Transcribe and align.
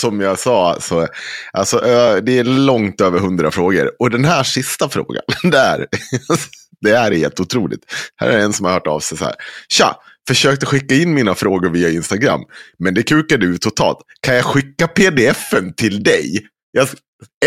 Som 0.00 0.20
jag 0.20 0.38
sa, 0.38 0.76
så, 0.80 1.08
alltså, 1.52 1.78
det 2.22 2.38
är 2.38 2.44
långt 2.44 3.00
över 3.00 3.18
hundra 3.18 3.50
frågor. 3.50 3.90
Och 3.98 4.10
den 4.10 4.24
här 4.24 4.42
sista 4.42 4.88
frågan, 4.88 5.22
där, 5.42 5.86
det 6.80 6.90
är 6.90 7.12
helt 7.12 7.40
otroligt. 7.40 7.80
Här 8.16 8.28
är 8.28 8.38
en 8.38 8.52
som 8.52 8.66
har 8.66 8.72
hört 8.72 8.86
av 8.86 9.00
sig 9.00 9.18
så 9.18 9.24
här. 9.24 9.34
Tja, 9.68 9.96
försökte 10.28 10.66
skicka 10.66 10.94
in 10.94 11.14
mina 11.14 11.34
frågor 11.34 11.70
via 11.70 11.90
Instagram, 11.90 12.40
men 12.78 12.94
det 12.94 13.02
kukade 13.02 13.46
ut 13.46 13.62
totalt. 13.62 13.98
Kan 14.20 14.34
jag 14.34 14.44
skicka 14.44 14.88
pdf-en 14.88 15.72
till 15.72 16.02
dig? 16.02 16.46
Jag, 16.72 16.88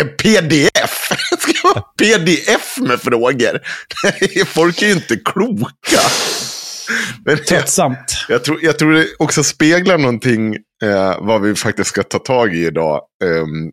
en 0.00 0.08
pdf? 0.16 1.12
Ska 1.38 1.52
det 1.52 1.74
vara 1.74 1.84
pdf 1.98 2.78
med 2.78 3.00
frågor? 3.00 3.60
Folk 4.46 4.82
är 4.82 4.86
ju 4.86 4.92
inte 4.92 5.16
kloka. 5.16 6.00
Men 7.24 7.36
jag, 7.36 7.46
Tröttsamt. 7.46 8.26
jag, 8.28 8.44
tror, 8.44 8.58
jag 8.62 8.78
tror 8.78 8.92
det 8.92 9.06
också 9.18 9.42
speglar 9.44 9.98
någonting 9.98 10.54
eh, 10.82 11.16
vad 11.20 11.42
vi 11.42 11.54
faktiskt 11.54 11.90
ska 11.90 12.02
ta 12.02 12.18
tag 12.18 12.54
i 12.54 12.66
idag. 12.66 13.00
ehm, 13.24 13.72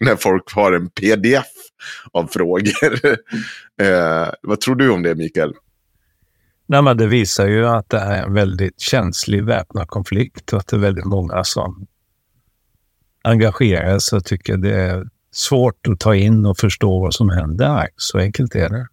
när 0.00 0.16
folk 0.16 0.52
har 0.52 0.72
en 0.72 0.90
pdf 0.90 1.46
av 2.12 2.26
frågor. 2.26 3.04
eh, 3.82 4.28
vad 4.42 4.60
tror 4.60 4.74
du 4.74 4.90
om 4.90 5.02
det 5.02 5.14
Mikael? 5.14 5.54
Nej, 6.66 6.82
men 6.82 6.96
det 6.96 7.06
visar 7.06 7.46
ju 7.46 7.66
att 7.66 7.88
det 7.88 7.98
är 7.98 8.22
en 8.22 8.34
väldigt 8.34 8.80
känslig 8.80 9.44
väpnad 9.44 9.88
konflikt 9.88 10.52
och 10.52 10.58
att 10.58 10.66
det 10.66 10.76
är 10.76 10.80
väldigt 10.80 11.04
många 11.04 11.44
som 11.44 11.86
engagerar 13.22 13.98
sig 13.98 14.16
och 14.16 14.24
tycker 14.24 14.56
det 14.56 14.74
är 14.74 15.04
svårt 15.32 15.86
att 15.88 16.00
ta 16.00 16.14
in 16.14 16.46
och 16.46 16.58
förstå 16.58 17.00
vad 17.00 17.14
som 17.14 17.30
händer 17.30 17.68
här. 17.68 17.88
Så 17.96 18.18
enkelt 18.18 18.54
är 18.54 18.68
det. 18.68 18.86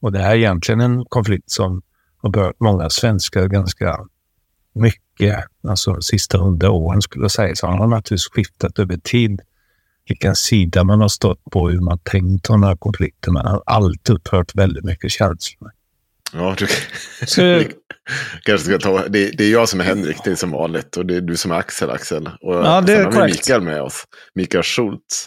Och 0.00 0.12
det 0.12 0.18
här 0.18 0.30
är 0.30 0.36
egentligen 0.36 0.80
en 0.80 1.04
konflikt 1.04 1.50
som 1.50 1.82
har 2.22 2.30
berört 2.30 2.60
många 2.60 2.90
svenskar 2.90 3.48
ganska 3.48 3.98
mycket. 4.74 5.44
Alltså 5.68 5.92
de 5.92 6.02
sista 6.02 6.38
hundra 6.38 6.70
åren 6.70 7.02
skulle 7.02 7.24
jag 7.24 7.30
säga. 7.30 7.54
Så 7.54 7.66
han 7.66 7.78
har 7.78 7.86
naturligtvis 7.86 8.28
skiftat 8.32 8.78
över 8.78 8.96
tid 8.96 9.40
vilken 10.08 10.36
sida 10.36 10.84
man 10.84 11.00
har 11.00 11.08
stått 11.08 11.44
på, 11.50 11.68
hur 11.68 11.80
man 11.80 11.98
tänkt 11.98 12.50
om 12.50 12.60
den 12.60 12.68
här 12.68 12.76
konflikten. 12.76 13.32
Man 13.32 13.46
har 13.46 13.62
alltid 13.66 14.16
upprört 14.16 14.54
väldigt 14.54 14.84
mycket 14.84 15.10
känslor. 15.10 15.70
Ja, 16.32 16.54
du, 16.58 16.66
Så, 17.26 17.62
kanske 18.42 18.66
ska 18.66 18.78
ta, 18.78 19.08
det, 19.08 19.30
det 19.30 19.44
är 19.44 19.52
jag 19.52 19.68
som 19.68 19.80
är 19.80 19.84
Henrik, 19.84 20.16
det 20.24 20.30
är 20.30 20.34
som 20.34 20.50
vanligt. 20.50 20.96
Och 20.96 21.06
det 21.06 21.16
är 21.16 21.20
du 21.20 21.36
som 21.36 21.52
är 21.52 21.56
Axel, 21.56 21.90
Axel. 21.90 22.26
Och 22.40 22.54
Ja, 22.54 22.80
det 22.80 22.92
är 22.92 22.96
sen 22.96 23.04
har 23.04 23.10
vi 23.10 23.16
korrekt. 23.16 23.34
Mikael 23.34 23.60
med 23.60 23.82
oss. 23.82 24.04
Mikael 24.34 24.62
Schultz. 24.62 25.26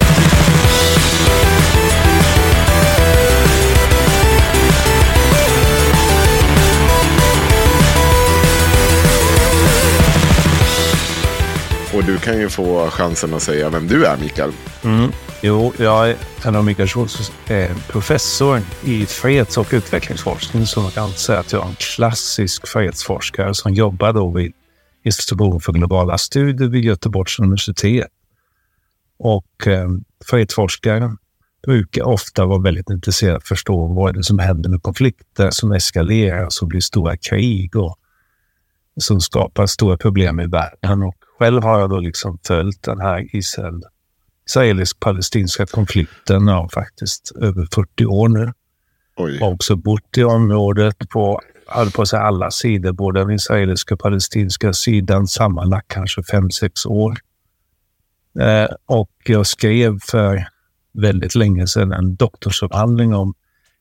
Och 11.95 12.03
du 12.03 12.17
kan 12.17 12.39
ju 12.39 12.50
få 12.50 12.89
chansen 12.89 13.33
att 13.33 13.41
säga 13.41 13.69
vem 13.69 13.88
du 13.88 14.06
är, 14.06 14.17
Mikael. 14.17 14.51
Mm. 14.83 15.11
Jo, 15.41 15.73
jag 15.79 16.09
är 16.09 16.16
en 16.45 16.56
av 16.56 16.66
Mikael 16.66 16.88
Schultz, 16.88 17.31
eh, 17.50 17.78
professor 17.88 18.61
i 18.83 19.06
freds 19.06 19.57
och 19.57 19.67
utvecklingsforskning. 19.72 20.66
Så 20.66 20.81
man 20.81 20.91
kan 20.91 21.09
säga 21.09 21.39
att 21.39 21.51
jag 21.51 21.63
är 21.63 21.67
en 21.67 21.75
klassisk 21.75 22.67
fredsforskare 22.67 23.53
som 23.53 23.73
jobbar 23.73 24.13
då 24.13 24.31
vid 24.31 24.53
Institutionen 25.03 25.59
för 25.59 25.73
globala 25.73 26.17
studier 26.17 26.69
vid 26.69 26.85
Göteborgs 26.85 27.39
universitet. 27.39 28.07
Och 29.19 29.67
eh, 29.67 29.89
fredsforskare 30.25 31.16
brukar 31.66 32.03
ofta 32.03 32.45
vara 32.45 32.62
väldigt 32.62 32.89
intresserade 32.89 33.35
av 33.35 33.38
att 33.38 33.47
förstå 33.47 33.88
vad 33.88 34.09
är 34.09 34.13
det 34.13 34.23
som 34.23 34.39
händer 34.39 34.69
med 34.69 34.81
konflikter 34.81 35.51
som 35.51 35.72
eskalerar, 35.72 36.47
som 36.50 36.67
blir 36.67 36.81
stora 36.81 37.17
krig 37.17 37.75
och 37.75 37.97
som 39.01 39.22
skapar 39.22 39.66
stora 39.66 39.97
problem 39.97 40.39
i 40.39 40.47
världen. 40.47 41.03
Och 41.03 41.25
själv 41.40 41.63
har 41.63 41.79
jag 41.79 41.90
då 41.90 42.00
liksom 42.00 42.40
följt 42.47 42.84
den 42.84 43.01
här 43.01 43.35
Israel 43.35 43.81
israelisk-palestinska 44.46 45.66
konflikten 45.66 46.47
ja, 46.47 46.69
faktiskt 46.73 47.31
över 47.41 47.68
40 47.75 48.06
år 48.06 48.29
nu. 48.29 48.53
Oj. 49.16 49.34
Jag 49.34 49.45
har 49.45 49.53
också 49.53 49.75
bott 49.75 50.18
i 50.18 50.24
området 50.24 51.09
på, 51.09 51.41
höll 51.68 51.91
på 51.91 52.06
säga 52.06 52.22
alla 52.22 52.51
sidor, 52.51 52.91
både 52.91 53.19
den 53.19 53.31
israeliska 53.31 53.94
och 53.94 54.00
palestinska 54.00 54.74
sidan, 54.74 55.28
sammanlagt 55.28 55.88
kanske 55.88 56.24
fem 56.24 56.51
sex 56.51 56.85
år. 56.85 57.18
Eh, 58.40 58.68
och 58.85 59.12
jag 59.25 59.47
skrev 59.47 60.00
för 60.01 60.47
väldigt 60.94 61.35
länge 61.35 61.68
sedan 61.68 61.91
en 61.91 62.16
doktorsavhandling 62.16 63.16
om 63.16 63.34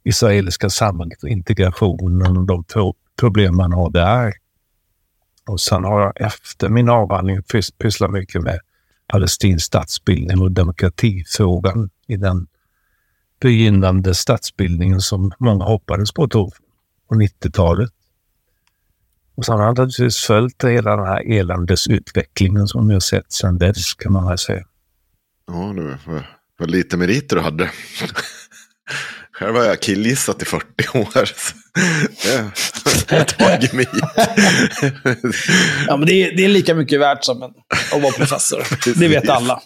israeliska 0.05 0.71
samhället 0.71 1.23
och 1.23 1.29
integrationen 1.29 2.37
och 2.37 2.47
de 2.47 2.65
pro- 2.65 2.95
problem 3.21 3.57
man 3.57 3.73
har 3.73 3.91
där. 3.91 4.33
Och 5.47 5.61
sen 5.61 5.85
har 5.85 6.01
jag 6.01 6.21
efter 6.21 6.69
min 6.69 6.89
avhandling 6.89 7.43
pysslat 7.79 8.11
mycket 8.11 8.43
med 8.43 8.61
palestinsk 9.07 9.67
statsbildning 9.67 10.41
och 10.41 10.53
demokratifrågan 10.53 11.91
i 12.07 12.17
den 12.17 12.47
begynnande 13.41 14.15
statsbildningen 14.15 15.01
som 15.01 15.33
många 15.39 15.65
hoppades 15.65 16.13
på 16.13 16.27
då 16.27 16.51
på 17.09 17.15
90-talet. 17.15 17.91
Och 19.35 19.45
sen 19.45 19.55
har 19.55 19.63
jag 19.63 19.71
naturligtvis 19.71 20.17
följt 20.17 20.65
hela 20.65 20.97
den 20.97 21.07
här 21.07 21.33
eländesutvecklingen 21.33 22.69
som 22.69 22.89
vi 22.89 22.95
har 22.95 23.01
sett 23.01 23.33
sedan 23.33 23.59
dess 23.59 23.95
kan 23.95 24.13
man 24.13 24.29
väl 24.29 24.39
säga. 24.39 24.65
Ja, 25.47 25.73
du, 25.77 25.97
vad, 26.07 26.25
vad 26.59 26.71
lite 26.71 26.97
meriter 26.97 27.37
du 27.37 27.43
hade. 27.43 27.71
Själv 29.33 29.57
har 29.57 29.65
jag 29.65 29.81
killgissat 29.81 30.43
i 30.43 30.45
40 30.45 30.99
år 30.99 31.29
har 33.09 33.25
tagit 33.25 33.73
mig 33.73 33.87
ja, 35.87 35.97
men 35.97 36.07
det, 36.07 36.13
är, 36.23 36.37
det 36.37 36.45
är 36.45 36.49
lika 36.49 36.75
mycket 36.75 37.01
värt 37.01 37.25
som 37.25 37.43
en, 37.43 37.51
att 37.95 38.03
vara 38.03 38.13
professor. 38.13 38.63
Det 38.99 39.09
vet 39.09 39.29
alla. 39.29 39.61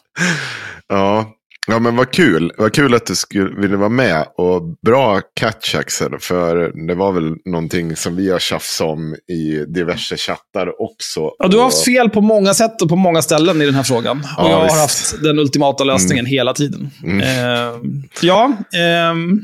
Ja. 0.89 1.33
ja, 1.67 1.79
men 1.79 1.97
vad 1.97 2.11
kul. 2.13 2.53
Vad 2.59 2.75
kul 2.75 2.95
att 2.95 3.07
du 3.07 3.15
skulle, 3.17 3.61
ville 3.61 3.77
vara 3.77 3.89
med. 3.89 4.27
Och 4.37 4.63
bra 4.87 5.21
catch 5.41 5.75
Axel. 5.75 6.13
För 6.21 6.87
det 6.87 6.95
var 6.95 7.13
väl 7.13 7.35
någonting 7.45 7.97
som 7.97 8.17
vi 8.17 8.31
har 8.31 8.39
tjafsat 8.39 8.87
om 8.87 9.15
i 9.15 9.65
diverse 9.75 10.17
chattar 10.17 10.83
också. 10.83 11.21
Ja, 11.39 11.49
du 11.49 11.57
har 11.57 11.65
Och- 11.65 11.71
haft 11.73 11.85
fel 11.85 12.11
på 12.11 12.21
många 12.21 12.55
sätt 12.55 12.83
och 12.83 12.89
på 12.89 12.97
många 12.97 13.23
ställen 13.23 13.63
i 13.63 13.65
den 13.67 13.75
här 13.75 13.83
frågan. 13.83 14.19
Och 14.19 14.25
Ja, 14.45 14.51
jag 14.51 14.57
har 14.57 14.65
visst. 14.65 14.77
haft 15.13 15.23
den 15.23 15.39
ultimata 15.39 15.85
lösningen 15.85 16.27
hela 16.27 16.53
tiden. 16.55 16.91
Mm. 17.03 17.21
Eh, 17.21 17.81
ja, 18.23 18.53
ehm, 18.79 19.41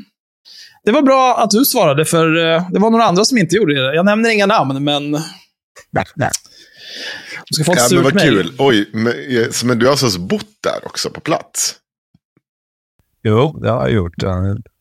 det 0.84 0.92
var 0.92 1.02
bra 1.02 1.36
att 1.38 1.50
du 1.50 1.64
svarade, 1.64 2.04
för 2.04 2.36
eh, 2.36 2.70
det 2.70 2.78
var 2.78 2.90
några 2.90 3.04
andra 3.04 3.25
som 3.25 3.38
inte 3.38 3.56
gjorde 3.56 3.75
det. 3.75 3.94
Jag 3.94 4.04
nämner 4.04 4.31
inga 4.31 4.46
namn, 4.46 4.84
men 4.84 5.12
Du 5.12 5.19
ska 7.54 7.64
få 7.64 7.72
ett 7.72 7.78
Ja, 7.78 7.82
men 7.82 7.88
surt 7.88 8.04
vad 8.04 8.14
mejl. 8.14 8.36
kul. 8.36 8.52
Oj, 8.58 8.90
men, 8.92 9.12
eh, 9.12 9.46
men 9.64 9.78
du 9.78 9.86
har 9.86 9.90
alltså 9.90 10.20
bott 10.20 10.46
där 10.62 10.86
också 10.86 11.10
på 11.10 11.20
plats? 11.20 11.76
Jo, 13.22 13.58
det 13.62 13.70
har 13.70 13.81
jag 13.81 13.92
gjort. 13.92 14.22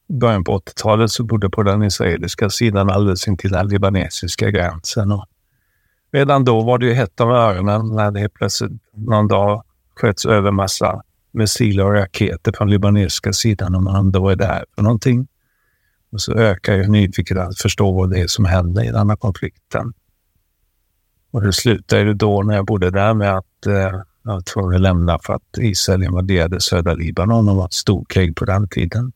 I 0.10 0.14
början 0.14 0.44
på 0.44 0.60
80-talet 0.60 1.12
så 1.12 1.24
bodde 1.24 1.46
jag 1.46 1.52
på 1.52 1.64
den 1.64 1.84
israeliska 1.84 2.50
sidan 2.50 2.90
alldeles 2.90 3.28
intill 3.28 3.52
den 3.52 3.68
libanesiska 3.68 4.52
gränsen. 4.52 5.12
Och 5.12 5.26
redan 6.12 6.46
då 6.46 6.62
var 6.62 6.78
det 6.78 6.86
ju 6.86 6.94
hett 6.94 7.20
om 7.20 7.30
öronen 7.30 7.96
när 7.96 8.12
det 8.12 8.20
helt 8.20 8.34
plötsligt 8.34 8.72
någon 8.94 9.28
dag 9.28 9.64
sköts 9.96 10.26
över 10.26 10.52
massa 10.52 11.02
missiler 11.32 11.86
och 11.86 11.94
raketer 11.94 12.52
från 12.58 12.70
libanesiska 12.70 13.34
sidan 13.34 13.76
och 13.76 13.84
man 13.84 14.12
det 14.12 14.46
är 14.46 14.66
för 14.76 14.82
någonting. 14.82 15.28
Och 16.14 16.22
så 16.22 16.34
ökar 16.34 16.74
ju 16.76 16.88
nyfikenheten 16.88 17.50
att 17.50 17.60
förstå 17.60 17.92
vad 17.92 18.10
det 18.10 18.20
är 18.20 18.28
som 18.28 18.46
händer 18.46 18.84
i 18.84 18.92
den 18.92 19.10
här 19.10 19.16
konflikten. 19.16 19.94
Och 21.32 21.42
det 21.42 21.54
slutade 21.54 22.02
ju 22.02 22.14
då 22.14 22.44
när 22.44 22.56
jag 22.56 22.66
bodde 22.66 22.92
där 22.92 23.14
med 23.14 23.38
att 23.38 23.66
eh, 23.66 23.74
jag 23.74 24.34
var 24.34 24.42
tvungen 24.42 24.76
att 24.76 24.82
lämna 24.82 25.20
för 25.20 25.34
att 25.34 25.58
Israel 25.58 26.04
invaderade 26.04 26.62
södra 26.62 26.94
Libanon 26.94 27.50
och 27.50 27.56
var 27.56 27.66
ett 27.66 27.74
storkrig 27.74 28.36
på 28.36 28.46
den 28.46 28.68
tiden. 28.68 29.12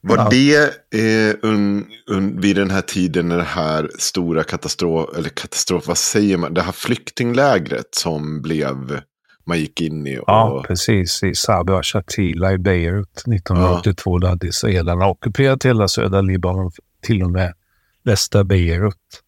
Var 0.00 0.16
Ja. 0.16 0.28
det 0.30 0.56
eh, 1.00 1.34
un, 1.42 1.86
un, 2.06 2.40
vid 2.40 2.56
den 2.56 2.70
här 2.70 2.80
tiden 2.80 3.28
när 3.28 3.36
det 3.36 3.42
här 3.42 3.90
stora 3.98 4.42
katastrof, 4.42 5.10
eller 5.16 5.28
katastrof, 5.28 5.86
vad 5.88 5.98
säger 5.98 6.36
man, 6.36 6.54
det 6.54 6.62
här 6.62 6.72
flyktinglägret 6.72 7.94
som 7.94 8.42
blev, 8.42 9.00
man 9.44 9.58
gick 9.58 9.80
in 9.80 10.06
i? 10.06 10.18
Och, 10.18 10.24
Ja, 10.26 10.64
precis. 10.66 11.22
I 11.22 11.34
Sabra 11.34 11.82
Shatila 11.82 12.52
i 12.52 12.58
Beirut 12.58 13.18
1982 13.18 14.18
då 14.18 14.26
hade 14.26 14.46
israelerna 14.46 15.06
ockuperat 15.06 15.64
hela 15.64 15.88
södra 15.88 16.20
Libanon, 16.20 16.70
till 17.00 17.22
och 17.22 17.30
med 17.30 17.54
västra 18.02 18.44
Beirut. 18.44 19.22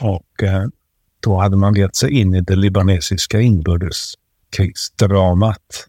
Och 0.00 0.42
eh, 0.42 0.64
då 1.20 1.40
hade 1.40 1.56
man 1.56 1.74
gett 1.74 1.96
sig 1.96 2.10
in 2.10 2.34
i 2.34 2.40
det 2.40 2.56
libanesiska 2.56 3.40
inbördeskrigsdramat. 3.40 5.88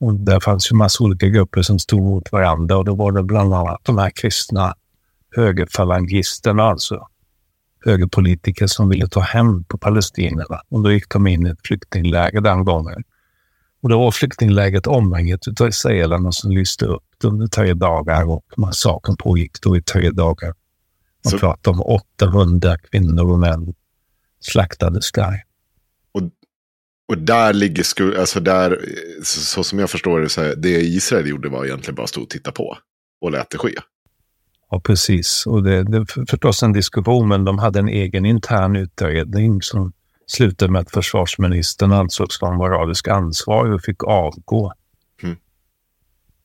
Och 0.00 0.14
där 0.14 0.40
fanns 0.40 0.72
ju 0.72 0.76
massa 0.76 1.04
olika 1.04 1.26
grupper 1.26 1.62
som 1.62 1.78
stod 1.78 2.02
mot 2.02 2.32
varandra 2.32 2.76
och 2.76 2.84
då 2.84 2.94
var 2.94 3.12
det 3.12 3.22
bland 3.22 3.54
annat 3.54 3.80
de 3.82 3.98
här 3.98 4.10
kristna 4.10 4.74
högerfalangisterna, 5.36 6.62
alltså 6.62 7.08
högerpolitiker 7.84 8.66
som 8.66 8.88
ville 8.88 9.08
ta 9.08 9.20
hem 9.20 9.64
på 9.64 9.78
palestinierna. 9.78 10.60
Och 10.68 10.82
då 10.82 10.92
gick 10.92 11.08
de 11.08 11.26
in 11.26 11.46
i 11.46 11.50
ett 11.50 11.66
flyktingläger 11.66 12.40
den 12.40 12.64
gången. 12.64 13.02
Och 13.80 13.88
då 13.88 13.98
var 13.98 14.10
flyktinglägret 14.10 14.86
omringat 14.86 15.60
av 15.60 15.68
israelerna 15.68 16.32
som 16.32 16.50
lyste 16.50 16.84
upp 16.86 17.02
under 17.24 17.46
tre 17.46 17.74
dagar 17.74 18.30
och 18.30 18.44
massakern 18.56 19.16
pågick 19.16 19.60
då 19.60 19.76
i 19.76 19.82
tre 19.82 20.10
dagar. 20.10 20.54
Man 21.24 21.30
Så- 21.30 21.38
pratar 21.38 21.70
om 21.70 21.80
800 21.80 22.78
kvinnor 22.78 23.30
och 23.32 23.38
män 23.38 23.74
slaktades 24.40 25.12
där. 25.12 25.42
och 27.08 27.18
där 27.18 27.52
ligger 27.52 27.82
skuld, 27.82 28.16
alltså 28.16 28.40
där, 28.40 28.80
så, 29.22 29.40
så 29.40 29.64
som 29.64 29.78
jag 29.78 29.90
förstår 29.90 30.20
det, 30.20 30.28
så 30.28 30.40
här, 30.42 30.54
det 30.56 30.68
Israel 30.80 31.28
gjorde 31.28 31.48
var 31.48 31.64
egentligen 31.64 31.94
bara 31.94 32.02
att 32.02 32.08
stå 32.10 32.22
och 32.22 32.30
titta 32.30 32.52
på. 32.52 32.78
Och 33.20 33.30
lät 33.30 33.50
det 33.50 33.58
ske. 33.58 33.70
Ja, 34.70 34.80
precis. 34.80 35.46
Och 35.46 35.62
det, 35.62 35.82
det 35.82 35.96
är 35.96 36.26
förstås 36.26 36.62
en 36.62 36.72
diskussion, 36.72 37.28
men 37.28 37.44
de 37.44 37.58
hade 37.58 37.78
en 37.78 37.88
egen 37.88 38.26
intern 38.26 38.76
utredning 38.76 39.62
som 39.62 39.92
slutade 40.26 40.72
med 40.72 40.80
att 40.80 40.90
försvarsministern 40.90 41.92
ansågs 41.92 42.42
vara 42.42 42.56
moralisk 42.56 43.08
ansvarig 43.08 43.74
och 43.74 43.82
fick 43.82 44.04
avgå. 44.04 44.72
Mm. 45.22 45.36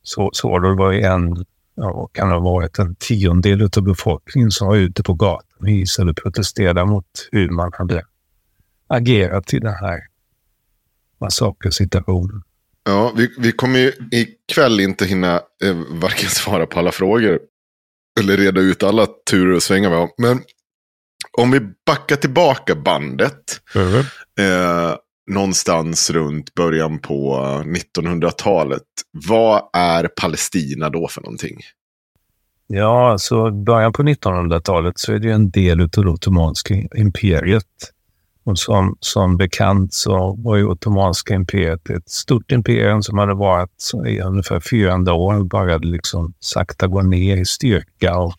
Så, 0.02 0.30
så 0.32 0.58
det 0.58 0.74
var 0.74 0.92
ju 0.92 1.00
en, 1.00 1.44
ja, 1.74 2.08
kan 2.12 2.28
det 2.28 2.34
ha 2.34 2.40
varit, 2.40 2.78
en 2.78 2.94
tiondel 2.94 3.68
av 3.76 3.82
befolkningen 3.82 4.50
som 4.50 4.68
var 4.68 4.76
ute 4.76 5.02
på 5.02 5.14
gatan 5.14 5.68
i 5.68 5.80
Israel 5.80 6.08
och 6.08 6.16
protesterade 6.16 6.84
mot 6.84 7.28
hur 7.32 7.50
man 7.50 7.70
hade 7.74 8.04
agerat 8.86 9.54
i 9.54 9.58
den 9.58 9.74
här 9.74 10.00
massakersituationen. 11.20 12.42
Ja, 12.84 13.12
vi, 13.16 13.34
vi 13.38 13.52
kommer 13.52 13.78
ju 13.78 13.92
ikväll 14.10 14.80
inte 14.80 15.04
hinna 15.06 15.34
eh, 15.64 15.76
varken 15.90 16.28
svara 16.28 16.66
på 16.66 16.78
alla 16.78 16.92
frågor 16.92 17.40
eller 18.20 18.36
reda 18.36 18.60
ut 18.60 18.82
alla 18.82 19.06
turer 19.30 19.56
och 19.56 19.62
svängar 19.62 19.90
vi 19.90 19.96
har. 19.96 20.10
Men 20.18 20.42
om 21.38 21.50
vi 21.50 21.60
backar 21.86 22.16
tillbaka 22.16 22.74
bandet 22.74 23.60
eh, 24.38 24.94
någonstans 25.30 26.10
runt 26.10 26.54
början 26.54 26.98
på 26.98 27.36
1900-talet. 27.64 28.82
Vad 29.28 29.62
är 29.72 30.08
Palestina 30.08 30.90
då 30.90 31.08
för 31.08 31.20
någonting? 31.20 31.56
Ja, 32.66 33.10
alltså 33.10 33.50
början 33.50 33.92
på 33.92 34.02
1900-talet 34.02 34.98
så 34.98 35.12
är 35.12 35.18
det 35.18 35.26
ju 35.26 35.32
en 35.32 35.50
del 35.50 35.80
av 35.80 35.88
det 35.88 36.08
ottomanska 36.08 36.74
imperiet. 36.96 37.64
Och 38.44 38.58
som, 38.58 38.96
som 39.00 39.36
bekant 39.36 39.94
så 39.94 40.36
var 40.38 40.56
ju 40.56 40.64
ottomanska 40.64 41.34
imperiet 41.34 41.90
ett 41.90 42.10
stort 42.10 42.52
imperium 42.52 43.02
som 43.02 43.18
hade 43.18 43.34
varit 43.34 43.90
i 44.06 44.20
ungefär 44.20 44.60
400 44.60 45.14
år 45.14 45.34
och 45.34 45.46
började 45.46 45.86
liksom 45.86 46.34
sakta 46.40 46.86
gå 46.86 47.02
ner 47.02 47.36
i 47.36 47.44
styrka 47.44 48.18
och 48.18 48.34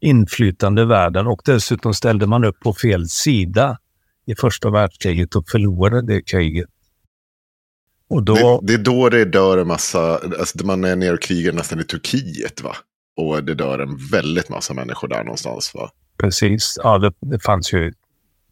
inflytande 0.00 0.82
i 0.82 0.84
världen. 0.84 1.26
Och 1.26 1.40
dessutom 1.44 1.94
ställde 1.94 2.26
man 2.26 2.44
upp 2.44 2.60
på 2.60 2.74
fel 2.74 3.08
sida 3.08 3.78
i 4.26 4.34
första 4.34 4.70
världskriget 4.70 5.34
och 5.34 5.48
förlorade 5.48 6.02
det 6.02 6.22
kriget. 6.22 6.68
Och 8.08 8.22
då... 8.22 8.34
Det, 8.34 8.66
det 8.66 8.74
är 8.74 8.84
då 8.84 9.08
det 9.08 9.24
dör 9.24 9.58
en 9.58 9.66
massa, 9.66 10.20
alltså 10.38 10.66
man 10.66 10.84
är 10.84 10.96
nere 10.96 11.12
och 11.12 11.22
krigar 11.22 11.52
nästan 11.52 11.80
i 11.80 11.84
Turkiet 11.84 12.62
va? 12.62 12.76
Och 13.16 13.44
det 13.44 13.54
dör 13.54 13.78
en 13.78 13.96
väldigt 14.10 14.48
massa 14.48 14.74
människor 14.74 15.08
där 15.08 15.24
någonstans 15.24 15.74
va? 15.74 15.90
Precis. 16.18 16.78
Ja, 16.82 16.98
det, 16.98 17.12
det 17.20 17.38
fanns 17.38 17.72
ju... 17.72 17.92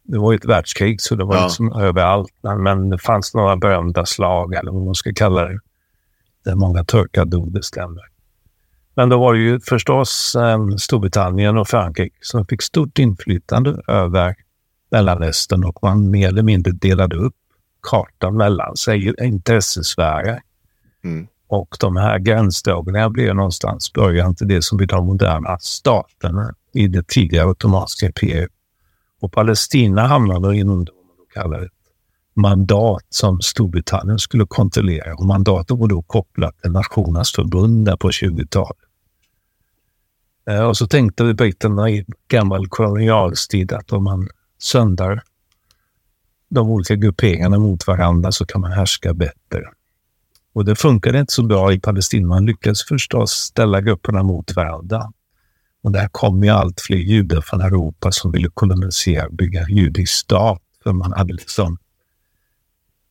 Det 0.03 0.17
var 0.17 0.31
ju 0.31 0.35
ett 0.35 0.45
världskrig, 0.45 1.01
så 1.01 1.15
det 1.15 1.23
var 1.25 1.35
Ja. 1.35 1.43
liksom 1.43 1.73
överallt. 1.73 2.33
Men, 2.63 2.89
det 2.89 2.97
fanns 2.97 3.33
några 3.33 3.55
berömda 3.57 4.05
slag, 4.05 4.53
eller 4.53 4.71
vad 4.71 4.85
man 4.85 4.95
ska 4.95 5.13
kalla 5.15 5.43
det. 5.45 5.59
Där 6.45 6.55
många 6.55 6.83
turkar 6.83 7.25
dog, 7.25 7.53
det 7.53 7.63
stämmer. 7.63 8.03
Men 8.95 9.09
då 9.09 9.19
var 9.19 9.33
det 9.33 9.39
ju 9.39 9.59
förstås 9.59 10.35
eh, 10.35 10.67
Storbritannien 10.77 11.57
och 11.57 11.67
Frankrike 11.67 12.15
som 12.21 12.45
fick 12.45 12.61
stort 12.61 12.99
inflytande 12.99 13.81
över 13.87 14.35
Mellanöstern 14.91 15.63
och 15.63 15.79
man 15.81 16.11
mer 16.11 16.27
eller 16.27 16.43
mindre 16.43 16.71
delade 16.71 17.15
upp 17.15 17.35
kartan 17.81 18.37
mellan 18.37 18.75
sig 18.77 19.13
intressesfärer. 19.25 20.41
Mm. 21.03 21.27
Och 21.47 21.77
de 21.79 21.95
här 21.95 22.19
gränsdragningarna 22.19 23.09
blev 23.09 23.35
någonstans 23.35 23.93
början 23.93 24.35
till 24.35 24.47
det 24.47 24.63
som 24.63 24.77
blir 24.77 24.87
de 24.87 25.05
moderna 25.05 25.57
staterna 25.59 26.53
i 26.73 26.87
det 26.87 27.07
tidigare 27.07 27.47
ottomanska 27.47 28.05
imperiet. 28.05 28.49
Och 29.23 29.31
Palestina 29.31 30.07
hamnade 30.07 30.57
inom 30.57 30.85
det 30.85 30.91
man 30.91 31.17
då 31.17 31.25
kallar 31.33 31.65
ett 31.65 31.71
mandat 32.33 33.05
som 33.09 33.41
Storbritannien 33.41 34.19
skulle 34.19 34.45
kontrollera. 34.45 35.15
Och 35.15 35.25
mandatet 35.25 35.77
var 35.77 35.87
då 35.87 36.01
kopplat 36.01 36.61
till 36.61 36.71
Nationernas 36.71 37.31
förbund 37.31 37.85
där 37.85 37.97
på 37.97 38.09
20-talet. 38.09 38.77
Eh, 40.49 40.63
och 40.63 40.77
så 40.77 40.87
tänkte 40.87 41.33
britterna 41.33 41.89
i 41.89 42.05
gammal 42.27 42.67
kolonialstid 42.67 43.73
att 43.73 43.91
om 43.91 44.03
man 44.03 44.27
söndrar 44.57 45.23
de 46.49 46.69
olika 46.69 46.95
grupperingarna 46.95 47.59
mot 47.59 47.87
varandra 47.87 48.31
så 48.31 48.45
kan 48.45 48.61
man 48.61 48.71
härska 48.71 49.13
bättre. 49.13 49.63
Och 50.53 50.65
det 50.65 50.75
funkade 50.75 51.19
inte 51.19 51.33
så 51.33 51.43
bra 51.43 51.73
i 51.73 51.79
Palestina. 51.79 52.27
Man 52.27 52.45
lyckades 52.45 52.85
förstås 52.85 53.31
ställa 53.31 53.81
grupperna 53.81 54.23
mot 54.23 54.55
varandra. 54.55 55.13
Och 55.83 55.91
där 55.91 56.07
kom 56.11 56.43
ju 56.43 56.49
allt 56.49 56.81
fler 56.81 56.97
judar 56.97 57.41
från 57.41 57.61
Europa 57.61 58.11
som 58.11 58.31
ville 58.31 58.49
kolonisera 58.53 59.25
och 59.25 59.33
bygga 59.33 59.61
en 59.61 59.75
judisk 59.77 60.13
stat. 60.13 60.61
För 60.83 60.93
man 60.93 61.13
hade 61.13 61.33
liksom 61.33 61.77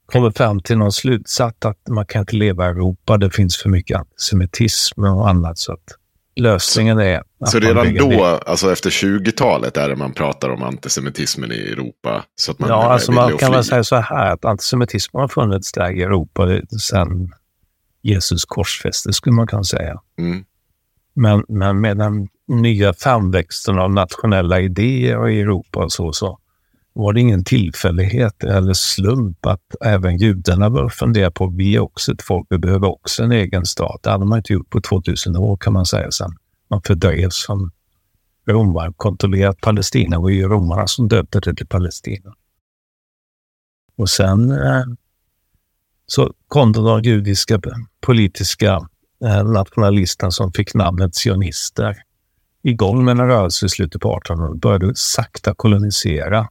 kommit 0.06 0.36
fram 0.36 0.60
till 0.60 0.78
någon 0.78 0.92
slutsats 0.92 1.66
att 1.66 1.88
man 1.88 2.06
kan 2.06 2.20
inte 2.20 2.36
leva 2.36 2.66
i 2.66 2.68
Europa. 2.68 3.18
Det 3.18 3.30
finns 3.30 3.56
för 3.56 3.68
mycket 3.68 3.98
antisemitism 3.98 5.04
och 5.04 5.28
annat. 5.28 5.58
Så 5.58 5.72
att 5.72 5.96
lösningen 6.36 6.98
är 6.98 7.22
att 7.40 7.50
Så 7.50 7.58
redan 7.58 7.94
då, 7.94 8.08
ner- 8.08 8.48
alltså 8.48 8.72
efter 8.72 8.90
20-talet, 8.90 9.76
är 9.76 9.88
det 9.88 9.96
man 9.96 10.12
pratar 10.12 10.50
om 10.50 10.62
antisemitismen 10.62 11.52
i 11.52 11.58
Europa. 11.58 12.24
Så 12.34 12.52
att 12.52 12.58
man 12.58 12.68
Ja, 12.68 12.92
alltså 12.92 13.12
man 13.12 13.38
kan 13.38 13.52
väl 13.52 13.64
säga 13.64 13.84
så 13.84 13.96
här 13.96 14.32
att 14.32 14.44
antisemitismen 14.44 15.20
har 15.20 15.28
funnits 15.28 15.72
där 15.72 15.90
i 15.90 16.02
Europa 16.02 16.60
sedan 16.80 17.32
Jesus 18.02 18.44
korsfästes, 18.44 19.16
skulle 19.16 19.36
man 19.36 19.46
kunna 19.46 19.64
säga. 19.64 20.00
Mm. 20.18 20.44
Men, 21.14 21.44
men 21.48 21.80
med 21.80 21.98
den 21.98 22.28
nya 22.52 22.94
framväxten 22.94 23.78
av 23.78 23.92
nationella 23.92 24.60
idéer 24.60 25.28
i 25.28 25.40
Europa 25.40 25.84
och 25.84 25.92
så, 25.92 26.12
så 26.12 26.38
var 26.92 27.12
det 27.12 27.20
ingen 27.20 27.44
tillfällighet 27.44 28.44
eller 28.44 28.72
slump 28.72 29.46
att 29.46 29.74
även 29.80 30.16
judarna 30.16 30.70
bör 30.70 30.88
fundera 30.88 31.30
på 31.30 31.44
att 31.44 31.54
vi 31.54 31.76
är 31.76 31.80
också 31.80 32.12
ett 32.12 32.22
folk, 32.22 32.46
vi 32.50 32.58
behöver 32.58 32.88
också 32.88 33.22
en 33.22 33.32
egen 33.32 33.66
stat. 33.66 34.00
Det 34.02 34.10
hade 34.10 34.24
man 34.24 34.38
inte 34.38 34.52
gjort 34.52 34.70
på 34.70 34.80
2000 34.80 35.36
år 35.36 35.56
kan 35.56 35.72
man 35.72 35.86
säga 35.86 36.10
sen. 36.10 36.30
Man 36.70 36.82
fördrevs 36.82 37.44
som 37.44 37.70
romare, 38.46 38.92
kontrollerat 38.96 39.60
Palestina. 39.60 40.16
Det 40.16 40.22
var 40.22 40.30
ju 40.30 40.48
romarna 40.48 40.86
som 40.86 41.08
döpte 41.08 41.40
det 41.40 41.54
till 41.54 41.66
Palestina. 41.66 42.34
Och 43.96 44.10
sen 44.10 44.50
eh, 44.50 44.84
så 46.06 46.32
kom 46.48 46.72
de 46.72 47.02
judiska 47.02 47.60
politiska 48.00 48.88
eh, 49.24 49.44
nationalisterna 49.44 50.30
som 50.30 50.52
fick 50.52 50.74
namnet 50.74 51.14
sionister 51.14 52.02
igång 52.62 53.04
med 53.04 53.12
en 53.20 53.26
rörelse 53.26 53.66
i 53.66 53.68
slutet 53.68 54.00
på 54.02 54.20
1800-talet 54.20 54.60
började 54.60 54.92
sakta 54.94 55.54
kolonisera 55.54 56.48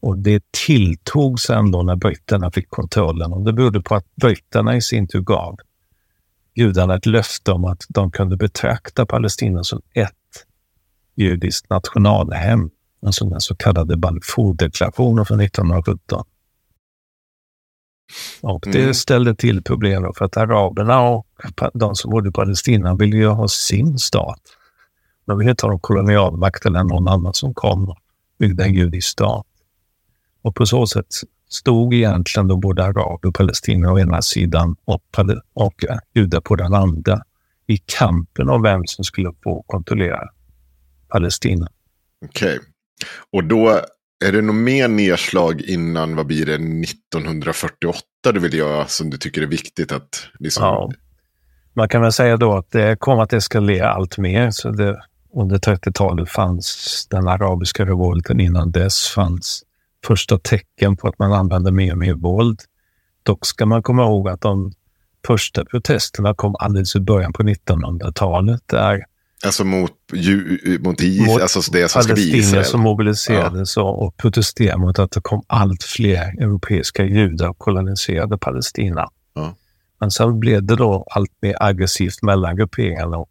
Och 0.00 0.18
det 0.18 0.42
tilltog 0.66 1.40
sen 1.40 1.70
då 1.70 1.82
när 1.82 1.96
britterna 1.96 2.50
fick 2.50 2.70
kontrollen. 2.70 3.32
Och 3.32 3.44
det 3.44 3.52
berodde 3.52 3.80
på 3.80 3.94
att 3.94 4.14
britterna 4.16 4.76
i 4.76 4.80
sin 4.82 5.08
tur 5.08 5.20
gav 5.20 5.56
judarna 6.54 6.94
ett 6.94 7.06
löfte 7.06 7.52
om 7.52 7.64
att 7.64 7.84
de 7.88 8.10
kunde 8.10 8.36
betrakta 8.36 9.06
Palestina 9.06 9.64
som 9.64 9.82
ett 9.94 10.12
judiskt 11.16 11.70
nationalhem. 11.70 12.70
Alltså 13.06 13.24
den 13.24 13.40
så 13.40 13.56
kallade 13.56 13.96
Balfourdeklarationen 13.96 15.26
från 15.26 15.40
1917. 15.40 16.24
Och 18.40 18.64
det 18.72 18.80
Mm. 18.82 18.94
ställde 18.94 19.34
till 19.34 19.62
problem 19.62 20.12
för 20.18 20.24
att 20.24 20.36
araberna 20.36 21.00
och 21.00 21.26
de 21.74 21.94
som 21.94 22.10
bodde 22.10 22.28
i 22.28 22.32
Palestina 22.32 22.94
ville 22.94 23.16
ju 23.16 23.26
ha 23.28 23.48
sin 23.48 23.98
stat. 23.98 24.40
De 25.24 25.38
ville 25.38 25.50
inte 25.50 25.66
ha 25.66 25.70
någon 25.70 25.80
kolonialmakt 25.80 26.66
eller 26.66 26.84
någon 26.84 27.08
annan 27.08 27.34
som 27.34 27.54
kom 27.54 27.88
och 27.88 27.98
byggde 28.38 28.64
en 28.64 28.74
judisk 28.74 29.08
stat. 29.08 29.46
Och 30.42 30.54
på 30.54 30.66
så 30.66 30.86
sätt 30.86 31.06
stod 31.48 31.94
egentligen 31.94 32.48
då 32.48 32.56
både 32.56 32.84
araber 32.84 33.28
och 33.28 33.34
palestinier 33.34 33.92
å 33.92 33.98
ena 33.98 34.22
sidan 34.22 34.76
och, 34.84 35.02
och 35.52 35.84
eh, 35.84 35.98
judar 36.14 36.40
på 36.40 36.56
den 36.56 36.74
andra 36.74 37.20
i 37.66 37.76
kampen 37.76 38.48
om 38.48 38.62
vem 38.62 38.86
som 38.86 39.04
skulle 39.04 39.32
få 39.44 39.62
kontrollera 39.66 40.20
Palestina. 41.08 41.68
Okej. 42.24 42.58
Och 43.32 43.44
då 43.44 43.80
är 44.24 44.32
det 44.32 44.42
nog 44.42 44.54
mer 44.54 44.88
nedslag 44.88 45.60
innan, 45.60 46.16
vad 46.16 46.26
blir 46.26 46.46
det, 46.46 46.54
1948 46.54 48.02
du 48.32 48.40
vill 48.40 48.54
göra 48.54 48.86
som 48.86 49.10
du 49.10 49.16
tycker 49.16 49.42
är 49.42 49.46
viktigt 49.46 49.92
att... 49.92 50.28
Liksom... 50.38 50.64
Ja. 50.64 50.92
Man 51.72 51.88
kan 51.88 52.02
väl 52.02 52.12
säga 52.12 52.36
då 52.36 52.56
att 52.56 52.70
det 52.70 52.96
kom 53.00 53.18
att 53.18 53.32
eskalera 53.32 53.90
allt 53.90 54.18
mer. 54.18 54.50
Så 54.50 54.70
det, 54.70 55.02
under 55.34 55.58
30-talet 55.58 56.28
fanns 56.30 57.06
den 57.10 57.28
arabiska 57.28 57.84
revolten. 57.86 58.40
Innan 58.40 58.70
dess 58.70 59.08
fanns 59.08 59.62
första 60.06 60.38
tecken 60.38 60.96
på 60.96 61.08
att 61.08 61.18
man 61.18 61.32
använde 61.32 61.72
mer 61.72 61.92
och 61.92 61.98
mer 61.98 62.14
våld. 62.14 62.60
Dock 63.22 63.46
ska 63.46 63.66
man 63.66 63.82
komma 63.82 64.02
ihåg 64.02 64.28
att 64.28 64.40
de 64.40 64.72
första 65.26 65.64
protesterna 65.64 66.34
kom 66.34 66.56
alldeles 66.58 66.96
i 66.96 67.00
början 67.00 67.32
på 67.32 67.42
1900-talet. 67.42 68.60
Där 68.66 69.04
Alltså 69.44 69.64
mot, 69.64 69.92
ju, 70.12 70.58
mot 70.80 71.00
is, 71.00 71.26
Mot 71.26 71.42
alltså 71.42 71.72
det 71.72 71.88
som 71.88 72.02
ska 72.02 72.14
bli 72.14 72.36
Israel. 72.38 72.64
som 72.64 72.80
mobiliserades 72.80 73.76
och, 73.76 74.02
och 74.02 74.16
protesterade 74.16 74.78
mot 74.78 74.98
att 74.98 75.10
det 75.10 75.20
kom 75.20 75.42
allt 75.46 75.82
fler 75.82 76.42
europeiska 76.42 77.04
judar 77.04 77.48
och 77.48 77.58
koloniserade 77.58 78.38
Palestina. 78.38 79.08
Ja. 79.34 79.54
Men 80.00 80.10
sen 80.10 80.40
blev 80.40 80.64
det 80.64 80.76
då 80.76 81.06
allt 81.10 81.30
mer 81.42 81.56
aggressivt 81.60 82.22
mellan 82.22 82.56
grupperingarna 82.56 83.16
och 83.16 83.28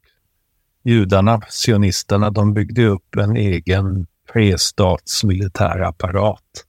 judarna, 0.83 1.41
sionisterna, 1.49 2.29
de 2.29 2.53
byggde 2.53 2.85
upp 2.85 3.15
en 3.15 3.35
egen 3.35 4.07
trestatsmilitär 4.33 5.79
apparat 5.79 6.65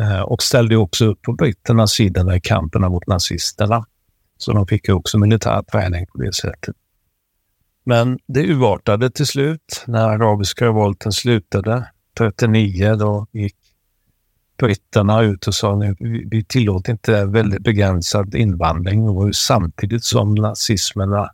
eh, 0.00 0.20
och 0.20 0.42
ställde 0.42 0.76
också 0.76 1.04
upp 1.04 1.22
på 1.22 1.32
britternas 1.32 1.92
sida 1.92 2.36
i 2.36 2.40
kampen 2.40 2.82
mot 2.82 3.06
nazisterna. 3.06 3.86
Så 4.38 4.52
de 4.52 4.66
fick 4.66 4.88
ju 4.88 4.94
också 4.94 5.18
militär 5.18 5.62
träning 5.62 6.06
på 6.06 6.18
det 6.18 6.34
sättet. 6.34 6.76
Men 7.84 8.18
det 8.26 8.46
urartade 8.46 9.10
till 9.10 9.26
slut 9.26 9.84
när 9.86 10.08
arabiska 10.08 10.64
revolten 10.64 11.12
slutade 11.12 11.90
39. 12.18 12.94
Då 12.94 13.26
gick 13.32 13.56
britterna 14.58 15.22
ut 15.22 15.46
och 15.46 15.54
sa 15.54 15.76
nu 15.76 15.96
vi 16.30 16.44
tillåter 16.44 16.92
inte 16.92 17.24
väldigt 17.24 17.62
begränsad 17.62 18.34
invandring. 18.34 19.08
och 19.08 19.34
samtidigt 19.34 20.04
som 20.04 20.34
nazismerna, 20.34 21.30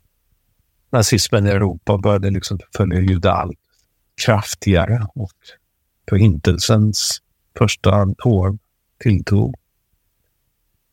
nazismen 0.96 1.46
i 1.46 1.50
Europa 1.50 1.98
började 1.98 2.30
liksom 2.30 2.58
förfölja 2.58 3.00
judar 3.00 3.32
allt 3.32 3.58
kraftigare 4.24 5.06
och 5.14 5.32
förintelsens 6.08 7.22
första 7.58 8.14
år 8.24 8.58
tilltog. 8.98 9.54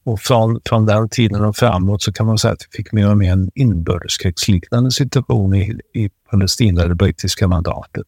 Och 0.06 0.20
från, 0.20 0.60
från 0.66 0.86
den 0.86 1.10
tiden 1.10 1.46
och 1.46 1.56
framåt 1.56 2.02
så 2.02 2.14
kan 2.14 2.26
man 2.26 2.38
säga 2.38 2.54
att 2.54 2.68
vi 2.72 2.78
fick 2.78 2.92
mer 2.92 3.10
och 3.10 3.18
mer 3.18 3.32
en 3.32 3.52
inbördeskrigsliknande 3.56 4.92
situation 4.92 5.56
i, 5.56 5.80
i 5.94 6.10
Palestina, 6.32 6.88
det 6.88 6.96
brittiska 6.96 7.48
mandatet. 7.48 8.04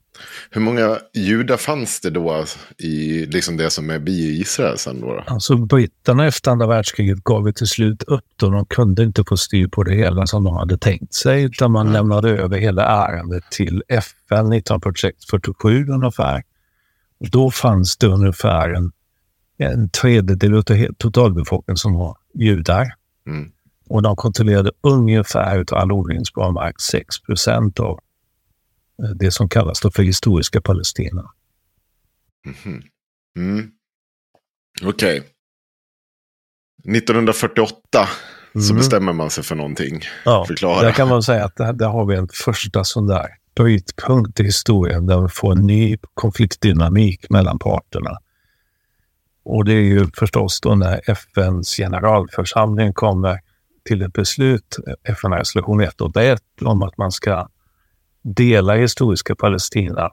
Hur 0.50 0.62
många 0.62 0.98
judar 1.14 1.58
fanns 1.58 2.02
det 2.02 2.10
då 2.10 2.46
i 2.78 3.26
liksom 3.26 3.58
det 3.58 3.70
som 3.70 3.90
är 3.90 4.00
bi 4.00 4.40
Israel 4.42 4.78
sen 4.78 5.02
då? 5.02 5.08
då? 5.08 5.24
Alltså 5.28 5.58
britterna 5.58 6.28
efter 6.28 6.52
andra 6.52 6.68
världskriget 6.68 7.24
gav 7.24 7.48
ju 7.48 7.54
till 7.54 7.68
slut 7.68 8.04
upp 8.04 8.44
och 8.44 8.52
de 8.52 8.66
kunde 8.66 9.04
inte 9.04 9.24
få 9.28 9.38
styr 9.38 9.68
på 9.68 9.84
det 9.84 9.96
hela 9.96 10.28
som 10.28 10.44
de 10.44 10.56
hade 10.56 10.78
tänkt 10.78 11.14
sig 11.14 11.44
utan 11.44 11.72
man 11.72 11.94
lämnade 11.94 12.30
över 12.30 12.58
hela 12.58 12.84
ärendet 12.84 13.44
till 13.52 13.84
FN 13.88 14.54
1947 14.54 15.88
ungefär. 15.90 16.44
Och 17.20 17.30
då 17.30 17.52
fanns 17.52 17.98
det 17.98 18.08
ungefär 18.08 18.70
en, 18.70 18.92
en 19.58 19.90
tredjedel 19.90 20.56
av 20.56 20.64
totalbefolkningen 20.98 21.78
som 21.78 21.94
var 21.94 22.18
judar. 22.34 22.94
Mm. 23.28 23.52
Och 23.90 24.02
de 24.02 24.16
kontrollerade 24.16 24.72
ungefär 24.82 25.60
utav 25.60 25.78
all 25.78 25.92
odlingsbar 25.92 26.52
mark 26.52 26.82
6 26.82 27.22
procent 27.22 27.80
av 27.80 28.00
eh, 29.04 29.10
det 29.10 29.32
som 29.32 29.50
kallas 29.50 29.80
för 29.80 30.04
historiska 30.04 30.62
Palestina. 30.62 31.32
Mm. 33.38 33.72
Okej. 34.84 35.24
1948 36.88 38.08
så 38.54 38.60
Mm. 38.60 38.78
bestämmer 38.78 39.14
man 39.14 39.30
sig 39.30 39.44
för 39.44 39.56
någonting. 39.56 40.02
Ja, 40.26 40.46
Förklara. 40.48 40.82
där 40.82 40.92
kan 40.92 41.08
man 41.10 41.24
säga 41.24 41.46
att 41.46 41.56
där, 41.56 41.74
där 41.74 41.88
har 41.88 42.06
vi 42.06 42.16
en 42.16 42.28
första 42.34 42.84
sån 42.84 43.08
där 43.08 43.28
brytpunkt 43.56 44.40
i 44.40 44.44
historien 44.44 45.06
där 45.06 45.22
vi 45.22 45.28
får 45.30 45.52
en 45.52 45.68
ny 45.68 45.98
konfliktdynamik 46.14 47.30
mellan 47.30 47.60
parterna. 47.60 48.18
Och 49.46 49.66
det 49.66 49.74
är 49.74 49.82
ju 49.82 50.08
förstås 50.16 50.62
då 50.62 50.76
när 50.76 51.02
FNs 51.10 51.76
generalförsamling 51.76 52.94
kommer 52.94 53.40
till 53.88 54.02
ett 54.02 54.14
beslut, 54.14 54.78
FN-resolution 55.04 55.82
181, 55.82 56.42
om 56.62 56.84
att 56.84 56.98
man 56.98 57.12
ska 57.12 57.48
dela 58.24 58.76
historiska 58.76 59.36
Palestina 59.36 60.12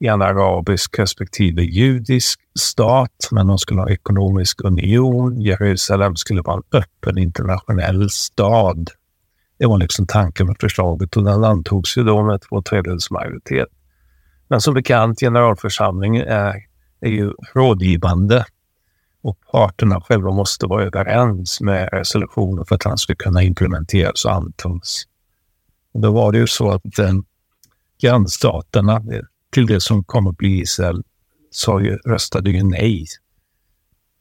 i 0.00 0.06
en 0.06 0.22
arabisk 0.22 0.98
respektive 0.98 1.62
judisk 1.62 2.40
stat, 2.58 3.28
men 3.30 3.46
de 3.46 3.58
skulle 3.58 3.80
ha 3.80 3.90
ekonomisk 3.90 4.64
union. 4.64 5.40
Jerusalem 5.40 6.16
skulle 6.16 6.42
vara 6.42 6.56
en 6.56 6.78
öppen 6.80 7.18
internationell 7.18 8.10
stad. 8.10 8.90
Det 9.58 9.66
var 9.66 9.78
liksom 9.78 10.06
tanken 10.06 10.46
med 10.46 10.56
förslaget 10.60 11.16
och 11.16 11.24
den 11.24 11.44
antogs 11.44 11.96
ju 11.96 12.02
då 12.02 12.22
med 12.22 12.40
två 12.40 12.62
tredjedels 12.62 13.10
majoritet. 13.10 13.68
Men 14.48 14.60
som 14.60 14.74
bekant, 14.74 15.20
generalförsamlingen 15.20 16.26
är, 16.26 16.54
är 17.00 17.10
ju 17.10 17.32
rådgivande 17.54 18.44
och 19.22 19.38
parterna 19.52 20.00
själva 20.00 20.30
måste 20.30 20.66
vara 20.66 20.84
överens 20.84 21.60
med 21.60 21.88
resolutionen 21.92 22.66
för 22.66 22.74
att 22.74 22.84
han 22.84 22.98
ska 22.98 23.14
kunna 23.14 23.42
implementeras 23.42 24.24
och 24.24 24.32
antas. 24.32 25.04
Och 25.92 26.00
då 26.00 26.12
var 26.12 26.32
det 26.32 26.38
ju 26.38 26.46
så 26.46 26.70
att 26.70 26.98
eh, 26.98 27.12
grannstaterna 28.00 28.96
eh, 28.96 29.22
till 29.50 29.66
det 29.66 29.80
som 29.80 30.04
kom 30.04 30.26
att 30.26 30.36
bli 30.36 30.60
Israel 30.60 31.02
sa 31.50 31.80
ju, 31.80 31.96
röstade 31.96 32.50
ju 32.50 32.62
nej. 32.62 33.06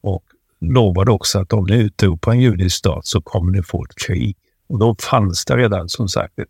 Och 0.01 0.24
lovade 0.60 1.12
också 1.12 1.39
att 1.39 1.53
om 1.53 1.65
ni 1.65 1.75
utropar 1.75 2.32
en 2.32 2.39
judisk 2.39 2.75
stat 2.75 3.06
så 3.06 3.22
kommer 3.22 3.51
ni 3.51 3.63
få 3.63 3.86
ett 3.86 3.96
krig. 3.96 4.38
Och 4.68 4.79
då 4.79 4.96
fanns 5.00 5.46
det 5.46 5.58
redan 5.58 5.89
som 5.89 6.08
sagt 6.08 6.39
ett 6.39 6.50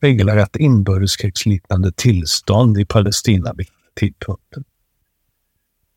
regelrätt 0.00 0.56
inbördeskrigsliknande 0.56 1.92
tillstånd 1.92 2.78
i 2.78 2.84
Palestina 2.84 3.52
vid 3.56 3.66
tidpunkten. 3.94 4.64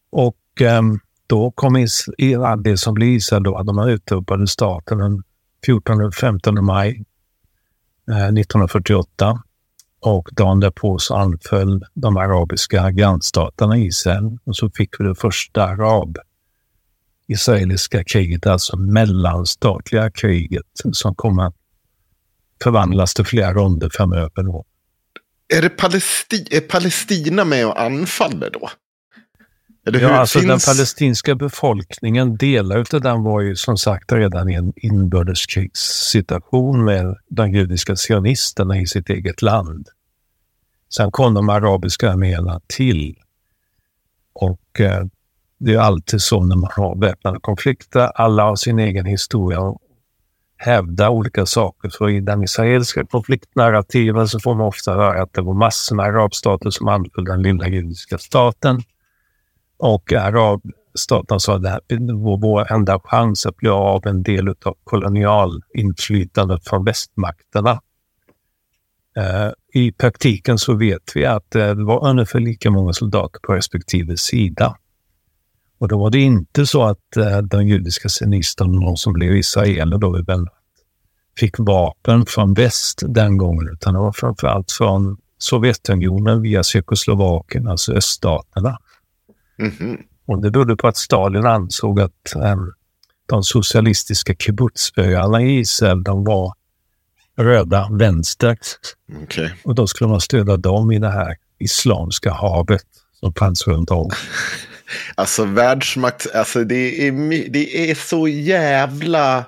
Och 0.10 0.62
ehm, 0.62 1.00
då 1.27 1.51
kom 1.51 1.77
is, 1.77 2.05
i- 2.17 2.36
det 2.63 2.77
som 2.77 2.93
blev 2.93 3.10
Israel 3.10 3.43
då, 3.43 3.57
att 3.57 3.65
de 3.67 3.79
utropade 3.79 4.48
staten 4.48 4.98
den 4.98 5.24
14-15 5.67 6.62
maj 6.62 6.89
eh, 8.10 8.15
1948. 8.15 9.41
Och 10.00 10.29
dagen 10.31 10.60
därpå 10.60 11.00
så 11.00 11.15
anföll 11.15 11.86
de 11.93 12.17
arabiska 12.17 12.91
grannstaterna 12.91 13.77
Israel 13.77 14.38
och 14.43 14.55
så 14.55 14.69
fick 14.69 15.00
vi 15.00 15.05
det 15.05 15.15
första 15.15 15.63
arab 15.63 16.17
israeliska 17.27 18.03
kriget, 18.03 18.46
alltså 18.48 18.77
mellanstatliga 18.77 20.12
kriget 20.12 20.65
som 20.91 21.15
kommer 21.15 21.43
att 21.43 21.55
förvandlas 22.63 23.13
till 23.13 23.25
flera 23.25 23.53
ronder 23.53 23.89
framöver. 23.93 24.43
Då. 24.43 24.65
Är, 25.57 25.62
det 25.62 25.69
Palesti 25.69 26.48
är 26.51 26.62
Palestina 26.62 27.46
med 27.46 27.67
och 27.67 27.81
anfaller 27.81 28.50
då? 28.50 28.69
Eller 29.88 30.00
Ja, 30.00 30.08
hur? 30.08 30.15
alltså 30.15 30.39
den 30.39 30.50
Finns- 30.50 30.65
palestinska 30.65 31.36
befolkningen, 31.36 32.38
delar 32.38 32.77
av 32.96 33.01
den 33.01 33.24
var 33.24 33.41
ju 33.41 33.56
som 33.56 33.77
sagt 33.77 34.12
redan 34.12 34.50
i 34.50 34.53
en 34.53 34.74
inbördeskrigssituation 34.75 36.86
med 36.86 37.15
de 37.29 37.51
judiska 37.51 37.96
sionisterna 37.96 38.77
i 38.77 38.88
sitt 38.88 39.10
eget 39.10 39.41
land. 39.41 39.88
Sen 40.89 41.12
kom 41.12 41.34
de 41.34 41.50
arabiska 41.50 42.12
arméerna 42.12 42.62
till. 42.67 43.15
Och 44.34 44.79
eh, 44.79 45.06
det 45.60 45.74
är 45.74 45.79
alltid 45.79 46.22
så 46.22 46.44
när 46.44 46.56
man 46.56 46.70
har 46.75 46.96
väpnade 47.01 47.39
konflikter. 47.41 48.12
Alla 48.15 48.44
har 48.44 48.56
sin 48.56 48.79
egen 48.79 49.06
historia 49.06 49.60
och 49.60 49.82
hävdar 50.58 51.10
olika 51.10 51.46
saker. 51.46 51.89
Så 51.89 52.10
i 52.10 52.20
den 52.20 52.44
israeliska 52.44 53.06
konfliktnarrativen 53.06 54.27
så 54.27 54.39
får 54.39 54.56
man 54.56 54.67
ofta 54.67 54.94
höra 54.94 55.22
att 55.24 55.34
det 55.34 55.41
var 55.41 55.53
massor 55.53 55.96
med 55.96 56.06
arabstater 56.06 56.70
som 56.70 56.88
anföll 56.88 57.25
den 57.25 57.41
lilla 57.41 57.67
judiska 57.67 58.17
staten. 58.17 58.82
Och 59.77 60.13
arabstaterna 60.13 61.25
alltså 61.29 61.51
sa 61.51 61.55
att 61.55 61.63
det 61.63 61.69
här 61.69 62.24
var 62.24 62.38
vår 62.38 62.72
enda 62.72 63.00
chans 63.03 63.46
att 63.46 63.57
bli 63.57 63.69
av 63.69 64.07
en 64.07 64.24
del 64.24 64.50
av 64.50 64.75
kolonialinflytandet 64.84 66.67
från 66.67 66.86
västmakterna. 66.86 67.81
Eh, 69.17 69.51
I 69.74 69.91
praktiken 69.91 70.57
så 70.57 70.74
vet 70.74 71.12
vi 71.15 71.25
att 71.25 71.55
eh, 71.55 71.69
det 71.75 71.84
var 71.84 72.10
ungefär 72.10 72.39
lika 72.39 72.72
många 72.72 72.93
soldater 72.93 73.39
på 73.39 73.53
respektive 73.53 74.17
sida. 74.17 74.77
Och 75.79 75.88
då 75.88 76.00
var 76.00 76.10
det 76.10 76.19
inte 76.19 76.65
så 76.65 76.84
att 76.84 77.17
eh, 77.17 77.38
de 77.38 77.67
judiska 77.67 78.10
sionisterna, 78.10 78.86
de 78.86 78.98
som 78.98 79.13
blev 79.13 79.36
israeler 79.36 79.98
då, 79.98 80.24
fick 81.38 81.55
vapen 81.60 82.25
från 82.25 82.53
väst 82.53 83.01
den 83.07 83.38
gången, 83.38 83.69
utan 83.74 83.93
det 83.93 84.00
var 84.00 84.12
framförallt 84.12 84.72
från 84.72 85.17
Sovjetunionen 85.38 86.41
via 86.41 86.63
Tjeckoslovakien, 86.63 87.67
alltså 87.67 87.93
öststaterna. 87.93 88.77
Mm 89.60 89.72
-hmm. 89.72 89.98
Och 90.26 90.42
det 90.42 90.52
berodde 90.52 90.76
på 90.76 90.88
att 90.88 90.98
Stalin 90.98 91.46
ansåg 91.46 92.00
att 92.00 92.36
um, 92.36 92.74
de 93.26 93.44
socialistiska 93.44 94.36
kibbutzöarna 94.36 95.42
i 95.42 95.60
Israel, 95.60 96.04
de 96.04 96.24
var 96.24 96.54
röda 97.38 97.90
vänster. 97.92 98.58
Okay. 99.24 99.50
Och 99.64 99.76
då 99.76 99.88
skulle 99.88 100.10
man 100.10 100.22
stödja 100.22 100.58
dem 100.58 100.92
i 100.92 101.00
det 101.00 101.10
här 101.10 101.36
islamska 101.60 102.32
havet 102.32 102.86
som 103.20 103.34
fanns 103.34 103.68
runt 103.68 103.92
om. 103.92 104.12
Alltså 105.16 105.46
världsmakt, 105.46 106.36
alltså 106.36 106.64
det 106.64 107.08
är, 107.08 107.12
det 107.50 107.92
är 107.92 107.96
så 107.96 108.28
jävla... 108.28 109.46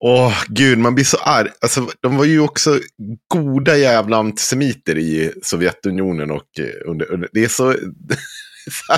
Åh, 0.00 0.28
oh, 0.28 0.34
gud, 0.48 0.78
man 0.78 0.94
blir 0.94 1.04
så 1.04 1.16
arg. 1.16 1.48
Alltså, 1.60 1.88
de 2.00 2.16
var 2.16 2.24
ju 2.24 2.40
också 2.40 2.80
goda 3.28 3.76
jävla 3.76 4.16
antisemiter 4.16 4.98
i 4.98 5.32
Sovjetunionen. 5.42 6.30
Och 6.30 6.58
eh, 6.58 6.90
under, 6.90 7.12
under, 7.12 7.28
det 7.32 7.44
är 7.44 7.48
så... 7.48 7.74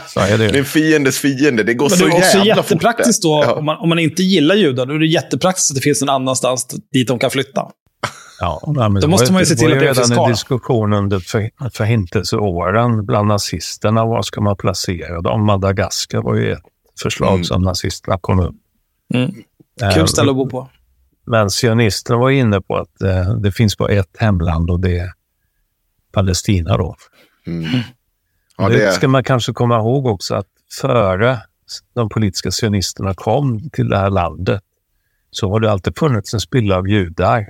så 0.06 0.20
är 0.20 0.38
det. 0.38 0.46
det 0.48 0.54
är 0.54 0.58
en 0.58 0.64
fiendes 0.64 1.18
fiende. 1.18 1.62
Det 1.62 1.74
går 1.74 1.88
så 1.88 2.04
jävla 2.04 2.12
fort. 2.12 2.20
Det 2.20 2.38
är 2.38 2.38
också 2.38 2.48
jättepraktiskt 2.48 3.22
då, 3.22 3.42
ja. 3.46 3.52
om, 3.52 3.64
man, 3.64 3.76
om 3.76 3.88
man 3.88 3.98
inte 3.98 4.22
gillar 4.22 4.54
judar, 4.54 4.86
då 4.86 4.94
är 4.94 4.98
det 4.98 5.06
jättepraktiskt 5.06 5.70
att 5.70 5.74
det 5.74 5.80
finns 5.80 6.02
en 6.02 6.08
annanstans 6.08 6.66
dit 6.92 7.08
de 7.08 7.18
kan 7.18 7.30
flytta. 7.30 7.68
Ja, 8.40 8.60
men 8.90 8.94
Då 8.94 9.08
måste 9.08 9.32
man 9.32 9.42
ju 9.42 9.46
se 9.46 9.54
till 9.54 9.72
att 9.72 9.80
det 9.80 9.94
finns 9.94 10.10
kvar. 10.10 10.24
en 10.24 10.32
diskussion 10.32 10.92
under 10.92 11.18
för, 11.18 11.50
förintelseåren 11.72 13.06
bland 13.06 13.28
nazisterna. 13.28 14.04
Var 14.04 14.22
ska 14.22 14.40
man 14.40 14.56
placera 14.56 15.20
dem? 15.20 15.46
Madagaskar 15.46 16.22
var 16.22 16.34
ju 16.34 16.52
ett 16.52 16.62
förslag 17.02 17.32
mm. 17.32 17.44
som 17.44 17.62
nazisterna 17.62 18.18
kom 18.20 18.40
upp. 18.40 18.54
Mm. 19.14 19.34
Kul 19.94 20.08
ställe 20.08 20.30
att 20.30 20.36
bo 20.36 20.48
på. 20.48 20.68
Men 21.26 21.50
sionisterna 21.50 22.18
var 22.18 22.30
inne 22.30 22.60
på 22.60 22.76
att 22.76 23.02
eh, 23.02 23.34
det 23.34 23.52
finns 23.52 23.76
bara 23.76 23.92
ett 23.92 24.16
hemland 24.18 24.70
och 24.70 24.80
det 24.80 24.98
är 24.98 25.10
Palestina. 26.12 26.76
Då. 26.76 26.96
Mm. 27.46 27.80
Ja, 28.56 28.68
det... 28.68 28.84
det 28.84 28.92
ska 28.92 29.08
man 29.08 29.24
kanske 29.24 29.52
komma 29.52 29.78
ihåg 29.78 30.06
också 30.06 30.34
att 30.34 30.46
före 30.80 31.38
de 31.94 32.08
politiska 32.08 32.50
sionisterna 32.50 33.14
kom 33.14 33.70
till 33.70 33.88
det 33.88 33.98
här 33.98 34.10
landet 34.10 34.62
så 35.30 35.50
har 35.50 35.60
det 35.60 35.70
alltid 35.70 35.98
funnits 35.98 36.34
en 36.34 36.40
spilla 36.40 36.76
av 36.76 36.88
judar 36.88 37.46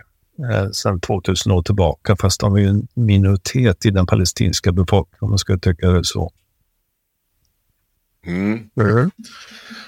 eh, 0.51 0.71
sedan 0.71 1.01
2000 1.01 1.53
år 1.53 1.63
tillbaka, 1.63 2.17
fast 2.17 2.41
de 2.41 2.55
är 2.55 2.61
ju 2.61 2.67
en 2.67 2.89
minoritet 2.95 3.87
i 3.87 3.91
den 3.91 4.07
palestinska 4.07 4.73
befolkningen 4.73 5.19
om 5.21 5.29
man 5.29 5.39
ska 5.39 5.59
tycka 5.59 5.91
det 5.91 6.05
så. 6.05 6.33
Mm. 8.27 8.61
Mm. 8.81 9.11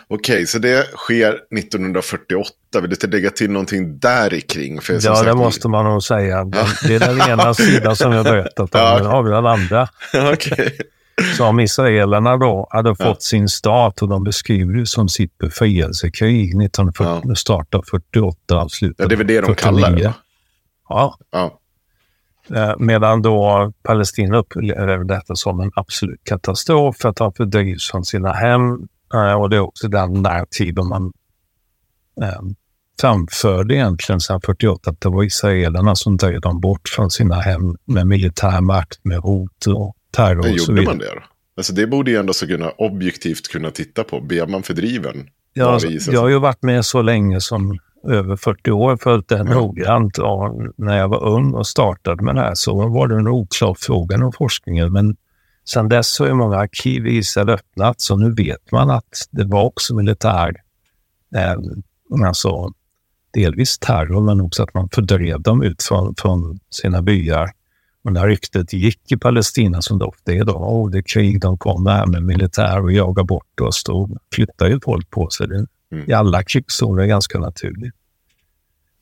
Okej, 0.09 0.35
okay, 0.35 0.47
så 0.47 0.59
det 0.59 0.87
sker 0.97 1.41
1948. 1.59 2.51
Vill 2.81 2.91
du 2.91 2.95
inte 2.95 3.07
lägga 3.07 3.31
till 3.31 3.51
någonting 3.51 3.99
där 3.99 4.41
kring? 4.41 4.81
För 4.81 4.95
ja, 4.95 5.01
sagt, 5.01 5.25
det 5.25 5.35
måste 5.35 5.69
man 5.69 5.85
nog 5.85 6.03
säga. 6.03 6.45
Det 6.83 6.95
är 6.95 6.99
den 6.99 7.31
ena 7.31 7.55
sidan 7.55 7.97
som 7.97 8.13
jag 8.13 8.25
berättat 8.25 8.75
om. 8.75 8.81
Ja. 8.81 8.99
Men 8.99 9.07
har 9.07 9.23
vi 9.23 9.31
den 9.31 9.47
andra. 9.47 9.89
okay. 10.33 10.71
Så 11.37 11.47
om 11.47 11.61
israelerna 11.61 12.37
då 12.37 12.69
hade 12.71 12.97
fått 12.97 13.23
sin 13.23 13.49
stat 13.49 14.03
och 14.03 14.09
de 14.09 14.25
beskriver 14.25 14.75
det 14.75 14.87
som 14.87 15.09
sitt 15.09 15.39
befrielsekrig 15.39 16.63
1940, 16.63 17.23
ja. 17.25 17.35
start 17.35 17.75
av 17.75 17.83
48 17.91 18.63
och 18.63 18.71
slutet 18.73 18.97
Ja, 18.99 19.07
det 19.07 19.15
är 19.15 19.17
väl 19.17 19.27
det 19.27 19.41
de 19.41 19.47
49. 19.47 19.55
kallar 19.55 19.91
det. 19.97 20.15
Ja. 20.89 21.19
ja. 21.31 21.61
Eh, 22.51 22.75
medan 22.79 23.23
då 23.23 23.73
Palestina 23.83 24.39
upplever 24.39 25.05
detta 25.05 25.37
som 25.37 25.61
en 25.61 25.71
absolut 25.75 26.21
katastrof 26.25 26.97
för 26.97 27.09
att 27.09 27.17
de 27.17 27.33
fördrivs 27.33 27.91
från 27.91 28.05
sina 28.05 28.33
hem. 28.33 28.89
Eh, 29.15 29.33
och 29.33 29.51
det 29.51 29.57
är 29.57 29.61
också 29.61 29.89
den 29.89 30.13
narrativen 30.13 30.89
man 30.89 31.13
eh, 32.23 32.41
framförde 33.01 33.75
egentligen 33.75 34.21
sedan 34.21 34.41
48, 34.41 34.91
att 34.91 35.01
det 35.01 35.09
var 35.09 35.23
israelerna 35.23 35.95
som 35.95 36.17
drev 36.17 36.41
dem 36.41 36.61
bort 36.61 36.89
från 36.89 37.11
sina 37.11 37.41
hem 37.41 37.77
med 37.85 38.07
militär 38.07 38.61
makt, 38.61 38.99
med 39.03 39.19
hot 39.19 39.67
och 39.67 39.97
terror 40.15 40.43
Men 40.43 40.53
och 40.53 40.59
gjorde 40.59 40.83
man 40.83 40.99
det 40.99 41.15
då? 41.15 41.23
Alltså 41.57 41.73
det 41.73 41.87
borde 41.87 42.11
ju 42.11 42.17
ändå 42.17 42.33
så 42.33 42.47
kunna 42.47 42.71
objektivt 42.71 43.49
kunna 43.49 43.71
titta 43.71 44.05
på. 44.05 44.21
Blir 44.21 44.47
man 44.47 44.63
fördriven? 44.63 45.29
Ja, 45.53 45.71
alltså, 45.71 46.13
jag 46.13 46.21
har 46.21 46.29
ju 46.29 46.39
varit 46.39 46.63
med 46.63 46.85
så 46.85 47.03
länge 47.03 47.41
som 47.41 47.79
över 48.09 48.37
40 48.37 48.71
år, 48.71 48.97
följt 48.97 49.29
det 49.29 49.39
mm. 49.39 49.53
noggrant. 49.55 50.19
Och 50.19 50.63
när 50.77 50.99
jag 50.99 51.09
var 51.09 51.25
ung 51.25 51.55
och 51.55 51.67
startade 51.67 52.23
med 52.23 52.35
det 52.35 52.41
här 52.41 52.55
så 52.55 52.89
var 52.89 53.09
det 53.09 53.15
en 53.15 53.29
oklar 53.29 53.77
fråga 53.79 54.25
om 54.25 54.33
forskningen. 54.33 54.93
Men 54.93 55.17
sedan 55.65 55.89
dess 55.89 56.15
så 56.15 56.25
är 56.25 56.33
många 56.33 56.57
arkiv 56.57 57.07
i 57.07 57.17
Israel 57.17 57.49
öppnat, 57.49 58.01
så 58.01 58.17
nu 58.17 58.33
vet 58.33 58.73
man 58.73 58.91
att 58.91 59.29
det 59.31 59.45
var 59.45 59.65
också 59.65 59.95
militär, 59.95 60.55
eh, 61.37 62.27
alltså 62.27 62.73
delvis 63.33 63.79
terror, 63.79 64.21
men 64.21 64.41
också 64.41 64.63
att 64.63 64.75
man 64.75 64.89
fördrev 64.89 65.43
dem 65.43 65.63
ut 65.63 65.83
från, 65.83 66.15
från 66.19 66.59
sina 66.71 67.03
byar. 67.03 67.51
Och 68.05 68.13
när 68.13 68.27
ryktet 68.27 68.73
gick 68.73 69.13
i 69.13 69.17
Palestina, 69.17 69.83
som 69.83 69.99
det 69.99 70.05
ofta 70.05 70.33
är 70.33 70.45
då, 70.45 70.53
oh, 70.53 70.91
det 70.91 70.99
är 70.99 71.03
krig, 71.03 71.41
de 71.41 71.59
kommer 71.59 71.91
här 71.91 72.07
med 72.07 72.23
militär 72.23 72.83
och 72.83 72.93
jagar 72.93 73.25
bort 73.25 73.61
oss, 73.61 73.85
då 73.85 74.09
flyttar 74.35 74.67
ju 74.67 74.81
folk 74.85 75.11
på 75.11 75.31
sig. 75.31 75.49
Det 75.49 75.67
mm. 75.93 76.11
i 76.11 76.13
alla 76.13 76.43
krigszoner 76.43 77.07
ganska 77.07 77.39
naturligt. 77.39 77.95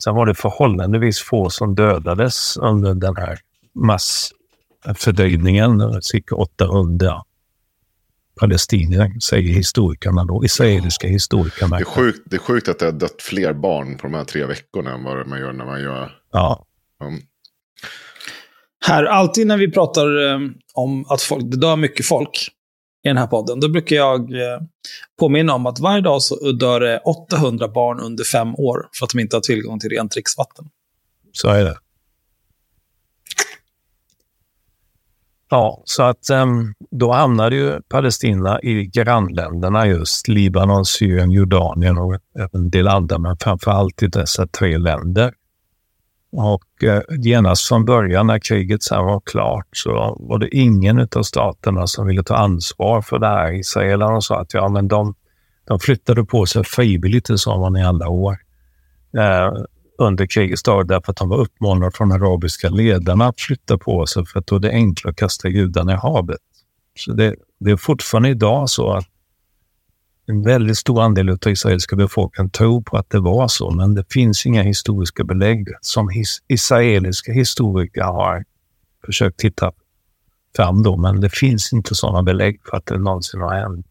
Sen 0.04 0.14
var 0.14 0.26
det 0.26 0.34
förhållandevis 0.34 1.20
få 1.20 1.50
som 1.50 1.74
dödades 1.74 2.56
under 2.56 2.94
den 2.94 3.16
här 3.16 3.38
massfördrivningen, 3.72 6.02
cirka 6.02 6.34
800 6.34 7.22
palestinier, 8.40 9.20
säger 9.20 9.54
historikerna 9.54 10.24
då, 10.24 10.44
israeliska 10.44 11.08
historikerna. 11.08 11.76
Det 11.76 11.82
är, 11.82 11.84
sjukt, 11.84 12.22
det 12.24 12.36
är 12.36 12.40
sjukt 12.40 12.68
att 12.68 12.78
det 12.78 12.84
har 12.84 12.92
dött 12.92 13.22
fler 13.22 13.52
barn 13.52 13.98
på 13.98 14.02
de 14.02 14.14
här 14.14 14.24
tre 14.24 14.46
veckorna 14.46 14.94
än 14.94 15.04
vad 15.04 15.26
man 15.26 15.40
gör 15.40 15.52
när 15.52 15.64
man 15.64 15.82
gör... 15.82 16.18
Ja. 16.32 16.66
Um. 17.04 17.20
Här, 18.86 19.04
alltid 19.04 19.46
när 19.46 19.56
vi 19.56 19.70
pratar 19.70 20.32
eh, 20.32 20.38
om 20.74 21.06
att 21.08 21.22
folk, 21.22 21.44
det 21.50 21.56
dör 21.56 21.76
mycket 21.76 22.06
folk, 22.06 22.48
i 23.04 23.08
den 23.08 23.16
här 23.16 23.26
podden, 23.26 23.60
då 23.60 23.68
brukar 23.68 23.96
jag 23.96 24.32
eh, 24.32 24.60
påminna 25.18 25.54
om 25.54 25.66
att 25.66 25.80
varje 25.80 26.00
dag 26.00 26.22
så 26.22 26.52
dör 26.52 26.80
det 26.80 26.98
800 26.98 27.68
barn 27.68 28.00
under 28.00 28.24
fem 28.24 28.54
år 28.54 28.88
för 28.98 29.06
att 29.06 29.10
de 29.10 29.18
inte 29.18 29.36
har 29.36 29.40
tillgång 29.40 29.78
till 29.78 29.90
rent 29.90 30.12
dricksvatten. 30.12 30.64
Så 31.32 31.48
är 31.48 31.64
det. 31.64 31.76
Ja, 35.50 35.82
så 35.84 36.02
att 36.02 36.30
ehm, 36.30 36.74
då 36.90 37.12
hamnade 37.12 37.56
ju 37.56 37.80
Palestina 37.88 38.60
i 38.62 38.86
grannländerna 38.86 39.86
just 39.86 40.28
Libanon, 40.28 40.84
Syrien, 40.84 41.30
Jordanien 41.30 41.98
och 41.98 42.14
även 42.38 42.48
en 42.52 42.70
del 42.70 42.88
andra, 42.88 43.18
men 43.18 43.36
framför 43.40 43.70
allt 43.70 44.02
i 44.02 44.06
dessa 44.06 44.46
tre 44.46 44.78
länder. 44.78 45.32
Och 46.32 46.84
eh, 46.84 47.02
genast 47.08 47.68
från 47.68 47.84
början 47.84 48.26
när 48.26 48.38
kriget 48.38 48.82
sen 48.82 49.04
var 49.04 49.20
klart 49.20 49.66
så 49.72 50.16
var 50.20 50.38
det 50.38 50.56
ingen 50.56 51.08
av 51.16 51.22
staterna 51.22 51.86
som 51.86 52.06
ville 52.06 52.22
ta 52.22 52.36
ansvar 52.36 53.02
för 53.02 53.18
det 53.18 53.26
här. 53.26 53.52
Israelerna 53.52 54.20
sa 54.20 54.40
att 54.40 54.54
ja, 54.54 54.68
men 54.68 54.88
de, 54.88 55.14
de 55.64 55.80
flyttade 55.80 56.24
på 56.24 56.46
sig 56.46 56.64
frivilligt, 56.64 57.26
det 57.26 57.38
sa 57.38 57.58
man 57.58 57.76
i 57.76 57.84
alla 57.84 58.08
år, 58.08 58.36
eh, 59.16 59.52
under 59.98 60.26
krigets 60.26 60.62
dagar, 60.62 60.84
därför 60.84 61.12
att 61.12 61.16
de 61.16 61.28
var 61.28 61.38
uppmanade 61.38 61.92
från 61.94 62.12
arabiska 62.12 62.68
ledarna 62.68 63.26
att 63.26 63.40
flytta 63.40 63.78
på 63.78 64.06
sig 64.06 64.26
för 64.26 64.38
att 64.38 64.46
då 64.46 64.56
är 64.56 64.60
det 64.60 64.70
enklare 64.70 65.10
att 65.10 65.16
kasta 65.16 65.48
judarna 65.48 65.92
i 65.92 65.96
havet. 65.96 66.40
Så 66.98 67.12
det, 67.12 67.34
det 67.60 67.70
är 67.70 67.76
fortfarande 67.76 68.28
idag 68.28 68.70
så 68.70 68.92
att 68.92 69.06
en 70.26 70.42
väldigt 70.42 70.78
stor 70.78 71.02
andel 71.02 71.30
av 71.30 71.38
israeliska 71.46 71.96
befolkningen 71.96 72.50
tror 72.50 72.82
på 72.82 72.96
att 72.96 73.10
det 73.10 73.20
var 73.20 73.48
så, 73.48 73.70
men 73.70 73.94
det 73.94 74.12
finns 74.12 74.46
inga 74.46 74.62
historiska 74.62 75.24
belägg 75.24 75.68
som 75.80 76.08
his 76.08 76.42
israeliska 76.48 77.32
historiker 77.32 78.02
har 78.02 78.44
försökt 79.06 79.38
titta 79.38 79.72
fram 80.56 80.82
då, 80.82 80.96
men 80.96 81.20
det 81.20 81.30
finns 81.30 81.72
inte 81.72 81.94
sådana 81.94 82.22
belägg 82.22 82.60
för 82.70 82.76
att 82.76 82.86
det 82.86 82.98
någonsin 82.98 83.40
har 83.40 83.54
hänt. 83.54 83.86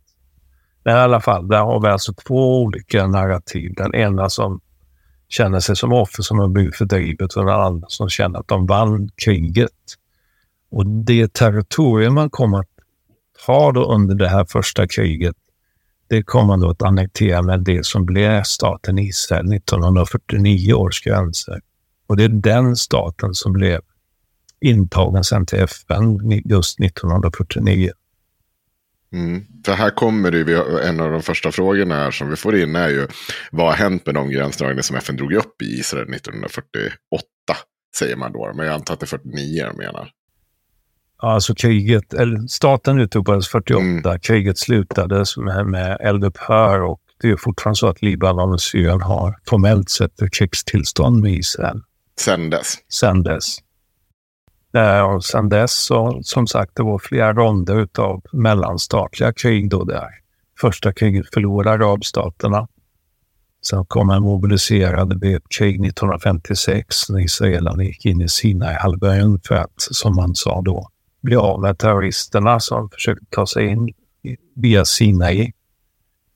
Men 0.83 0.97
i 0.97 0.99
alla 0.99 1.21
fall, 1.21 1.47
där 1.47 1.59
har 1.59 1.81
vi 1.81 1.87
alltså 1.87 2.13
två 2.13 2.61
olika 2.61 3.07
narrativ. 3.07 3.73
Den 3.77 3.95
ena 3.95 4.29
som 4.29 4.61
känner 5.29 5.59
sig 5.59 5.75
som 5.75 5.93
offer 5.93 6.23
som 6.23 6.39
har 6.39 6.47
blivit 6.47 6.75
fördrivet 6.75 7.33
och 7.33 7.45
den 7.45 7.55
andra 7.55 7.87
som 7.89 8.09
känner 8.09 8.39
att 8.39 8.47
de 8.47 8.65
vann 8.65 9.09
kriget. 9.15 9.69
Och 10.71 10.85
det 10.85 11.33
territorium 11.33 12.13
man 12.13 12.29
kommer 12.29 12.59
att 12.59 12.67
ha 13.47 13.71
då 13.71 13.93
under 13.93 14.15
det 14.15 14.27
här 14.27 14.45
första 14.45 14.87
kriget 14.87 15.35
det 16.11 16.23
kom 16.23 16.47
man 16.47 16.59
då 16.59 16.69
att 16.69 16.81
annektera 16.81 17.41
med 17.41 17.59
det 17.59 17.85
som 17.85 18.05
blev 18.05 18.43
staten 18.43 18.99
Israel 18.99 19.53
1949 19.53 20.73
års 20.73 21.01
gränser. 21.01 21.59
Och 22.07 22.17
det 22.17 22.23
är 22.23 22.29
den 22.29 22.75
staten 22.75 23.33
som 23.33 23.53
blev 23.53 23.81
intagen 24.61 25.23
sen 25.23 25.45
till 25.45 25.59
FN 25.59 26.41
just 26.45 26.79
1949. 26.79 27.91
Mm. 29.13 29.45
För 29.65 29.73
här 29.73 29.89
kommer 29.89 30.31
det, 30.31 30.43
vi- 30.43 30.87
en 30.87 30.99
av 30.99 31.11
de 31.11 31.21
första 31.21 31.51
frågorna 31.51 31.95
här 31.95 32.11
som 32.11 32.29
vi 32.29 32.35
får 32.35 32.55
in 32.55 32.75
är 32.75 32.89
ju 32.89 33.07
vad 33.51 33.65
har 33.67 33.73
hänt 33.73 34.05
med 34.05 34.15
de 34.15 34.29
gränsdragningar 34.29 34.81
som 34.81 34.95
FN 34.95 35.17
drog 35.17 35.33
upp 35.33 35.61
i 35.61 35.65
Israel 35.65 36.09
1948? 36.13 36.97
Säger 37.97 38.15
man 38.15 38.31
då, 38.31 38.51
men 38.55 38.65
jag 38.65 38.75
antar 38.75 38.93
att 38.93 38.99
det 38.99 39.03
är 39.03 39.07
49 39.07 39.65
de 39.65 39.77
menar. 39.77 40.09
Alltså 41.23 41.55
kriget, 41.55 42.13
eller 42.13 42.47
staten 42.47 42.99
utropades 42.99 43.47
48, 43.47 43.81
Mm. 44.09 44.19
kriget 44.19 44.57
slutades 44.57 45.37
med, 45.37 45.65
med 45.67 45.97
eldupphör 46.01 46.81
och 46.81 46.99
det 47.21 47.29
är 47.29 47.35
fortfarande 47.37 47.75
så 47.77 47.87
att 47.87 48.01
Libanon 48.01 48.53
och 48.53 48.61
Syrien 48.61 49.01
har 49.01 49.35
formellt 49.49 49.89
sett 49.89 50.21
ett 50.21 50.33
krigstillstånd 50.33 51.21
med 51.21 51.31
Israel 51.33 51.81
Sen 52.19 52.49
dess. 52.49 52.73
sedan 52.89 53.23
dess. 53.23 53.57
Eh, 54.75 55.01
och 55.01 55.25
sen 55.25 55.49
dess 55.49 55.71
så, 55.85 56.19
som 56.23 56.47
sagt, 56.47 56.71
det 56.75 56.83
var 56.83 56.99
flera 56.99 57.33
ronder 57.33 57.87
av 57.97 58.21
mellanstatliga 58.31 59.33
krig 59.33 59.69
då 59.69 59.83
där. 59.83 60.09
Första 60.61 60.93
kriget 60.93 61.25
förlorade 61.33 61.85
arabstaterna. 61.85 62.67
Sen 63.69 63.85
kom 63.85 64.09
en 64.09 64.21
mobiliserad 64.23 65.21
krig 65.57 65.85
1956 65.85 67.09
när 67.09 67.19
israelerna 67.19 67.83
gick 67.83 68.05
in 68.05 68.21
i 68.21 68.29
Sinai-halvön 68.29 69.39
för 69.47 69.55
att, 69.55 69.73
som 69.77 70.15
man 70.15 70.35
sa 70.35 70.61
då, 70.61 70.87
bli 71.21 71.35
av 71.35 71.61
med 71.61 71.77
terroristerna 71.77 72.59
som 72.59 72.89
försökte 72.89 73.25
ta 73.29 73.47
sig 73.47 73.67
in 73.67 73.93
via 74.55 74.85
Sinai, 74.85 75.53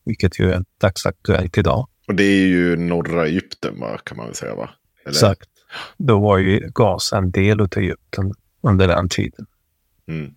vilket 0.06 0.39
ju 0.39 0.52
är 0.52 0.63
dagsaktuellt 0.82 1.58
idag. 1.58 1.88
Och 2.08 2.15
det 2.15 2.24
är 2.24 2.48
ju 2.48 2.76
norra 2.76 3.28
Egypten, 3.28 3.76
kan 4.04 4.17
man 4.17 4.26
väl 4.26 4.36
säga, 4.36 4.56
va? 4.56 4.69
Eller? 5.04 5.12
Exakt. 5.12 5.50
Då 5.98 6.19
var 6.19 6.38
ju 6.38 6.71
Gaza 6.74 7.17
en 7.17 7.32
del 7.32 7.62
av 7.62 7.69
Egypten 7.78 8.34
under 8.62 8.88
den 8.88 9.10
tiden. 9.10 9.45
Mm. 10.08 10.36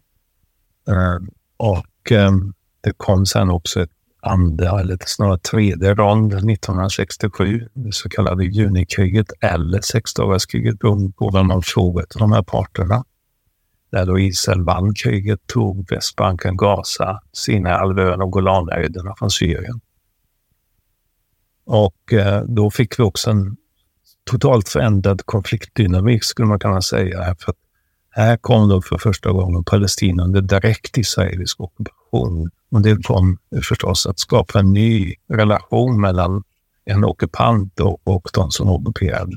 Eh, 0.89 1.29
och 1.57 2.13
eh, 2.13 2.33
det 2.81 2.93
kom 2.97 3.27
sen 3.27 3.51
också 3.51 3.83
ett 3.83 3.91
andra, 4.21 4.81
eller 4.81 4.99
snarare 5.07 5.39
tredje 5.39 5.95
rond 5.95 6.33
1967, 6.33 7.69
det 7.75 7.95
så 7.95 8.09
kallade 8.09 8.45
junikriget 8.45 9.33
eller 9.41 9.81
sexdagarskriget 9.81 10.79
beroende 10.79 11.13
på 11.13 11.31
vem 11.31 11.47
man 11.47 11.63
frågat 11.63 12.15
de 12.19 12.33
här 12.33 12.43
parterna. 12.43 13.05
Där 13.91 14.07
då 14.07 14.19
Israel 14.19 14.65
vann 14.65 14.95
kriget, 14.95 15.47
tog 15.47 15.91
Västbanken, 15.91 16.57
Gaza, 16.57 17.21
Sinaihalvön 17.33 18.23
och 18.23 18.31
Golanhöjderna 18.31 19.15
från 19.19 19.31
Syrien. 19.31 19.81
Och 21.65 22.13
eh, 22.13 22.43
då 22.43 22.71
fick 22.71 22.99
vi 22.99 23.03
också 23.03 23.31
en 23.31 23.57
totalt 24.31 24.69
förändrad 24.69 25.23
konfliktdynamik 25.25 26.25
skulle 26.25 26.49
man 26.49 26.59
kunna 26.59 26.83
säga. 26.83 27.23
här, 27.23 27.37
För 27.41 27.51
att 27.51 27.59
här 28.11 28.37
kom 28.37 28.69
då 28.69 28.83
för 28.83 28.99
första 28.99 29.33
gången 29.33 29.65
Palestina 29.65 30.25
under 30.25 30.41
direkt 30.41 30.99
israelisk 30.99 31.61
ockupation. 31.61 32.51
Och 32.71 32.83
det 32.83 33.05
kom 33.05 33.39
förstås 33.63 34.07
att 34.07 34.19
skapa 34.19 34.59
en 34.59 34.73
ny 34.73 35.15
relation 35.29 36.01
mellan 36.01 36.43
en 36.85 37.05
ockupant 37.05 37.81
och, 37.81 38.01
och 38.05 38.29
de 38.35 38.51
som 38.51 38.69
ockuperade. 38.69 39.37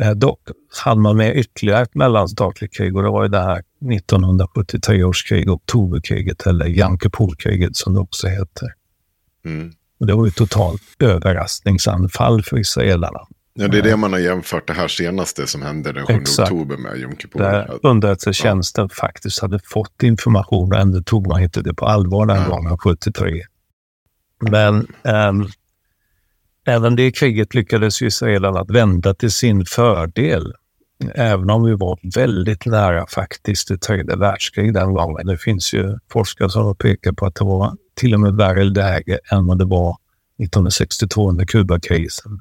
Eh, 0.00 0.10
dock 0.10 0.40
hade 0.84 1.00
man 1.00 1.16
med 1.16 1.36
ytterligare 1.36 1.82
ett 1.82 1.94
mellanstatligt 1.94 2.76
krig 2.76 2.96
och 2.96 3.02
det 3.02 3.08
var 3.08 3.22
ju 3.22 3.28
det 3.28 3.40
här 3.42 3.62
1973 3.92 5.04
års 5.04 5.28
krig, 5.28 5.50
oktoberkriget 5.50 6.46
eller 6.46 6.66
Yom 6.66 6.98
Kippur-kriget 6.98 7.76
som 7.76 7.94
det 7.94 8.00
också 8.00 8.26
heter. 8.28 8.68
Mm. 9.44 9.72
Och 10.00 10.06
det 10.06 10.14
var 10.14 10.24
ju 10.24 10.30
totalt 10.30 10.82
överraskningsanfall 10.98 12.42
för 12.42 12.58
israelerna. 12.58 13.20
Ja, 13.58 13.68
det 13.68 13.78
är 13.78 13.82
det 13.82 13.96
man 13.96 14.12
har 14.12 14.20
jämfört 14.20 14.66
det 14.66 14.72
här 14.72 14.88
senaste 14.88 15.46
som 15.46 15.62
hände 15.62 15.92
den 15.92 16.06
7 16.06 16.12
Exakt. 16.12 16.52
oktober 16.52 16.76
med 16.76 16.98
Jom 16.98 17.16
Kippur. 17.16 17.40
Där 17.40 17.78
underrättelsetjänsten 17.82 18.88
faktiskt 18.88 19.42
hade 19.42 19.58
fått 19.64 20.02
information 20.02 20.72
och 20.72 20.78
ändå 20.78 21.02
tog 21.02 21.26
man 21.26 21.42
inte 21.42 21.62
det 21.62 21.74
på 21.74 21.86
allvar 21.86 22.26
den 22.26 22.42
Ja. 22.42 22.48
gången, 22.48 22.78
73. 22.78 23.42
Men 24.40 24.86
äm, 25.04 25.48
även 26.66 26.96
det 26.96 27.10
kriget 27.10 27.54
lyckades 27.54 28.02
ju 28.02 28.06
israelerna 28.06 28.60
att 28.60 28.70
vända 28.70 29.14
till 29.14 29.30
sin 29.30 29.64
fördel. 29.64 30.54
Även 31.14 31.50
om 31.50 31.64
vi 31.64 31.74
var 31.74 31.98
väldigt 32.14 32.66
nära 32.66 33.06
faktiskt 33.06 33.70
ett 33.70 33.82
tredje 33.82 34.16
världskrig 34.16 34.74
den 34.74 34.94
gången. 34.94 35.26
Det 35.26 35.38
finns 35.38 35.74
ju 35.74 35.98
forskare 36.12 36.50
som 36.50 36.64
har 36.64 36.74
pekat 36.74 37.16
på 37.16 37.26
att 37.26 37.34
det 37.34 37.44
var 37.44 37.76
till 37.94 38.14
och 38.14 38.20
med 38.20 38.34
värre 38.34 38.64
läge 38.64 39.18
än 39.32 39.46
vad 39.46 39.58
det 39.58 39.64
var 39.64 39.96
1962 40.38 41.30
under 41.30 41.44
Kubakrisen. 41.44 42.40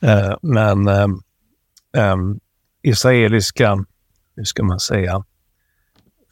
Eh, 0.00 0.34
men 0.42 0.88
ehm, 0.88 1.20
ehm, 1.96 2.40
israeliska, 2.82 3.84
hur 4.36 4.44
ska 4.44 4.62
man 4.62 4.80
säga, 4.80 5.24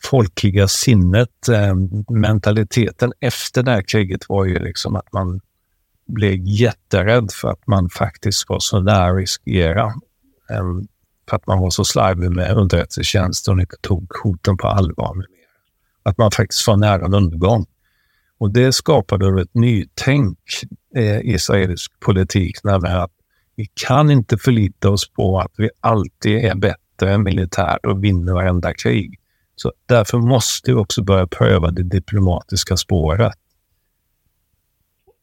folkliga 0.02 0.68
sinnet, 0.68 1.48
ehm, 1.48 2.04
mentaliteten 2.08 3.12
efter 3.20 3.62
det 3.62 3.70
här 3.70 3.82
kriget 3.82 4.28
var 4.28 4.44
ju 4.44 4.58
liksom 4.58 4.96
att 4.96 5.12
man 5.12 5.40
blev 6.06 6.38
jätterädd 6.44 7.32
för 7.32 7.48
att 7.48 7.66
man 7.66 7.88
faktiskt 7.88 8.48
var 8.48 8.58
så 8.60 8.80
nära 8.80 9.10
att 9.10 9.16
riskera. 9.16 9.84
Eh, 10.50 10.64
för 11.28 11.36
att 11.36 11.46
man 11.46 11.60
var 11.60 11.70
så 11.70 11.84
slarvig 11.84 12.30
med 12.30 12.56
underrättelsetjänsten 12.56 13.54
och 13.54 13.60
inte 13.60 13.76
tog 13.80 14.12
hoten 14.22 14.56
på 14.56 14.66
allvar. 14.66 15.14
Med 15.14 15.16
mer. 15.16 15.36
Att 16.02 16.18
man 16.18 16.30
faktiskt 16.30 16.66
var 16.66 16.76
nära 16.76 17.04
en 17.04 17.14
undergång. 17.14 17.66
Och 18.38 18.50
det 18.50 18.72
skapade 18.72 19.42
ett 19.42 19.54
nytänk 19.54 20.38
eh, 20.96 21.18
i 21.18 21.34
israelisk 21.34 22.00
politik, 22.00 22.64
nämligen 22.64 22.96
att 22.96 23.12
vi 23.56 23.66
kan 23.74 24.10
inte 24.10 24.38
förlita 24.38 24.90
oss 24.90 25.12
på 25.12 25.40
att 25.40 25.52
vi 25.56 25.70
alltid 25.80 26.44
är 26.44 26.54
bättre 26.54 27.12
än 27.12 27.22
militärt 27.22 27.86
och 27.86 28.04
vinner 28.04 28.32
varenda 28.32 28.74
krig. 28.74 29.18
Så 29.56 29.72
därför 29.86 30.18
måste 30.18 30.70
vi 30.70 30.76
också 30.76 31.02
börja 31.02 31.26
pröva 31.26 31.70
det 31.70 31.82
diplomatiska 31.82 32.76
spåret. 32.76 33.32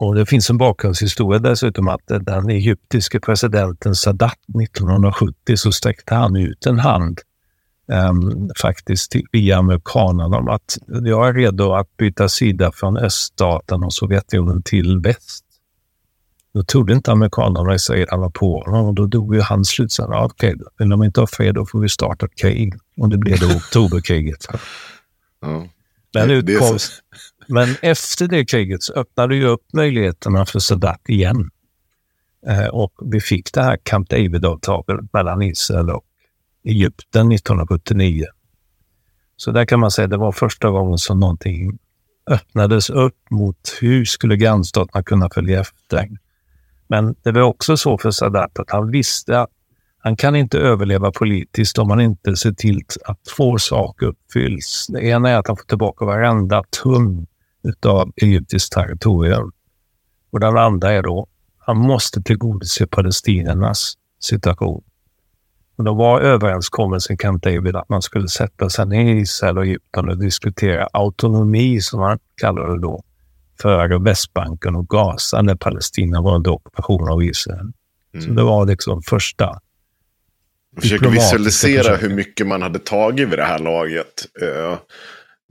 Och 0.03 0.15
det 0.15 0.25
finns 0.25 0.49
en 0.49 0.57
bakgrundshistoria 0.57 1.39
dessutom 1.39 1.87
att 1.87 2.01
den 2.07 2.49
egyptiske 2.49 3.19
presidenten 3.19 3.95
Sadat 3.95 4.37
1970 4.63 5.57
så 5.57 5.71
sträckte 5.71 6.15
han 6.15 6.35
ut 6.35 6.65
en 6.65 6.79
hand 6.79 7.19
ehm, 7.91 8.49
faktiskt 8.61 9.13
via 9.31 9.57
amerikanerna 9.57 10.37
om 10.37 10.47
att 10.47 10.77
jag 10.87 11.27
är 11.29 11.33
redo 11.33 11.73
att 11.73 11.97
byta 11.97 12.29
sida 12.29 12.71
från 12.71 12.97
öststaten 12.97 13.83
och 13.83 13.93
Sovjetunionen 13.93 14.63
till 14.63 14.99
väst. 14.99 15.45
Då 16.53 16.63
trodde 16.63 16.93
inte 16.93 17.11
amerikanerna 17.11 17.69
och 17.69 17.75
israelerna 17.75 18.29
på 18.29 18.63
honom 18.65 18.85
och 18.85 18.93
då 18.93 19.05
dog 19.05 19.35
ju 19.35 19.41
hans 19.41 19.67
slutsats. 19.69 20.09
Ja, 20.11 20.25
Okej, 20.25 20.55
då. 20.57 20.65
vill 20.77 20.89
de 20.89 21.03
inte 21.03 21.19
ha 21.19 21.27
fred 21.27 21.55
då 21.55 21.65
får 21.65 21.79
vi 21.79 21.89
starta 21.89 22.25
ett 22.25 22.35
krig. 22.35 22.73
Och 22.97 23.09
det 23.09 23.17
blev 23.17 23.39
då 23.39 23.47
oktoberkriget. 23.55 24.45
Ja. 25.41 25.67
Men, 26.13 26.27
Det- 26.45 26.59
men 27.53 27.75
efter 27.81 28.27
det 28.27 28.45
kriget 28.45 28.83
så 28.83 28.93
öppnade 28.93 29.35
ju 29.35 29.45
upp 29.45 29.73
möjligheterna 29.73 30.45
för 30.45 30.59
Sadat 30.59 31.09
igen. 31.09 31.49
Eh, 32.47 32.67
och 32.67 32.93
vi 33.01 33.19
fick 33.19 33.53
det 33.53 33.61
här 33.61 33.77
Camp 33.83 34.09
David-avtalet 34.09 35.13
mellan 35.13 35.41
Israel 35.41 35.89
och 35.89 36.03
Egypten 36.63 37.31
1979. 37.31 38.25
Så 39.37 39.51
där 39.51 39.65
kan 39.65 39.79
man 39.79 39.91
säga 39.91 40.03
att 40.03 40.11
det 40.11 40.17
var 40.17 40.31
första 40.31 40.69
gången 40.69 40.97
som 40.97 41.19
någonting 41.19 41.79
öppnades 42.31 42.89
upp 42.89 43.17
mot 43.31 43.77
hur 43.81 44.05
skulle 44.05 44.35
grannstaterna 44.35 45.03
kunna 45.03 45.29
följa 45.29 45.59
efter. 45.59 46.09
Men 46.87 47.15
det 47.23 47.31
var 47.31 47.41
också 47.41 47.77
så 47.77 47.97
för 47.97 48.11
Sadat 48.11 48.59
att 48.59 48.71
han 48.71 48.91
visste 48.91 49.39
att 49.39 49.49
han 49.97 50.15
kan 50.15 50.35
inte 50.35 50.59
överleva 50.59 51.11
politiskt 51.11 51.77
om 51.77 51.89
han 51.89 52.01
inte 52.01 52.35
ser 52.35 52.51
till 52.51 52.81
att 53.05 53.19
två 53.37 53.57
saker 53.57 54.05
uppfylls. 54.05 54.87
Det 54.89 55.01
ena 55.05 55.29
är 55.29 55.37
att 55.37 55.47
han 55.47 55.57
får 55.57 55.65
tillbaka 55.65 56.05
varenda 56.05 56.63
tum 56.83 57.27
utav 57.63 58.11
egyptiskt 58.15 58.73
territorium. 58.73 59.51
Och 60.31 60.39
den 60.39 60.57
andra 60.57 60.91
är 60.91 61.01
då 61.01 61.27
han 61.57 61.77
måste 61.77 62.21
tillgodose 62.21 62.87
palestiniernas 62.87 63.93
situation. 64.19 64.83
Och 65.75 65.83
då 65.83 65.93
var 65.93 66.21
överenskommelsen 66.21 67.17
Camp 67.17 67.43
David 67.43 67.75
att 67.75 67.89
man 67.89 68.01
skulle 68.01 68.27
sätta 68.27 68.69
sig 68.69 68.85
ner 68.85 69.15
i 69.15 69.19
Israel 69.19 69.57
och 69.57 69.65
Egypten 69.65 70.09
och 70.09 70.17
diskutera 70.17 70.87
autonomi, 70.93 71.81
som 71.81 71.99
man 71.99 72.19
kallar 72.35 72.67
det 72.67 72.81
då, 72.81 73.03
för 73.61 73.99
Västbanken 73.99 74.75
och 74.75 74.87
Gaza 74.87 75.41
när 75.41 75.55
Palestina 75.55 76.21
var 76.21 76.35
under 76.35 76.51
ockupation 76.51 77.09
av 77.09 77.23
Israel. 77.23 77.71
Så 78.19 78.29
det 78.29 78.43
var 78.43 78.65
liksom 78.65 79.01
första 79.01 79.59
Jag 80.75 80.81
försöker 80.81 81.09
visualisera 81.09 81.95
hur 81.95 82.09
mycket 82.09 82.47
man 82.47 82.61
hade 82.61 82.79
tagit 82.79 83.29
vid 83.29 83.39
det 83.39 83.45
här 83.45 83.59
laget. 83.59 84.25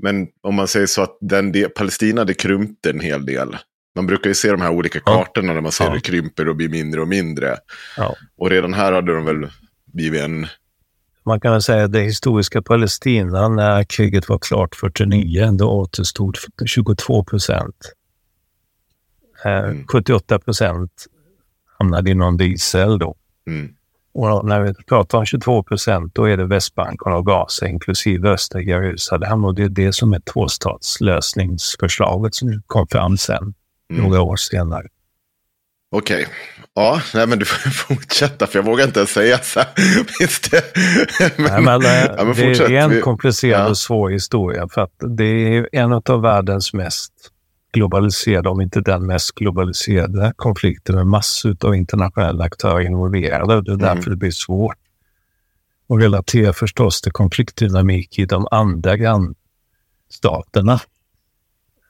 Men 0.02 0.28
om 0.40 0.54
man 0.54 0.68
säger 0.68 0.86
så 0.86 1.02
att 1.02 1.16
den 1.20 1.52
del, 1.52 1.70
Palestina 1.70 2.20
hade 2.20 2.34
krympt 2.34 2.86
en 2.86 3.00
hel 3.00 3.26
del. 3.26 3.56
Man 3.94 4.06
brukar 4.06 4.30
ju 4.30 4.34
se 4.34 4.50
de 4.50 4.60
här 4.60 4.70
olika 4.70 5.00
Ja. 5.06 5.24
kartorna 5.24 5.52
där 5.54 5.60
man 5.60 5.72
ser 5.72 5.84
Ja. 5.84 5.92
det 5.94 6.00
krymper 6.00 6.48
och 6.48 6.56
blir 6.56 6.68
mindre 6.68 7.00
och 7.00 7.08
mindre. 7.08 7.56
Ja. 7.96 8.16
Och 8.36 8.50
redan 8.50 8.74
här 8.74 8.92
hade 8.92 9.14
de 9.14 9.24
väl 9.24 9.50
blivit 9.92 10.20
en... 10.22 10.46
Man 11.24 11.40
kan 11.40 11.52
väl 11.52 11.62
säga 11.62 11.84
att 11.84 11.92
det 11.92 12.00
historiska 12.00 12.62
Palestina 12.62 13.48
när 13.48 13.84
kriget 13.84 14.28
var 14.28 14.38
klart 14.38 14.74
49, 14.74 15.50
då 15.52 15.70
återstod 15.70 16.36
22 16.66 17.24
procent. 17.24 17.76
Eh, 19.44 19.58
Mm. 19.64 19.86
78 19.86 20.38
procent 20.38 21.06
hamnade 21.78 22.10
inom 22.10 22.40
Israel 22.40 22.98
då. 22.98 23.14
Mm. 23.46 23.74
Och 24.14 24.46
när 24.46 24.60
vi 24.60 24.74
pratar 24.74 25.18
om 25.18 25.26
22 25.26 25.62
procent, 25.62 26.14
då 26.14 26.24
är 26.24 26.36
det 26.36 26.46
Västbanken 26.46 27.12
och 27.12 27.26
Gaza 27.26 27.68
inklusive 27.68 28.28
östra 28.28 28.60
Jerusalem. 28.60 29.44
Och 29.44 29.54
det 29.54 29.62
är 29.62 29.68
det 29.68 29.92
som 29.92 30.12
är 30.12 30.20
tvåstatslösningsförslaget 30.20 32.34
som 32.34 32.62
kom 32.66 32.88
fram 32.88 33.16
sen, 33.16 33.54
mm. 33.92 34.02
några 34.02 34.22
år 34.22 34.36
senare. 34.36 34.86
Okej. 35.94 36.22
Okay. 36.22 36.34
Ja, 36.74 37.00
nej 37.14 37.26
men 37.26 37.38
du 37.38 37.44
får 37.44 37.70
fortsätta 37.70 38.46
för 38.46 38.58
jag 38.58 38.64
vågar 38.64 38.84
inte 38.84 39.00
ens 39.00 39.10
säga 39.10 39.38
så 39.38 39.60
här. 39.60 39.68
men, 41.36 41.52
nej, 41.52 41.62
men, 41.62 41.84
eh, 41.84 42.14
ja, 42.16 42.24
men 42.24 42.34
det 42.34 42.60
är 42.60 42.70
en 42.70 43.00
komplicerad 43.00 43.70
och 43.70 43.78
svår 43.78 44.10
historia 44.10 44.68
för 44.68 44.80
att 44.80 44.94
det 45.16 45.24
är 45.24 45.68
en 45.72 45.92
av 45.92 46.22
världens 46.22 46.72
mest 46.72 47.12
globaliserade, 47.72 48.48
om 48.48 48.60
inte 48.60 48.80
den 48.80 49.06
mest 49.06 49.34
globaliserade 49.34 50.32
konflikten 50.36 50.94
med 50.94 51.06
massor 51.06 51.56
av 51.64 51.74
internationella 51.74 52.44
aktörer 52.44 52.80
involverade. 52.80 53.62
Det 53.62 53.72
är 53.72 53.76
därför 53.76 53.92
mm. 53.92 54.10
det 54.10 54.16
blir 54.16 54.30
svårt 54.30 54.76
att 55.88 56.00
relatera 56.00 56.52
förstås 56.52 57.00
till 57.00 57.12
konfliktdynamik 57.12 58.18
i 58.18 58.26
de 58.26 58.46
andra 58.50 58.96
grannstaterna. 58.96 60.80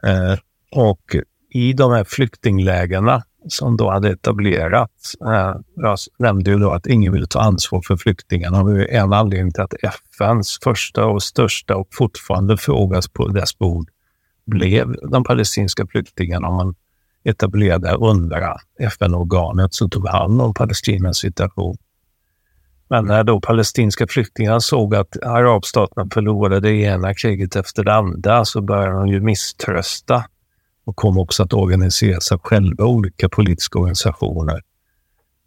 Eh, 0.03 0.39
och 0.71 1.17
i 1.51 1.73
de 1.73 1.93
här 1.93 2.05
flyktinglägren 2.05 3.23
som 3.49 3.77
då 3.77 3.91
hade 3.91 4.11
etablerats. 4.11 5.15
Eh, 5.15 5.55
jag 5.75 5.99
nämnde 6.19 6.51
ju 6.51 6.59
då 6.59 6.71
att 6.71 6.87
ingen 6.87 7.13
ville 7.13 7.27
ta 7.27 7.41
ansvar 7.41 7.83
för 7.87 7.97
flyktingarna. 7.97 8.65
Det 8.65 8.95
är 8.95 9.03
en 9.03 9.13
anledning 9.13 9.53
till 9.53 9.63
att 9.63 9.75
FNs 9.83 10.59
första 10.65 11.07
och 11.07 11.23
största 11.23 11.77
och 11.77 11.89
fortfarande 11.93 12.57
frågas 12.57 13.09
på 13.09 13.29
dess 13.29 13.59
bord 13.59 13.89
blev 14.47 14.97
de 15.11 15.25
palestinska 15.25 15.87
flyktingarna. 15.87 16.51
Man 16.51 16.75
etablerade 17.25 17.95
UNRWA, 17.95 18.57
FN-organet 18.79 19.75
som 19.75 19.91
tog 19.91 20.09
hand 20.09 20.43
om 20.43 20.55
Palestinas 20.55 21.17
situation. 21.17 21.77
Men 22.89 23.05
när 23.05 23.25
då 23.25 23.41
palestinska 23.41 24.07
flyktingar 24.07 24.59
såg 24.59 24.95
att 24.95 25.23
arabstaterna 25.23 26.09
förlorade 26.13 26.61
det 26.61 26.73
ena 26.73 27.15
kriget 27.15 27.57
efter 27.57 27.85
det 27.85 27.95
andra 27.95 28.45
så 28.45 28.61
började 28.61 28.95
de 28.95 29.09
ju 29.09 29.21
misströsta 29.21 30.25
och 30.85 30.97
kom 30.97 31.19
också 31.19 31.43
att 31.43 31.53
organisera 31.53 32.21
sig 32.21 32.39
själva, 32.39 32.85
olika 32.85 33.29
politiska 33.29 33.79
organisationer. 33.79 34.61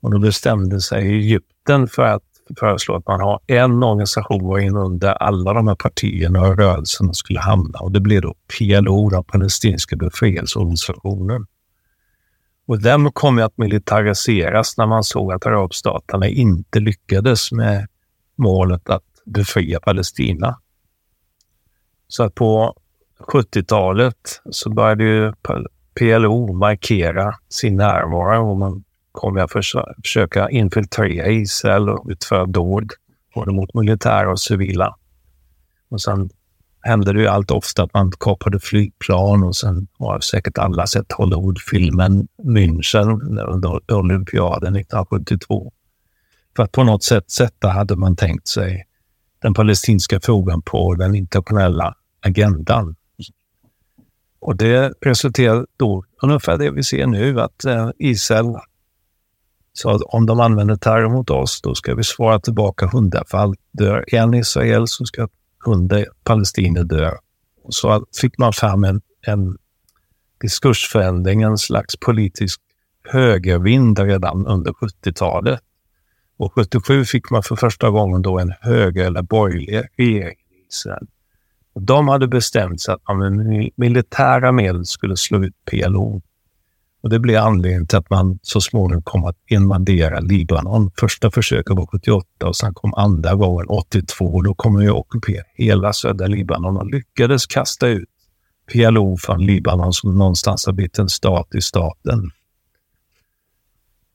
Och 0.02 0.12
då 0.12 0.20
bestämde 0.20 0.82
sig 0.82 1.08
Egypten 1.08 1.88
för 1.88 2.04
att 2.04 2.24
föreslå 2.60 2.96
att 2.96 3.08
man 3.08 3.22
har 3.22 3.40
en 3.48 3.84
organisation 3.84 4.48
var 4.48 4.60
in 4.60 4.76
under 4.76 5.12
alla 5.14 5.54
de 5.54 5.68
här 5.68 5.76
partierna 5.76 6.42
och 6.42 6.58
rörelserna 6.58 7.14
skulle 7.14 7.40
hamna. 7.40 7.80
Och 7.80 7.92
det 7.92 8.00
blir 8.00 8.22
då 8.22 8.36
PLO, 8.58 9.10
den 9.10 9.24
palestinska 9.24 9.96
befrielseorganisationen. 9.96 11.46
Och 12.68 12.82
den 12.82 13.12
kom 13.12 13.40
att 13.40 13.58
militariseras 13.58 14.78
när 14.78 14.86
man 14.86 15.04
såg 15.04 15.34
att 15.34 15.46
arabstaterna 15.46 16.28
inte 16.28 16.80
lyckades 16.80 17.52
med 17.52 17.88
målet 18.36 18.90
att 18.90 19.04
befria 19.26 19.80
Palestina. 19.80 20.60
Så 22.08 22.24
att 22.24 22.36
på 22.36 22.76
70-talet 23.20 24.42
så 24.52 24.70
började 24.70 25.04
ju 25.04 25.34
PLO 25.96 26.54
markera 26.54 27.36
sin 27.50 27.76
närvaro 27.76 28.50
och 28.50 28.58
man 28.58 28.84
kommer 29.16 29.42
att 29.42 29.52
försöka 30.04 30.50
infiltrera 30.50 31.28
Israel 31.28 31.90
och 31.90 32.06
utföra 32.10 32.46
dåd 32.46 32.92
både 33.36 33.52
mot 33.52 33.74
militära 33.74 34.32
och 34.32 34.40
civila. 34.40 34.96
Och 35.90 36.02
sen 36.02 36.30
hände 36.82 37.14
det 37.14 37.20
ju 37.20 37.28
allt 37.28 37.52
ofta 37.52 37.84
att 37.84 37.94
man 37.94 38.12
kapade 38.20 38.60
flygplan 38.60 39.44
och 39.44 39.56
sen 39.56 39.88
har 40.00 40.20
säkert 40.20 40.58
alla 40.58 40.88
sett 40.88 41.12
Hollywoodfilmen 41.12 42.28
München 42.44 43.40
under 43.48 43.94
olympiaden 43.94 44.76
1972. 44.76 45.74
För 46.56 46.64
att 46.64 46.72
på 46.72 46.84
något 46.84 47.04
sätt 47.04 47.32
sätta 47.32 47.70
hade 47.70 47.96
man 47.96 48.16
tänkt 48.16 48.48
sig 48.48 48.88
den 49.42 49.54
palestinska 49.54 50.20
frågan 50.20 50.62
på 50.62 50.96
den 50.96 51.16
internationella 51.16 51.96
agendan. 52.22 52.96
Och 54.40 54.56
det 54.56 54.94
resulterar 55.02 55.66
då 55.78 56.04
ungefär 56.22 56.58
det 56.58 56.72
vi 56.72 56.84
ser 56.84 57.08
nu, 57.08 57.42
att 57.42 57.66
eh, 57.66 57.90
Israel 57.98 58.56
så 59.78 59.90
att 59.90 60.02
om 60.02 60.26
de 60.26 60.40
använder 60.40 60.76
terror 60.76 61.10
mot 61.10 61.30
oss, 61.30 61.62
då 61.62 61.76
ska 61.76 61.96
vi 61.96 62.04
svara 62.04 62.40
tillbaka 62.40 62.88
hundrafalt. 62.88 63.60
Dör 63.72 64.06
en 64.08 64.34
Israel 64.34 64.88
så 64.88 65.06
ska 65.06 65.28
hundra 65.66 66.04
palestinier 66.24 66.84
dö. 66.84 67.12
Och 67.64 67.74
så 67.74 68.06
fick 68.22 68.38
man 68.38 68.54
fram 68.54 68.84
en, 68.84 69.02
en 69.28 69.58
diskursförändring, 70.42 71.42
en 71.42 71.58
slags 71.58 71.98
politisk 71.98 72.62
högervind 73.04 74.00
redan 74.00 74.48
under 74.48 74.72
70-talet. 74.72 75.60
Och 76.38 76.54
77 76.54 77.06
fick 77.06 77.30
man 77.30 77.44
för 77.44 77.56
första 77.56 77.90
gången 77.90 78.22
då 78.22 78.40
en 78.40 78.54
höger 78.62 79.06
eller 79.06 79.22
borgerlig 79.22 79.84
regering 79.98 80.38
i 80.38 80.68
Israel. 80.70 81.08
De 81.80 82.08
hade 82.08 82.28
bestämt 82.28 82.82
sig 82.82 82.94
att 82.94 83.08
man 83.08 83.38
med 83.48 83.70
militära 83.76 84.52
medel 84.52 84.86
skulle 84.86 85.18
slå 85.18 85.44
ut 85.44 85.54
PLO. 85.66 86.22
Och 87.06 87.12
det 87.12 87.20
blev 87.20 87.44
anledningen 87.44 87.88
till 87.88 87.98
att 87.98 88.10
man 88.10 88.40
så 88.42 88.62
småningom 88.62 89.04
kom 89.04 89.26
att 89.26 89.38
invadera 89.50 90.20
Libanon. 90.20 90.92
Första 91.00 91.32
försöket 91.32 91.76
var 91.76 91.86
78 91.86 92.48
och 92.48 92.56
sen 92.56 92.74
kom 92.74 92.94
andra 92.94 93.36
våren 93.36 93.68
82 93.68 94.26
och 94.26 94.44
då 94.44 94.54
kom 94.56 94.74
man 94.74 94.84
ju 94.84 94.92
ockupera 94.92 95.44
hela 95.56 95.94
södra 95.94 96.28
Libanon 96.28 96.78
och 96.78 96.86
lyckades 96.86 97.46
kasta 97.46 97.88
ut 97.88 98.10
PLO 98.72 99.18
från 99.18 99.46
Libanon 99.46 99.94
som 99.94 100.18
någonstans 100.18 100.66
har 100.66 100.74
blivit 100.74 101.00
en 101.00 101.10
stat 101.10 101.56
i 101.56 101.62
staten. 101.62 102.32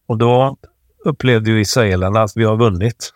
Och 0.07 0.19
då 0.19 0.57
upplevde 1.05 1.51
ju 1.51 1.61
israelerna 1.61 2.23
att 2.23 2.33
vi 2.37 2.45
har 2.45 2.57
vunnit 2.57 3.13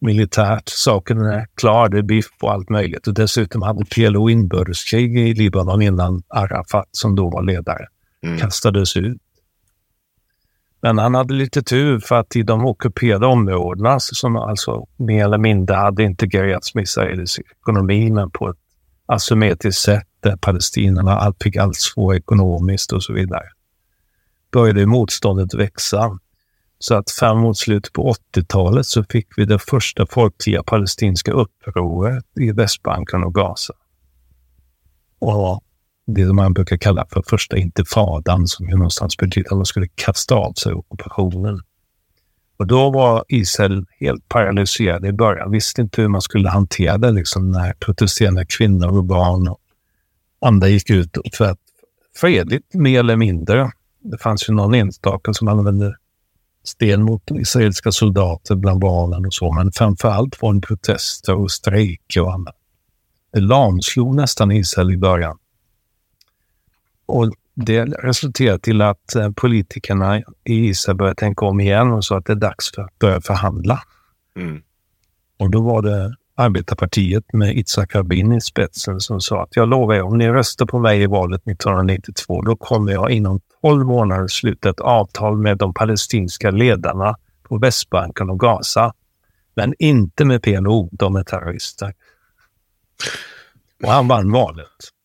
militärt. 0.00 0.68
Saken 0.68 1.20
är 1.20 1.46
klar, 1.54 1.88
det 1.88 1.98
är 1.98 2.02
biff 2.02 2.26
och 2.42 2.52
allt 2.52 2.68
möjligt. 2.68 3.06
Och 3.06 3.14
dessutom 3.14 3.62
hade 3.62 3.84
PLO 3.84 4.30
inbördeskrig 4.30 5.18
i 5.18 5.34
Libanon 5.34 5.82
innan 5.82 6.22
Arafat, 6.28 6.88
som 6.90 7.14
då 7.14 7.30
var 7.30 7.42
ledare, 7.42 7.86
mm. 8.22 8.38
kastades 8.38 8.96
ut. 8.96 9.22
Men 10.80 10.98
han 10.98 11.14
hade 11.14 11.34
lite 11.34 11.62
tur 11.62 11.98
för 11.98 12.14
att 12.14 12.36
i 12.36 12.42
de 12.42 12.66
ockuperade 12.66 13.26
områdena, 13.26 14.00
som 14.00 14.36
alltså 14.36 14.86
mer 14.96 15.24
eller 15.24 15.38
mindre 15.38 15.76
hade 15.76 16.02
integrerats 16.02 16.74
med 16.74 16.82
israelisk 16.82 17.40
ekonomi, 17.60 18.10
men 18.10 18.30
på 18.30 18.50
ett 18.50 18.56
asymmetriskt 19.06 19.82
sätt, 19.82 20.06
där 20.20 20.36
palestinierna 20.36 21.34
fick 21.42 21.56
allt 21.56 21.76
svårare 21.76 22.18
ekonomiskt 22.18 22.92
och 22.92 23.02
så 23.02 23.12
vidare, 23.12 23.44
började 24.52 24.86
motståndet 24.86 25.54
växa. 25.54 26.18
Så 26.78 26.94
att 26.94 27.10
fram 27.10 27.38
mot 27.38 27.58
slutet 27.58 27.92
på 27.92 28.14
80-talet 28.34 28.86
så 28.86 29.04
fick 29.04 29.28
vi 29.36 29.44
det 29.44 29.58
första 29.58 30.06
folkliga 30.06 30.62
palestinska 30.62 31.32
upproret 31.32 32.24
i 32.40 32.52
Västbanken 32.52 33.24
och 33.24 33.34
Gaza. 33.34 33.74
Och 35.18 35.62
det 36.06 36.32
man 36.32 36.52
brukar 36.52 36.76
kalla 36.76 37.06
för 37.10 37.22
första 37.26 37.56
intifadan 37.56 38.46
som 38.46 38.68
ju 38.68 38.76
någonstans 38.76 39.16
betyder 39.16 39.50
att 39.50 39.56
man 39.56 39.66
skulle 39.66 39.88
kasta 39.94 40.34
av 40.34 40.52
sig 40.52 40.72
ockupationen. 40.72 41.60
Och 42.58 42.66
då 42.66 42.90
var 42.90 43.24
Israel 43.28 43.86
helt 44.00 44.28
paralyserad 44.28 45.06
i 45.06 45.12
början. 45.12 45.50
Visste 45.50 45.82
inte 45.82 46.02
hur 46.02 46.08
man 46.08 46.22
skulle 46.22 46.48
hantera 46.48 46.98
det 46.98 47.10
liksom 47.10 47.50
när 47.50 47.72
protesterande 47.72 48.46
kvinnor 48.46 48.98
och 48.98 49.04
barn 49.04 49.48
och 49.48 49.60
andra 50.40 50.68
gick 50.68 50.90
ut 50.90 51.16
för 51.32 51.44
att 51.44 51.58
fredligt, 52.16 52.74
mer 52.74 53.00
eller 53.00 53.16
mindre. 53.16 53.70
Det 54.00 54.18
fanns 54.18 54.48
ju 54.48 54.52
någon 54.52 54.74
enstaka 54.74 55.32
som 55.32 55.48
använde 55.48 55.96
sten 56.64 57.02
mot 57.02 57.30
israeliska 57.30 57.92
soldater 57.92 58.54
bland 58.54 58.80
barnen 58.80 59.26
och 59.26 59.34
så, 59.34 59.52
men 59.52 59.72
framför 59.72 60.08
allt 60.08 60.42
var 60.42 60.54
det 60.54 60.60
protester 60.60 61.34
och 61.34 61.50
strejker 61.50 62.20
och 62.20 62.32
annat. 62.32 62.56
Det 63.32 63.40
lamslog 63.40 64.14
nästan 64.14 64.52
Israel 64.52 64.92
i 64.92 64.96
början. 64.96 65.38
Och 67.06 67.32
det 67.54 67.84
resulterade 67.84 68.58
till 68.58 68.82
att 68.82 69.14
eh, 69.14 69.30
politikerna 69.30 70.18
i 70.18 70.24
Israel 70.44 70.96
började 70.96 71.16
tänka 71.16 71.46
om 71.46 71.60
igen 71.60 71.92
och 71.92 72.04
sa 72.04 72.18
att 72.18 72.26
det 72.26 72.32
är 72.32 72.36
dags 72.36 72.74
för 72.74 72.82
att 72.82 72.98
börja 72.98 73.20
förhandla. 73.20 73.82
Mm. 74.36 74.62
Och 75.38 75.50
då 75.50 75.60
var 75.60 75.82
det 75.82 76.14
arbetarpartiet 76.34 77.32
med 77.32 77.56
Itzhak 77.56 77.94
Rabin 77.94 78.32
i 78.32 78.40
spetsen 78.40 79.00
som 79.00 79.20
sa 79.20 79.42
att 79.42 79.56
jag 79.56 79.68
lovar 79.68 79.94
er, 79.94 80.02
om 80.02 80.18
ni 80.18 80.28
röstar 80.28 80.66
på 80.66 80.78
mig 80.78 81.02
i 81.02 81.06
valet 81.06 81.40
1992, 81.46 82.42
då 82.42 82.56
kommer 82.56 82.92
jag 82.92 83.10
inom 83.10 83.40
12 83.62 83.86
månader 83.86 84.26
sluta 84.28 84.70
ett 84.70 84.80
avtal 84.80 85.36
med 85.36 85.58
de 85.58 85.74
palestinska 85.74 86.50
ledarna 86.50 87.16
på 87.42 87.58
Västbanken 87.58 88.30
och 88.30 88.40
Gaza. 88.40 88.94
Men 89.54 89.74
inte 89.78 90.24
med 90.24 90.42
PLO, 90.42 90.88
de 90.92 91.16
är 91.16 91.22
terrorister. 91.22 91.94
Och 93.82 93.90
han 93.90 94.08
vann 94.08 94.32
valet. 94.32 94.95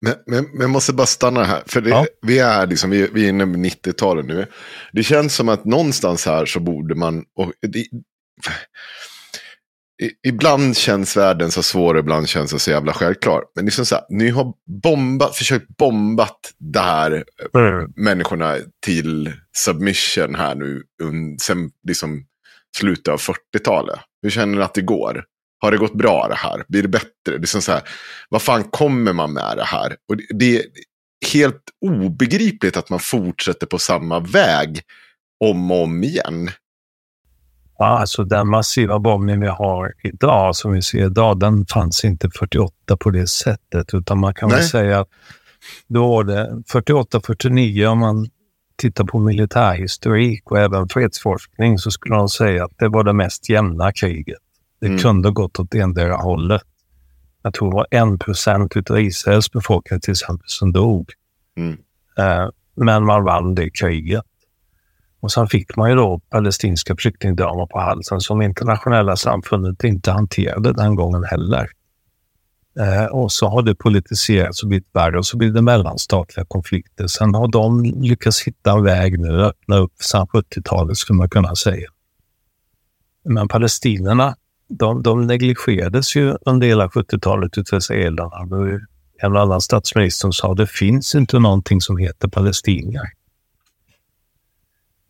Men, 0.00 0.14
men, 0.26 0.44
men 0.54 0.70
måste 0.70 0.92
bara 0.92 1.06
stanna 1.06 1.44
här. 1.44 1.62
För 1.66 1.80
det, 1.80 1.90
ja. 1.90 2.06
vi, 2.22 2.38
är 2.38 2.66
liksom, 2.66 2.90
vi, 2.90 3.08
vi 3.12 3.24
är 3.24 3.28
inne 3.28 3.46
på 3.46 3.52
90-talet 3.52 4.26
nu. 4.26 4.46
Det 4.92 5.02
känns 5.02 5.34
som 5.34 5.48
att 5.48 5.64
någonstans 5.64 6.26
här 6.26 6.46
så 6.46 6.60
borde 6.60 6.94
man... 6.94 7.24
Och 7.36 7.52
det, 7.62 7.86
ibland 10.26 10.76
känns 10.76 11.16
världen 11.16 11.50
så 11.50 11.62
svår, 11.62 11.98
ibland 11.98 12.28
känns 12.28 12.52
det 12.52 12.58
så 12.58 12.70
jävla 12.70 12.92
självklar. 12.92 13.42
Men 13.54 13.64
liksom 13.64 13.86
så 13.86 13.94
här, 13.94 14.04
ni 14.08 14.28
har 14.28 14.52
bombat, 14.82 15.36
försökt 15.36 15.76
bombat 15.76 16.52
det 16.58 16.80
här 16.80 17.24
mm. 17.54 17.92
människorna 17.96 18.56
till 18.84 19.32
submission 19.56 20.34
här 20.34 20.54
nu. 20.54 20.82
Sen 21.40 21.70
liksom 21.88 22.24
slutet 22.76 23.08
av 23.08 23.20
40-talet? 23.20 24.00
Hur 24.22 24.30
känner 24.30 24.58
ni 24.58 24.62
att 24.62 24.74
det 24.74 24.82
går? 24.82 25.24
Har 25.58 25.70
det 25.70 25.78
gått 25.78 25.94
bra 25.94 26.26
det 26.28 26.34
här? 26.34 26.64
Blir 26.68 26.82
det 26.82 26.88
bättre? 26.88 27.08
Det 27.38 27.54
är 27.54 27.60
så 27.60 27.72
här, 27.72 27.82
vad 28.28 28.42
fan 28.42 28.64
kommer 28.64 29.12
man 29.12 29.32
med 29.32 29.56
det 29.56 29.64
här? 29.64 29.96
Och 30.08 30.16
det, 30.16 30.24
det 30.30 30.56
är 30.56 30.62
helt 31.32 31.62
obegripligt 31.80 32.76
att 32.76 32.90
man 32.90 33.00
fortsätter 33.00 33.66
på 33.66 33.78
samma 33.78 34.20
väg 34.20 34.80
om 35.44 35.70
och 35.70 35.82
om 35.82 36.04
igen. 36.04 36.50
Ja, 37.78 37.98
alltså 37.98 38.24
den 38.24 38.48
massiva 38.48 38.98
bombning 38.98 39.40
vi 39.40 39.46
har 39.46 39.94
idag, 40.02 40.56
som 40.56 40.72
vi 40.72 40.82
ser 40.82 41.06
idag, 41.06 41.40
den 41.40 41.66
fanns 41.66 42.04
inte 42.04 42.30
48 42.30 42.96
på 42.96 43.10
det 43.10 43.26
sättet. 43.26 43.94
Utan 43.94 44.18
man 44.18 44.34
kan 44.34 44.48
Nej. 44.48 44.58
väl 44.58 44.68
säga 44.68 45.00
att 45.00 45.08
då 45.86 46.08
var 46.08 46.24
det 46.24 46.62
48-49 46.72 47.86
om 47.86 47.98
man 47.98 48.28
tittar 48.76 49.04
på 49.04 49.18
militärhistorik 49.18 50.50
och 50.50 50.58
även 50.58 50.88
fredsforskning 50.88 51.78
så 51.78 51.90
skulle 51.90 52.14
de 52.14 52.28
säga 52.28 52.64
att 52.64 52.78
det 52.78 52.88
var 52.88 53.04
det 53.04 53.12
mest 53.12 53.48
jämna 53.48 53.92
kriget. 53.92 54.38
Det 54.80 54.86
Mm. 54.86 54.98
kunde 54.98 55.28
ha 55.28 55.32
gått 55.32 55.58
åt 55.58 55.74
endera 55.74 56.16
hållet. 56.16 56.62
Jag 57.42 57.54
tror 57.54 57.70
det 57.70 57.74
var 57.74 57.86
en 57.90 58.18
procent 58.18 58.90
av 58.90 59.00
Israels 59.00 59.52
befolkning 59.52 60.00
till 60.00 60.10
exempel 60.12 60.44
som 60.48 60.72
dog. 60.72 61.12
Mm. 61.56 61.78
Eh, 62.18 62.48
men 62.74 63.04
man 63.04 63.24
vann 63.24 63.54
det 63.54 63.70
kriget. 63.70 64.22
Och 65.20 65.32
sen 65.32 65.46
fick 65.48 65.76
man 65.76 65.90
ju 65.90 65.96
då 65.96 66.18
palestinska 66.30 66.96
flyktingdamer 66.96 67.66
på 67.66 67.80
halsen 67.80 68.20
som 68.20 68.42
internationella 68.42 69.16
samfundet 69.16 69.84
inte 69.84 70.10
hanterade 70.10 70.72
den 70.72 70.94
gången 70.94 71.24
heller. 71.24 71.68
Eh, 72.80 73.04
och 73.04 73.32
så 73.32 73.48
har 73.48 73.62
det 73.62 73.74
politiserats 73.74 74.62
och 74.62 74.68
blivit 74.68 74.88
värre 74.92 75.18
och 75.18 75.26
så 75.26 75.36
blir 75.36 75.50
det 75.50 75.62
mellanstatliga 75.62 76.46
konflikter. 76.48 77.06
Sen 77.06 77.34
har 77.34 77.48
de 77.48 77.84
lyckats 77.84 78.42
hitta 78.42 78.72
en 78.72 78.82
väg 78.84 79.20
nu, 79.20 79.42
öppna 79.44 79.76
upp 79.76 80.02
sedan 80.02 80.26
70-talet 80.26 80.96
skulle 80.96 81.16
man 81.16 81.28
kunna 81.28 81.56
säga. 81.56 81.88
Men 83.24 83.48
palestinierna, 83.48 84.36
de, 84.68 85.02
de 85.02 85.26
negligerades 85.26 86.16
ju 86.16 86.36
under 86.40 86.66
hela 86.66 86.88
70-talet 86.88 87.58
utav 87.58 87.78
israelerna. 87.78 88.30
En 88.42 88.52
och 88.52 88.80
En 89.22 89.36
annan 89.36 89.60
statsminister 89.60 90.30
sa 90.30 90.54
det 90.54 90.66
finns 90.66 91.14
inte 91.14 91.38
någonting 91.38 91.80
som 91.80 91.96
heter 91.96 92.28
palestinier. 92.28 93.02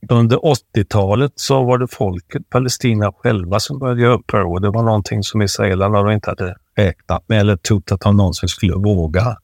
Under 0.09 0.37
80-talet 0.37 1.33
så 1.35 1.64
var 1.64 1.79
det 1.79 1.88
folket, 1.88 2.51
Palestina 2.51 3.12
själva, 3.12 3.61
som 3.61 3.79
började 3.79 4.03
göra 4.03 4.14
uppror. 4.14 4.61
Det 4.61 4.71
var 4.71 4.83
någonting 4.83 5.23
som 5.23 5.42
israelerna 5.42 6.14
inte 6.14 6.31
hade 6.31 6.57
räknat 6.77 7.25
med 7.29 7.40
eller 7.40 7.57
trott 7.57 7.92
att 7.92 8.01
de 8.01 8.16
någonsin 8.16 8.49
skulle 8.49 8.75
våga. 8.75 9.37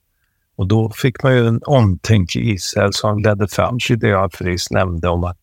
Och 0.57 0.67
då 0.67 0.91
fick 0.91 1.23
man 1.23 1.35
ju 1.35 1.47
en 1.47 1.61
omtänk 1.67 2.37
i 2.37 2.41
Israel 2.41 2.93
som 2.93 3.19
ledde 3.19 3.49
fram 3.49 3.79
till 3.87 3.99
det 3.99 4.09
jag 4.09 4.33
precis 4.33 4.71
nämnde 4.71 5.09
om 5.09 5.25
att 5.25 5.39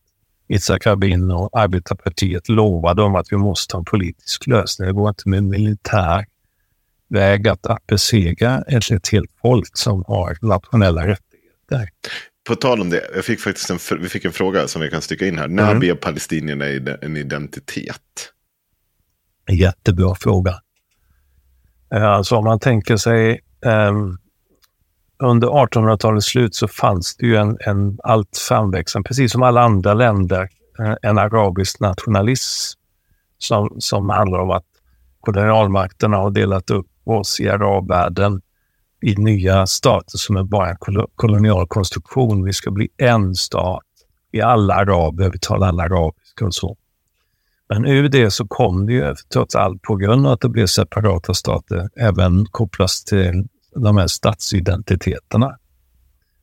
Itzhak 0.54 0.86
Rabin 0.86 1.30
och 1.30 1.48
Arbetarpartiet 1.52 2.48
lovade 2.48 3.02
om 3.02 3.14
att 3.14 3.26
vi 3.32 3.36
måste 3.36 3.76
ha 3.76 3.78
en 3.78 3.84
politisk 3.84 4.46
lösning. 4.46 4.86
Det 4.88 4.94
går 4.94 5.08
inte 5.08 5.28
med 5.28 5.44
militär 5.44 6.24
väg 7.08 7.48
att, 7.48 7.66
att 7.66 7.86
besegra 7.86 8.62
ett, 8.62 8.90
ett 8.90 9.08
helt 9.08 9.30
folk 9.42 9.76
som 9.76 10.04
har 10.06 10.36
nationella 10.42 11.00
rättigheter. 11.06 11.88
På 12.48 12.54
tal 12.54 12.80
om 12.80 12.90
det, 12.90 13.10
jag 13.14 13.24
fick 13.24 13.40
faktiskt 13.40 13.70
en, 13.70 13.78
vi 14.00 14.08
fick 14.08 14.24
en 14.24 14.32
fråga 14.32 14.68
som 14.68 14.82
vi 14.82 14.90
kan 14.90 15.02
sticka 15.02 15.26
in 15.26 15.38
här. 15.38 15.48
När 15.48 15.66
Mm. 15.68 15.78
blev 15.78 15.94
palestinierna 15.94 16.64
en 17.02 17.16
identitet? 17.16 18.32
En 19.46 19.56
jättebra 19.56 20.14
fråga. 20.14 20.54
Eh, 21.94 22.04
Alltså 22.04 22.36
om 22.36 22.44
man 22.44 22.60
tänker 22.60 22.96
sig 22.96 23.40
ehm, 23.64 24.18
under 25.22 25.48
1800-talets 25.48 26.26
slut 26.26 26.54
så 26.54 26.68
fanns 26.68 27.16
det 27.16 27.26
ju 27.26 27.36
en, 27.36 27.58
en 27.60 27.98
allt 28.04 28.36
framväxande, 28.48 29.08
precis 29.08 29.32
som 29.32 29.42
alla 29.42 29.62
andra 29.62 29.94
länder, 29.94 30.48
eh, 30.78 30.94
en 31.02 31.18
arabisk 31.18 31.80
nationalism 31.80 32.78
som, 33.38 33.76
som 33.78 34.08
handlar 34.08 34.38
om 34.38 34.50
att 34.50 34.64
kolonialmakterna 35.20 36.16
har 36.16 36.30
delat 36.30 36.70
upp 36.70 36.86
oss 37.04 37.40
i 37.40 37.48
arabvärlden 37.48 38.40
i 39.02 39.14
nya 39.14 39.66
stater 39.66 40.18
som 40.18 40.36
är 40.36 40.42
bara 40.42 40.70
en 40.70 41.06
kolonial 41.16 41.66
konstruktion. 41.68 42.44
Vi 42.44 42.52
ska 42.52 42.70
bli 42.70 42.88
en 42.96 43.34
stat. 43.34 43.82
Vi 44.30 44.40
är 44.40 44.44
alla 44.44 44.74
araber, 44.74 45.30
vi 45.30 45.38
talar 45.38 45.68
alla 45.68 45.82
arabiska 45.82 46.44
och 46.46 46.54
så. 46.54 46.76
Men 47.68 47.86
ur 47.86 48.08
det 48.08 48.30
så 48.30 48.46
kom 48.46 48.86
det 48.86 48.92
ju 48.92 49.14
trots 49.32 49.54
allt 49.54 49.82
på 49.82 49.96
grund 49.96 50.26
av 50.26 50.32
att 50.32 50.40
det 50.40 50.48
blev 50.48 50.66
separata 50.66 51.34
stater 51.34 51.88
även 51.96 52.46
kopplas 52.46 53.04
till 53.04 53.46
de 53.74 53.96
här 53.96 54.06
statsidentiteterna. 54.06 55.56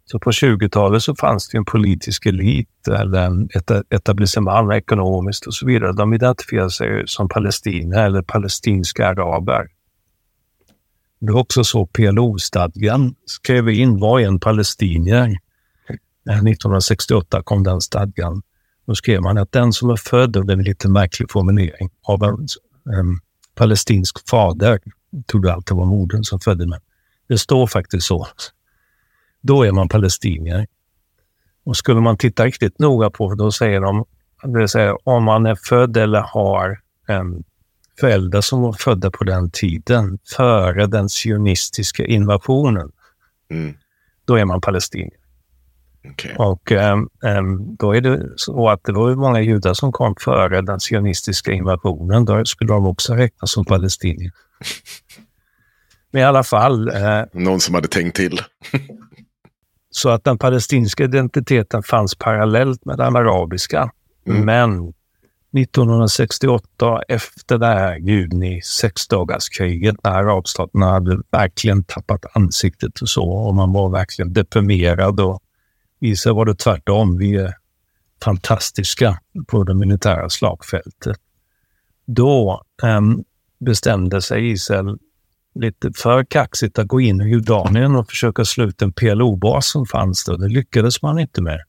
Så 0.05 0.19
på 0.19 0.31
20-talet 0.31 1.03
så 1.03 1.15
fanns 1.15 1.49
det 1.49 1.57
en 1.57 1.65
politisk 1.65 2.25
elit 2.25 2.87
eller 2.87 3.19
en 3.19 3.49
etablissemang 3.89 4.71
ekonomiskt 4.71 5.47
och 5.47 5.53
så 5.53 5.65
vidare. 5.65 5.93
De 5.93 6.13
identifierade 6.13 6.71
sig 6.71 7.03
som 7.07 7.29
palestinier 7.29 8.05
eller 8.05 8.21
palestinska 8.21 9.07
araber. 9.07 9.67
Det 11.19 11.31
var 11.31 11.39
också 11.39 11.63
så 11.63 11.85
PLO-stadgan 11.85 13.15
skrev 13.25 13.69
in 13.69 13.99
Var 13.99 14.19
en 14.19 14.39
palestinier. 14.39 15.37
Eh, 16.29 16.35
1968 16.35 17.43
kom 17.43 17.63
den 17.63 17.81
stadgan. 17.81 18.41
Då 18.85 18.95
skrev 18.95 19.21
man 19.21 19.37
att 19.37 19.51
den 19.51 19.73
som 19.73 19.89
är 19.89 19.95
född, 19.95 20.37
och 20.37 20.45
det 20.45 20.53
är 20.53 20.57
en 20.57 20.63
lite 20.63 20.89
märklig 20.89 21.31
formulering, 21.31 21.89
av 22.03 22.23
en 22.23 22.47
en 22.85 23.19
palestinsk 23.55 24.29
fader, 24.29 24.79
trodde 25.31 25.53
alltid 25.53 25.77
var 25.77 25.85
modern 25.85 26.23
som 26.23 26.39
födde 26.39 26.67
mig. 26.67 26.79
Det 27.29 27.37
står 27.37 27.67
faktiskt 27.67 28.07
så. 28.07 28.27
Då 29.41 29.63
är 29.63 29.71
man 29.71 29.89
palestinier. 29.89 30.67
Och 31.63 31.77
skulle 31.77 32.01
man 32.01 32.17
titta 32.17 32.45
riktigt 32.45 32.79
noga 32.79 33.09
på 33.09 33.35
då 33.35 33.51
säger 33.51 33.81
de, 33.81 34.05
det 34.43 34.59
vill 34.59 34.67
säga 34.67 34.95
om 35.03 35.23
man 35.23 35.45
är 35.45 35.55
född 35.55 35.97
eller 35.97 36.19
har 36.21 36.79
en 37.07 37.43
föräldrar 37.99 38.41
som 38.41 38.61
var 38.61 38.73
födda 38.73 39.11
på 39.11 39.23
den 39.23 39.51
tiden, 39.51 40.19
före 40.35 40.87
den 40.87 41.09
sionistiska 41.09 42.05
invasionen, 42.05 42.91
Mm. 43.51 43.73
då 44.25 44.35
är 44.35 44.45
man 44.45 44.61
palestinier. 44.61 45.19
Okej. 46.11 46.35
Och 46.37 46.71
ehm, 46.71 47.09
ehm, 47.23 47.75
då 47.75 47.95
är 47.95 48.01
det 48.01 48.29
så 48.35 48.69
att 48.69 48.83
det 48.83 48.91
var 48.91 49.15
många 49.15 49.41
judar 49.41 49.73
som 49.73 49.91
kom 49.91 50.15
före 50.19 50.61
den 50.61 50.79
sionistiska 50.79 51.51
invasionen. 51.51 52.25
Då 52.25 52.45
skulle 52.45 52.73
de 52.73 52.85
också 52.85 53.13
räknas 53.13 53.51
som 53.51 53.65
palestinier. 53.65 54.31
Men 56.11 56.21
i 56.21 56.25
alla 56.25 56.43
fall, 56.43 56.89
eh, 56.89 57.21
Någon 57.33 57.59
som 57.59 57.75
hade 57.75 57.87
tänkt 57.87 58.15
till. 58.15 58.41
så 59.91 60.09
att 60.09 60.23
den 60.23 60.37
palestinska 60.37 61.03
identiteten 61.03 61.83
fanns 61.83 62.15
parallellt 62.15 62.85
med 62.85 62.97
den 62.97 63.15
arabiska. 63.15 63.91
Mm. 64.27 64.45
Men 64.45 64.93
1968, 65.51 67.01
efter 67.07 67.57
det 67.57 67.65
här 67.65 67.95
juni 67.95 68.61
sexdagarskriget, 68.61 69.95
när 70.03 70.11
arabstaterna 70.11 70.85
hade 70.85 71.21
verkligen 71.31 71.83
tappat 71.83 72.25
ansiktet 72.33 73.01
och 73.01 73.09
så, 73.09 73.29
och 73.29 73.55
man 73.55 73.73
var 73.73 73.89
verkligen 73.89 74.33
deprimerad. 74.33 75.19
Och 75.19 75.43
Israel 75.99 76.35
var 76.35 76.45
det 76.45 76.55
tvärtom. 76.55 77.17
Vi 77.17 77.35
är 77.35 77.53
fantastiska 78.23 79.19
på 79.47 79.63
det 79.63 79.73
militära 79.73 80.29
slagfältet. 80.29 81.17
Då 82.05 82.63
em, 82.83 83.23
bestämde 83.59 84.21
sig 84.21 84.51
Israel 84.51 84.97
lite 85.59 85.91
för 85.95 86.23
kaxigt 86.23 86.79
att 86.79 86.87
gå 86.87 87.01
in 87.01 87.21
i 87.21 87.29
Jordanien 87.29 87.95
och 87.95 88.09
försöka 88.09 88.45
slå 88.45 88.63
ut 88.65 88.81
en 88.81 88.93
PLO-bas 88.93 89.71
som 89.71 89.85
fanns 89.85 90.25
där. 90.25 90.37
Det 90.37 90.47
lyckades 90.47 91.01
man 91.01 91.19
inte 91.19 91.41
med. 91.41 91.59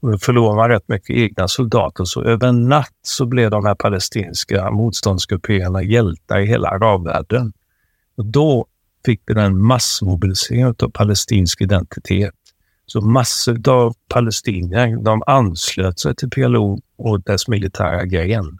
Och 0.00 0.12
då 0.12 0.18
förlorade 0.18 0.56
man 0.56 0.68
rätt 0.68 0.88
mycket 0.88 1.16
egna 1.16 1.48
soldater. 1.48 2.04
Så 2.04 2.22
över 2.22 2.48
en 2.48 2.68
natt 2.68 2.98
så 3.02 3.26
blev 3.26 3.50
de 3.50 3.64
här 3.64 3.74
palestinska 3.74 4.70
motståndsgrupperna 4.70 5.82
hjältar 5.82 6.38
i 6.40 6.46
hela 6.46 6.68
arabvärlden. 6.68 7.52
Och 8.16 8.26
då 8.26 8.66
fick 9.04 9.22
vi 9.26 9.40
en 9.40 9.62
massmobilisering 9.62 10.66
av 10.66 10.90
palestinsk 10.92 11.60
identitet. 11.60 12.34
Så 12.86 13.00
massor 13.00 13.68
av 13.68 13.94
palestinier 14.08 15.04
de 15.04 15.22
anslöt 15.26 15.98
sig 15.98 16.16
till 16.16 16.30
PLO 16.30 16.80
och 16.98 17.22
dess 17.22 17.48
militära 17.48 18.04
gren 18.04 18.58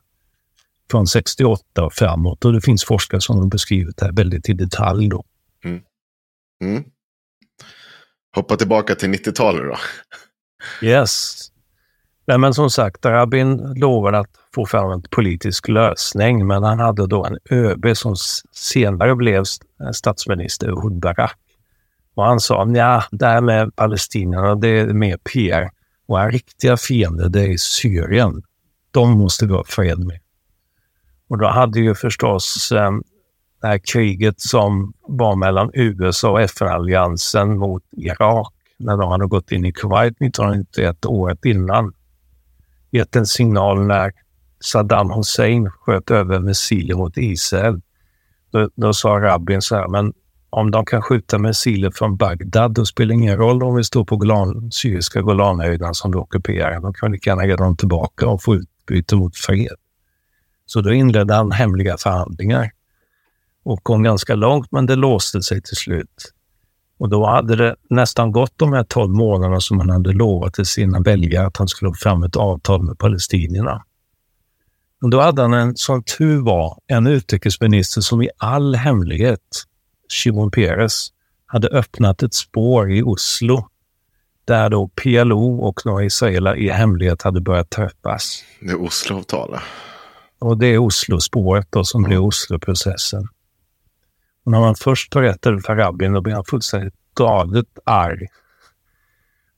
från 0.91 1.07
68 1.07 1.85
och 1.85 1.93
framåt. 1.93 2.45
Och 2.45 2.53
det 2.53 2.61
finns 2.61 2.85
forskare 2.85 3.21
som 3.21 3.39
har 3.39 3.47
beskrivit 3.47 3.97
det 3.97 4.05
här 4.05 4.13
väldigt 4.13 4.49
i 4.49 4.53
detalj. 4.53 5.09
Då. 5.09 5.25
Mm. 6.63 6.85
Hoppa 8.35 8.57
tillbaka 8.57 8.95
till 8.95 9.09
90-talet 9.09 9.63
då. 9.63 9.77
Yes. 10.87 11.37
Nej, 12.27 12.39
men 12.39 12.55
som 12.55 12.71
sagt, 12.71 13.07
Rabin 13.07 13.57
lovade 13.77 14.19
att 14.19 14.31
få 14.55 14.67
fram 14.67 14.91
en 14.91 15.03
politisk 15.03 15.69
lösning, 15.69 16.47
men 16.47 16.63
han 16.63 16.79
hade 16.79 17.07
då 17.07 17.25
en 17.25 17.39
ÖB 17.51 17.97
som 17.97 18.17
senare 18.53 19.17
blev 19.17 19.45
statsminister, 19.93 20.67
Ehud 20.67 21.01
Barak. 21.01 21.39
Och 22.15 22.25
han 22.25 22.41
sa, 22.41 22.69
ja, 22.69 23.05
det 23.11 23.27
här 23.27 23.41
med 23.41 23.77
palestinierna, 23.77 24.55
det 24.55 24.69
är 24.69 24.87
mer 24.87 25.17
PR. 25.17 25.71
Våra 26.09 26.31
riktiga 26.31 26.77
fiender, 26.77 27.29
det 27.29 27.47
är 27.47 27.57
Syrien. 27.57 28.43
De 28.91 29.11
måste 29.11 29.47
vi 29.47 29.53
ha 29.53 29.65
fred 29.65 29.99
med. 29.99 30.19
Och 31.29 31.39
då 31.39 31.47
hade 31.47 31.81
ju 31.81 31.95
förstås 31.95 32.73
eh, 32.73 32.91
det 33.61 33.67
här 33.67 33.81
kriget 33.93 34.41
som 34.41 34.93
var 35.09 35.37
mellan 35.37 35.71
USA 35.75 36.31
och 36.31 36.41
FN-alliansen 36.41 37.59
mot 37.59 37.83
Irak 37.93 38.53
när 38.79 38.97
de 38.97 39.11
hade 39.11 39.27
gått 39.27 39.53
in 39.53 39.65
i 39.65 39.73
Kuwait 39.73 40.15
1991, 40.21 41.07
året 41.07 41.45
innan, 41.45 41.93
gett 42.91 43.17
en 43.17 43.27
signal 43.27 43.87
när 43.87 44.13
Saddam 44.61 45.11
Hussein 45.11 45.71
sköt 45.71 46.11
över 46.11 46.41
missiler 46.41 46.95
mot 46.95 47.17
Israel. 47.17 47.81
Då, 48.51 48.71
då 48.75 48.93
sa 48.93 49.09
Rabin 49.09 49.63
så 49.63 49.77
här, 49.77 49.89
men 49.89 50.13
om 50.51 50.71
de 50.71 50.85
kan 50.85 51.03
skjuta 51.03 51.39
missiler 51.39 51.91
från 51.91 52.17
Bagdad, 52.17 52.75
då 52.75 52.85
spelar 52.85 53.09
det 53.09 53.15
ingen 53.15 53.37
roll 53.37 53.63
om 53.63 53.75
vi 53.75 53.85
står 53.85 54.05
på 54.05 54.17
Golan, 54.17 54.73
syriska 54.73 55.21
Golanhöjden 55.21 55.95
som 55.95 56.11
vi 56.11 56.17
ockuperar. 56.17 56.81
De 56.81 56.95
kan 56.95 57.13
lika 57.13 57.31
gärna 57.31 57.47
ge 57.47 57.57
dem 57.57 57.77
tillbaka 57.77 58.27
och 58.27 58.43
få 58.43 58.55
utbyte 58.55 59.17
mot 59.17 59.37
fred. 59.37 59.77
Så 60.67 60.81
då 60.81 60.93
inledde 60.93 61.35
han 61.35 61.53
hemliga 61.53 61.97
förhandlingar 61.97 62.71
och 63.65 63.85
kom 63.85 64.03
ganska 64.03 64.35
långt, 64.35 64.73
men 64.73 64.87
det 64.87 64.97
låste 64.97 65.43
sig 65.43 65.63
till 65.63 65.77
slut. 65.77 66.33
Och 66.99 67.09
då 67.09 67.27
hade 67.27 67.57
det 67.57 67.77
nästan 67.91 68.33
gått 68.33 68.53
de 68.57 68.73
här 68.73 68.85
tolv 68.85 69.11
månaderna 69.11 69.61
som 69.61 69.79
han 69.79 69.91
hade 69.91 70.13
lovat 70.13 70.55
till 70.55 70.67
sina 70.67 71.01
väljare 71.01 71.47
att 71.47 71.57
han 71.57 71.69
skulle 71.69 71.91
få 71.91 71.95
fram 71.95 72.23
ett 72.23 72.37
avtal 72.37 72.83
med 72.83 72.99
palestinierna. 72.99 73.85
Och 75.03 75.11
då 75.11 75.21
hade 75.21 75.43
han 75.43 75.55
en, 75.55 75.77
som 75.77 76.03
tur 76.03 76.43
var, 76.43 76.79
en 76.87 77.07
utrikesminister 77.07 78.01
som 78.01 78.23
i 78.23 78.29
all 78.39 78.75
hemlighet, 78.75 79.65
Shimon 80.09 80.51
Peres, 80.51 81.09
hade 81.47 81.69
öppnat 81.69 82.23
ett 82.23 82.35
spår 82.35 82.93
i 82.93 83.03
Oslo 83.03 83.69
där 84.45 84.71
då 84.71 84.89
PLO 84.89 85.59
och 85.59 85.87
några 85.87 86.05
israeler 86.05 86.57
i 86.57 86.69
hemlighet 86.69 87.23
hade 87.23 87.41
börjat 87.41 87.71
träffas. 87.71 88.45
Det 88.61 88.71
är 88.71 88.83
Osloavtalet. 88.83 89.61
Och 90.39 90.59
det 90.59 90.67
är 90.67 90.79
Oslo-spåret 90.79 91.67
då 91.71 91.85
som 91.85 92.03
blir 92.03 92.19
Oslo-processen. 92.19 93.29
Och 94.45 94.53
när 94.53 94.61
man 94.61 94.75
först 94.75 95.15
berättade 95.15 95.61
för 95.61 95.77
Rabin 95.77 96.13
då 96.13 96.21
blev 96.21 96.35
han 96.35 96.45
fullständigt 96.45 96.95
galet 97.15 97.79
arg. 97.85 98.27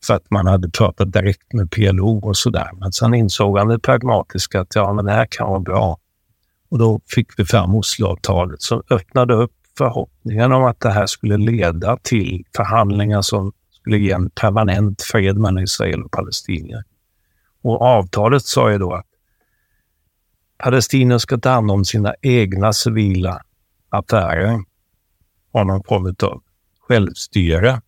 För 0.06 0.14
att 0.14 0.30
man 0.30 0.46
hade 0.46 0.70
pratat 0.70 1.12
direkt 1.12 1.52
med 1.52 1.70
PLO 1.70 2.18
och 2.18 2.36
sådär. 2.36 2.70
Men 2.72 2.92
sen 2.92 3.14
insåg 3.14 3.58
han 3.58 3.68
det 3.68 3.78
pragmatiska 3.78 4.60
att 4.60 4.74
ja, 4.74 4.92
men 4.92 5.04
det 5.04 5.12
här 5.12 5.26
kan 5.30 5.48
vara 5.48 5.60
bra. 5.60 5.98
Och 6.68 6.78
då 6.78 7.00
fick 7.06 7.38
vi 7.38 7.44
fram 7.44 7.74
Osloavtalet 7.74 8.62
som 8.62 8.82
öppnade 8.90 9.34
upp 9.34 9.52
förhoppningen 9.78 10.52
om 10.52 10.64
att 10.64 10.80
det 10.80 10.90
här 10.90 11.06
skulle 11.06 11.36
leda 11.36 11.96
till 12.02 12.44
förhandlingar 12.56 13.22
som 13.22 13.52
skulle 13.70 13.98
ge 13.98 14.12
en 14.12 14.30
permanent 14.30 15.02
fred 15.02 15.36
mellan 15.36 15.58
Israel 15.58 16.02
och 16.02 16.10
palestinier. 16.10 16.82
Och 17.62 17.82
avtalet 17.82 18.42
sa 18.42 18.70
ju 18.70 18.78
då 18.78 18.92
att 18.92 19.06
palestinier 20.58 21.18
ska 21.18 21.38
ta 21.38 21.50
hand 21.50 21.70
om 21.70 21.84
sina 21.84 22.14
egna 22.22 22.72
civila 22.72 23.42
affärer 23.88 24.60
har 25.52 25.64
någon 25.64 25.84
form 25.84 26.14
av 26.22 26.42
självstyre. 26.80 27.80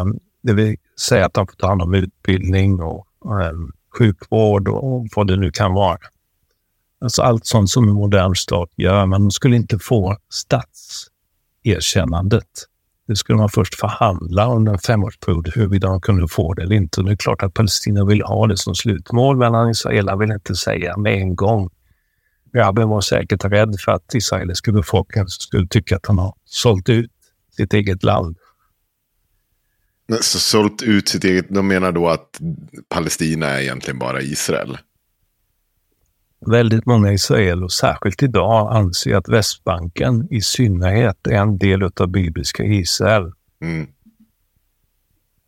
Um, 0.00 0.18
det 0.42 0.52
vill 0.52 0.76
säga 1.00 1.26
att 1.26 1.34
de 1.34 1.46
får 1.46 1.54
ta 1.54 1.68
hand 1.68 1.82
om 1.82 1.94
utbildning 1.94 2.82
och 2.82 3.06
um, 3.24 3.72
sjukvård 3.98 4.68
och 4.68 5.06
vad 5.16 5.26
det 5.26 5.36
nu 5.36 5.50
kan 5.50 5.74
vara. 5.74 5.98
Alltså 7.00 7.22
allt 7.22 7.46
sånt 7.46 7.70
som 7.70 7.88
en 7.88 7.94
modern 7.94 8.34
stat 8.34 8.70
gör, 8.76 9.06
men 9.06 9.20
de 9.20 9.30
skulle 9.30 9.56
inte 9.56 9.78
få 9.78 10.16
statserkännandet. 10.28 12.68
Det 13.06 13.16
skulle 13.16 13.38
man 13.38 13.48
först 13.48 13.74
förhandla 13.74 14.54
under 14.54 14.72
en 14.72 14.78
femårsperiod 14.78 15.48
huruvida 15.54 15.88
de 15.88 16.00
kunde 16.00 16.28
få 16.28 16.54
det 16.54 16.62
eller 16.62 16.76
inte. 16.76 17.00
Och 17.00 17.06
det 17.06 17.12
är 17.12 17.16
klart 17.16 17.42
att 17.42 17.54
Palestina 17.54 18.04
vill 18.04 18.22
ha 18.22 18.46
det 18.46 18.56
som 18.56 18.74
slutmål, 18.74 19.36
men 19.36 19.70
Israel 19.70 20.18
vill 20.18 20.30
inte 20.30 20.54
säga 20.54 20.96
med 20.96 21.14
en 21.14 21.36
gång 21.36 21.70
Rabin 22.54 22.88
var 22.88 23.00
säkert 23.00 23.44
rädd 23.44 23.76
för 23.80 23.92
att 23.92 24.14
israeliska 24.14 24.72
befolkningen 24.72 25.28
skulle 25.28 25.68
tycka 25.68 25.96
att 25.96 26.06
han 26.06 26.18
har 26.18 26.34
sålt 26.44 26.88
ut 26.88 27.10
sitt 27.56 27.74
eget 27.74 28.02
land. 28.02 28.36
Så 30.20 30.38
sålt 30.38 30.82
ut 30.82 31.08
sitt 31.08 31.24
eget, 31.24 31.46
de 31.48 31.68
menar 31.68 31.92
då 31.92 32.08
att 32.08 32.40
Palestina 32.88 33.46
är 33.46 33.60
egentligen 33.60 33.98
bara 33.98 34.22
Israel? 34.22 34.78
Väldigt 36.46 36.86
många 36.86 37.12
israeler, 37.12 37.68
särskilt 37.68 38.22
idag, 38.22 38.76
anser 38.76 39.16
att 39.16 39.28
Västbanken 39.28 40.28
i 40.30 40.40
synnerhet 40.40 41.26
är 41.26 41.32
en 41.32 41.58
del 41.58 41.82
av 41.82 42.08
bibliska 42.08 42.64
Israel. 42.64 43.32
Mm. 43.60 43.86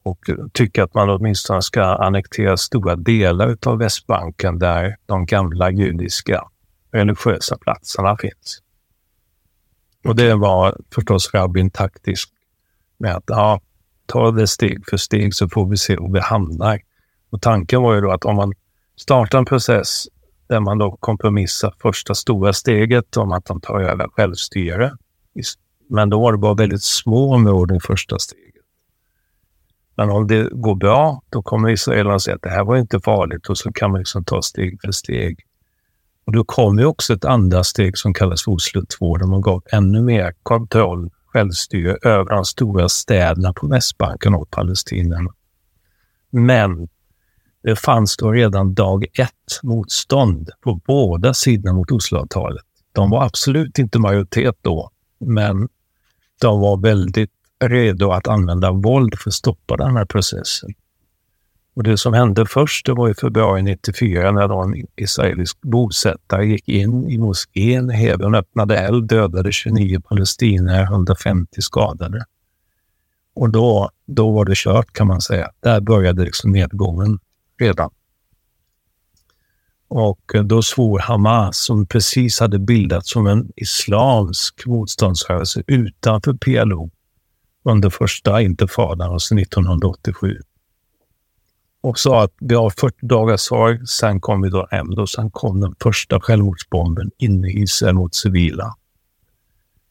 Och 0.03 0.19
tycker 0.53 0.83
att 0.83 0.95
man 0.95 1.11
åtminstone 1.11 1.63
ska 1.63 1.83
annektera 1.83 2.57
stora 2.57 2.97
delar 2.97 3.57
av 3.67 3.79
Västbanken 3.79 4.59
där 4.59 4.97
de 5.07 5.27
gamla 5.27 5.71
judiska 5.71 6.45
religiösa 6.93 7.59
platserna 7.59 8.17
finns. 8.17 8.63
Och 10.05 10.17
det 10.17 10.35
var 10.35 10.77
förstås 10.95 11.35
Rabin 11.35 11.71
taktisk 11.71 12.29
med 12.99 13.17
att 13.17 13.25
ja, 13.27 13.61
ta 14.07 14.31
det 14.31 14.47
steg 14.47 14.87
för 14.91 14.97
steg 14.97 15.35
så 15.35 15.49
får 15.49 15.69
vi 15.69 15.77
se 15.77 15.97
var 15.97 16.13
vi 16.13 16.21
hamnar. 16.21 16.81
Och 17.31 17.43
tanken 17.43 17.83
var 17.83 17.95
ju 17.95 18.01
då 18.01 18.13
att 18.13 18.25
om 18.25 18.37
man 18.37 18.53
startar 18.97 19.39
en 19.39 19.45
process 19.45 20.07
där 20.49 20.61
man 20.61 20.79
då 20.79 20.97
kompromissar 21.01 21.75
första 21.83 22.15
stora 22.15 22.53
steget 22.53 23.17
om 23.17 23.33
att 23.33 23.45
de 23.45 23.61
tar 23.61 23.81
över 23.81 24.09
självstyre. 24.09 24.93
Men 25.89 26.11
då 26.11 26.21
var 26.21 26.33
det 26.33 26.39
bara 26.39 26.55
väldigt 26.55 26.83
små 26.83 27.35
områden 27.35 27.77
i 27.77 27.81
första 27.81 28.19
steget. 28.19 28.47
Men 29.97 30.11
om 30.11 30.27
det 30.27 30.49
går 30.53 30.75
bra, 30.75 31.23
då 31.31 31.43
kommer 31.43 31.71
israelerna 31.71 32.19
säga 32.19 32.35
att 32.35 32.43
det 32.43 32.51
här 32.51 32.65
var 32.65 32.77
inte 32.77 33.01
farligt 33.01 33.47
och 33.49 33.59
så 33.59 33.73
kan 33.73 33.91
man 33.91 33.99
liksom 33.99 34.25
ta 34.25 34.43
steg 34.43 34.81
för 34.85 34.93
steg. 34.93 35.41
Och 36.27 36.33
då 36.33 36.45
kommer 36.45 36.85
också 36.85 37.15
ett 37.15 37.25
andra 37.25 37.65
steg 37.65 37.99
som 37.99 38.15
kallas 38.15 38.45
för 38.45 38.53
Oslo 38.53 38.83
2, 38.99 39.17
där 39.17 39.27
man 39.27 39.41
gav 39.41 39.63
ännu 39.73 40.03
mer 40.03 40.35
kontroll, 40.43 41.11
självstyre 41.27 41.97
över 42.03 42.35
de 42.35 42.45
stora 42.45 42.89
städerna 42.89 43.53
på 43.53 43.67
Västbanken 43.67 44.35
och 44.35 44.51
Palestina. 44.51 45.21
Men 46.31 46.89
det 47.67 47.77
fanns 47.77 48.17
då 48.17 48.33
redan 48.33 48.75
dag 48.75 49.05
ett 49.19 49.63
motstånd 49.63 50.51
på 50.61 50.81
båda 50.87 51.35
sidorna 51.35 51.73
mot 51.73 51.91
Osloavtalet. 51.91 52.65
De 52.93 53.11
var 53.11 53.25
absolut 53.25 53.79
inte 53.79 53.99
majoritet 53.99 54.57
då, 54.61 54.91
men 55.19 55.69
de 56.41 56.61
var 56.61 56.77
väldigt 56.77 57.31
redo 57.65 58.11
att 58.11 58.29
använda 58.29 58.73
våld 58.73 59.19
för 59.19 59.31
att 59.31 59.35
stoppa 59.35 59.77
den 59.77 59.97
här 59.97 60.05
processen. 60.05 60.71
Och 61.75 61.83
det 61.83 61.99
som 61.99 62.15
hände 62.15 62.47
först 62.47 62.87
det 62.87 62.93
var 62.93 63.09
i 63.09 63.15
februari 63.15 63.63
94 63.63 64.31
när 64.31 64.63
en 64.63 64.87
israelisk 64.97 65.61
bosättare 65.61 66.47
gick 66.47 66.69
in 66.69 67.11
i 67.11 67.19
moskén. 67.19 67.91
Hebron 67.91 68.35
öppnade 68.35 68.79
eld, 68.79 69.09
dödade 69.09 69.53
29 69.53 70.01
palestinier, 70.01 70.83
150 70.83 71.63
skadade. 71.63 72.25
Och 73.35 73.51
då, 73.51 73.91
då 74.07 74.31
var 74.31 74.45
det 74.45 74.57
kört 74.57 74.93
kan 74.93 75.07
man 75.07 75.21
säga. 75.21 75.51
Där 75.61 75.81
började 75.81 76.25
liksom 76.25 76.53
nedgången 76.53 77.19
redan. 77.59 77.91
Och 79.89 80.33
då 80.45 80.63
svor 80.63 80.99
Hamas, 80.99 81.59
som 81.59 81.87
precis 81.87 82.41
hade 82.41 82.59
bildats 82.59 83.11
som 83.11 83.27
en 83.27 83.53
islamsk 83.57 84.67
motståndsrörelse 84.67 85.63
utanför 85.67 86.35
PLO 86.35 86.91
under 87.65 87.91
första 87.91 88.43
intifadan, 88.43 89.13
alltså 89.13 89.35
1987 89.35 90.41
och 91.87 91.99
sa 91.99 92.23
att 92.23 92.33
vi 92.41 92.55
har 92.55 92.71
40 92.71 92.97
dagars 93.07 93.41
sorg, 93.41 93.87
sen 93.87 94.21
kom 94.21 94.43
vi 94.43 94.49
då 94.49 94.69
hem. 94.71 94.95
Då 94.95 95.07
sen 95.07 95.31
kom 95.31 95.61
den 95.61 95.75
första 95.83 96.21
självmordsbomben 96.21 97.11
inne 97.19 97.49
i 97.49 97.63
Israel 97.63 97.95
mot 97.95 98.15
civila. 98.15 98.75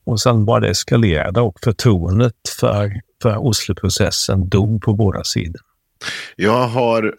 Och 0.04 0.22
sen 0.22 0.46
bara 0.46 0.60
det 0.60 0.70
eskalerade 0.70 1.42
och 1.42 1.60
förtroendet 1.64 2.36
för, 2.60 3.02
för 3.22 3.38
Osloprocessen 3.38 4.50
dog 4.50 4.82
på 4.82 4.94
båda 4.94 5.24
sidor. 5.24 5.62
Jag 6.36 6.68
har, 6.68 7.16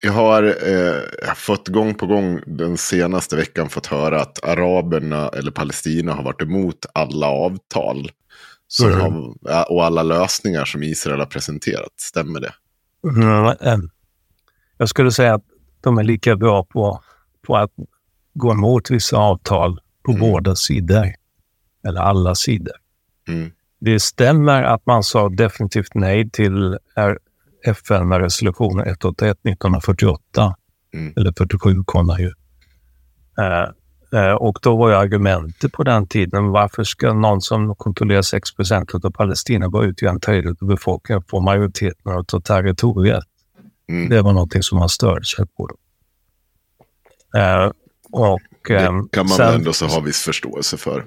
jag 0.00 0.12
har 0.12 0.42
eh, 0.42 1.34
fått 1.34 1.68
gång 1.68 1.94
på 1.94 2.06
gång 2.06 2.40
den 2.46 2.76
senaste 2.76 3.36
veckan 3.36 3.68
fått 3.68 3.86
höra 3.86 4.20
att 4.20 4.44
araberna 4.44 5.28
eller 5.28 5.50
Palestina 5.50 6.12
har 6.12 6.22
varit 6.22 6.42
emot 6.42 6.86
alla 6.92 7.26
avtal. 7.26 8.10
Mm. 8.82 9.00
Har, 9.00 9.72
och 9.72 9.84
alla 9.84 10.02
lösningar 10.02 10.64
som 10.64 10.82
Israel 10.82 11.18
har 11.18 11.26
presenterat. 11.26 11.92
Stämmer 11.96 12.40
det? 12.40 12.52
Mm, 13.04 13.90
jag 14.76 14.88
skulle 14.88 15.12
säga 15.12 15.34
att 15.34 15.44
de 15.80 15.98
är 15.98 16.04
lika 16.04 16.36
bra 16.36 16.64
på, 16.64 17.02
på 17.46 17.56
att 17.56 17.72
gå 18.34 18.52
emot 18.52 18.90
vissa 18.90 19.16
avtal 19.16 19.80
på 20.02 20.12
mm. 20.12 20.20
båda 20.20 20.56
sidor. 20.56 21.14
Eller 21.86 22.00
alla 22.00 22.34
sidor. 22.34 22.74
Mm. 23.28 23.50
Det 23.80 24.00
stämmer 24.00 24.62
att 24.62 24.86
man 24.86 25.02
sa 25.02 25.28
definitivt 25.28 25.94
nej 25.94 26.30
till 26.30 26.78
FN 27.64 28.08
med 28.08 28.20
resolution 28.20 28.80
181 28.80 29.38
1948. 29.44 30.54
Mm. 30.94 31.12
Eller 31.16 31.32
47 31.38 31.84
kom 31.84 32.16
ju. 32.18 32.32
Uh, 33.38 34.20
uh, 34.20 34.34
och 34.34 34.58
då 34.62 34.76
var 34.76 34.88
ju 34.88 34.94
argumentet 34.94 35.72
på 35.72 35.82
den 35.82 36.06
tiden, 36.06 36.48
varför 36.48 36.84
ska 36.84 37.12
någon 37.12 37.40
som 37.40 37.74
kontrollerar 37.74 38.22
6% 38.22 39.06
av 39.06 39.10
Palestina 39.10 39.68
bara 39.68 39.86
utgöra 39.86 40.10
en 40.10 40.20
tredjedel 40.20 40.56
av 40.60 40.68
befolkningen 40.68 41.22
få 41.28 41.40
majoriteten 41.40 42.12
av 42.12 42.40
territoriet? 42.40 43.24
Mm. 43.88 44.08
Det 44.08 44.22
var 44.22 44.32
någonting 44.32 44.62
som 44.62 44.78
man 44.78 44.88
störde 44.88 45.24
sig 45.24 45.46
på. 45.46 45.68
Uh, 47.36 47.72
och, 48.12 48.40
det 48.68 48.76
ehm, 48.76 49.08
kan 49.08 49.26
man 49.26 49.36
sen, 49.36 49.54
ändå 49.54 49.72
så 49.72 49.86
ha 49.86 50.00
viss 50.00 50.22
förståelse 50.22 50.76
för. 50.76 51.04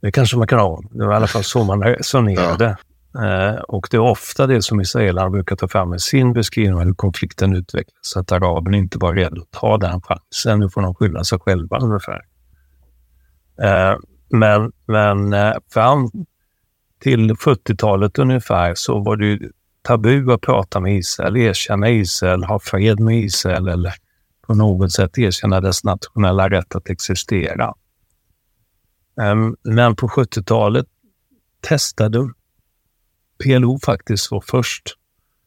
Det 0.00 0.12
kanske 0.12 0.36
man 0.36 0.46
kan 0.46 0.58
ha. 0.58 0.82
Det 0.90 1.06
var 1.06 1.12
i 1.12 1.16
alla 1.16 1.26
fall 1.26 1.44
så 1.44 1.64
man 1.64 1.82
resonerade. 1.82 2.76
Eh, 3.14 3.60
och 3.60 3.88
det 3.90 3.96
är 3.96 4.00
ofta 4.00 4.46
det 4.46 4.62
som 4.62 4.80
israelerna 4.80 5.30
brukar 5.30 5.56
ta 5.56 5.68
fram 5.68 5.94
i 5.94 5.98
sin 5.98 6.32
beskrivning 6.32 6.74
av 6.74 6.84
hur 6.84 6.94
konflikten 6.94 7.56
utvecklas. 7.56 8.16
Att 8.16 8.32
araberna 8.32 8.76
inte 8.76 8.98
var 8.98 9.14
redo 9.14 9.42
att 9.42 9.50
ta 9.50 9.78
den 9.78 10.00
chansen. 10.02 10.60
Nu 10.60 10.70
får 10.70 10.82
de 10.82 10.94
skylla 10.94 11.24
sig 11.24 11.38
själva 11.38 11.78
ungefär. 11.78 12.22
Eh, 13.62 13.96
men 14.28 14.72
men 14.86 15.32
eh, 15.32 15.54
fram 15.70 16.10
till 17.02 17.32
70-talet 17.32 18.18
ungefär 18.18 18.74
så 18.74 18.98
var 19.00 19.16
det 19.16 19.26
ju 19.26 19.50
tabu 19.82 20.32
att 20.32 20.40
prata 20.40 20.80
med 20.80 20.96
Israel, 20.96 21.36
erkänna 21.36 21.90
Israel, 21.90 22.44
ha 22.44 22.58
fred 22.58 23.00
med 23.00 23.18
Israel 23.18 23.68
eller 23.68 23.94
på 24.46 24.54
något 24.54 24.92
sätt 24.92 25.18
erkänna 25.18 25.60
dess 25.60 25.84
nationella 25.84 26.50
rätt 26.50 26.74
att 26.74 26.90
existera. 26.90 27.74
Ehm, 29.20 29.56
men 29.62 29.96
på 29.96 30.08
70-talet 30.08 30.86
testade 31.60 32.30
PLO 33.38 33.78
faktiskt 33.78 34.30
var 34.30 34.40
först 34.46 34.96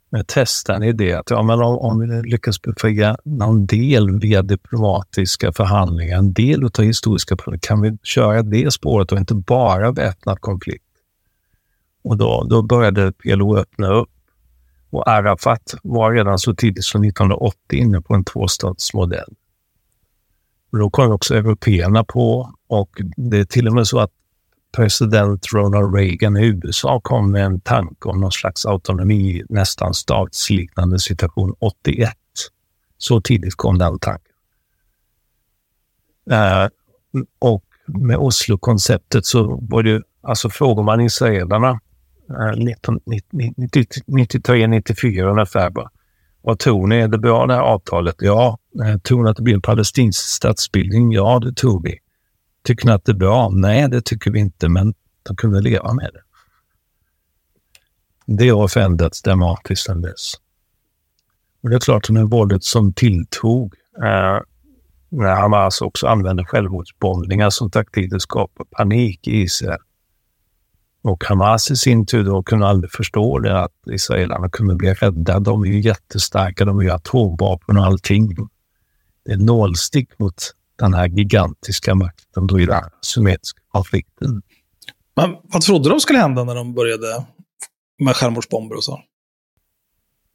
med 0.10 0.28
testa 0.28 0.76
en 0.76 0.84
idé 0.84 1.14
att 1.14 1.30
ja, 1.30 1.44
men 1.44 1.62
om, 1.62 1.78
om 1.78 2.00
vi 2.00 2.30
lyckas 2.30 2.62
befria 2.62 3.18
någon 3.24 3.66
del 3.66 4.20
via 4.20 4.42
diplomatiska 4.42 5.54
förhandlingar, 5.54 6.18
en 6.18 6.34
del 6.34 6.64
av 6.64 6.84
historiska 6.84 7.36
problem, 7.36 7.60
kan 7.60 7.82
vi 7.82 7.98
köra 8.04 8.42
det 8.42 8.74
spåret 8.74 9.12
och 9.12 9.18
inte 9.18 9.36
bara 9.36 9.92
väpnad 9.92 10.42
konflikt? 10.42 10.86
Och 12.04 12.18
då, 12.18 12.48
då 12.50 12.62
började 12.62 13.12
PLO 13.12 13.58
öppna 13.58 13.94
upp. 13.94 14.10
Och 14.90 15.10
Arafat 15.10 15.76
var 15.84 16.14
redan 16.14 16.40
så 16.40 16.56
tidigt 16.56 16.84
som 16.84 17.04
1980 17.04 17.58
inne 17.72 18.02
på 18.02 18.14
en 18.14 18.24
tvåstatsmodell. 18.24 19.34
då 20.72 20.90
kom 20.90 21.12
också 21.12 21.36
européerna 21.36 22.04
på 22.04 22.54
och 22.68 23.02
det 23.18 23.38
är 23.38 23.46
till 23.46 23.68
och 23.68 23.74
med 23.74 23.88
så 23.88 24.00
att 24.00 24.12
president 24.76 25.54
Ronald 25.54 25.96
Reagan 25.96 26.38
i 26.38 26.46
USA 26.46 27.02
kom 27.04 27.32
med 27.32 27.46
en 27.46 27.62
tanke 27.62 28.10
om 28.10 28.20
någon 28.20 28.32
slags 28.32 28.66
autonomi, 28.66 29.44
nästan 29.50 29.94
statsliknande 29.94 31.00
situation 31.00 31.56
81. 31.60 32.10
Så 32.98 33.22
tidigt 33.22 33.56
kom 33.56 33.78
den 33.78 34.00
tanken. 34.00 34.32
Eh, 36.32 36.68
och 37.40 37.64
med 37.86 38.18
Oslo-konceptet 38.18 39.26
så 39.26 39.60
var 39.62 39.84
det, 39.84 40.02
alltså 40.22 40.50
frågar 40.50 40.84
man 40.84 41.02
israelerna 41.02 41.80
eh, 42.30 42.80
93, 43.58 44.68
94 44.68 45.32
ungefär. 45.32 45.70
Bara. 45.70 45.90
Vad 46.42 46.60
tror 46.60 46.88
ni? 46.88 46.96
Är 46.96 47.08
det 47.08 47.18
bra 47.18 47.46
det 47.46 47.54
här 47.54 47.62
avtalet? 47.62 48.16
Ja. 48.20 48.58
Eh, 48.86 48.98
tror 48.98 49.24
ni 49.24 49.30
att 49.30 49.38
det 49.38 49.44
blir 49.44 49.54
en 49.54 49.62
palestinsk 49.62 50.20
statsbildning? 50.20 51.12
Ja, 51.12 51.40
det 51.40 51.54
tror 51.54 51.82
vi. 51.84 52.00
Tycker 52.66 52.86
ni 52.86 52.92
att 52.92 53.06
det 53.06 53.12
är 53.12 53.16
bra? 53.16 53.50
Nej, 53.50 53.90
det 53.90 54.02
tycker 54.02 54.32
vi 54.32 54.40
inte, 54.40 54.70
men 54.70 54.94
de 55.24 55.36
kunde 55.36 55.62
leva 55.62 55.94
med 55.94 56.10
det. 56.14 56.22
Det 58.26 58.50
har 58.50 58.68
förändrats 58.68 59.22
dramatiskt 59.22 59.86
sedan 59.86 60.02
dess. 60.02 60.34
Och 61.64 61.70
det 61.70 61.76
är 61.76 61.80
klart, 61.80 62.10
att 62.10 62.32
våldet 62.32 62.64
som 62.64 62.94
tilltog 62.94 63.76
eh, 64.04 64.40
när 65.10 65.36
Hamas 65.36 65.82
också 65.82 66.08
använde 66.08 66.46
självmordsbombningar 66.46 67.50
som 67.50 67.72
taktik, 67.72 68.12
det 68.12 68.20
skapade 68.20 68.70
panik 68.72 69.28
i 69.28 69.42
Israel. 69.42 69.80
Och 71.02 71.24
Hamas 71.24 71.72
i 71.72 71.76
sin 71.76 72.06
tur 72.06 72.24
då 72.24 72.44
kunde 72.44 72.68
aldrig 72.68 72.92
förstå 72.92 73.40
det, 73.40 73.60
att 73.60 73.74
israelerna 73.88 74.50
kunde 74.50 74.76
bli 74.76 74.94
rädda. 74.94 75.40
De 75.40 75.62
är 75.62 75.68
ju 75.68 75.80
jättestarka, 75.80 76.66
de 76.66 76.76
har 76.76 76.84
ju 76.84 76.92
atomvapen 76.92 77.78
och 77.78 77.86
allting. 77.86 78.36
Det 79.26 79.32
är 79.32 79.38
nålstick 79.38 80.20
mot 80.20 80.56
den 80.76 80.94
här 80.94 81.08
gigantiska 81.08 81.96
makten 81.96 82.48
då 82.48 82.60
i 82.60 82.66
den 82.66 82.84
symmetriska 83.02 83.62
konflikten. 83.68 84.42
Men 85.16 85.36
vad 85.44 85.62
trodde 85.62 85.90
de 85.90 86.00
skulle 86.00 86.20
hända 86.20 86.44
när 86.44 86.56
de 86.56 86.74
började 86.74 87.26
med 88.00 88.16
självmordsbomber 88.16 88.76
och 88.76 88.84
så? 88.84 89.00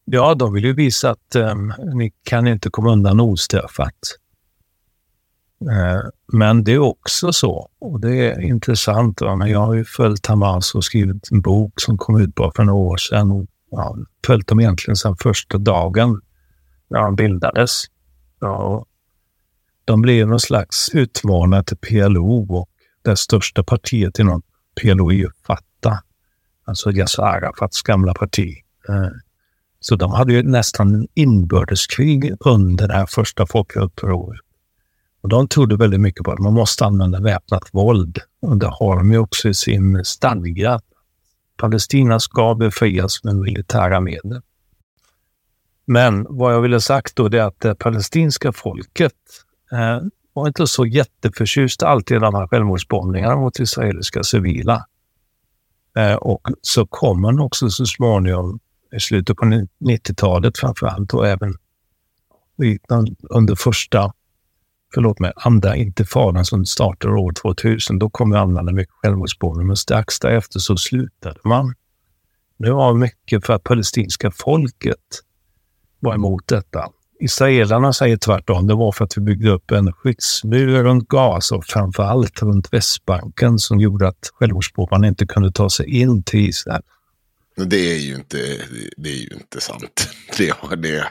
Ja, 0.05 0.34
de 0.34 0.53
vill 0.53 0.64
ju 0.64 0.74
visa 0.74 1.11
att 1.11 1.36
um, 1.36 1.74
ni 1.95 2.12
kan 2.22 2.47
inte 2.47 2.70
komma 2.70 2.93
undan 2.93 3.20
ostraffat. 3.20 3.95
Uh, 5.62 6.11
men 6.32 6.64
det 6.64 6.72
är 6.72 6.78
också 6.78 7.32
så, 7.32 7.68
och 7.78 8.01
det 8.01 8.30
är 8.30 8.41
intressant, 8.41 9.20
va? 9.20 9.36
men 9.36 9.51
jag 9.51 9.61
har 9.61 9.74
ju 9.74 9.84
följt 9.84 10.26
Hamas 10.26 10.74
och 10.74 10.84
skrivit 10.84 11.28
en 11.30 11.41
bok 11.41 11.80
som 11.80 11.99
kom 11.99 12.20
ut 12.20 12.34
bara 12.34 12.53
för 12.57 12.64
några 12.64 12.78
år 12.78 12.97
sedan. 12.97 13.30
Och, 13.30 13.47
ja, 13.70 13.97
följt 14.26 14.49
dem 14.49 14.61
egentligen 14.61 14.97
sedan 14.97 15.16
första 15.16 15.59
dagen 15.59 16.20
när 16.91 17.01
de 17.01 17.16
bildades. 17.16 17.82
Ja, 18.41 18.86
de 19.91 20.03
blev 20.03 20.28
någon 20.28 20.41
slags 20.41 20.88
utmanare 20.95 21.64
till 21.64 21.76
PLO 21.76 22.57
och 22.59 22.68
det 23.03 23.16
största 23.16 23.64
partiet 23.64 24.18
inom 24.18 24.43
PLO 24.80 25.11
är 25.11 25.14
ju 25.14 25.30
Fatah. 25.47 25.99
Alltså 26.64 26.93
Yasser 26.93 27.22
Arafats 27.22 27.82
gamla 27.82 28.14
parti. 28.14 28.55
Eh, 28.88 29.09
så 29.80 29.97
de 29.97 30.12
hade 30.12 30.32
ju 30.32 30.43
nästan 30.43 31.07
inbördeskrig 31.14 32.34
under 32.41 32.88
det 32.88 32.95
här 32.95 33.07
första 33.07 33.47
folkupproret. 33.47 34.41
Och 35.20 35.28
de 35.28 35.49
trodde 35.49 35.76
väldigt 35.76 36.01
mycket 36.01 36.24
på 36.24 36.32
att 36.32 36.38
man 36.38 36.55
måste 36.55 36.84
använda 36.84 37.20
väpnat 37.20 37.68
våld. 37.72 38.18
Och 38.43 38.57
det 38.57 38.70
har 38.72 38.97
de 38.97 39.12
ju 39.12 39.18
också 39.18 39.49
i 39.49 39.55
sin 39.55 40.05
stadga. 40.05 40.80
Palestina 41.57 42.20
ska 42.20 42.55
befrias 42.55 43.24
med 43.24 43.36
militära 43.36 44.01
medel. 44.01 44.43
Men 45.84 46.26
vad 46.28 46.55
jag 46.55 46.61
ville 46.61 46.80
sagt 46.80 47.16
då 47.16 47.26
är 47.26 47.41
att 47.41 47.61
det 47.61 47.74
palestinska 47.74 48.53
folket 48.53 49.14
eh, 49.73 50.01
var 50.33 50.47
inte 50.47 50.66
så 50.66 50.87
jätteförtjust 50.87 51.83
alltid 51.83 52.16
i 52.16 52.21
de 52.21 52.35
här 52.35 52.47
självmordsbombningarna 52.47 53.37
mot 53.37 53.59
israeliska 53.59 54.23
civila. 54.23 54.87
Eh, 55.97 56.14
och 56.14 56.49
så 56.62 56.87
kom 56.87 57.21
man 57.21 57.41
också 57.41 57.71
så 57.71 57.87
småningom 57.87 58.61
i 58.97 59.01
slutet 59.01 59.37
på 59.37 59.45
90-talet 59.45 60.59
framförallt 60.59 61.14
och 61.14 61.29
även 61.29 61.55
under 63.31 63.55
första, 63.55 64.12
förlåt 64.95 65.18
mig, 65.18 65.33
andra 65.37 65.77
intifadan 65.77 66.45
som 66.45 66.66
startade 66.66 67.14
år 67.14 67.33
2000. 67.33 67.99
Då 67.99 68.11
kom 68.11 68.31
vi 68.31 68.37
använda 68.37 68.73
mycket 68.73 68.95
självmordsbombningar, 68.95 69.66
men 69.66 69.77
strax 69.77 70.21
därefter 70.21 70.59
så 70.59 70.77
slutade 70.77 71.41
man. 71.45 71.75
Det 72.57 72.73
var 72.73 72.95
mycket 72.95 73.47
för 73.47 73.53
att 73.53 73.62
palestinska 73.62 74.31
folket 74.31 75.23
var 76.01 76.14
emot 76.14 76.47
detta. 76.47 76.89
Israelerna 77.21 77.93
säger 77.93 78.16
tvärtom. 78.16 78.66
Det 78.66 78.75
var 78.75 78.93
för 78.93 79.05
att 79.05 79.16
vi 79.16 79.21
byggde 79.21 79.51
upp 79.51 79.71
en 79.71 79.93
skyddsmur 79.93 80.83
runt 80.83 81.09
Gaza 81.09 81.55
och 81.55 81.64
framför 81.64 82.03
allt 82.03 82.43
runt 82.43 82.73
Västbanken 82.73 83.59
som 83.59 83.81
gjorde 83.81 84.09
att 84.09 84.31
självmordsbombarna 84.35 85.09
inte 85.09 85.27
kunde 85.27 85.53
ta 85.53 85.71
sig 85.71 86.01
in 86.01 86.23
till 86.23 86.41
Israel. 86.41 86.83
Det 87.57 87.95
är 87.95 87.99
ju 87.99 88.14
inte, 88.14 88.37
det 88.97 89.09
är 89.09 89.23
ju 89.23 89.29
inte 89.35 89.61
sant. 89.61 90.09
Det, 90.39 90.77
det 90.77 91.05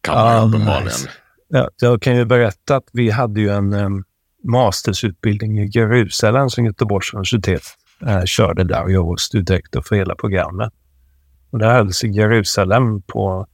kan 0.00 0.14
man 0.14 0.42
um, 0.42 0.48
uppenbarligen. 0.48 0.98
Ja, 1.48 1.70
jag 1.80 2.02
kan 2.02 2.16
ju 2.16 2.24
berätta 2.24 2.76
att 2.76 2.88
vi 2.92 3.10
hade 3.10 3.40
ju 3.40 3.50
en 3.50 3.72
um, 3.72 4.04
mastersutbildning 4.44 5.58
i 5.58 5.70
Jerusalem 5.72 6.50
som 6.50 6.64
Göteborgs 6.64 7.14
universitet 7.14 7.62
uh, 8.06 8.24
körde 8.24 8.64
där 8.64 8.82
och 8.82 8.92
jag 8.92 9.04
var 9.04 9.16
studierektor 9.16 9.82
för 9.82 9.96
hela 9.96 10.14
programmet. 10.14 10.72
Och 11.50 11.58
det 11.58 11.66
hölls 11.66 12.04
i 12.04 12.08
Jerusalem 12.08 13.02
på 13.02 13.46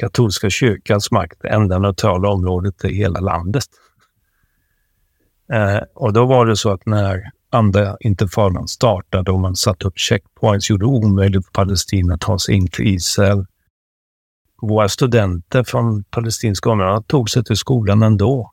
katolska 0.00 0.50
kyrkans 0.50 1.10
makt, 1.10 1.44
enda 1.44 1.78
neutrala 1.78 2.28
området 2.28 2.84
i 2.84 2.94
hela 2.94 3.20
landet. 3.20 3.64
Eh, 5.52 5.80
och 5.94 6.12
då 6.12 6.26
var 6.26 6.46
det 6.46 6.56
så 6.56 6.70
att 6.70 6.86
när 6.86 7.30
andra 7.50 7.96
intifadan 8.00 8.68
startade 8.68 9.30
och 9.30 9.40
man 9.40 9.56
satte 9.56 9.86
upp 9.86 9.98
checkpoints, 9.98 10.70
gjorde 10.70 10.84
det 10.84 10.88
omöjligt 10.88 11.44
för 11.46 11.52
Palestina 11.52 12.14
att 12.14 12.20
ta 12.20 12.38
sig 12.38 12.54
in 12.54 12.68
till 12.68 12.86
Israel. 12.86 13.46
Våra 14.62 14.88
studenter 14.88 15.64
från 15.64 16.04
palestinska 16.04 16.70
områden 16.70 17.02
tog 17.02 17.30
sig 17.30 17.44
till 17.44 17.56
skolan 17.56 18.02
ändå. 18.02 18.52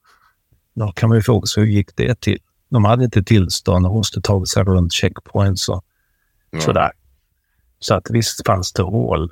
Då 0.76 0.92
kan 0.92 1.10
man 1.10 1.18
ju 1.18 1.22
fråga 1.22 1.46
sig 1.46 1.64
hur 1.64 1.72
gick 1.72 1.96
det 1.96 2.22
till? 2.22 2.40
De 2.70 2.86
hade 2.86 3.04
inte 3.04 3.24
tillstånd 3.24 3.86
och 3.86 3.94
måste 3.94 4.22
ta 4.22 4.46
sig 4.46 4.64
runt 4.64 4.94
checkpoints 4.94 5.70
och 5.70 5.84
ja. 6.52 6.62
sådär. 6.62 6.92
Så 7.80 7.96
att 7.96 8.10
visst 8.10 8.46
fanns 8.46 8.74
det 8.74 8.84
hål. 8.84 9.32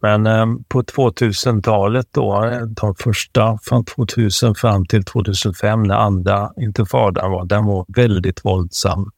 Men 0.00 0.26
eh, 0.26 0.46
på 0.68 0.82
2000-talet 0.82 2.06
då, 2.10 2.50
de 2.76 2.94
första 2.94 3.58
från 3.62 3.84
2000 3.84 4.54
fram 4.54 4.86
till 4.86 5.04
2005 5.04 5.82
när 5.82 5.94
andra 5.94 6.52
intifadan 6.56 7.30
var, 7.30 7.44
den 7.44 7.64
var 7.64 7.84
väldigt 7.88 8.44
våldsam. 8.44 9.10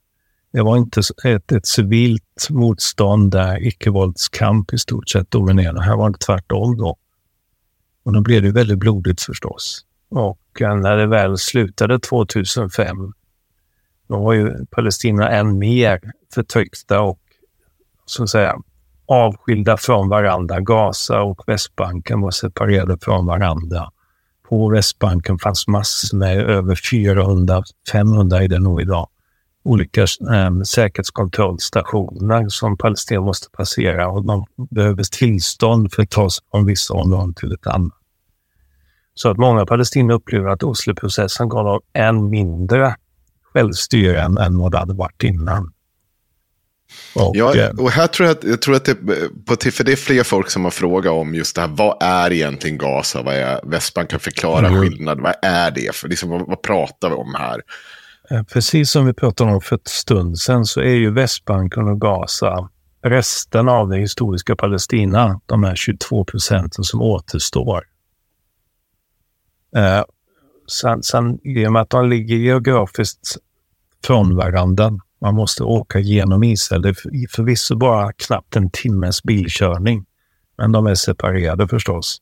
Det 0.53 0.63
var 0.63 0.77
inte 0.77 1.01
ett, 1.25 1.53
ett 1.53 1.67
civilt 1.67 2.49
motstånd 2.51 3.31
där 3.31 3.67
icke-våldskamp 3.67 4.73
i 4.73 4.79
stort 4.79 5.09
sett 5.09 5.31
dominerade. 5.31 5.83
Här 5.83 5.97
var 5.97 6.11
det 6.11 6.19
tvärtom 6.19 6.77
då. 6.77 6.97
Och 8.03 8.13
då 8.13 8.21
blev 8.21 8.43
det 8.43 8.51
väldigt 8.51 8.79
blodigt 8.79 9.23
förstås. 9.23 9.85
Och 10.11 10.63
eh, 10.63 10.77
när 10.77 10.97
det 10.97 11.07
väl 11.07 11.39
slutade 11.39 12.01
2005, 12.01 13.13
då 14.09 14.19
var 14.19 14.33
ju 14.33 14.67
Palestina 14.67 15.31
än 15.31 15.59
mer 15.59 16.01
förtryckta 16.35 17.01
och 17.01 17.21
så 18.07 18.23
att 18.23 18.31
säga 18.31 18.57
avskilda 19.09 19.77
från 19.77 20.09
varandra. 20.09 20.61
Gaza 20.61 21.21
och 21.21 21.43
Västbanken 21.47 22.21
var 22.21 22.31
separerade 22.31 22.99
från 23.01 23.27
varandra. 23.27 23.91
På 24.49 24.69
Västbanken 24.69 25.39
fanns 25.39 25.69
massor 25.69 26.19
med 26.19 26.39
över 26.39 26.79
400, 26.91 27.63
500 27.93 28.43
är 28.43 28.49
det 28.49 28.59
nog 28.59 28.81
idag, 28.81 29.09
olika 29.65 30.01
eh, 30.03 30.61
säkerhetskontrollstationer 30.65 32.49
som 32.49 32.77
Palestina 32.77 33.21
måste 33.21 33.51
passera 33.51 34.09
och 34.09 34.25
man 34.25 34.45
behöver 34.71 35.03
tillstånd 35.03 35.93
för 35.93 36.03
att 36.03 36.11
ta 36.11 36.31
sig 36.31 36.45
från 36.51 36.67
vissa 36.67 36.95
områden 36.95 37.35
till 37.35 37.53
ett 37.53 37.67
annat. 37.67 37.93
Så 39.15 39.31
att 39.31 39.37
många 39.37 39.67
palestinier 39.67 40.15
upplever 40.15 40.49
att 40.49 40.63
Osloprocessen 40.63 41.49
gav 41.49 41.65
dem 41.65 41.81
än 41.93 42.31
mindre 42.31 42.95
självstyre 43.53 44.21
än, 44.21 44.39
än 44.39 44.59
vad 44.59 44.73
det 44.73 44.79
hade 44.79 44.95
varit 44.95 45.23
innan. 45.23 45.73
Och, 47.15 47.37
ja, 47.37 47.55
eh, 47.55 47.71
och 47.71 47.91
här 47.91 48.07
tror 48.07 48.29
jag, 48.29 48.37
att, 48.37 48.45
jag 48.45 48.63
tror 48.63 48.77
att 48.77 48.85
det, 48.85 48.95
på, 48.95 49.71
för 49.73 49.85
det 49.85 49.93
är 49.93 49.97
fler 49.97 50.23
folk 50.23 50.51
som 50.51 50.65
har 50.65 50.71
frågat 50.71 51.13
om 51.13 51.35
just 51.35 51.55
det 51.55 51.61
här, 51.61 51.69
vad 51.69 52.03
är 52.03 52.33
egentligen 52.33 52.79
Gaza, 52.79 53.23
vad 53.23 53.35
är 53.35 53.61
Västbanken, 53.65 54.21
förklara 54.21 54.69
mm. 54.69 54.81
skillnad, 54.81 55.21
vad 55.21 55.35
är 55.43 55.71
det 55.71 55.95
för, 55.95 56.09
liksom, 56.09 56.31
vad, 56.31 56.47
vad 56.47 56.63
pratar 56.63 57.09
vi 57.09 57.15
om 57.15 57.35
här? 57.39 57.63
Eh, 58.31 58.43
precis 58.43 58.91
som 58.91 59.07
vi 59.07 59.13
pratade 59.13 59.53
om 59.53 59.61
för 59.61 59.77
ett 59.77 59.89
stund 59.89 60.39
sedan 60.39 60.65
så 60.65 60.81
är 60.81 60.95
ju 60.95 61.11
Västbanken 61.11 61.89
och 61.89 62.01
Gaza 62.01 62.69
resten 63.03 63.69
av 63.69 63.89
det 63.89 63.99
historiska 63.99 64.57
Palestina, 64.57 65.41
de 65.47 65.65
här 65.65 65.77
22 65.77 66.25
procenten 66.25 66.85
som 66.85 67.03
återstår. 67.03 67.85
Eh, 69.77 70.05
sen, 70.81 71.03
sen, 71.03 71.39
I 71.43 71.67
och 71.67 71.73
med 71.73 71.83
att 71.83 71.91
de 71.91 72.09
ligger 72.09 72.37
geografiskt 72.37 73.37
från 74.05 74.37
varandra, 74.37 74.99
man 75.21 75.35
måste 75.35 75.65
åka 75.65 75.99
genom 75.99 76.45
Israel, 76.45 76.83
det 76.83 76.89
är 76.89 77.37
förvisso 77.37 77.77
bara 77.77 78.13
knappt 78.13 78.57
en 78.57 78.71
timmes 78.71 79.23
bilkörning, 79.23 80.05
men 80.59 80.73
de 80.73 80.87
är 80.87 80.95
separerade 80.95 81.69
förstås. 81.69 82.19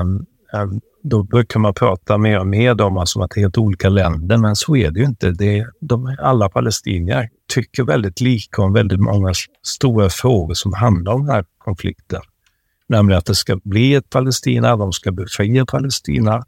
Um, 0.00 0.26
um, 0.52 0.80
då 1.02 1.22
brukar 1.22 1.60
man 1.60 1.74
prata 1.74 2.18
mer 2.18 2.38
och 2.38 2.46
mer 2.46 2.82
om 2.82 2.96
alltså 2.96 3.20
att 3.20 3.30
det 3.30 3.40
är 3.40 3.42
helt 3.42 3.58
olika 3.58 3.88
länder, 3.88 4.36
men 4.36 4.56
så 4.56 4.76
är 4.76 4.90
det 4.90 5.00
ju 5.00 5.06
inte. 5.06 5.30
Det 5.30 5.58
är, 5.58 5.66
de, 5.80 6.16
alla 6.18 6.48
palestinier 6.48 7.28
tycker 7.54 7.84
väldigt 7.84 8.20
lika 8.20 8.62
om 8.62 8.72
väldigt 8.72 9.00
många 9.00 9.32
stora 9.62 10.08
frågor 10.08 10.54
som 10.54 10.72
handlar 10.72 11.12
om 11.12 11.26
den 11.26 11.34
här 11.34 11.44
konflikten. 11.58 12.20
Nämligen 12.88 13.18
att 13.18 13.26
det 13.26 13.34
ska 13.34 13.60
bli 13.64 13.94
ett 13.94 14.10
Palestina, 14.10 14.76
de 14.76 14.92
ska 14.92 15.12
befria 15.12 15.66
Palestina. 15.66 16.44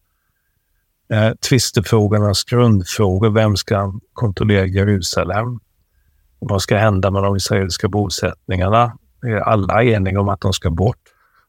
Eh, 1.09 1.33
tvistefrågornas 1.49 2.45
grundfrågor, 2.45 3.31
vem 3.31 3.57
ska 3.57 4.01
kontrollera 4.13 4.67
Jerusalem? 4.67 5.61
Vad 6.39 6.63
ska 6.63 6.77
hända 6.77 7.11
med 7.11 7.23
de 7.23 7.37
israeliska 7.37 7.89
bosättningarna? 7.89 8.99
Är 9.23 9.37
Alla 9.37 9.85
eniga 9.85 10.21
om 10.21 10.29
att 10.29 10.41
de 10.41 10.53
ska 10.53 10.71
bort 10.71 11.01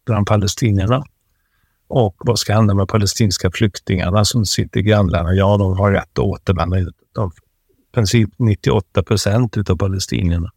bland 0.05 0.28
palestinierna. 0.28 1.03
Och 1.88 2.16
vad 2.18 2.39
ska 2.39 2.53
hända 2.53 2.74
med 2.74 2.88
palestinska 2.88 3.51
flyktingarna 3.51 4.26
som 4.26 4.45
sitter 4.45 4.80
i 4.80 4.84
grannländerna? 4.84 5.34
Ja, 5.34 5.58
de 5.58 5.78
har 5.78 5.91
rätt 5.91 6.03
att 6.03 6.20
återvända. 6.20 6.78
De, 7.12 7.32
I 7.91 7.93
princip 7.93 8.30
98 8.38 9.03
procent 9.03 9.70
av 9.70 9.78
palestinierna. 9.78 10.51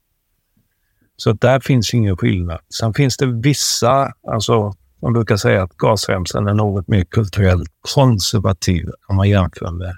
Så 1.17 1.33
där 1.33 1.61
finns 1.61 1.95
ingen 1.95 2.17
skillnad. 2.17 2.61
Sen 2.75 2.95
finns 2.95 3.17
det 3.17 3.27
vissa, 3.27 4.13
alltså 4.29 4.75
man 5.03 5.13
brukar 5.13 5.37
säga 5.37 5.63
att 5.63 5.77
Gazaremsan 5.77 6.47
är 6.47 6.55
något 6.55 6.89
mer 6.89 7.05
kulturellt 7.05 7.71
konservativ 7.95 8.91
om 9.09 9.17
man 9.17 9.29
jämför 9.29 9.71
med 9.71 9.97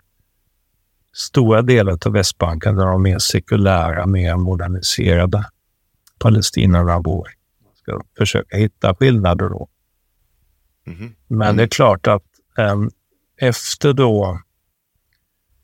stora 1.13 1.63
delar 1.63 1.99
av 2.07 2.13
Västbanken 2.13 2.77
där 2.77 2.87
de 2.87 3.03
mer 3.03 3.19
sekulära, 3.19 4.07
mer 4.07 4.37
moderniserade 4.37 5.45
palestinierna 6.19 7.01
bor. 7.01 7.29
Man 7.65 7.75
ska 7.75 8.01
försöka 8.19 8.57
hitta 8.57 8.95
skillnader 8.95 9.49
då. 9.49 9.69
Mm. 10.87 11.15
Men 11.27 11.43
mm. 11.43 11.57
det 11.57 11.63
är 11.63 11.69
klart 11.69 12.07
att 12.07 12.25
um, 12.59 12.91
efter 13.37 13.93
då, 13.93 14.41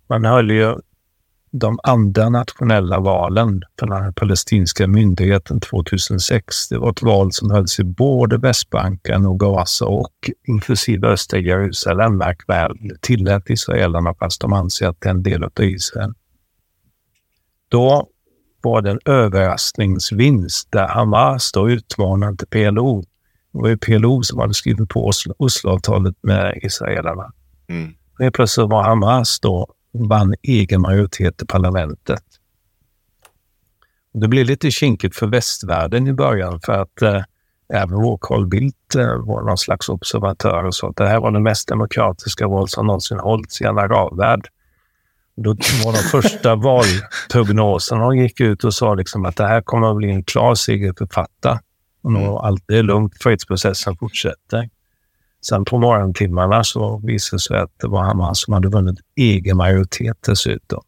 man 0.06 0.24
höll 0.24 0.50
ju 0.50 0.76
de 1.58 1.78
andra 1.82 2.28
nationella 2.28 3.00
valen 3.00 3.62
för 3.78 3.86
den 3.86 4.02
här 4.02 4.12
palestinska 4.12 4.86
myndigheten 4.86 5.60
2006. 5.60 6.68
Det 6.68 6.78
var 6.78 6.90
ett 6.90 7.02
val 7.02 7.32
som 7.32 7.50
hölls 7.50 7.80
i 7.80 7.84
både 7.84 8.38
Västbanken 8.38 9.26
och 9.26 9.40
Gaza 9.40 9.84
och 9.84 10.30
inklusive 10.48 11.08
östra 11.08 11.38
Jerusalem, 11.38 12.16
märk 12.16 12.48
väl, 12.48 12.76
tillät 13.00 13.50
israelerna 13.50 14.14
fast 14.14 14.40
de 14.40 14.52
anser 14.52 14.86
att 14.86 15.00
det 15.00 15.08
är 15.08 15.10
en 15.10 15.22
del 15.22 15.44
av 15.44 15.50
Israel. 15.60 16.12
Då 17.68 18.08
var 18.62 18.82
det 18.82 18.90
en 18.90 19.00
överraskningsvinst 19.04 20.72
där 20.72 20.88
Hamas 20.88 21.52
då 21.52 21.70
utmanade 21.70 22.46
PLO 22.46 23.04
det 23.52 23.62
var 23.62 23.68
ju 23.68 23.76
PLO 23.76 24.22
som 24.22 24.38
hade 24.38 24.54
skrivit 24.54 24.88
på 24.88 25.10
Osloavtalet 25.38 26.14
med 26.22 26.58
israelerna. 26.62 27.32
Mm. 27.68 27.94
Helt 28.18 28.34
plötsligt 28.34 28.68
var 28.68 28.82
Hamas 28.82 29.40
då 29.40 29.66
vann 29.92 30.34
egen 30.42 30.80
majoritet 30.80 31.42
i 31.42 31.46
parlamentet. 31.46 32.22
Det 34.14 34.28
blev 34.28 34.46
lite 34.46 34.70
kinkigt 34.70 35.16
för 35.16 35.26
västvärlden 35.26 36.06
i 36.06 36.12
början 36.12 36.60
för 36.60 36.72
att 36.72 37.02
eh, 37.02 37.22
även 37.74 38.02
vår 38.02 38.18
Carl 38.20 38.46
Bildt 38.46 38.94
eh, 38.94 39.16
var 39.16 39.42
någon 39.42 39.58
slags 39.58 39.88
observatör 39.88 40.64
och 40.64 40.74
sa 40.74 40.88
att 40.88 40.96
det 40.96 41.08
här 41.08 41.20
var 41.20 41.30
det 41.30 41.40
mest 41.40 41.68
demokratiska 41.68 42.48
val 42.48 42.68
som 42.68 42.86
någonsin 42.86 43.18
hållits 43.18 43.60
i 43.60 43.64
en 43.64 43.78
arabvärld. 43.78 44.48
Då 45.36 45.50
var 45.84 45.92
de 45.92 45.98
första 45.98 46.54
valprognoserna 47.34 48.00
de 48.00 48.16
gick 48.16 48.40
ut 48.40 48.64
och 48.64 48.74
sa 48.74 48.94
liksom 48.94 49.24
att 49.24 49.36
det 49.36 49.46
här 49.46 49.62
kommer 49.62 49.90
att 49.90 49.96
bli 49.96 50.10
en 50.10 50.24
klar 50.24 50.54
seger 50.54 50.94
för 50.98 51.06
Fatah. 51.06 51.58
Mm. 52.04 52.22
Och 52.22 52.46
allt 52.46 52.70
är 52.70 52.82
lugnt, 52.82 53.22
fredsprocessen 53.22 53.96
fortsätter. 53.96 54.68
Sen 55.40 55.64
på 55.64 55.78
morgontimmarna 55.78 56.64
så 56.64 57.00
visade 57.04 57.36
det 57.36 57.40
sig 57.40 57.58
att 57.58 57.72
det 57.80 57.88
var 57.88 58.02
Hamas 58.02 58.40
som 58.40 58.54
hade 58.54 58.68
vunnit 58.68 58.98
egen 59.16 59.56
majoritet 59.56 60.16
dessutom. 60.26 60.82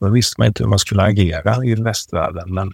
Då 0.00 0.08
visste 0.08 0.34
man 0.38 0.46
inte 0.46 0.62
hur 0.62 0.70
man 0.70 0.78
skulle 0.78 1.02
agera 1.02 1.64
i 1.64 1.74
västvärlden, 1.74 2.54
men 2.54 2.72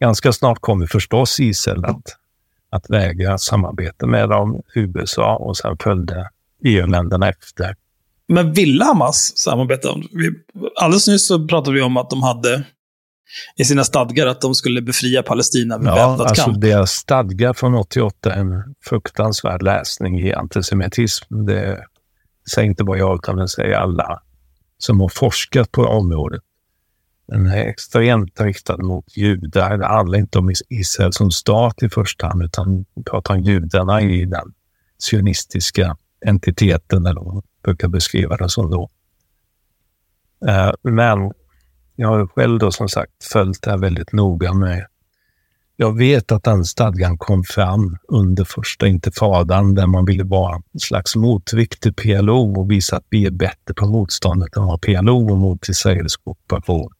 ganska 0.00 0.32
snart 0.32 0.60
kom 0.60 0.86
förstås 0.86 1.40
Israel 1.40 1.84
att, 1.84 2.16
att 2.70 2.90
vägra 2.90 3.38
samarbeta 3.38 4.06
med 4.06 4.28
dem, 4.28 4.62
USA 4.74 5.36
och 5.36 5.56
sen 5.56 5.76
följde 5.80 6.28
EU-länderna 6.64 7.28
efter. 7.28 7.76
Men 8.28 8.52
ville 8.52 8.84
Hamas 8.84 9.32
samarbeta? 9.36 9.88
Alldeles 10.80 11.08
nyss 11.08 11.28
så 11.28 11.46
pratade 11.48 11.76
vi 11.76 11.82
om 11.82 11.96
att 11.96 12.10
de 12.10 12.22
hade 12.22 12.64
i 13.56 13.64
sina 13.64 13.84
stadgar 13.84 14.26
att 14.26 14.40
de 14.40 14.54
skulle 14.54 14.82
befria 14.82 15.22
Palestina 15.22 15.78
med 15.78 15.90
ja, 15.90 15.94
väpnad 15.94 16.20
alltså 16.20 16.44
kamp. 16.44 16.60
Deras 16.60 16.90
stadgar 16.90 17.52
från 17.52 17.74
88 17.74 18.32
är 18.32 18.40
en 18.40 18.74
fruktansvärd 18.84 19.62
läsning 19.62 20.20
i 20.20 20.32
antisemitism. 20.32 21.44
Det 21.46 21.84
säger 22.54 22.68
inte 22.68 22.84
bara 22.84 22.98
jag, 22.98 23.14
utan 23.14 23.36
det 23.36 23.48
säger 23.48 23.74
alla 23.74 24.22
som 24.78 25.00
har 25.00 25.08
forskat 25.08 25.72
på 25.72 25.82
området. 25.82 26.42
Den 27.28 27.46
är 27.46 27.64
extremt 27.64 28.40
riktad 28.40 28.76
mot 28.76 29.16
judar. 29.16 29.78
Det 29.78 29.86
handlar 29.86 30.18
inte 30.18 30.38
om 30.38 30.52
Israel 30.68 31.12
som 31.12 31.30
stat 31.30 31.82
i 31.82 31.88
första 31.88 32.26
hand, 32.26 32.42
utan 32.42 32.84
pratar 33.10 33.34
om 33.34 33.40
judarna 33.40 34.00
i 34.00 34.24
den 34.24 34.52
sionistiska 34.98 35.96
entiteten, 36.26 37.06
eller 37.06 37.20
vad 37.20 37.34
man 37.34 37.42
brukar 37.64 37.88
beskriva 37.88 38.36
det 38.36 38.48
som 38.48 38.70
då. 38.70 38.90
Eh, 40.46 40.72
men 40.82 41.32
jag 42.00 42.08
har 42.08 42.26
själv 42.26 42.58
då 42.58 42.70
som 42.70 42.88
sagt 42.88 43.24
följt 43.32 43.62
det 43.62 43.70
här 43.70 43.78
väldigt 43.78 44.12
noga 44.12 44.52
med. 44.54 44.86
Jag 45.76 45.98
vet 45.98 46.32
att 46.32 46.44
den 46.44 46.64
stadgan 46.64 47.18
kom 47.18 47.44
fram 47.44 47.98
under 48.08 48.44
första 48.44 48.86
intifadan 48.86 49.74
där 49.74 49.86
man 49.86 50.04
ville 50.04 50.24
vara 50.24 50.54
en 50.54 50.80
slags 50.80 51.16
motvikt 51.16 51.82
till 51.82 51.94
PLO 51.94 52.60
och 52.60 52.70
visa 52.70 52.96
att 52.96 53.06
vi 53.10 53.26
är 53.26 53.30
bättre 53.30 53.74
på 53.76 53.86
motståndet 53.86 54.56
än 54.56 54.66
vad 54.66 54.80
PLO 54.80 55.30
och 55.30 55.38
mot 55.38 55.68
israelisk 55.68 56.20
ockupation. 56.24 56.92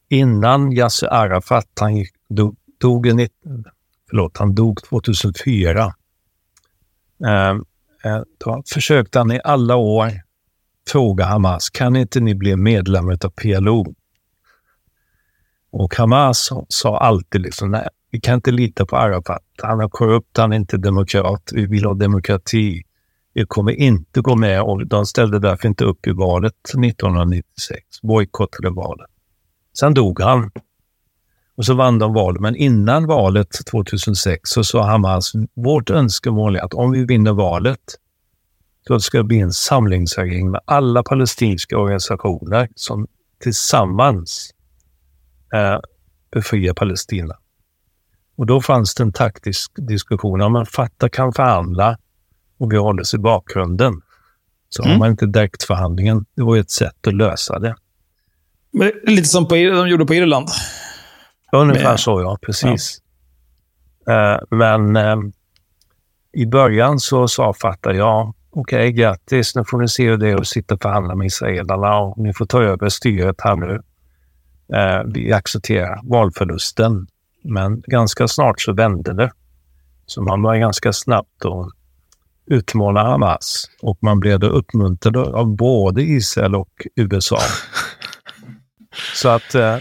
innan 0.09 0.73
Yasser 0.73 1.07
Arafat, 1.07 1.69
han 1.81 2.05
dog, 2.29 2.57
dog, 2.81 3.07
förlåt, 4.11 4.39
han 4.39 4.55
dog 4.55 4.83
2004. 4.83 5.95
Ehm, 7.27 7.65
eh, 8.05 8.23
då 8.45 8.63
försökte 8.67 9.19
han 9.19 9.33
i 9.33 9.41
alla 9.45 9.77
år 9.77 10.13
fråga 10.89 11.25
Hamas, 11.25 11.71
kan 11.71 11.97
inte 11.97 12.21
ni 12.21 12.35
bli 12.35 12.57
medlemmar 12.57 13.19
av 13.25 13.31
PLO? 13.31 13.95
Och 15.71 15.95
Hamas 15.95 16.51
sa 16.69 16.99
alltid 16.99 17.41
liksom, 17.41 17.71
nej, 17.71 17.89
vi 18.11 18.21
kan 18.21 18.35
inte 18.35 18.51
lita 18.51 18.87
på 18.87 18.97
Arafat. 18.97 19.43
Han 19.63 19.81
är 19.81 19.89
korrupt, 19.89 20.37
han 20.37 20.53
är 20.53 20.57
inte 20.57 20.77
demokrat. 20.77 21.51
Vi 21.55 21.67
vill 21.67 21.85
ha 21.85 21.95
demokrati. 21.95 22.83
Vi 23.35 23.47
kommer 23.47 23.73
inte 23.73 24.21
gå 24.21 24.37
med 24.37 24.63
och 24.63 24.87
de 24.87 25.07
ställde 25.07 25.39
därför 25.39 25.69
inte 25.69 25.85
upp 25.85 26.07
i 26.07 26.11
valet 26.11 26.55
1996. 26.69 27.85
Bojkottade 28.03 28.71
valet. 28.71 29.11
Sen 29.79 29.95
dog 29.95 30.21
han. 30.21 30.51
Och 31.57 31.65
så 31.65 31.75
vann 31.75 31.99
de 31.99 32.13
valet. 32.13 32.41
Men 32.41 32.57
innan 32.57 33.07
valet 33.07 33.49
2006 33.71 34.51
så 34.51 34.65
sa 34.65 34.83
Hamas, 34.83 35.33
vårt 35.55 35.91
önskemål 35.91 36.57
är 36.57 36.61
att 36.61 36.75
om 36.75 36.91
vi 36.91 37.05
vinner 37.05 37.33
valet 37.33 37.99
så 38.87 39.01
ska 39.01 39.19
det 39.19 39.25
bli 39.25 39.41
en 39.41 39.53
samlingsregering 39.53 40.51
med 40.51 40.61
alla 40.65 41.03
palestinska 41.03 41.79
organisationer 41.79 42.69
som 42.75 43.07
tillsammans 43.43 44.51
eh, 45.55 45.79
befriar 46.31 46.75
Palestina. 46.75 47.35
Och 48.37 48.47
då 48.47 48.61
fanns 48.61 48.95
det 48.95 49.03
en 49.03 49.13
taktisk 49.13 49.73
diskussion 49.77 50.41
om 50.41 50.53
man 50.53 50.67
fattar 50.67 51.09
kan 51.09 51.33
förhandla 51.33 51.99
och 52.59 52.73
vi 52.73 52.77
håller 52.77 53.03
sig 53.03 53.19
i 53.19 53.21
bakgrunden. 53.21 54.01
Så 54.69 54.83
har 54.83 54.89
Mm. 54.89 54.99
man 54.99 55.11
inte 55.11 55.27
direktförhandlingen. 55.27 56.25
Det 56.37 56.43
var 56.43 56.55
ju 56.55 56.61
ett 56.61 56.71
sätt 56.71 57.07
att 57.07 57.15
lösa 57.15 57.59
det. 57.59 57.77
Men 58.71 58.93
lite 59.05 59.29
som 59.29 59.49
på, 59.49 59.55
de 59.55 59.89
gjorde 59.89 60.07
på 60.07 60.15
Irland. 60.15 60.49
Ungefär 61.53 61.91
Med- 61.91 62.01
så, 62.01 62.21
ja. 62.21 62.39
Precis. 62.43 63.01
Eh, 64.09 64.39
men 64.51 64.97
eh, 64.97 65.17
i 66.33 66.47
början 66.47 66.99
så 67.01 67.29
sa 67.29 67.53
Fatah, 67.55 67.97
ja, 67.97 68.35
okej, 68.51 68.93
grattis, 68.93 69.55
nu 69.57 69.65
får 69.65 69.79
ni 69.79 69.89
se 69.89 70.09
hur 70.11 70.17
det 70.17 70.29
är 70.29 70.37
att 70.37 70.47
sitta 70.47 70.75
och 70.75 70.83
förhandla 70.83 71.15
med 71.15 71.27
israelerna 71.27 71.99
och 71.99 72.19
ni 72.19 72.35
får 72.35 72.47
ta 72.47 72.63
över 72.63 72.89
styret 72.89 73.37
här 73.39 73.57
nu. 73.57 73.83
Eh, 74.77 75.03
vi 75.15 75.33
accepterar 75.33 76.01
valförlusten, 76.05 77.07
men 77.45 77.83
ganska 77.87 78.29
snart 78.29 78.61
så 78.61 78.73
vände 78.73 79.13
det. 79.13 79.31
Så 80.07 80.23
man 80.23 80.43
var 80.43 80.57
ganska 80.57 80.93
snabbt 80.93 81.45
att 81.45 81.69
utmana 82.47 83.03
Hamas 83.03 83.71
och 83.83 83.99
man 84.03 84.21
blev 84.21 84.41
då 84.41 84.47
uppmuntrad 84.47 85.17
av 85.17 85.57
både 85.57 86.03
Israel 86.03 86.55
och 86.55 86.87
USA. 86.97 87.39
Så 89.15 89.29
att 89.29 89.55
eh, 89.55 89.77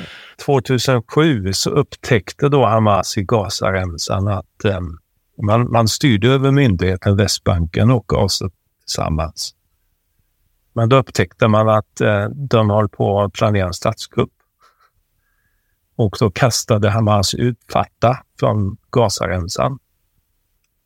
2007 0.46 1.54
så 1.54 1.70
upptäckte 1.70 2.50
då 2.50 2.66
Hamas 2.66 3.18
i 3.18 3.24
Gazaremsan 3.24 4.28
att 4.28 4.66
eh, 4.66 4.80
man, 5.42 5.72
man 5.72 5.88
styrde 5.88 6.30
över 6.30 6.52
myndigheten 6.52 7.18
Västbanken 7.18 7.92
och 7.92 8.06
Gaza 8.08 8.50
tillsammans. 8.80 9.56
Men 10.74 10.90
då 10.90 10.96
upptäckte 10.96 11.48
man 11.48 11.70
att 11.70 12.02
eh, 12.02 12.26
de 12.30 12.70
höll 12.70 12.90
på 12.90 13.22
att 13.22 13.34
planera 13.34 13.68
en 13.68 13.74
statskupp. 13.74 14.30
Och 15.96 16.16
då 16.20 16.32
kastade 16.32 16.90
Hamas 16.90 17.34
ut 17.34 17.58
Fatah 17.72 18.18
från 18.40 18.78
Gazaremsan. 18.92 19.80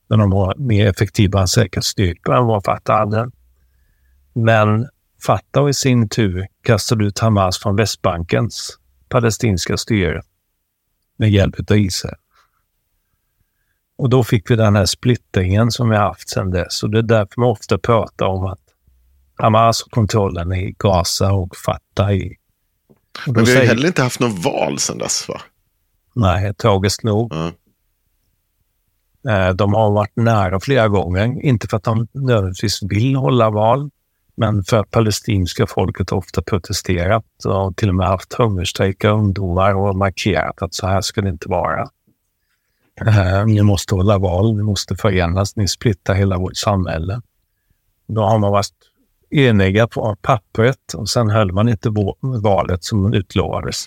När 0.10 0.18
de 0.18 0.30
var 0.30 0.56
mer 0.58 0.88
effektiva 0.88 1.48
säkerhetsstyrkor 1.48 2.36
än 2.36 2.46
vad 2.46 2.64
Fatah 2.64 2.98
hade. 2.98 3.32
Men 4.34 4.88
Fatah 5.26 5.70
i 5.70 5.74
sin 5.74 6.10
tur 6.10 6.48
kastade 6.64 7.06
ut 7.06 7.20
Hamas 7.20 7.60
från 7.60 7.76
Västbankens 7.76 8.78
palestinska 9.10 9.78
styre 9.78 10.22
med 11.18 11.32
hjälp 11.32 11.72
av 11.72 11.78
Israel. 11.78 12.16
Och 13.98 14.10
då 14.10 14.24
fick 14.24 14.52
vi 14.52 14.56
den 14.56 14.76
här 14.76 14.86
splittringen 14.86 15.72
som 15.72 15.90
vi 15.90 15.96
haft 15.96 16.30
sedan 16.30 16.52
dess. 16.52 16.84
Och 16.84 16.90
det 16.90 16.98
är 16.98 17.04
därför 17.04 17.42
man 17.42 17.50
ofta 17.50 17.78
pratar 17.78 18.26
om 18.26 18.46
att 18.46 18.60
Hamas 19.36 19.84
har 19.84 19.90
kontrollen 19.90 20.54
i 20.54 20.76
Gaza 20.78 21.32
och 21.32 21.58
Fatah 21.58 22.14
i... 22.14 22.36
Men 23.26 23.34
vi 23.34 23.40
har 23.40 23.46
säger- 23.46 23.68
heller 23.68 23.88
inte 23.88 24.04
haft 24.04 24.20
något 24.20 24.44
val 24.46 24.80
sedan 24.80 24.98
dess 24.98 25.30
va? 25.30 25.42
Nej, 26.14 26.54
tragiskt 26.54 27.04
nog. 27.04 27.34
Ja. 27.34 27.52
Eh, 29.30 29.50
De 29.50 29.74
har 29.74 29.92
varit 29.92 30.16
nära 30.16 30.60
flera 30.60 30.88
gånger. 30.88 31.42
Inte 31.46 31.68
för 31.68 31.78
att 31.78 31.84
de 31.84 32.08
nödvändigtvis 32.12 32.80
vill 32.84 33.16
hålla 33.16 33.50
val, 33.50 33.90
men 34.36 34.64
för 34.64 34.78
att 34.78 34.92
palestinska 34.92 35.68
folket 35.68 36.12
ofta 36.12 36.42
protesterat 36.42 37.26
och 37.46 37.76
till 37.76 37.90
och 37.90 37.96
med 37.96 38.08
haft 38.08 38.34
hungerstrejker 38.34 39.10
ungdomar 39.10 39.76
och 39.76 39.96
markerat 39.96 40.62
att 40.62 40.74
så 40.74 40.88
här 40.88 41.02
ska 41.02 41.22
det 41.22 41.30
inte 41.30 41.50
vara. 41.50 41.90
Eh, 43.08 43.46
Ni 43.46 43.62
måste 43.62 43.96
hålla 43.96 44.18
val, 44.18 44.56
ni 44.58 44.64
måste 44.64 44.96
förenas, 44.96 45.56
ni 45.56 45.68
splittar 45.68 46.14
hela 46.14 46.38
vårt 46.38 46.58
samhälle. 46.58 47.22
Då 48.08 48.22
har 48.22 48.40
man 48.40 48.52
varit 48.52 48.74
eniga 49.30 49.88
på 49.88 50.16
pappret 50.22 50.94
och 50.94 51.10
sen 51.10 51.30
höll 51.30 51.52
man 51.52 51.70
inte 51.70 51.90
valet 52.22 52.84
som 52.84 53.14
utlovades. 53.14 53.86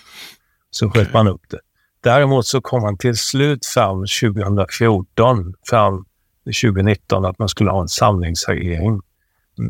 Så 0.71 0.89
sköt 0.89 1.13
man 1.13 1.27
upp 1.27 1.41
det. 1.49 1.59
Däremot 2.01 2.47
så 2.47 2.61
kom 2.61 2.81
man 2.81 2.97
till 2.97 3.17
slut 3.17 3.65
fram 3.65 4.05
2014, 4.21 5.53
fram 5.69 6.05
till 6.43 6.53
2019 6.53 7.25
att 7.25 7.39
man 7.39 7.49
skulle 7.49 7.71
ha 7.71 7.81
en 7.81 7.87
samlingsregering. 7.87 9.01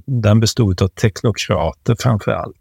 Den 0.06 0.40
bestod 0.40 0.82
av 0.82 0.88
teknokrater 0.88 1.96
framför 2.00 2.32
allt. 2.32 2.58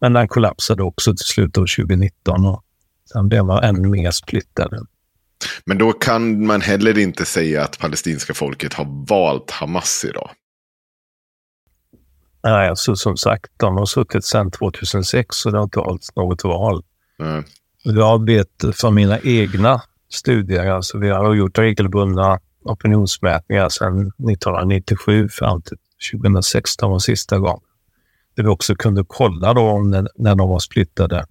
Men 0.00 0.12
den 0.12 0.28
kollapsade 0.28 0.82
också 0.82 1.14
till 1.14 1.26
slutet 1.26 1.58
av 1.58 1.66
2019 1.66 2.46
och 2.46 2.62
sen 3.12 3.28
blev 3.28 3.44
man 3.44 3.64
ännu 3.64 3.88
mer 3.88 4.10
splittrad. 4.10 4.86
Men 5.64 5.78
då 5.78 5.92
kan 5.92 6.46
man 6.46 6.60
heller 6.60 6.98
inte 6.98 7.24
säga 7.24 7.62
att 7.62 7.78
palestinska 7.78 8.34
folket 8.34 8.74
har 8.74 9.06
valt 9.08 9.50
Hamas 9.50 10.04
idag. 10.08 10.30
Nej, 12.42 12.68
alltså 12.68 12.96
som 12.96 13.16
sagt, 13.16 13.52
de 13.56 13.76
har 13.76 13.86
suttit 13.86 14.24
sedan 14.24 14.50
2006 14.50 15.46
och 15.46 15.52
det 15.52 15.58
har 15.58 15.64
inte 15.64 15.80
hållits 15.80 16.16
något 16.16 16.44
val. 16.44 16.84
Nej. 17.18 17.44
Jag 17.88 18.26
vet 18.26 18.64
från 18.74 18.94
mina 18.94 19.20
egna 19.20 19.82
studier, 20.08 20.70
alltså 20.70 20.98
vi 20.98 21.08
har 21.08 21.34
gjort 21.34 21.58
regelbundna 21.58 22.40
opinionsmätningar 22.64 23.68
sedan 23.68 24.00
1997 24.00 25.28
fram 25.28 25.62
till 25.62 25.76
2016 26.12 26.90
var 26.90 26.98
sista 26.98 27.38
gången. 27.38 27.60
Där 28.36 28.42
vi 28.42 28.48
också 28.48 28.74
kunde 28.74 29.04
kolla 29.08 29.54
då 29.54 29.78
när, 29.78 30.08
när 30.14 30.34
de 30.34 30.48
var 30.48 30.58
splittrade 30.58 31.26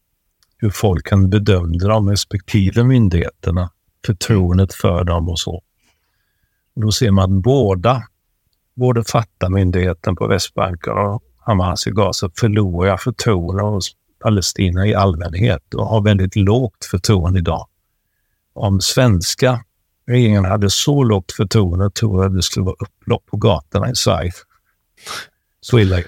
hur 0.58 0.70
folken 0.70 1.30
bedömde 1.30 1.88
de 1.88 2.10
respektive 2.10 2.84
myndigheterna, 2.84 3.70
förtroendet 4.06 4.74
för 4.74 5.04
dem 5.04 5.30
och 5.30 5.40
så. 5.40 5.56
Och 6.76 6.82
då 6.82 6.92
ser 6.92 7.12
man 7.12 7.24
att 7.24 7.44
båda, 7.44 8.04
både 8.76 9.04
Fatah-myndigheten 9.04 10.16
på 10.16 10.28
Västbanken 10.28 10.94
och 10.94 11.24
Hamas 11.40 11.88
i 11.88 11.92
Gaza 11.92 12.30
förlorar 12.40 12.98
förtroende 12.98 13.64
hos 13.64 13.96
Palestina 14.26 14.88
i 14.88 14.94
allmänhet 14.94 15.74
och 15.74 15.86
har 15.86 16.02
väldigt 16.02 16.36
lågt 16.36 16.86
förtroende 16.92 17.40
idag. 17.40 17.68
Om 18.54 18.82
svenska 18.82 19.64
regeringen 20.08 20.46
hade 20.46 20.70
så 20.70 21.04
lågt 21.04 21.32
förtroende 21.32 21.90
tror 21.92 22.24
jag 22.24 22.36
det 22.36 22.42
skulle 22.42 22.66
vara 22.66 22.76
upplopp 22.80 23.26
på 23.26 23.38
gatorna 23.38 23.92
i 23.92 23.96
Sverige. 23.96 24.32
Så 25.62 25.80
illa. 25.80 26.00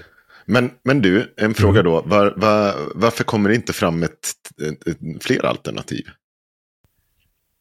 Men, 0.46 0.70
men 0.84 1.02
du, 1.02 1.34
en 1.36 1.54
fråga 1.54 1.80
Mm. 1.80 1.92
då. 1.92 2.02
Var, 2.06 2.34
var, 2.36 2.74
varför 2.94 3.24
kommer 3.24 3.48
det 3.48 3.54
inte 3.54 3.72
fram 3.72 4.02
ett, 4.02 4.12
ett, 4.62 4.86
ett, 4.88 4.98
fler 5.20 5.44
alternativ? 5.44 6.04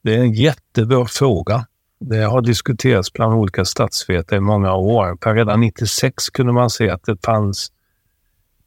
Det 0.03 0.15
är 0.15 0.19
en 0.19 0.33
jättebra 0.33 1.05
fråga. 1.05 1.65
Det 1.99 2.21
har 2.23 2.41
diskuterats 2.41 3.13
bland 3.13 3.33
olika 3.33 3.65
statsvetare 3.65 4.37
i 4.37 4.41
många 4.41 4.73
år. 4.73 5.33
Redan 5.35 5.61
96 5.61 6.29
kunde 6.29 6.53
man 6.53 6.69
se 6.69 6.89
att 6.89 7.03
det 7.03 7.25
fanns... 7.25 7.71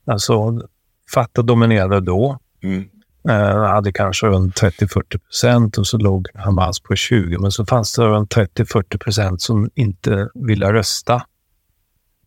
Alltså, 0.07 0.61
Fatah 1.15 1.45
dominerade 1.45 2.01
då. 2.01 2.39
Mm. 2.63 2.89
Eh, 3.29 3.63
hade 3.63 3.93
kanske 3.93 4.27
runt 4.27 4.63
30-40 4.63 5.19
procent 5.19 5.79
och 5.79 5.87
så 5.87 5.99
låg 5.99 6.29
Hamas 6.35 6.81
på 6.81 6.97
20. 6.97 7.39
Men 7.39 7.53
så 7.53 7.67
fanns 7.67 7.95
det 7.95 8.03
runt 8.03 8.37
30-40 8.37 8.99
procent 8.99 9.43
som 9.43 9.71
inte 9.75 10.29
ville 10.35 10.73
rösta. 10.73 11.23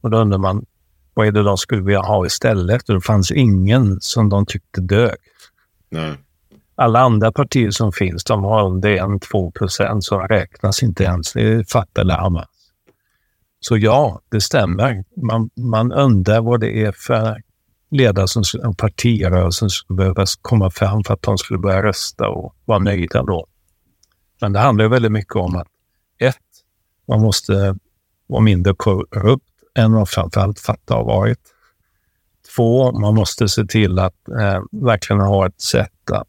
Och 0.01 0.09
då 0.09 0.17
undrar 0.17 0.37
man, 0.37 0.65
vad 1.13 1.27
är 1.27 1.31
det 1.31 1.43
de 1.43 1.57
skulle 1.57 1.81
vilja 1.81 2.01
ha 2.01 2.25
istället? 2.25 2.89
Och 2.89 2.95
det 2.95 3.01
fanns 3.01 3.31
ingen 3.31 4.01
som 4.01 4.29
de 4.29 4.45
tyckte 4.45 4.81
dög. 4.81 5.17
Nej. 5.89 6.13
Alla 6.75 6.99
andra 6.99 7.31
partier 7.31 7.71
som 7.71 7.91
finns, 7.91 8.23
de 8.23 8.43
har 8.43 8.65
under 8.65 8.89
1-2 8.89 9.51
procent, 9.51 10.03
så 10.03 10.19
räknas 10.19 10.83
inte 10.83 11.03
ens. 11.03 11.33
Det 11.33 11.41
är 11.41 11.63
Fatah 11.63 12.01
eller 12.01 12.15
Hamas. 12.15 12.47
Så 13.59 13.77
ja, 13.77 14.21
det 14.29 14.41
stämmer. 14.41 15.03
Man, 15.15 15.49
man 15.55 15.91
undrar 15.91 16.41
vad 16.41 16.59
det 16.59 16.85
är 16.85 16.91
för 16.91 17.41
ledare 17.93 18.27
som 18.27 18.43
en 18.63 18.75
partirörelse 18.75 19.69
skulle 19.69 19.97
behöva 19.97 20.25
komma 20.41 20.71
fram 20.71 21.03
för 21.03 21.13
att 21.13 21.21
de 21.21 21.37
skulle 21.37 21.59
börja 21.59 21.83
rösta 21.83 22.29
och 22.29 22.55
vara 22.65 22.79
nöjda 22.79 23.23
då. 23.23 23.47
Men 24.41 24.53
det 24.53 24.59
handlar 24.59 24.87
väldigt 24.87 25.11
mycket 25.11 25.35
om 25.35 25.55
att 25.55 25.67
ett, 26.19 26.35
man 27.07 27.21
måste 27.21 27.77
vara 28.27 28.41
mindre 28.41 28.73
korrupt 28.77 29.45
än 29.75 29.93
vad 29.93 30.09
framförallt 30.09 30.59
Fatah 30.59 30.97
har 30.97 31.05
varit. 31.05 31.39
Två, 32.55 32.91
man 32.91 33.15
måste 33.15 33.47
se 33.49 33.65
till 33.65 33.99
att 33.99 34.27
eh, 34.27 34.61
verkligen 34.71 35.21
ha 35.21 35.47
ett 35.47 35.61
sätt 35.61 36.11
att 36.11 36.27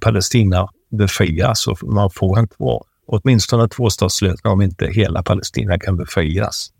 Palestina 0.00 0.68
befrias 0.90 1.66
och 1.66 1.82
man 1.82 2.10
får 2.10 2.38
inte 2.38 2.54
vara 2.58 2.84
åtminstone 3.12 3.68
tvåstatslösning 3.68 4.52
om 4.52 4.62
inte 4.62 4.86
hela 4.86 5.22
Palestina 5.22 5.78
kan 5.78 5.96
befrias. 5.96 6.70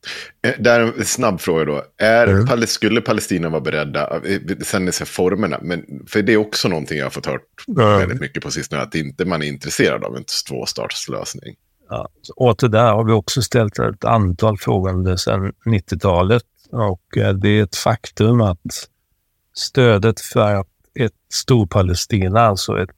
Eh, 0.47 0.53
där 0.59 0.81
en 0.81 1.05
snabb 1.05 1.41
fråga 1.41 1.65
då. 1.65 1.85
Är, 1.99 2.27
mm. 2.27 2.67
Skulle 2.67 3.01
Palestina 3.01 3.49
vara 3.49 3.61
beredda, 3.61 4.21
eh, 4.25 4.41
sen 4.63 4.89
är 4.89 5.05
formerna, 5.05 5.59
men 5.63 5.85
för 6.07 6.23
det 6.23 6.33
är 6.33 6.37
också 6.37 6.69
någonting 6.69 6.99
jag 6.99 7.05
har 7.05 7.11
fått 7.11 7.27
hört 7.27 7.41
mm. 7.69 7.99
väldigt 7.99 8.21
mycket 8.21 8.43
på 8.43 8.51
sistone, 8.51 8.83
att 8.83 8.95
inte 8.95 9.25
man 9.25 9.43
är 9.43 9.47
intresserad 9.47 10.05
av 10.05 10.17
en 10.17 10.25
tvåstatslösning. 10.49 11.55
Ja, 11.89 12.09
åt 12.37 12.59
det 12.59 12.69
där 12.69 12.93
har 12.93 13.05
vi 13.05 13.13
också 13.13 13.43
ställt 13.43 13.79
ett 13.79 14.05
antal 14.05 14.59
frågor 14.59 15.17
sedan 15.17 15.53
90-talet 15.67 16.43
och 16.71 17.17
eh, 17.17 17.35
det 17.35 17.49
är 17.49 17.63
ett 17.63 17.77
faktum 17.77 18.41
att 18.41 18.89
stödet 19.55 20.21
för 20.21 20.65
ett 20.95 21.13
Storpalestina, 21.33 22.41
alltså 22.41 22.83
ett 22.83 22.91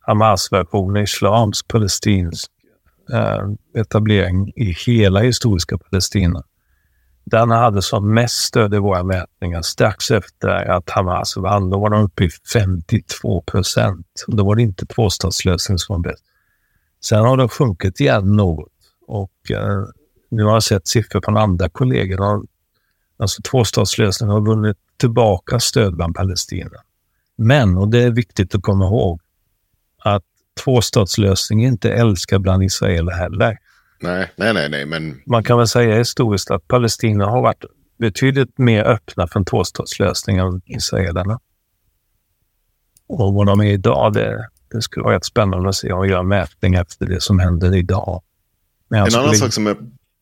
Hamas-version, 0.00 0.96
islamsk 0.96 1.68
palestinsk 1.68 2.51
Eh, 3.12 3.48
etablering 3.74 4.52
i 4.56 4.74
hela 4.86 5.20
historiska 5.20 5.78
Palestina. 5.78 6.42
Den 7.24 7.50
hade 7.50 7.82
som 7.82 8.14
mest 8.14 8.34
stöd 8.34 8.74
i 8.74 8.78
våra 8.78 9.02
mätningar 9.02 9.62
strax 9.62 10.10
efter 10.10 10.48
att 10.48 10.90
Hamas 10.90 11.36
vann. 11.36 11.70
Då 11.70 11.78
var 11.78 11.90
de 11.90 12.04
uppe 12.04 12.24
i 12.24 12.30
52 12.52 13.42
procent. 13.42 14.24
Då 14.26 14.44
var 14.44 14.56
det 14.56 14.62
inte 14.62 14.86
tvåstatslösning 14.86 15.78
som 15.78 15.96
var 15.96 16.10
bäst. 16.10 16.24
Sen 17.04 17.24
har 17.24 17.36
de 17.36 17.48
sjunkit 17.48 18.00
igen 18.00 18.36
något 18.36 18.72
och 19.06 19.50
eh, 19.50 19.84
nu 20.30 20.44
har 20.44 20.52
jag 20.52 20.62
sett 20.62 20.88
siffror 20.88 21.20
från 21.24 21.36
andra 21.36 21.68
kollegor. 21.68 22.46
Alltså 23.16 23.42
tvåstatslösningen 23.42 24.32
har 24.34 24.40
vunnit 24.40 24.76
tillbaka 24.96 25.60
stöd 25.60 25.96
bland 25.96 26.14
Palestina. 26.14 26.78
Men, 27.36 27.76
och 27.76 27.88
det 27.88 28.02
är 28.02 28.10
viktigt 28.10 28.54
att 28.54 28.62
komma 28.62 28.84
ihåg, 28.84 29.20
att 29.98 30.24
tvåstatslösning 30.64 31.64
inte 31.64 31.92
älskar 31.92 32.38
bland 32.38 32.62
israeler 32.62 33.12
heller. 33.12 33.58
Nej, 34.00 34.32
nej, 34.36 34.54
nej, 34.54 34.68
nej, 34.68 34.86
men... 34.86 35.20
Man 35.26 35.44
kan 35.44 35.58
väl 35.58 35.68
säga 35.68 35.98
historiskt 35.98 36.50
att 36.50 36.68
Palestina 36.68 37.26
har 37.26 37.42
varit 37.42 37.64
betydligt 37.98 38.58
mer 38.58 38.84
öppna 38.84 39.26
för 39.26 39.40
en 39.40 39.44
tvåstatslösning 39.44 40.36
än 40.36 40.62
israelerna. 40.64 41.40
Och 43.06 43.34
vad 43.34 43.46
de 43.46 43.60
är 43.60 43.72
idag, 43.72 44.12
det, 44.12 44.48
det 44.72 44.82
skulle 44.82 45.04
vara 45.04 45.16
rätt 45.16 45.24
spännande 45.24 45.68
att 45.68 45.74
se 45.74 45.92
om 45.92 46.02
vi 46.02 46.08
gör 46.08 46.22
mätning 46.22 46.74
efter 46.74 47.06
det 47.06 47.22
som 47.22 47.38
händer 47.38 47.76
idag. 47.76 48.22
en 48.90 48.98
annan 48.98 49.34
sak 49.34 49.52
som 49.52 49.66
är 49.66 49.76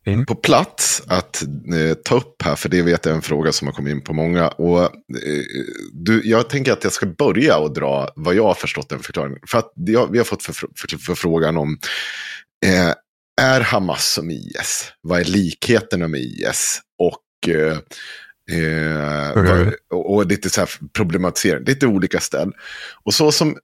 mm. 0.06 0.26
på 0.26 0.34
plats 0.34 1.02
att 1.06 1.42
eh, 1.42 1.94
ta 2.04 2.16
upp 2.16 2.42
här, 2.42 2.56
för 2.56 2.68
det 2.68 2.82
vet 2.82 3.04
jag 3.04 3.12
är 3.12 3.16
en 3.16 3.22
fråga 3.22 3.52
som 3.52 3.68
har 3.68 3.74
kommit 3.74 3.90
in 3.90 4.04
på 4.04 4.12
många. 4.12 4.48
Och, 4.48 4.82
eh, 4.82 4.88
du, 5.92 6.22
jag 6.24 6.48
tänker 6.48 6.72
att 6.72 6.84
jag 6.84 6.92
ska 6.92 7.06
börja 7.06 7.56
och 7.56 7.74
dra 7.74 8.08
vad 8.16 8.34
jag 8.34 8.44
har 8.44 8.54
förstått 8.54 8.92
en 8.92 8.98
förklaring. 8.98 9.36
För 9.48 9.58
att 9.58 9.72
jag, 9.74 10.12
vi 10.12 10.18
har 10.18 10.24
fått 10.24 10.42
förfrågan 10.42 10.98
för, 10.98 11.14
för 11.14 11.56
om, 11.58 11.78
eh, 12.66 12.94
är 13.40 13.60
Hamas 13.60 14.12
som 14.12 14.30
IS? 14.30 14.92
Vad 15.00 15.20
är 15.20 15.24
likheterna 15.24 16.08
med 16.08 16.20
IS? 16.20 16.80
Och 16.98 17.48
mm. 18.50 19.72
och, 19.90 20.14
och 20.14 20.26
lite 20.26 20.50
så 20.50 20.60
här 20.60 20.70
problematisering, 20.92 21.64
lite 21.64 21.86
olika 21.86 22.20
ställ. 22.20 22.52
Och 23.04 23.14
så 23.14 23.32
som 23.32 23.56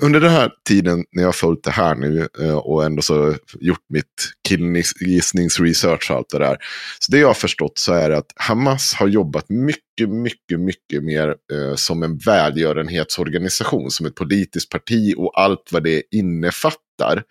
under 0.00 0.20
den 0.20 0.30
här 0.30 0.50
tiden 0.68 1.04
när 1.12 1.22
jag 1.22 1.28
har 1.28 1.32
följt 1.32 1.64
det 1.64 1.70
här 1.70 1.94
nu 1.94 2.28
eh, 2.40 2.56
och 2.56 2.84
ändå 2.84 3.02
så 3.02 3.34
gjort 3.60 3.84
mitt 3.88 4.32
killgissningsresearch 4.48 6.10
och 6.10 6.16
allt 6.16 6.30
det 6.30 6.38
där. 6.38 6.56
Så 6.98 7.12
det 7.12 7.18
jag 7.18 7.26
har 7.26 7.34
förstått 7.34 7.78
så 7.78 7.92
är 7.92 8.10
att 8.10 8.32
Hamas 8.36 8.94
har 8.94 9.08
jobbat 9.08 9.48
mycket, 9.48 10.08
mycket, 10.08 10.60
mycket 10.60 11.04
mer 11.04 11.28
eh, 11.28 11.74
som 11.74 12.02
en 12.02 12.18
välgörenhetsorganisation, 12.18 13.90
som 13.90 14.06
ett 14.06 14.14
politiskt 14.14 14.70
parti 14.70 15.14
och 15.16 15.40
allt 15.40 15.68
vad 15.70 15.84
det 15.84 16.02
innefattar. 16.10 17.22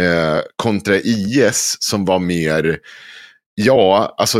Eh, 0.00 0.40
kontra 0.56 0.96
IS 0.96 1.76
som 1.80 2.04
var 2.04 2.18
mer 2.18 2.78
Ja, 3.58 4.14
alltså 4.18 4.38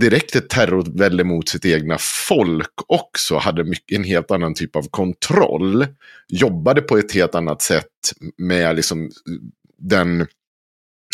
direkt 0.00 0.36
ett 0.36 0.48
terrorvälde 0.48 1.24
mot 1.24 1.48
sitt 1.48 1.64
egna 1.64 1.96
folk 2.28 2.72
också 2.86 3.36
hade 3.36 3.64
mycket, 3.64 3.98
en 3.98 4.04
helt 4.04 4.30
annan 4.30 4.54
typ 4.54 4.76
av 4.76 4.88
kontroll. 4.90 5.86
Jobbade 6.28 6.82
på 6.82 6.98
ett 6.98 7.12
helt 7.12 7.34
annat 7.34 7.62
sätt 7.62 7.86
med 8.38 8.76
liksom 8.76 9.10
den 9.78 10.26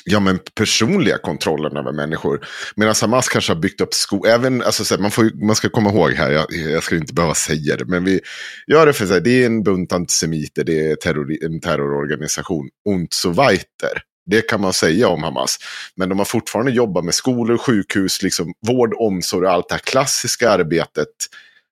ja, 0.04 0.20
men 0.20 0.38
personliga 0.54 1.18
kontrollen 1.18 1.76
över 1.76 1.92
människor. 1.92 2.46
Medan 2.76 2.94
Hamas 3.00 3.28
kanske 3.28 3.52
har 3.52 3.60
byggt 3.60 3.80
upp 3.80 3.94
sko... 3.94 4.26
Även, 4.26 4.62
alltså, 4.62 5.00
man, 5.00 5.10
får, 5.10 5.46
man 5.46 5.56
ska 5.56 5.68
komma 5.68 5.90
ihåg 5.90 6.12
här, 6.12 6.30
jag, 6.30 6.52
jag 6.52 6.82
ska 6.82 6.96
inte 6.96 7.14
behöva 7.14 7.34
säga 7.34 7.76
det, 7.76 7.84
men 7.84 8.04
vi 8.04 8.20
gör 8.66 8.86
det 8.86 8.92
för 8.92 9.16
att 9.16 9.24
det 9.24 9.42
är 9.42 9.46
en 9.46 9.62
bunt 9.62 9.92
antisemiter, 9.92 10.64
det 10.64 10.90
är 10.90 10.96
terror, 10.96 11.44
en 11.44 11.60
terrororganisation, 11.60 12.68
ont 12.88 13.12
so 13.12 13.30
weiter. 13.30 14.02
Det 14.26 14.42
kan 14.42 14.60
man 14.60 14.72
säga 14.72 15.08
om 15.08 15.22
Hamas. 15.22 15.58
Men 15.94 16.08
de 16.08 16.18
har 16.18 16.24
fortfarande 16.24 16.72
jobbat 16.72 17.04
med 17.04 17.14
skolor, 17.14 17.58
sjukhus, 17.58 18.22
liksom 18.22 18.52
vård, 18.66 18.94
omsorg 18.98 19.46
och 19.46 19.52
allt 19.52 19.68
det 19.68 19.74
här 19.74 19.82
klassiska 19.82 20.50
arbetet 20.50 21.08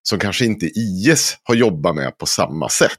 som 0.02 0.18
kanske 0.18 0.44
inte 0.44 0.66
IS 0.66 1.36
har 1.42 1.55
jobbat 1.55 1.94
med 1.94 2.18
på 2.18 2.26
samma 2.26 2.68
sätt. 2.68 2.90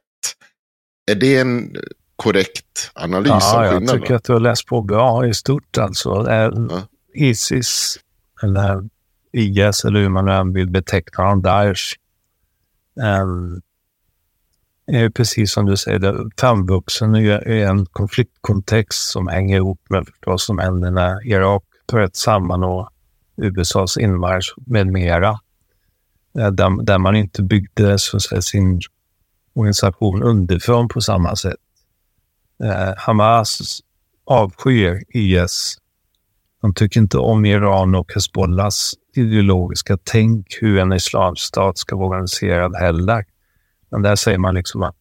Är 1.12 1.16
det 1.16 1.38
en 1.38 1.76
korrekt 2.16 2.92
analys 2.94 3.28
ja, 3.28 3.36
av 3.36 3.64
skillnaden? 3.64 3.88
Jag 3.88 4.02
tycker 4.02 4.16
att 4.16 4.24
du 4.24 4.34
har 4.34 4.40
läst 4.40 4.66
på 4.66 4.82
bra 4.82 5.28
i 5.28 5.34
stort 5.34 5.78
alltså. 5.78 6.26
Ja. 6.30 6.88
Isis, 7.14 8.00
eller 8.44 8.90
IS, 9.32 9.86
eller 9.86 10.00
hur 10.00 10.10
man 10.10 10.28
än 10.28 10.54
vill 10.54 10.70
beteckna 10.70 11.24
dem, 11.24 11.42
Daesh. 11.42 11.96
Är 14.88 15.10
precis 15.10 15.52
som 15.52 15.66
du 15.66 15.78
säger, 15.78 16.30
framvuxen 16.38 17.16
i 17.16 17.62
en 17.68 17.86
konfliktkontext 17.86 19.12
som 19.12 19.28
hänger 19.28 19.56
ihop 19.58 19.80
med 19.90 20.08
vad 20.26 20.42
som 20.42 20.60
händer 20.60 20.92
när 20.92 21.28
Irak 21.28 21.64
bröt 21.92 22.16
samman 22.16 22.64
och 22.64 22.90
USAs 23.38 23.98
inmarsch 23.98 24.54
med 24.66 24.88
mera. 24.88 25.40
Eh, 26.40 26.48
där, 26.52 26.84
där 26.84 26.98
man 26.98 27.16
inte 27.16 27.44
byggde 27.44 28.00
så 28.00 28.20
säga, 28.20 28.42
sin 28.42 28.82
organisation 29.54 30.24
underifrån 30.24 30.88
på 30.88 31.02
samma 31.02 31.36
sätt. 31.36 31.56
Eh, 32.64 32.94
Hamas 32.98 33.82
avskyr 34.26 35.04
IS. 35.10 35.78
De 36.62 36.74
tycker 36.74 37.00
inte 37.00 37.18
om 37.18 37.46
Iran 37.46 37.96
och 37.96 38.14
Hezbollahs 38.14 38.94
ideologiska 39.16 39.98
tänk 40.04 40.58
hur 40.62 40.80
en 40.80 40.94
islamstat 40.94 41.78
ska 41.78 41.96
vara 41.96 42.08
organiserad 42.08 42.76
heller. 42.76 43.26
Men 43.90 44.02
där 44.02 44.16
säger 44.16 44.38
man 44.38 44.56
liksom 44.56 44.84
att 44.84 44.96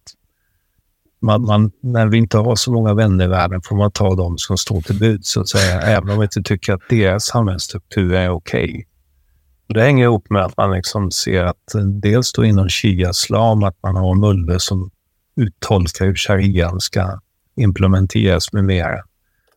man, 1.21 1.43
man, 1.43 1.73
när 1.81 2.07
vi 2.07 2.19
inte 2.19 2.39
har 2.39 2.57
så 2.57 2.73
många 2.73 2.95
vänner 2.95 3.25
i 3.25 3.29
världen 3.29 3.63
får 3.63 3.77
man 3.77 3.93
ta 3.93 4.15
dem 4.15 4.39
som 4.39 4.59
står 4.59 4.81
till 4.81 4.99
bud, 4.99 5.25
så 5.25 5.41
att 5.41 5.49
säga, 5.49 5.81
även 5.81 6.11
om 6.11 6.19
vi 6.19 6.25
inte 6.25 6.43
tycker 6.43 6.73
att 6.73 6.89
deras 6.89 7.25
samhällsstruktur 7.25 8.15
är 8.15 8.31
okej. 8.31 8.65
Okay. 8.65 8.85
Det 9.67 9.83
hänger 9.83 10.05
ihop 10.05 10.31
med 10.31 10.45
att 10.45 10.57
man 10.57 10.73
liksom 10.73 11.11
ser 11.11 11.45
att 11.45 11.75
eh, 11.75 11.81
dels 11.81 12.33
då 12.33 12.45
inom 12.45 12.69
shia-islam 12.69 13.63
att 13.63 13.83
man 13.83 13.97
har 13.97 14.15
mullor 14.15 14.59
som 14.59 14.91
uttolkar 15.37 16.05
hur 16.05 16.15
sharian 16.15 16.81
ska 16.81 17.21
implementeras 17.57 18.53
med 18.53 18.65
mera. 18.65 18.99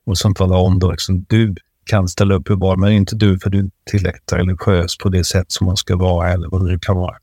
Och 0.06 0.18
som 0.18 0.36
talar 0.36 0.58
om 0.58 0.80
då 0.80 0.92
liksom, 0.92 1.26
du 1.30 1.56
kan 1.86 2.08
ställa 2.08 2.36
upp 2.36 2.50
hur 2.50 2.56
bra, 2.56 2.76
men 2.76 2.92
inte 2.92 3.16
du 3.16 3.40
för 3.40 3.50
du 3.50 3.58
är 3.58 3.64
inte 3.64 3.76
tillräckligt 3.92 4.34
religiös 4.34 4.98
på 4.98 5.10
det 5.10 5.24
sätt 5.24 5.46
som 5.48 5.68
man 5.68 5.78
ska 5.78 5.96
vara 5.96 6.34
eller 6.34 6.50
vad 6.50 6.68
det 6.68 6.80
kan 6.80 6.96
vara. 6.96 7.18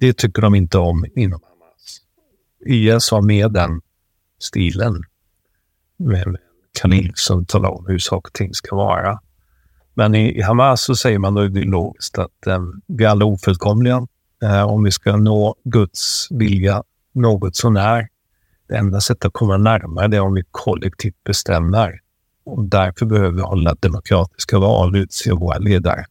Det 0.00 0.16
tycker 0.16 0.42
de 0.42 0.54
inte 0.54 0.78
om 0.78 1.04
inom 1.14 1.40
Hamas. 1.42 2.00
IS 2.66 3.10
har 3.10 3.22
med 3.22 3.52
den 3.52 3.80
stilen. 4.38 5.02
Med 5.96 6.26
en 6.26 6.36
kanin 6.80 7.12
som 7.14 7.46
talar 7.46 7.70
om 7.70 7.86
hur 7.88 7.98
saker 7.98 8.28
och 8.28 8.32
ting 8.32 8.54
ska 8.54 8.76
vara. 8.76 9.20
Men 9.94 10.14
i, 10.14 10.42
Hamas 10.42 10.82
så 10.82 10.96
säger 10.96 11.18
man 11.18 11.34
då 11.34 11.44
ideologiskt 11.44 12.18
att 12.18 12.46
eh, 12.46 12.62
vi 12.86 13.04
är 13.04 13.08
alla 13.08 13.24
ofullkomliga. 13.24 14.06
Eh, 14.42 14.62
om 14.62 14.82
vi 14.82 14.90
ska 14.90 15.16
nå 15.16 15.54
Guds 15.64 16.28
vilja 16.30 16.82
något 17.12 17.56
sånär. 17.56 18.08
Det 18.68 18.76
enda 18.76 19.00
sättet 19.00 19.24
att 19.24 19.32
komma 19.32 19.56
närmare 19.56 20.08
det 20.08 20.16
är 20.16 20.20
om 20.20 20.34
vi 20.34 20.42
kollektivt 20.50 21.24
bestämmer. 21.24 22.00
Och 22.44 22.64
därför 22.64 23.06
behöver 23.06 23.30
vi 23.30 23.42
hålla 23.42 23.74
demokratiska 23.74 24.58
val 24.58 24.94
och 24.94 24.96
utse 24.96 25.32
våra 25.32 25.58
ledare. 25.58 26.04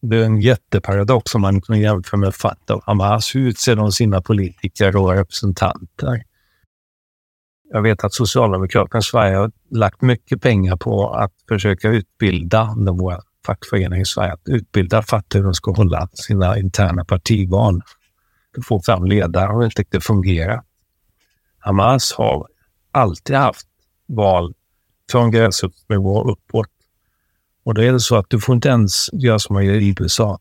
Det 0.00 0.16
är 0.16 0.24
en 0.24 0.40
jätteparadox 0.40 1.34
om 1.34 1.40
man 1.40 1.60
kan 1.60 1.80
jämföra 1.80 2.20
med 2.20 2.34
Fatah 2.34 2.76
och 2.76 2.82
Hamas. 2.86 3.34
Hur 3.34 3.48
utser 3.48 3.76
de 3.76 3.92
sina 3.92 4.22
politiker 4.22 4.96
och 4.96 5.12
representanter? 5.12 6.22
jag 7.70 7.82
vet 7.82 8.04
att 8.04 8.14
Socialdemokraterna 8.14 8.98
i 8.98 9.02
Sverige 9.02 9.36
har 9.36 9.52
lagt 9.70 10.02
mycket 10.02 10.42
pengar 10.42 10.76
på 10.76 11.10
att 11.10 11.32
försöka 11.48 11.88
utbilda 11.88 12.74
våra 12.76 13.20
fackföreningar 13.46 14.02
i 14.02 14.04
Sverige, 14.04 14.32
att 14.32 14.48
utbilda 14.48 15.02
Fatah 15.02 15.38
hur 15.38 15.44
de 15.44 15.54
ska 15.54 15.72
hålla 15.72 16.08
sina 16.12 16.58
interna 16.58 17.04
partival. 17.04 17.82
Få 18.68 18.82
fram 18.82 19.04
ledare 19.04 19.52
och 19.52 19.64
inte 19.64 19.82
riktigt 19.82 20.04
fungera. 20.04 20.64
Hamas 21.58 22.12
har 22.12 22.46
alltid 22.92 23.36
haft 23.36 23.66
val 24.06 24.54
från 25.10 25.30
gräsrotsnivå 25.30 26.32
uppåt. 26.32 26.68
Och 27.68 27.74
då 27.74 27.82
är 27.82 27.92
det 27.92 28.00
så 28.00 28.16
att 28.16 28.26
du 28.28 28.40
får 28.40 28.54
inte 28.54 28.68
ens 28.68 29.10
göra 29.12 29.38
som 29.38 29.54
man 29.54 29.66
gör 29.66 29.74
i 29.74 29.94
USA 30.00 30.38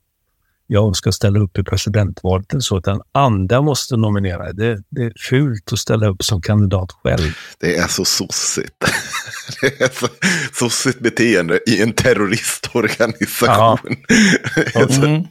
jag 0.68 0.96
ska 0.96 1.12
ställa 1.12 1.40
upp 1.40 1.58
i 1.58 1.64
presidentvalet 1.64 2.52
eller 2.52 2.62
så, 2.62 2.78
utan 2.78 3.02
andra 3.12 3.62
måste 3.62 3.98
nominera. 3.98 4.54
Det, 4.54 4.84
det 4.90 5.04
är 5.04 5.14
fult 5.30 5.74
att 5.74 5.80
ställa 5.80 6.08
upp 6.08 6.24
som 6.24 6.42
kandidat 6.42 6.92
själv. 6.92 7.32
Det 7.60 7.76
är 7.76 7.88
så 7.88 8.06
sossigt. 8.06 8.76
Det 9.62 9.82
är 9.82 9.90
så 10.00 10.08
sossigt 10.54 11.00
beteende 11.00 11.60
i 11.68 11.82
en 11.82 11.94
terroristorganisation. 11.94 13.48
Ja. 13.48 13.80
Mm. 14.98 15.22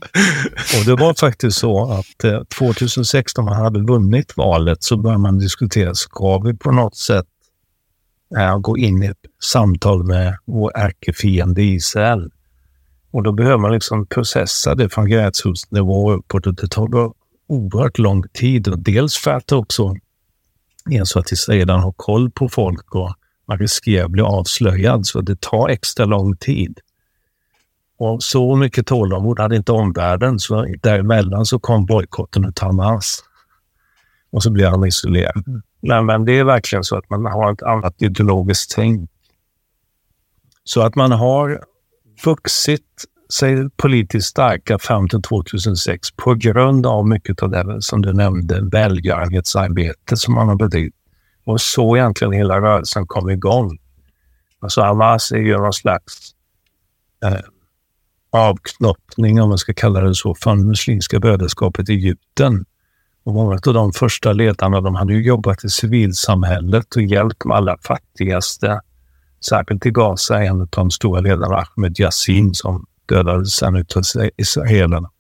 Och 0.79 0.85
det 0.87 0.95
var 0.95 1.15
faktiskt 1.15 1.59
så 1.59 1.93
att 1.93 2.49
2016, 2.59 3.45
när 3.45 3.53
man 3.53 3.63
hade 3.63 3.81
vunnit 3.81 4.37
valet, 4.37 4.83
så 4.83 4.97
började 4.97 5.23
man 5.23 5.39
diskutera, 5.39 5.95
ska 5.95 6.39
vi 6.39 6.57
på 6.57 6.73
något 6.73 6.97
sätt 6.97 7.27
äh, 8.37 8.59
gå 8.59 8.79
in 8.79 9.03
i 9.03 9.07
ett 9.07 9.25
samtal 9.43 10.05
med 10.05 10.39
vår 10.45 10.77
ärkefiende 10.77 11.63
Israel? 11.63 12.31
Och 13.11 13.23
då 13.23 13.33
behöver 13.33 13.59
man 13.59 13.73
liksom 13.73 14.07
processa 14.07 14.75
det 14.75 14.89
från 14.89 15.09
gräsrotsnivå 15.09 16.13
uppåt 16.13 16.47
och 16.47 16.55
det 16.55 16.69
tar 16.69 17.13
oerhört 17.49 17.99
lång 17.99 18.23
tid. 18.33 18.69
Och 18.69 18.79
dels 18.79 19.17
för 19.17 19.31
att 19.31 19.47
det 19.47 19.57
också 19.57 19.95
är 20.91 21.05
så 21.05 21.19
att 21.19 21.49
redan 21.49 21.81
har 21.81 21.93
koll 21.93 22.31
på 22.31 22.49
folk 22.49 22.95
och 22.95 23.15
man 23.49 23.59
riskerar 23.59 24.05
att 24.05 24.11
bli 24.11 24.23
avslöjad, 24.23 25.07
så 25.07 25.21
det 25.21 25.41
tar 25.41 25.69
extra 25.69 26.05
lång 26.05 26.37
tid. 26.37 26.81
Och 27.99 28.23
så 28.23 28.57
mycket 28.57 28.87
tålamod 28.87 29.41
hade 29.41 29.57
inte 29.57 29.73
omvärlden, 29.73 30.39
så 30.39 30.67
däremellan 30.83 31.47
så 31.47 31.59
kom 31.59 31.87
bojkotten 31.87 32.45
av 32.45 32.53
Hamas. 32.61 33.23
Och 34.31 34.43
så 34.43 34.51
blev 34.51 34.71
han 34.71 34.87
isolerad. 34.87 35.63
Men, 35.89 36.07
men 36.07 36.25
det 36.25 36.39
är 36.39 36.45
verkligen 36.45 36.85
så 36.85 36.97
att 36.97 37.11
man 37.11 37.25
har 37.25 37.53
ett 37.53 37.63
annat 37.63 38.03
ideologiskt 38.03 38.75
tänk. 38.75 39.11
Så 40.65 40.83
att 40.83 40.95
man 40.95 41.13
har 41.13 41.65
vuxit 42.25 43.05
sig 43.33 43.71
politiskt 43.77 44.29
starka 44.29 44.79
fram 44.79 45.09
till 45.09 45.23
2006 45.23 46.11
på 46.17 46.35
grund 46.35 46.87
av 46.87 47.09
mycket 47.09 47.43
av 47.43 47.51
det 47.51 47.83
som 47.83 48.03
du 48.03 48.13
nämnde, 48.13 48.61
välgörenhetsarbete 48.73 50.17
som 50.17 50.35
man 50.35 50.49
har 50.49 50.57
bedrivit. 50.57 50.95
Och 51.45 51.61
så 51.61 51.97
egentligen 51.97 52.33
hela 52.33 52.61
rörelsen 52.61 53.07
kom 53.07 53.31
igång. 53.31 53.79
Alltså 54.61 54.83
Hamas 54.83 55.33
är 55.33 55.37
ju 55.37 55.59
någon 55.59 55.73
slags 55.73 56.31
eh, 57.25 57.41
avknoppning, 58.31 59.41
om 59.41 59.49
man 59.49 59.59
ska 59.59 59.75
kalla 59.75 60.01
det 60.01 60.15
så, 60.15 60.35
från 60.35 60.69
Muslimska 60.69 61.21
brödraskapet 61.21 61.89
i 61.89 61.93
Egypten. 61.93 62.65
Och 63.27 63.35
många 63.35 63.59
av 63.67 63.75
de 63.75 63.93
första 63.93 64.33
ledarna 64.33 64.81
de 64.81 64.95
hade 64.95 65.13
ju 65.13 65.23
jobbat 65.23 65.65
i 65.65 65.69
civilsamhället 65.69 66.97
och 66.97 67.03
hjälpt 67.03 67.43
de 67.43 67.53
allra 67.53 67.77
fattigaste 67.79 68.81
särskilt 69.49 69.87
i 69.87 69.91
Gaza, 69.91 70.45
en 70.45 70.61
av 70.61 70.69
de 70.71 70.91
stora 70.91 71.21
ledarna, 71.21 71.57
Ahmed 71.57 72.01
Yassin, 72.01 72.55
som 72.55 72.87
dödades 73.07 73.53
sen 73.53 73.77
av 73.77 73.85
israelerna. 74.37 75.11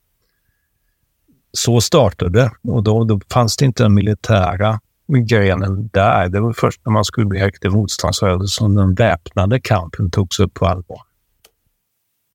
Så 1.52 1.80
startade 1.80 2.30
det 2.30 2.72
och 2.72 2.82
då, 2.82 3.04
då 3.04 3.20
fanns 3.32 3.56
det 3.56 3.64
inte 3.64 3.82
den 3.82 3.94
militära 3.94 4.80
grenen 5.08 5.88
där. 5.92 6.28
Det 6.28 6.40
var 6.40 6.52
först 6.52 6.80
när 6.84 6.92
man 6.92 7.04
skulle 7.04 7.26
bli 7.26 7.44
riktig 7.44 7.72
motståndsrörelse 7.72 8.56
som 8.56 8.74
den 8.74 8.94
väpnade 8.94 9.60
kampen 9.60 10.10
togs 10.10 10.40
upp 10.40 10.54
på 10.54 10.66
allvar. 10.66 11.05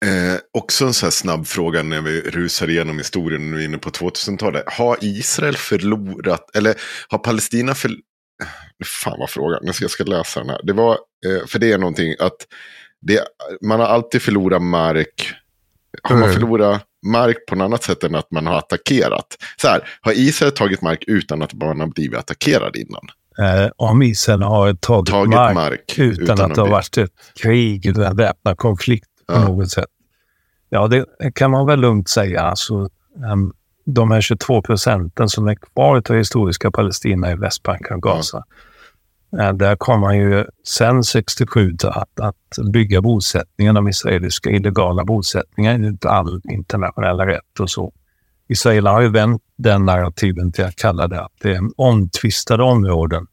Eh, 0.06 0.40
också 0.54 0.86
en 0.86 0.94
så 0.94 1.06
här 1.06 1.12
snabb 1.12 1.48
fråga 1.48 1.84
när 1.84 2.02
vi 2.02 2.22
rusar 2.22 2.70
igenom 2.70 2.98
historien 2.98 3.52
nu 3.52 3.64
inne 3.64 3.78
på 3.78 3.90
2000-talet. 3.90 4.64
Har 4.68 4.98
Israel 5.02 5.58
förlorat, 5.58 6.56
eller 6.56 6.76
har 7.08 7.18
Palestina 7.18 7.76
för, 7.76 7.92
Fan 8.86 9.20
vad 9.20 9.30
frågan, 9.30 9.60
nu 9.64 9.74
ska 9.74 9.84
jag 9.84 9.92
ska 9.92 10.04
läsa 10.04 10.40
den 10.40 10.50
här. 10.50 10.60
Det 10.64 10.74
var, 10.74 10.92
eh, 11.26 11.48
för 11.48 11.60
det 11.60 11.72
är 11.72 11.78
någonting 11.78 12.16
att 12.20 12.48
det, 13.02 13.22
man 13.62 13.80
har 13.80 13.88
alltid 13.88 14.22
förlorat 14.22 14.62
mark. 14.62 15.34
Har 16.04 16.16
man 16.16 16.24
mm. 16.24 16.34
förlorat 16.34 16.84
mark 17.06 17.38
på 17.48 17.56
något 17.56 17.66
annat 17.66 17.84
sätt 17.84 18.04
än 18.04 18.16
att 18.16 18.32
man 18.32 18.48
har 18.48 18.58
attackerat? 18.58 19.38
Så 19.58 19.68
här, 19.68 19.88
har 20.02 20.12
Israel 20.12 20.52
tagit 20.52 20.82
mark 20.82 21.04
utan 21.08 21.42
att 21.42 21.54
man 21.54 21.80
har 21.80 21.88
blivit 21.88 22.20
attackerad 22.20 22.76
innan? 22.76 23.08
Eh, 23.40 23.72
om 23.76 24.02
Israel 24.02 24.42
har 24.42 24.74
tagit, 24.74 25.10
tagit 25.10 25.30
mark, 25.30 25.56
mark, 25.56 26.00
utan, 26.00 26.24
utan 26.24 26.42
att 26.42 26.56
det 26.56 26.62
har 26.62 26.70
varit 26.70 26.98
ett 26.98 27.12
krig 27.42 27.86
eller 27.86 28.04
en 28.04 28.16
väpnad 28.16 28.58
konflikt 28.58 29.11
på 29.28 29.34
ja. 29.34 29.48
något 29.48 29.70
sätt. 29.70 29.90
Ja, 30.70 30.88
det 30.88 31.06
kan 31.36 31.52
man 31.52 31.66
väl 31.66 31.80
lugnt 31.80 32.10
säga. 32.10 32.42
Alltså, 32.42 32.90
um, 33.32 33.54
de 33.86 34.12
här 34.12 34.22
22 34.22 34.62
procenten 34.62 35.30
som 35.30 35.48
är 35.48 35.56
kvar 35.56 36.02
av 36.10 36.16
historiska 36.16 36.72
Palestina 36.72 37.32
i 37.32 37.36
Västbanken 37.36 37.96
och 37.96 38.02
Gaza. 38.02 38.38
Mm. 38.38 39.58
Där 39.58 39.76
kom 39.76 40.00
man 40.00 40.18
ju 40.18 40.46
sen 40.68 41.04
67 41.04 41.76
att, 41.84 42.20
att 42.20 42.72
bygga 42.74 43.02
bosättningar, 43.02 43.74
de 43.74 43.88
israeliska 43.88 44.50
illegala 44.50 45.06
bosättningar 45.06 45.74
enligt 45.74 46.06
all 46.06 46.42
internationella 46.52 47.26
rätt 47.28 47.60
och 47.60 47.70
så. 47.70 47.94
Israel 48.48 48.88
har 48.88 49.02
ju 49.02 49.10
vänt 49.10 49.42
den 49.58 49.86
narrativen 49.86 50.52
till 50.52 50.66
att 50.66 50.76
kalla 50.76 51.08
det 51.08 51.22
att 51.22 51.32
det 51.42 51.52
är 51.52 51.62
omtvistade 51.78 52.64
områden, 52.64 53.28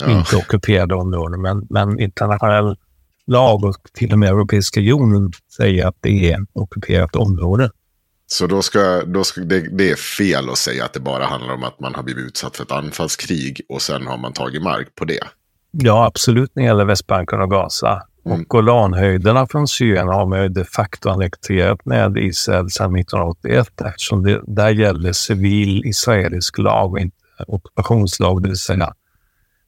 ja. 0.00 0.10
inte 0.10 0.36
ockuperade 0.36 0.94
områden. 0.94 1.42
Men, 1.42 1.66
men 1.70 2.00
internationell 2.00 2.76
lag 3.26 3.64
och 3.64 3.76
till 3.92 4.12
och 4.12 4.18
med 4.18 4.28
Europeiska 4.28 4.80
unionen 4.80 5.32
säger 5.56 5.86
att 5.86 5.96
det 6.00 6.32
är 6.32 6.38
ockuperat 6.52 7.16
område. 7.16 7.70
Så 8.26 8.46
då 8.46 8.62
ska, 8.62 9.02
då 9.06 9.24
ska 9.24 9.40
det, 9.40 9.60
det, 9.60 9.90
är 9.90 9.96
fel 9.96 10.50
att 10.50 10.58
säga 10.58 10.84
att 10.84 10.92
det 10.92 11.00
bara 11.00 11.24
handlar 11.24 11.54
om 11.54 11.64
att 11.64 11.80
man 11.80 11.94
har 11.94 12.02
blivit 12.02 12.26
utsatt 12.26 12.56
för 12.56 12.64
ett 12.64 12.72
anfallskrig 12.72 13.60
och 13.68 13.82
sen 13.82 14.06
har 14.06 14.18
man 14.18 14.32
tagit 14.32 14.62
mark 14.62 14.94
på 14.94 15.04
det. 15.04 15.22
Ja, 15.70 16.06
absolut 16.06 16.50
när 16.54 16.62
det 16.62 16.66
gäller 16.66 16.84
Västbanken 16.84 17.40
och 17.40 17.50
Gaza. 17.50 18.02
Mm. 18.26 18.40
Och 18.40 18.48
Golanhöjderna 18.48 19.46
från 19.46 19.68
Syrien 19.68 20.08
har 20.08 20.26
man 20.26 20.42
ju 20.42 20.48
de 20.48 20.64
facto 20.64 21.08
annekterat 21.08 21.84
med 21.84 22.16
Israel 22.16 22.70
sedan 22.70 22.96
1981 22.96 23.80
eftersom 23.80 24.22
det, 24.22 24.42
där 24.46 24.70
gäller 24.70 25.12
civil 25.12 25.84
israelisk 25.84 26.58
lag 26.58 26.92
och 26.92 26.98
inte 26.98 27.16
ockupationslag, 27.46 28.42
det 28.42 28.48
vill 28.48 28.58
säga 28.58 28.94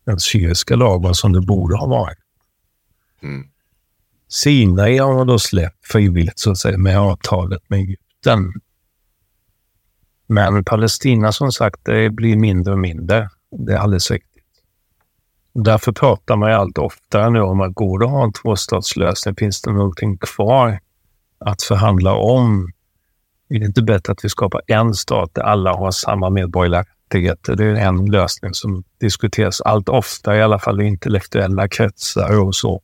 den 0.07 0.21
syriska 0.21 0.77
lagen 0.77 1.15
som 1.15 1.33
det 1.33 1.41
borde 1.41 1.77
ha 1.77 1.87
varit. 1.87 2.19
Mm. 3.23 3.47
Sinai 4.29 4.99
har 4.99 5.15
man 5.15 5.27
då 5.27 5.39
släppt 5.39 5.87
frivilligt 5.87 6.39
så 6.39 6.51
att 6.51 6.59
säga 6.59 6.79
med 6.79 6.99
avtalet 6.99 7.63
med 7.69 7.79
Egypten. 7.79 8.53
Men 10.27 10.65
Palestina 10.65 11.33
som 11.33 11.53
sagt, 11.53 11.81
det 11.85 12.11
blir 12.11 12.37
mindre 12.37 12.73
och 12.73 12.79
mindre. 12.79 13.31
Det 13.51 13.73
är 13.73 13.77
alldeles 13.77 14.11
riktigt. 14.11 14.33
Därför 15.55 15.93
pratar 15.93 16.37
man 16.37 16.51
ju 16.51 16.57
allt 16.57 16.79
oftare 16.79 17.31
nu 17.31 17.41
om 17.41 17.61
att 17.61 17.75
går 17.75 17.99
det 17.99 18.05
att 18.05 18.11
ha 18.11 18.25
en 18.25 18.33
tvåstatslösning, 18.33 19.35
finns 19.35 19.63
det 19.63 19.73
någonting 19.73 20.19
kvar 20.19 20.81
att 21.39 21.63
förhandla 21.63 22.15
om? 22.15 22.73
Är 23.49 23.59
det 23.59 23.67
inte 23.67 23.83
bättre 23.83 24.13
att 24.13 24.25
vi 24.25 24.29
skapar 24.29 24.63
en 24.67 24.95
stat 24.95 25.31
där 25.35 25.43
alla 25.43 25.73
har 25.73 25.91
samma 25.91 26.31
medborgerliga 26.31 26.85
rättigheter? 26.85 27.57
Det 27.57 27.65
är 27.65 27.75
en 27.75 28.05
lösning 28.05 28.55
som 28.55 28.85
diskuteras 29.01 29.61
allt 29.61 29.89
oftare, 29.89 30.39
i 30.39 30.43
alla 30.43 30.59
fall 30.59 30.83
i 30.83 30.85
intellektuella 30.85 31.69
kretsar 31.69 32.41
och 32.41 32.55
så. 32.55 32.83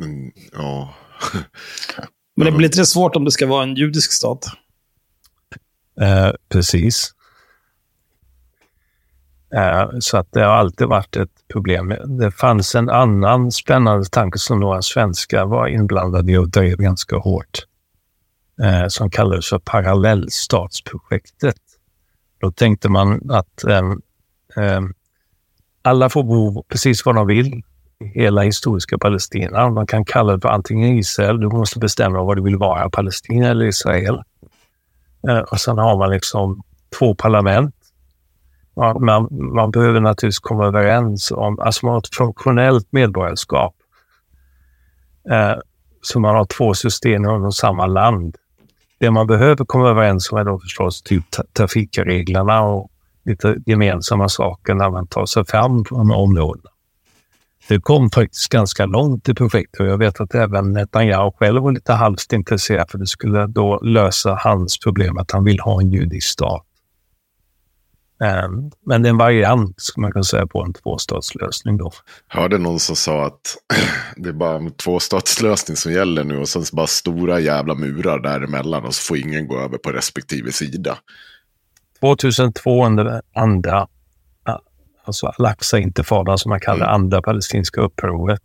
Mm, 0.00 0.32
ja. 0.52 0.94
Men 2.36 2.46
det 2.46 2.52
blir 2.52 2.68
lite 2.68 2.86
svårt 2.86 3.16
om 3.16 3.24
det 3.24 3.30
ska 3.30 3.46
vara 3.46 3.62
en 3.62 3.74
judisk 3.74 4.12
stat. 4.12 4.46
Eh, 6.00 6.30
precis. 6.48 7.14
Eh, 9.54 9.90
så 10.00 10.16
att 10.16 10.32
det 10.32 10.40
har 10.40 10.52
alltid 10.52 10.86
varit 10.86 11.16
ett 11.16 11.48
problem. 11.52 11.94
Det 12.18 12.30
fanns 12.30 12.74
en 12.74 12.90
annan 12.90 13.52
spännande 13.52 14.04
tanke 14.04 14.38
som 14.38 14.60
några 14.60 14.82
svenskar 14.82 15.46
var 15.46 15.68
inblandade 15.68 16.32
i 16.32 16.36
och 16.36 16.48
drev 16.48 16.76
ganska 16.76 17.16
hårt. 17.16 17.66
Eh, 18.62 18.86
som 18.88 19.10
kallades 19.10 19.48
för 19.48 19.58
parallellstatsprojektet. 19.58 21.56
Då 22.40 22.52
tänkte 22.52 22.88
man 22.88 23.30
att 23.30 23.64
ehm, 23.64 24.00
ehm, 24.56 24.94
alla 25.82 26.08
får 26.08 26.24
bo 26.24 26.64
precis 26.68 27.06
var 27.06 27.12
de 27.12 27.26
vill 27.26 27.62
hela 28.00 28.42
historiska 28.42 28.98
Palestina. 28.98 29.70
Man 29.70 29.86
kan 29.86 30.04
kalla 30.04 30.32
det 30.32 30.40
för 30.40 30.48
antingen 30.48 30.98
Israel, 30.98 31.40
du 31.40 31.48
måste 31.48 31.78
bestämma 31.78 32.22
vad 32.22 32.36
du 32.36 32.42
vill 32.42 32.56
vara, 32.56 32.90
Palestina 32.90 33.48
eller 33.48 33.64
Israel. 33.64 34.22
Eh, 35.28 35.38
och 35.38 35.60
sen 35.60 35.78
har 35.78 35.98
man 35.98 36.10
liksom 36.10 36.62
två 36.98 37.14
parlament. 37.14 37.74
Man, 39.00 39.28
man 39.30 39.70
behöver 39.70 40.00
naturligtvis 40.00 40.38
komma 40.38 40.66
överens 40.66 41.30
om, 41.30 41.58
alltså 41.58 41.86
man 41.86 41.92
har 41.92 41.98
ett 41.98 42.14
funktionellt 42.14 42.92
medborgarskap. 42.92 43.74
Eh, 45.30 45.54
så 46.02 46.20
man 46.20 46.34
har 46.34 46.44
två 46.44 46.74
system 46.74 47.24
inom 47.24 47.52
samma 47.52 47.86
land. 47.86 48.36
Det 48.98 49.10
man 49.10 49.26
behöver 49.26 49.64
komma 49.64 49.88
överens 49.88 50.32
om 50.32 50.38
är 50.38 50.44
då 50.44 50.58
förstås 50.58 51.02
typ 51.02 51.24
trafikreglerna 51.52 52.62
och 52.62 52.90
lite 53.24 53.56
gemensamma 53.66 54.28
saker 54.28 54.74
när 54.74 54.90
man 54.90 55.06
tar 55.06 55.26
sig 55.26 55.44
fram 55.44 55.84
på 55.84 55.96
de 55.96 56.10
här 56.10 56.18
områdena. 56.18 56.70
Kom 57.78 58.10
faktiskt 58.10 58.48
ganska 58.48 58.86
långt 58.86 59.28
i 59.28 59.34
projektet 59.34 59.80
och 59.80 59.86
jag 59.86 59.98
vet 59.98 60.20
att 60.20 60.34
även 60.34 60.72
Netanyahu 60.72 61.30
själv 61.38 61.62
var 61.62 61.72
lite 61.72 61.92
halvt 61.92 62.32
intresserad 62.32 62.90
för 62.90 62.98
det 62.98 63.06
skulle 63.06 63.46
då 63.46 63.80
lösa 63.80 64.38
hans 64.40 64.78
problem 64.78 65.18
att 65.18 65.30
han 65.30 65.44
vill 65.44 65.60
ha 65.60 65.80
en 65.80 65.90
judisk 65.90 66.28
stat. 66.28 66.66
Ehm, 68.24 68.70
men 68.86 69.02
det 69.02 69.08
är 69.08 69.10
en 69.10 69.16
variant, 69.16 69.80
ska 69.80 70.00
man 70.00 70.12
kunna 70.12 70.24
säga, 70.24 70.46
på 70.46 70.62
en 70.62 70.72
tvåstatslösning 70.72 71.76
då. 71.76 71.92
Hörde 72.28 72.58
någon 72.58 72.80
som 72.80 72.96
sa 72.96 73.26
att 73.26 73.56
det 74.16 74.28
är 74.28 74.32
bara 74.32 74.56
en 74.56 74.70
tvåstatslösning 74.70 75.76
som 75.76 75.92
gäller 75.92 76.24
nu 76.24 76.38
och 76.38 76.48
sen 76.48 76.62
bara 76.72 76.86
stora 76.86 77.40
jävla 77.40 77.74
murar 77.74 78.18
däremellan 78.18 78.84
och 78.84 78.94
så 78.94 79.02
får 79.02 79.18
ingen 79.18 79.48
gå 79.48 79.58
över 79.58 79.78
på 79.78 79.90
respektive 79.90 80.52
sida. 80.52 80.98
2200 82.00 83.22
andra, 83.34 83.88
alltså 85.04 85.26
Al-Aqsa-intifadan 85.26 86.38
som 86.38 86.50
man 86.50 86.60
kallar 86.60 86.86
mm. 86.86 86.94
andra 86.94 87.22
palestinska 87.22 87.80
upproret, 87.80 88.40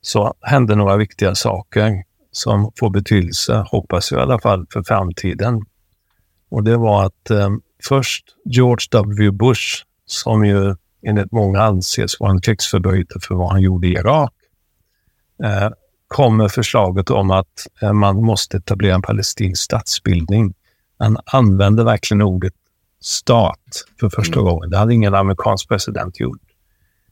så 0.00 0.34
hände 0.40 0.74
några 0.74 0.96
viktiga 0.96 1.34
saker 1.34 2.04
som 2.32 2.72
får 2.78 2.90
betydelse, 2.90 3.64
hoppas 3.70 4.12
jag 4.12 4.20
i 4.20 4.22
alla 4.22 4.38
fall, 4.38 4.66
för 4.72 4.82
framtiden. 4.82 5.64
Och 6.48 6.64
det 6.64 6.76
var 6.76 7.06
att 7.06 7.30
eh, 7.30 7.50
först 7.88 8.24
George 8.44 8.86
W. 8.90 9.30
Bush, 9.30 9.84
som 10.06 10.44
ju 10.44 10.76
enligt 11.06 11.32
många 11.32 11.62
anses 11.62 12.20
vara 12.20 12.30
en 12.30 12.40
krigsförbrytare 12.40 13.20
för 13.20 13.34
vad 13.34 13.50
han 13.50 13.60
gjorde 13.60 13.86
i 13.86 13.92
Irak, 13.92 14.32
eh, 15.44 15.70
kom 16.08 16.36
med 16.36 16.52
förslaget 16.52 17.10
om 17.10 17.30
att 17.30 17.66
eh, 17.82 17.92
man 17.92 18.22
måste 18.22 18.56
etablera 18.56 18.94
en 18.94 19.02
palestinsk 19.02 19.62
statsbildning. 19.62 20.54
Han 20.98 21.18
använde 21.24 21.84
verkligen 21.84 22.22
ordet 22.22 22.52
stat 23.02 23.84
för 24.00 24.08
första 24.08 24.40
mm. 24.40 24.44
gången. 24.44 24.70
Det 24.70 24.78
hade 24.78 24.94
ingen 24.94 25.14
amerikansk 25.14 25.68
president 25.68 26.20
gjort. 26.20 26.40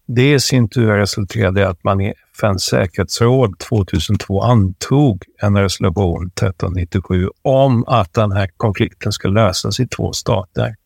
Det 0.07 0.33
i 0.33 0.41
sin 0.41 0.69
tur 0.69 0.97
resulterade 0.97 1.61
i 1.61 1.65
att 1.65 1.85
man 1.85 2.01
i 2.01 2.15
FNs 2.37 2.63
säkerhetsråd 2.63 3.59
2002 3.59 4.43
antog 4.43 5.25
en 5.43 5.57
resolution 5.57 6.27
1397 6.27 7.29
om 7.43 7.85
att 7.87 8.13
den 8.13 8.33
här 8.33 8.51
konflikten 8.57 9.13
ska 9.13 9.29
lösas 9.29 9.81
i 9.81 9.87
två 9.87 10.13
stater. 10.13 10.77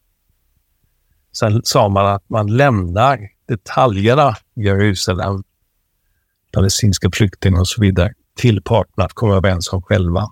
Sen 1.33 1.61
sa 1.65 1.89
man 1.89 2.07
att 2.07 2.29
man 2.29 2.57
lämnar 2.57 3.19
detaljerna 3.49 4.37
i 4.57 4.63
Jerusalem, 4.63 5.43
palestinska 6.53 7.11
flyktingar 7.11 7.61
och 7.61 7.69
så 7.69 7.81
vidare 7.81 8.13
till 8.37 8.63
parterna 8.63 9.05
att 9.05 9.13
komma 9.13 9.37
överens 9.37 9.73
om 9.73 9.83
själva. 9.83 10.29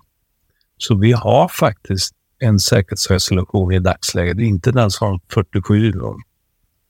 Så 0.77 0.97
vi 0.97 1.11
har 1.11 1.47
faktiskt 1.47 2.15
en 2.43 2.59
säkerhetsresolution 2.59 3.71
i 3.71 3.79
dagsläget, 3.79 4.39
inte 4.39 4.71
den 4.71 4.91
som 4.91 5.19
47 5.29 5.99
om, 5.99 6.21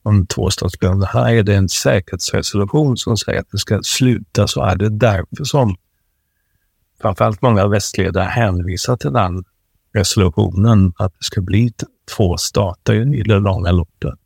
om 0.03 0.27
tvåstatsplan. 0.27 1.03
Här 1.03 1.33
är 1.33 1.43
det 1.43 1.55
en 1.55 1.69
säkerhetsresolution 1.69 2.97
som 2.97 3.17
säger 3.17 3.39
att 3.39 3.51
det 3.51 3.57
ska 3.57 3.79
sluta. 3.83 4.47
Så 4.47 4.63
är 4.63 4.75
det 4.75 4.89
därför 4.89 5.43
som 5.43 5.75
framförallt 7.01 7.41
många 7.41 7.67
västledare 7.67 8.23
hänvisar 8.23 8.97
till 8.97 9.13
den 9.13 9.43
resolutionen, 9.93 10.93
att 10.97 11.13
det 11.19 11.23
ska 11.25 11.41
bli 11.41 11.73
två 12.15 12.37
stater 12.37 13.15
i 13.15 13.23
det 13.23 13.39
långa 13.39 13.71
loppet. 13.71 14.19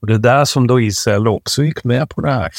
Och 0.00 0.06
det 0.06 0.14
är 0.14 0.18
där 0.18 0.44
som 0.44 0.66
då 0.66 0.80
Israel 0.80 1.28
också 1.28 1.62
gick 1.62 1.84
med 1.84 2.10
på 2.10 2.20
det 2.20 2.30
här 2.30 2.50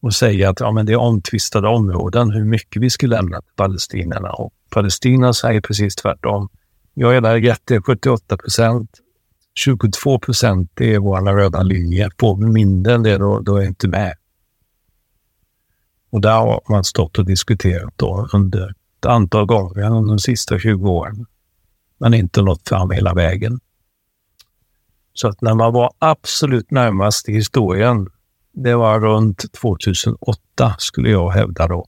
och 0.00 0.14
säger 0.14 0.48
att 0.48 0.60
ja, 0.60 0.72
men 0.72 0.86
det 0.86 0.92
är 0.92 0.96
omtvistade 0.96 1.68
områden, 1.68 2.30
hur 2.30 2.44
mycket 2.44 2.82
vi 2.82 2.90
skulle 2.90 3.16
lämna 3.16 3.40
till 3.40 3.52
palestinierna. 3.56 4.30
Och 4.30 4.52
Palestina 4.72 5.32
säger 5.32 5.60
precis 5.60 5.94
tvärtom. 5.94 6.48
Jag 6.94 7.16
är 7.16 7.20
där 7.20 7.36
jätte 7.36 7.82
78 7.82 8.36
procent. 8.36 8.90
22 9.54 10.18
procent 10.18 10.80
är 10.80 10.98
vår 10.98 11.20
röda 11.20 11.62
linje. 11.62 12.10
På 12.16 12.36
mindre 12.36 12.94
än 12.94 13.02
det, 13.02 13.18
då, 13.18 13.40
då 13.40 13.56
är 13.56 13.60
jag 13.60 13.70
inte 13.70 13.88
med. 13.88 14.14
Och 16.10 16.20
där 16.20 16.32
har 16.32 16.62
man 16.68 16.84
stått 16.84 17.18
och 17.18 17.24
diskuterat 17.24 17.92
då 17.96 18.28
under 18.32 18.70
ett 18.70 19.06
antal 19.06 19.46
gånger 19.46 19.90
under 19.90 20.08
de 20.08 20.18
sista 20.18 20.58
20 20.58 20.90
åren. 20.90 21.26
Men 21.98 22.14
inte 22.14 22.42
nått 22.42 22.68
fram 22.68 22.90
hela 22.90 23.14
vägen. 23.14 23.60
Så 25.14 25.28
att 25.28 25.40
när 25.40 25.54
man 25.54 25.72
var 25.72 25.92
absolut 25.98 26.70
närmast 26.70 27.28
i 27.28 27.32
historien, 27.32 28.08
det 28.52 28.74
var 28.74 29.00
runt 29.00 29.52
2008 29.52 30.74
skulle 30.78 31.10
jag 31.10 31.30
hävda 31.30 31.66
då. 31.66 31.86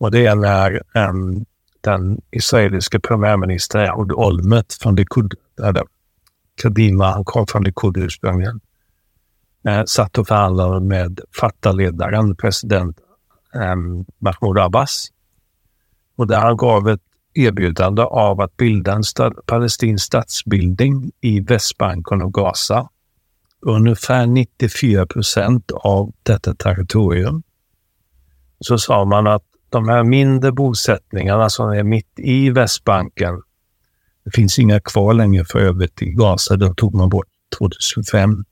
Och 0.00 0.10
det 0.10 0.26
är 0.26 0.34
när 0.34 0.82
um, 1.08 1.44
den 1.80 2.20
israeliska 2.30 3.00
premiärministern 3.00 3.80
Ehud 3.80 4.72
från 4.82 4.94
Likud, 4.94 5.34
eller 5.58 5.80
äh, 5.80 5.86
Kadima, 6.62 7.10
han 7.10 7.24
kom 7.24 7.46
från 7.46 7.64
Likud 7.64 7.96
ursprungligen, 7.96 8.60
eh, 9.68 9.84
satt 9.84 10.18
och 10.18 10.26
förhandlade 10.26 10.80
med 10.80 11.20
Fatah-ledaren, 11.40 12.36
president 12.36 12.98
um, 13.54 14.04
Mahmoud 14.18 14.58
Abbas. 14.58 15.08
Och 16.16 16.26
där 16.26 16.40
han 16.40 16.56
gav 16.56 16.88
ett 16.88 17.02
erbjudande 17.34 18.02
av 18.02 18.40
att 18.40 18.56
bilda 18.56 18.92
en 18.92 19.04
stad, 19.04 19.46
palestinsk 19.46 20.06
statsbildning 20.06 21.10
i 21.20 21.40
Västbanken 21.40 22.22
och 22.22 22.34
Gaza. 22.34 22.88
Ungefär 23.60 24.26
94 24.26 25.06
procent 25.06 25.70
av 25.72 26.12
detta 26.22 26.54
territorium. 26.54 27.42
Så 28.60 28.78
sa 28.78 29.04
man 29.04 29.26
att 29.26 29.49
de 29.70 29.88
här 29.88 30.04
mindre 30.04 30.52
bosättningarna 30.52 31.50
som 31.50 31.70
är 31.70 31.82
mitt 31.82 32.12
i 32.16 32.50
Västbanken, 32.50 33.42
det 34.24 34.30
finns 34.30 34.58
inga 34.58 34.80
kvar 34.80 35.14
längre 35.14 35.44
för 35.44 35.58
övrigt 35.58 36.02
i 36.02 36.10
Gaza, 36.10 36.56
de 36.56 36.74
tog 36.74 36.94
man 36.94 37.08
bort 37.08 37.26
2005. 37.58 38.44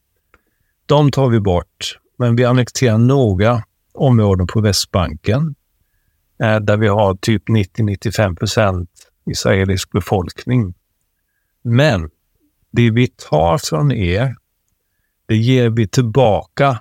De 0.86 1.10
tar 1.10 1.28
vi 1.28 1.40
bort, 1.40 1.98
men 2.18 2.36
vi 2.36 2.44
annekterar 2.44 2.98
några 2.98 3.62
områden 3.94 4.46
på 4.46 4.60
Västbanken 4.60 5.54
eh, 6.42 6.56
där 6.56 6.76
vi 6.76 6.88
har 6.88 7.14
typ 7.14 7.48
90-95 7.48 8.36
procent 8.36 8.90
israelisk 9.26 9.90
befolkning. 9.90 10.74
Men 11.62 12.10
det 12.70 12.90
vi 12.90 13.08
tar 13.08 13.58
från 13.58 13.92
er, 13.92 14.36
det 15.26 15.36
ger 15.36 15.70
vi 15.70 15.88
tillbaka 15.88 16.80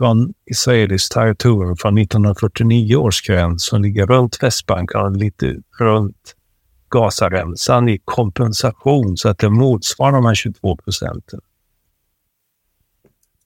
från 0.00 0.34
israeliskt 0.46 1.12
territorium 1.12 1.76
från 1.76 1.98
1949 1.98 2.96
års 2.96 3.22
gräns 3.22 3.64
som 3.64 3.82
ligger 3.82 4.06
runt 4.06 4.42
Västbanken 4.42 5.00
och 5.00 5.16
lite 5.16 5.56
runt 5.78 6.34
Gazaremsan 6.90 7.88
i 7.88 7.98
kompensation 8.04 9.16
så 9.16 9.28
att 9.28 9.38
det 9.38 9.50
motsvarar 9.50 10.12
de 10.12 10.24
här 10.24 10.34
22 10.34 10.76
procenten. 10.76 11.40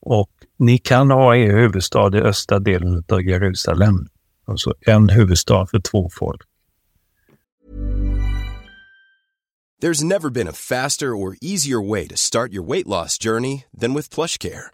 Och 0.01 0.31
ni 0.59 0.79
kan 0.79 1.11
ha 1.11 1.37
er 1.37 1.53
huvudstad 1.53 2.17
i 2.17 2.21
östra 2.21 2.59
delen 2.59 3.05
av 3.09 3.23
Jerusalem. 3.23 4.09
Alltså 4.47 4.75
en 4.81 5.09
huvudstad 5.09 5.67
för 5.67 5.81
två 5.81 6.11
folk. 6.13 6.43
There's 9.83 10.05
never 10.05 10.31
been 10.31 10.49
a 10.49 10.53
faster 10.53 11.07
or 11.07 11.37
easier 11.43 11.91
way 11.91 12.09
to 12.09 12.17
start 12.17 12.53
your 12.53 12.69
weight 12.71 12.87
loss 12.87 13.19
journey 13.25 13.65
than 13.81 13.95
with 13.95 14.15
plush 14.15 14.39
care. 14.39 14.74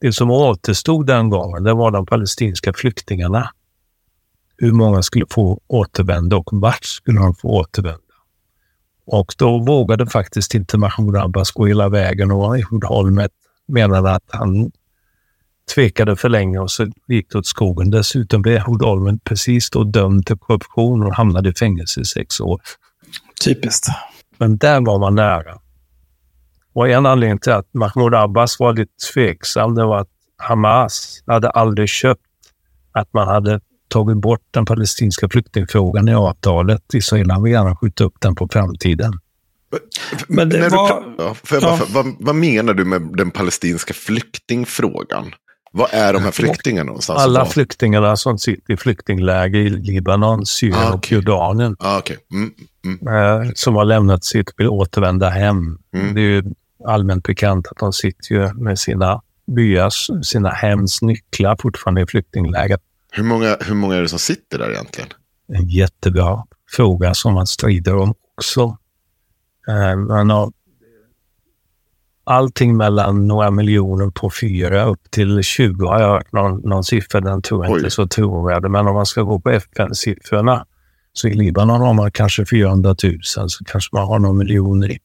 Det 0.00 0.12
som 0.12 0.30
återstod 0.30 1.06
den 1.06 1.30
gången, 1.30 1.64
det 1.64 1.74
var 1.74 1.90
de 1.90 2.06
palestinska 2.06 2.72
flyktingarna. 2.72 3.50
Hur 4.56 4.72
många 4.72 5.02
skulle 5.02 5.26
få 5.30 5.60
återvända 5.66 6.36
och 6.36 6.48
vart 6.52 6.84
skulle 6.84 7.20
de 7.20 7.34
få 7.34 7.48
återvända? 7.48 8.02
Och 9.06 9.34
då 9.38 9.58
vågade 9.58 10.06
faktiskt 10.06 10.54
inte 10.54 10.78
Mahmoud 10.78 11.16
Abbas 11.16 11.50
gå 11.50 11.66
hela 11.66 11.88
vägen 11.88 12.30
och 12.30 12.58
Holmet 12.82 13.32
menade 13.68 14.10
att 14.10 14.24
han 14.26 14.70
tvekade 15.74 16.16
för 16.16 16.28
länge 16.28 16.58
och 16.58 16.70
så 16.70 16.86
gick 17.08 17.30
det 17.32 17.38
åt 17.38 17.46
skogen. 17.46 17.90
Dessutom 17.90 18.42
blev 18.42 18.62
Olmen 18.68 19.18
precis 19.18 19.70
då 19.70 19.84
dömd 19.84 20.26
till 20.26 20.38
korruption 20.38 21.02
och 21.02 21.14
hamnade 21.14 21.48
i 21.48 21.54
fängelse 21.54 22.00
i 22.00 22.04
sex 22.04 22.40
år. 22.40 22.60
Typiskt. 23.44 23.86
Men 24.38 24.58
där 24.58 24.80
var 24.80 24.98
man 24.98 25.14
nära. 25.14 25.58
Och 26.78 26.88
en 26.88 27.06
anledning 27.06 27.38
till 27.38 27.52
att 27.52 27.74
Mahmoud 27.74 28.14
Abbas 28.14 28.60
var 28.60 28.72
lite 28.72 28.92
tveksam, 29.14 29.74
det 29.74 29.84
var 29.84 30.00
att 30.00 30.08
Hamas 30.36 31.22
hade 31.26 31.50
aldrig 31.50 31.88
köpt 31.88 32.20
att 32.92 33.12
man 33.12 33.28
hade 33.28 33.60
tagit 33.88 34.16
bort 34.16 34.40
den 34.50 34.64
palestinska 34.64 35.28
flyktingfrågan 35.28 36.08
i 36.08 36.14
avtalet. 36.14 36.94
Israelerna 36.94 37.40
vill 37.40 37.52
gärna 37.52 37.76
skjuta 37.76 38.04
upp 38.04 38.14
den 38.20 38.34
på 38.34 38.48
framtiden. 38.52 39.12
Men 40.28 40.48
det 40.48 40.68
var- 40.68 40.88
ja, 41.18 41.34
bara, 41.50 41.60
ja. 41.60 41.78
vad, 41.88 42.14
vad 42.20 42.34
menar 42.34 42.74
du 42.74 42.84
med 42.84 43.02
den 43.16 43.30
palestinska 43.30 43.94
flyktingfrågan? 43.94 45.34
Vad 45.72 45.88
är 45.92 46.12
de 46.12 46.22
här 46.22 46.30
flyktingarna 46.30 46.86
någonstans? 46.86 47.22
Alla 47.22 47.46
flyktingarna 47.46 48.16
som 48.16 48.38
sitter 48.38 48.72
i 48.72 48.76
flyktingläger 48.76 49.58
i 49.58 49.70
Libanon, 49.70 50.46
Syrien 50.46 50.78
Ah, 50.78 50.88
och 50.88 50.94
okej. 50.94 51.14
Jordanien 51.16 51.76
Ah, 51.78 51.98
okej. 51.98 52.16
Mm, 52.32 52.52
mm. 52.84 53.46
eh, 53.46 53.52
som 53.54 53.76
har 53.76 53.84
lämnat 53.84 54.24
sitt 54.24 54.52
vill 54.56 54.68
återvända 54.68 55.28
hem. 55.28 55.78
Mm. 55.94 56.14
Det 56.14 56.20
är 56.20 56.44
allmänt 56.88 57.24
bekant 57.24 57.66
att 57.66 57.78
de 57.78 57.92
sitter 57.92 58.34
ju 58.34 58.52
med 58.52 58.78
sina 58.78 59.22
byars, 59.46 60.10
sina 60.22 60.48
hems 60.48 61.02
nycklar 61.02 61.56
fortfarande 61.60 62.00
i 62.02 62.06
flyktingläger. 62.06 62.78
Hur, 63.12 63.22
många, 63.22 63.56
hur 63.60 63.74
många 63.74 63.96
är 63.96 64.02
det 64.02 64.08
som 64.08 64.18
sitter 64.18 64.58
där 64.58 64.70
egentligen? 64.70 65.08
En 65.52 65.68
jättebra 65.68 66.44
fråga 66.76 67.14
som 67.14 67.34
man 67.34 67.46
strider 67.46 67.96
om 67.96 68.14
också. 68.36 68.76
Eh, 69.68 69.96
man 69.96 70.30
har 70.30 70.52
allting 72.24 72.76
mellan 72.76 73.26
några 73.26 73.50
miljoner 73.50 74.10
på 74.10 74.30
fyra 74.30 74.84
upp 74.84 75.10
till 75.10 75.42
20 75.42 75.86
har 75.86 76.00
jag 76.00 76.08
hört 76.08 76.32
någon, 76.32 76.60
någon 76.60 76.84
siffra, 76.84 77.20
den 77.20 77.42
tror 77.42 77.64
jag 77.64 77.72
Oj. 77.72 77.78
inte 77.78 77.90
så 77.90 78.06
trovärdig. 78.06 78.70
Men 78.70 78.86
om 78.86 78.94
man 78.94 79.06
ska 79.06 79.22
gå 79.22 79.40
på 79.40 79.50
FN-siffrorna 79.50 80.66
så 81.12 81.28
i 81.28 81.34
Libanon 81.34 81.80
har 81.80 81.94
man 81.94 82.10
kanske 82.10 82.46
400 82.46 82.96
000, 83.02 83.18
så 83.22 83.64
kanske 83.64 83.96
man 83.96 84.06
har 84.06 84.18
några 84.18 84.34
miljoner 84.34 84.90
i, 84.90 84.98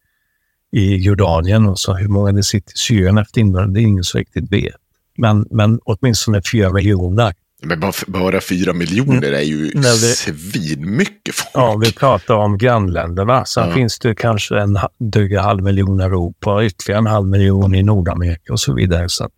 i 0.73 0.95
Jordanien 0.97 1.65
och 1.65 1.79
så 1.79 1.93
hur 1.93 2.07
många 2.07 2.31
det 2.31 2.43
sitter 2.43 2.73
i 2.73 2.77
Syrien 2.77 3.17
efter 3.17 3.41
invasionen, 3.41 3.73
det 3.73 3.79
är 3.79 3.83
ingen 3.83 4.03
som 4.03 4.17
riktigt 4.17 4.51
vet. 4.51 4.75
Men, 5.17 5.47
men 5.51 5.79
åtminstone 5.85 6.41
fyra 6.51 6.73
miljoner. 6.73 7.33
Men 7.65 7.79
bara, 8.07 8.41
fyra 8.41 8.73
miljoner 8.73 9.31
är 9.31 9.41
ju 9.41 9.61
Nej, 9.73 9.81
det- 9.83 10.15
svinmycket 10.15 11.35
folk. 11.35 11.49
Ja, 11.53 11.75
vi 11.75 11.91
pratar 11.93 12.35
om 12.35 12.57
grannländerna. 12.57 13.45
Sen 13.45 13.67
Ja. 13.69 13.75
finns 13.75 13.99
det 13.99 14.15
kanske 14.15 14.59
en 14.59 14.77
dryga 14.99 15.41
halv 15.41 15.63
miljon 15.63 16.01
i 16.01 16.03
Europa 16.03 16.63
ytterligare 16.63 16.99
en 16.99 17.07
halv 17.07 17.27
miljon 17.27 17.75
i 17.75 17.83
Nordamerika 17.83 18.53
och 18.53 18.59
så 18.59 18.73
vidare. 18.73 19.09
Så 19.09 19.23
att, 19.23 19.31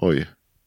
Oj. 0.00 0.26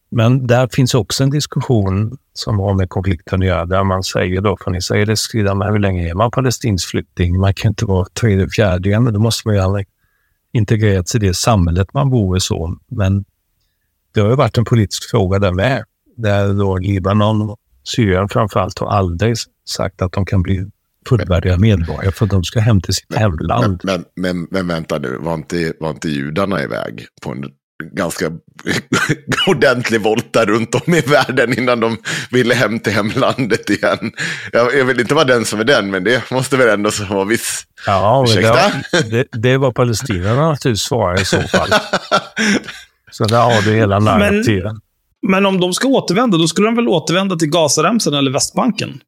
Men 0.10 0.48
där 0.48 0.68
finns 0.68 0.94
också 0.94 1.24
en 1.24 1.30
diskussion 1.30 2.18
som 2.34 2.60
har 2.60 2.74
med 2.74 2.90
konflikten 2.90 3.42
att 3.42 3.48
göra, 3.48 3.66
där 3.66 3.84
man 3.84 4.04
säger 4.04 4.42
då 4.42 4.58
från 4.62 4.76
israelisk 4.76 5.32
sida, 5.32 5.56
men 5.56 5.72
hur 5.72 5.80
länge 5.80 6.10
är 6.10 6.14
man 6.14 6.32
palestinsk 6.32 6.90
flykting? 6.90 7.40
Man 7.40 7.54
kan 7.54 7.70
inte 7.70 7.86
vara 7.86 8.06
tredje, 8.06 8.50
fjärde 8.50 8.90
igen, 8.90 9.14
då 9.14 9.20
måste 9.20 9.48
man 9.48 9.56
ju 9.56 9.62
ha 9.62 9.84
integrerat 10.52 11.08
sig 11.08 11.24
i 11.24 11.28
det 11.28 11.34
samhället 11.34 11.94
man 11.94 12.10
bor 12.10 12.38
i. 12.38 12.40
så. 12.40 12.78
Men 12.88 13.26
det 14.14 14.20
har 14.20 14.30
ju 14.30 14.36
varit 14.36 14.58
en 14.58 14.66
politisk 14.66 15.10
fråga 15.10 15.40
där 15.40 15.52
med, 15.52 15.84
där 16.18 16.54
då 16.54 16.78
Libanon 16.78 17.50
och 17.50 17.58
Syrien 17.84 18.30
framförallt 18.30 18.80
har 18.80 18.88
aldrig 18.88 19.36
sagt 19.66 20.02
att 20.02 20.12
de 20.12 20.26
kan 20.26 20.42
bli 20.42 20.66
fullvärdiga 21.10 21.58
medborgare 21.58 22.12
för 22.12 22.26
att 22.26 22.32
de 22.32 22.44
ska 22.44 22.60
hem 22.60 22.82
till 22.82 22.94
sitt 22.94 23.16
hemland. 23.16 23.82
Men, 23.84 24.06
men, 24.16 24.36
men, 24.36 24.48
men 24.52 24.68
vänta 24.68 24.98
nu, 24.98 25.18
var 25.22 25.34
inte, 25.34 25.74
var 25.80 25.90
inte 25.90 26.10
judarna 26.10 26.64
iväg 26.64 27.06
på 27.22 27.32
en 27.32 27.42
ganska 27.92 28.32
ordentlig 29.48 30.02
volta 30.02 30.46
runt 30.46 30.76
om 30.76 30.94
i 30.94 31.02
världen 31.02 31.60
innan 31.60 31.80
de 31.80 31.98
ville 32.32 32.54
hem 32.56 32.80
till 32.80 32.94
hemlandet 32.94 33.70
igen? 33.70 34.12
Jag, 34.52 34.76
jag 34.76 34.86
vill 34.86 35.00
inte 35.00 35.16
vara 35.16 35.26
den 35.26 35.46
som 35.46 35.60
är 35.60 35.64
den, 35.64 35.92
men 35.92 36.04
det 36.04 36.32
måste 36.32 36.58
väl 36.58 36.70
ändå 36.70 36.90
vara 37.10 37.26
viss... 37.26 37.64
Ja, 37.86 38.24
Ursäkta? 38.28 38.72
det, 38.92 39.10
det, 39.10 39.28
det 39.40 39.58
var 39.58 39.72
palestinierna 39.72 40.50
naturligtvis 40.50 40.82
svarar 40.82 41.22
i 41.22 41.26
så 41.26 41.42
fall. 41.42 41.70
Så 43.12 43.24
där 43.26 43.42
har 43.42 43.62
du 43.62 43.74
hela 43.76 44.00
narrativen. 44.00 44.80
Men 45.28 45.46
om 45.46 45.60
de 45.60 45.74
ska 45.74 45.88
återvända, 45.88 46.38
då 46.38 46.48
skulle 46.48 46.68
de 46.68 46.76
väl 46.76 46.88
återvända 46.88 47.36
till 47.36 47.50
Gazaremsan 47.50 48.14
eller 48.14 48.32
Västbanken? 48.32 49.00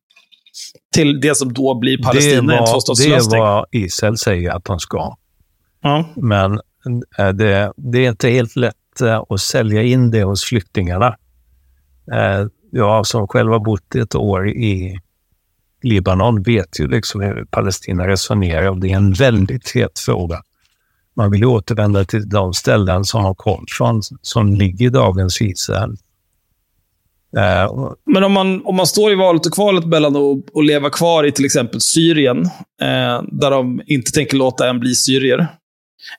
Till 0.93 1.21
det 1.21 1.35
som 1.37 1.53
då 1.53 1.79
blir 1.79 1.97
Det 1.97 2.03
Palestina, 2.03 2.37
en 2.39 2.47
var, 2.47 2.53
det 2.53 2.61
är 2.61 2.71
tvåstatslösning. 2.73 3.41
vad 3.41 3.65
Israel 3.71 4.17
säger 4.17 4.51
att 4.51 4.65
de 4.65 4.79
ska. 4.79 5.15
Ja. 5.83 6.09
Men 6.15 6.59
Eh, 7.17 7.29
det, 7.29 7.73
det 7.75 8.05
är 8.05 8.09
inte 8.09 8.29
helt 8.29 8.55
lätt 8.55 9.01
eh, 9.01 9.23
att 9.29 9.41
sälja 9.41 9.83
in 9.83 10.11
det 10.11 10.23
hos 10.23 10.43
flyktingarna. 10.43 11.17
Eh, 12.11 12.47
jag 12.71 13.07
som 13.07 13.27
själv 13.27 13.51
har 13.51 13.59
bott 13.59 13.95
ett 13.95 14.15
år 14.15 14.49
i 14.49 14.99
Libanon 15.83 16.41
vet 16.41 16.79
ju 16.79 16.87
liksom 16.87 17.21
hur 17.21 17.45
Palestina 17.45 18.07
resonerar 18.07 18.69
och 18.69 18.79
det 18.79 18.91
är 18.91 18.95
en 18.95 19.13
väldigt 19.13 19.71
het 19.75 19.99
fråga. 19.99 20.41
Man 21.13 21.31
vill 21.31 21.39
ju 21.39 21.45
återvända 21.45 22.05
till 22.05 22.29
de 22.29 22.53
ställen 22.53 23.05
som 23.05 23.23
har 23.23 23.35
kom 23.35 23.65
från, 23.77 24.01
som 24.21 24.53
ligger 24.53 24.85
i 24.85 24.89
dagens 24.89 25.41
Israel. 25.41 25.97
Men 28.05 28.23
om 28.23 28.31
man, 28.31 28.65
om 28.65 28.75
man 28.75 28.87
står 28.87 29.11
i 29.11 29.15
valet 29.15 29.45
och 29.45 29.53
kvalet 29.53 29.85
mellan 29.85 30.15
att, 30.15 30.55
att 30.55 30.65
leva 30.65 30.89
kvar 30.89 31.23
i 31.23 31.31
till 31.31 31.45
exempel 31.45 31.81
Syrien, 31.81 32.45
eh, 32.81 33.21
där 33.31 33.51
de 33.51 33.81
inte 33.85 34.11
tänker 34.11 34.37
låta 34.37 34.69
en 34.69 34.79
bli 34.79 34.95
syrier, 34.95 35.47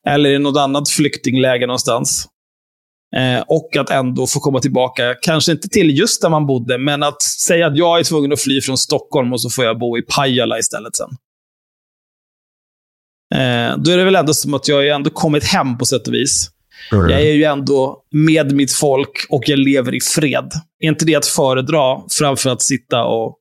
eller 0.06 0.30
i 0.30 0.38
något 0.38 0.58
annat 0.58 0.88
flyktingläger 0.88 1.66
någonstans, 1.66 2.28
eh, 3.16 3.44
och 3.46 3.76
att 3.76 3.90
ändå 3.90 4.26
få 4.26 4.40
komma 4.40 4.60
tillbaka, 4.60 5.14
kanske 5.22 5.52
inte 5.52 5.68
till 5.68 5.98
just 5.98 6.22
där 6.22 6.28
man 6.28 6.46
bodde, 6.46 6.78
men 6.78 7.02
att 7.02 7.22
säga 7.22 7.66
att 7.66 7.76
jag 7.76 7.98
är 7.98 8.04
tvungen 8.04 8.32
att 8.32 8.40
fly 8.40 8.60
från 8.60 8.78
Stockholm 8.78 9.32
och 9.32 9.42
så 9.42 9.50
får 9.50 9.64
jag 9.64 9.78
bo 9.78 9.98
i 9.98 10.02
Pajala 10.02 10.58
istället 10.58 10.96
sen. 10.96 11.10
Eh, 13.34 13.76
då 13.78 13.90
är 13.90 13.96
det 13.96 14.04
väl 14.04 14.16
ändå 14.16 14.34
som 14.34 14.54
att 14.54 14.68
jag 14.68 14.76
har 14.76 14.84
ändå 14.84 15.10
kommit 15.10 15.44
hem 15.44 15.78
på 15.78 15.84
sätt 15.84 16.08
och 16.08 16.14
vis. 16.14 16.50
Jag 16.90 17.20
är 17.20 17.32
ju 17.32 17.44
ändå 17.44 18.02
med 18.10 18.52
mitt 18.52 18.72
folk 18.72 19.26
och 19.28 19.42
jag 19.46 19.58
lever 19.58 19.94
i 19.94 20.00
fred. 20.00 20.50
Är 20.80 20.88
inte 20.88 21.04
det 21.04 21.14
att 21.14 21.26
föredra 21.26 22.02
framför 22.18 22.50
att 22.50 22.62
sitta 22.62 23.04
och, 23.04 23.36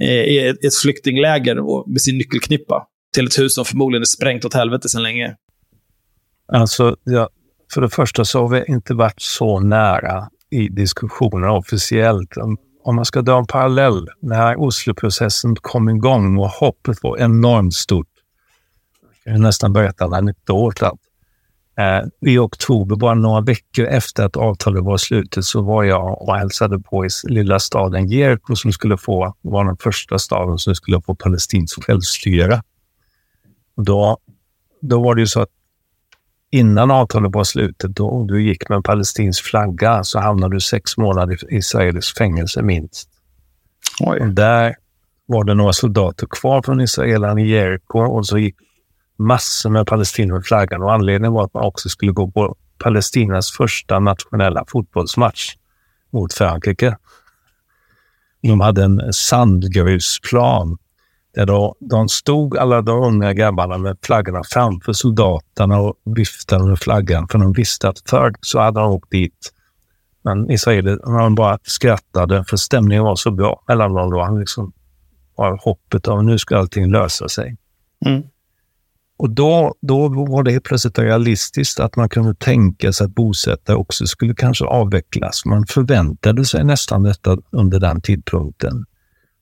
eh, 0.00 0.08
i 0.08 0.54
ett 0.66 0.76
flyktingläger 0.82 1.58
och, 1.58 1.90
med 1.90 2.00
sin 2.00 2.18
nyckelknippa 2.18 2.86
till 3.14 3.26
ett 3.26 3.38
hus 3.38 3.54
som 3.54 3.64
förmodligen 3.64 4.02
är 4.02 4.06
sprängt 4.06 4.44
åt 4.44 4.54
helvete 4.54 4.88
sedan 4.88 5.02
länge? 5.02 5.34
Alltså, 6.54 6.96
ja, 7.04 7.28
för 7.74 7.80
det 7.80 7.88
första 7.88 8.24
så 8.24 8.40
har 8.40 8.48
vi 8.48 8.64
inte 8.68 8.94
varit 8.94 9.22
så 9.22 9.60
nära 9.60 10.28
i 10.50 10.68
diskussionerna 10.68 11.52
officiellt. 11.52 12.36
Om, 12.36 12.56
om 12.84 12.96
man 12.96 13.04
ska 13.04 13.22
dra 13.22 13.38
en 13.38 13.46
parallell, 13.46 14.08
när 14.20 14.56
Osloprocessen 14.56 15.56
kom 15.56 15.88
igång 15.88 16.38
och 16.38 16.48
hoppet 16.48 17.02
var 17.02 17.18
enormt 17.18 17.74
stort. 17.74 18.08
Jag 19.24 19.34
kan 19.34 19.42
nästan 19.42 19.72
berätta 19.72 20.04
en 20.04 20.14
anekdot. 20.14 20.82
Eh, 20.82 20.90
I 22.20 22.38
oktober, 22.38 22.96
bara 22.96 23.14
några 23.14 23.40
veckor 23.40 23.86
efter 23.86 24.24
att 24.24 24.36
avtalet 24.36 24.84
var 24.84 24.96
slutet, 24.96 25.44
så 25.44 25.62
var 25.62 25.84
jag 25.84 26.22
och 26.22 26.36
hälsade 26.36 26.78
på 26.78 27.06
i 27.06 27.08
lilla 27.24 27.58
staden 27.58 28.08
Jeriko 28.08 28.56
som 28.56 28.72
skulle 28.72 28.96
få, 28.96 29.36
var 29.40 29.64
den 29.64 29.76
första 29.76 30.18
staden 30.18 30.58
som 30.58 30.74
skulle 30.74 31.02
få 31.02 31.14
palestinskt 31.14 31.84
självstyre. 31.84 32.62
Då, 33.76 34.18
då 34.80 35.02
var 35.02 35.14
det 35.14 35.20
ju 35.20 35.26
så 35.26 35.40
att 35.40 35.50
innan 36.54 36.90
avtalet 36.90 37.34
var 37.34 37.44
slutet, 37.44 37.96
då 37.96 38.24
du 38.24 38.42
gick 38.42 38.68
med 38.68 38.76
en 38.76 38.82
palestinsk 38.82 39.44
flagga, 39.44 40.04
så 40.04 40.18
hamnade 40.18 40.56
du 40.56 40.60
sex 40.60 40.96
månader 40.96 41.52
i 41.52 41.56
israeliskt 41.56 42.18
fängelse 42.18 42.62
minst. 42.62 43.08
Och 44.00 44.26
där 44.26 44.74
var 45.26 45.44
det 45.44 45.54
några 45.54 45.72
soldater 45.72 46.26
kvar 46.26 46.62
från 46.62 46.80
israelerna 46.80 47.40
i 47.40 47.48
Jeriko 47.48 47.98
och 47.98 48.26
så 48.26 48.38
gick 48.38 48.56
massor 49.16 49.70
med 49.70 49.86
palestinier 49.86 50.34
med 50.34 50.44
flaggan. 50.44 50.82
Och 50.82 50.92
anledningen 50.92 51.32
var 51.32 51.44
att 51.44 51.54
man 51.54 51.64
också 51.64 51.88
skulle 51.88 52.12
gå 52.12 52.30
på 52.30 52.56
Palestinas 52.78 53.50
första 53.50 53.98
nationella 53.98 54.64
fotbollsmatch 54.68 55.54
mot 56.10 56.32
Frankrike. 56.32 56.96
De 58.42 58.60
hade 58.60 58.84
en 58.84 59.12
sandgrusplan 59.12 60.78
där 61.34 61.46
då, 61.46 61.76
de 61.80 62.08
stod, 62.08 62.58
alla 62.58 62.82
de 62.82 63.02
unga 63.02 63.32
grabbarna 63.32 63.78
med 63.78 63.98
flaggorna 64.02 64.42
framför 64.50 64.92
soldaterna 64.92 65.80
och 65.80 65.94
viftade 66.04 66.64
med 66.64 66.78
flaggan. 66.78 67.28
För 67.28 67.38
de 67.38 67.52
visste 67.52 67.88
att 67.88 68.02
förr 68.10 68.34
så 68.40 68.60
hade 68.60 68.80
de 68.80 68.92
åkt 68.92 69.10
dit. 69.10 69.52
Men 70.22 70.50
israelerna 70.50 71.30
bara 71.30 71.58
skrattade 71.62 72.44
för 72.44 72.56
stämningen 72.56 73.04
var 73.04 73.16
så 73.16 73.30
bra 73.30 73.62
mellan 73.68 73.94
dem. 73.94 74.10
Då. 74.10 74.22
Han 74.22 74.40
liksom 74.40 74.72
var 75.36 75.60
hoppet 75.62 76.08
av 76.08 76.24
nu 76.24 76.38
ska 76.38 76.58
allting 76.58 76.90
lösa 76.90 77.28
sig. 77.28 77.56
Mm. 78.06 78.22
Och 79.16 79.30
då, 79.30 79.74
då 79.80 80.08
var 80.08 80.42
det 80.42 80.50
helt 80.50 80.64
plötsligt 80.64 80.98
realistiskt 80.98 81.80
att 81.80 81.96
man 81.96 82.08
kunde 82.08 82.34
tänka 82.34 82.92
sig 82.92 83.04
att 83.04 83.14
bosättare 83.14 83.76
också 83.76 84.06
skulle 84.06 84.34
kanske 84.34 84.64
avvecklas. 84.64 85.44
Man 85.44 85.66
förväntade 85.66 86.44
sig 86.44 86.64
nästan 86.64 87.02
detta 87.02 87.38
under 87.50 87.80
den 87.80 88.00
tidpunkten. 88.00 88.84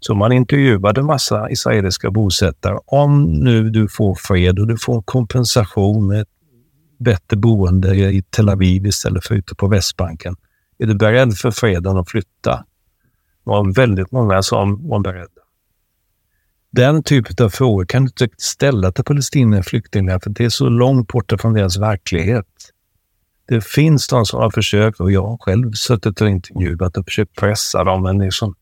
Så 0.07 0.15
man 0.15 0.33
intervjuade 0.33 1.03
massa 1.03 1.51
israeliska 1.51 2.11
bosättare. 2.11 2.79
Om 2.87 3.24
nu 3.24 3.70
du 3.70 3.89
får 3.89 4.15
fred 4.15 4.59
och 4.59 4.66
du 4.66 4.77
får 4.79 5.03
kompensation 5.03 6.07
med 6.07 6.27
bättre 6.99 7.37
boende 7.37 7.95
i 7.95 8.23
Tel 8.31 8.49
Aviv 8.49 8.87
istället 8.87 9.27
för 9.27 9.35
ute 9.35 9.55
på 9.55 9.69
Västbanken? 9.69 10.37
Är 10.79 10.87
du 10.87 10.95
beredd 10.95 11.37
för 11.37 11.51
freden 11.51 11.97
att 11.97 12.11
flytta? 12.11 12.65
Det 13.45 13.51
var 13.51 13.74
väldigt 13.74 14.12
många 14.12 14.43
som 14.43 14.89
var 14.89 15.01
beredda. 15.01 15.43
Den 16.70 17.03
typen 17.03 17.47
av 17.47 17.49
frågor 17.49 17.85
kan 17.85 18.03
du 18.05 18.24
inte 18.24 18.37
ställa 18.39 18.93
till 18.93 19.05
palestinier 19.05 19.62
flyktingar 19.62 20.19
för 20.19 20.31
det 20.31 20.45
är 20.45 20.49
så 20.49 20.69
långt 20.69 21.09
borta 21.09 21.39
från 21.39 21.53
deras 21.53 21.79
verklighet. 21.79 22.47
Det 23.49 23.65
finns 23.65 24.09
de 24.09 24.27
som 24.27 24.41
har 24.41 24.51
försökt 24.51 25.01
och 25.01 25.12
jag 25.12 25.27
har 25.27 25.39
själv 25.39 25.73
suttit 25.73 26.20
och 26.20 26.29
intervjuat 26.29 26.97
och 26.97 27.05
försökt 27.05 27.37
pressa 27.37 27.85
dem. 27.85 28.03
Men, 28.03 28.19
liksom, 28.19 28.55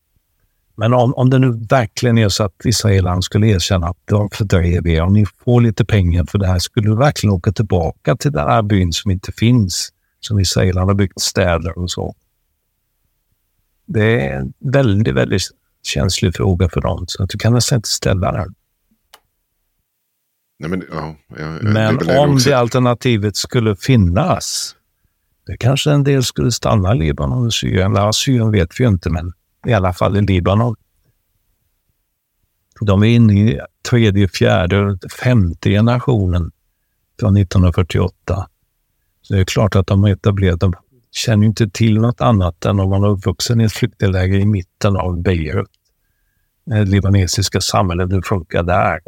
men 0.81 0.95
om, 0.95 1.15
om 1.15 1.31
det 1.31 1.39
nu 1.39 1.51
verkligen 1.69 2.19
är 2.19 2.29
så 2.29 2.45
att 2.45 2.65
israelerna 2.65 3.23
skulle 3.23 3.47
erkänna 3.47 3.87
att 3.87 3.97
de 4.05 4.31
fördrev 4.31 4.87
er, 4.87 5.03
om 5.03 5.13
ni 5.13 5.27
får 5.45 5.61
lite 5.61 5.85
pengar 5.85 6.25
för 6.25 6.39
det 6.39 6.47
här, 6.47 6.59
skulle 6.59 6.89
du 6.89 6.97
verkligen 6.97 7.35
åka 7.35 7.53
tillbaka 7.53 8.17
till 8.17 8.33
den 8.33 8.49
här 8.49 8.63
byn 8.63 8.93
som 8.93 9.11
inte 9.11 9.33
finns, 9.33 9.93
som 10.21 10.39
israelerna 10.39 10.87
har 10.87 10.95
byggt 10.95 11.21
städer 11.21 11.79
och 11.79 11.91
så. 11.91 12.15
Det 13.87 14.27
är 14.27 14.37
en 14.39 14.53
väldigt, 14.59 15.15
väldigt 15.15 15.43
känslig 15.83 16.35
fråga 16.37 16.69
för 16.69 16.81
dem, 16.81 17.05
så 17.09 17.23
att 17.23 17.31
du 17.31 17.39
kan 17.39 17.53
nästan 17.53 17.77
inte 17.77 17.89
ställa 17.89 18.33
den. 18.33 18.55
Nej, 20.59 20.71
men 20.71 20.85
ja, 20.91 21.17
jag, 21.39 21.63
Men 21.63 21.97
det 21.97 22.19
om 22.19 22.39
det 22.39 22.55
alternativet 22.55 23.37
skulle 23.37 23.77
finnas, 23.77 24.77
det 25.47 25.57
kanske 25.57 25.91
en 25.91 26.05
del 26.05 26.25
skulle 26.25 26.53
stanna 26.53 26.95
i 26.95 26.99
Libanon 26.99 27.47
och 27.47 27.55
Syrien. 27.55 27.95
Ja, 27.95 28.13
Syrien 28.13 28.51
vet 28.51 28.81
vi 28.81 28.85
ju 28.85 28.91
inte, 28.91 29.11
men 29.11 29.33
i 29.67 29.73
alla 29.73 29.93
fall 29.93 30.17
i 30.17 30.21
Libanon. 30.21 30.77
De 32.81 33.03
är 33.03 33.07
inne 33.07 33.33
i 33.33 33.61
tredje, 33.91 34.29
fjärde, 34.29 34.99
femte 35.23 35.71
generationen 35.71 36.51
från 37.21 37.37
1948. 37.37 38.49
Så 39.23 39.35
det 39.35 39.41
är 39.41 39.45
klart 39.45 39.77
att 39.77 39.87
de 39.87 40.03
har 40.03 40.11
etablerat, 40.11 40.61
de 40.61 40.75
känner 41.11 41.47
inte 41.47 41.71
till 41.71 42.01
något 42.01 42.21
annat 42.21 42.65
än 42.65 42.81
om 42.81 42.91
man 42.91 43.05
är 43.05 43.09
uppvuxen 43.09 43.61
i 43.61 43.65
ett 43.65 43.73
flyktingläger 43.73 44.39
i 44.39 44.47
mitten 44.47 44.97
av 44.97 45.23
Beirut. 45.23 45.71
Det 46.65 46.85
libanesiska 46.85 47.61
samhället, 47.61 48.13
hur 48.13 48.23
funkar 48.23 48.63
där? 48.63 49.01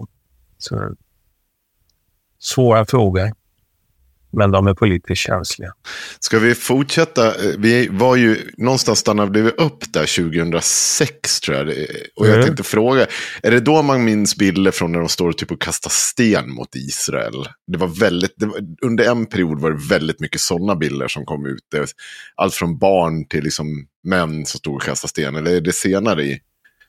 Så 0.58 0.94
svåra 2.38 2.86
frågor, 2.86 3.32
men 4.32 4.50
de 4.50 4.66
är 4.66 4.74
politiskt 4.74 5.22
känsliga. 5.22 5.72
Ska 6.20 6.38
vi 6.38 6.54
fortsätta? 6.54 7.26
Eh, 7.26 7.32
Vi 7.58 7.88
var 7.90 8.16
ju 8.16 8.36
någonstans 8.56 8.98
stannade 8.98 9.42
vi 9.42 9.50
upp 9.50 9.92
där 9.92 10.06
2006 10.06 11.40
tror 11.40 11.56
jag. 11.56 11.68
Och 12.16 12.26
jag 12.26 12.34
Mm. 12.34 12.46
tänkte 12.46 12.62
fråga, 12.62 13.06
är 13.42 13.50
det 13.50 13.60
då 13.60 13.82
man 13.82 14.04
minns 14.04 14.36
bilder 14.36 14.70
från 14.70 14.92
när 14.92 14.98
de 14.98 15.08
står 15.08 15.32
typ 15.32 15.50
och 15.52 15.60
kastar 15.60 15.90
sten 15.90 16.50
mot 16.50 16.74
Israel? 16.76 17.48
Det 17.66 17.78
var 17.78 17.88
väldigt, 17.88 18.34
det 18.36 18.46
var, 18.46 18.58
under 18.82 19.04
en 19.10 19.26
period 19.26 19.60
var 19.60 19.70
det 19.70 19.88
väldigt 19.88 20.20
mycket 20.20 20.40
sådana 20.40 20.76
bilder 20.76 21.08
som 21.08 21.24
kom 21.24 21.46
ut. 21.46 21.58
Allt 22.34 22.54
från 22.54 22.78
barn 22.78 23.28
till 23.28 23.44
liksom 23.44 23.86
män 24.04 24.46
som 24.46 24.58
stod 24.58 24.74
och 24.74 24.82
kastade 24.82 25.08
sten. 25.10 25.36
Eller 25.36 25.56
är 25.56 25.60
det 25.60 25.72
senare 25.72 26.22
i? 26.24 26.40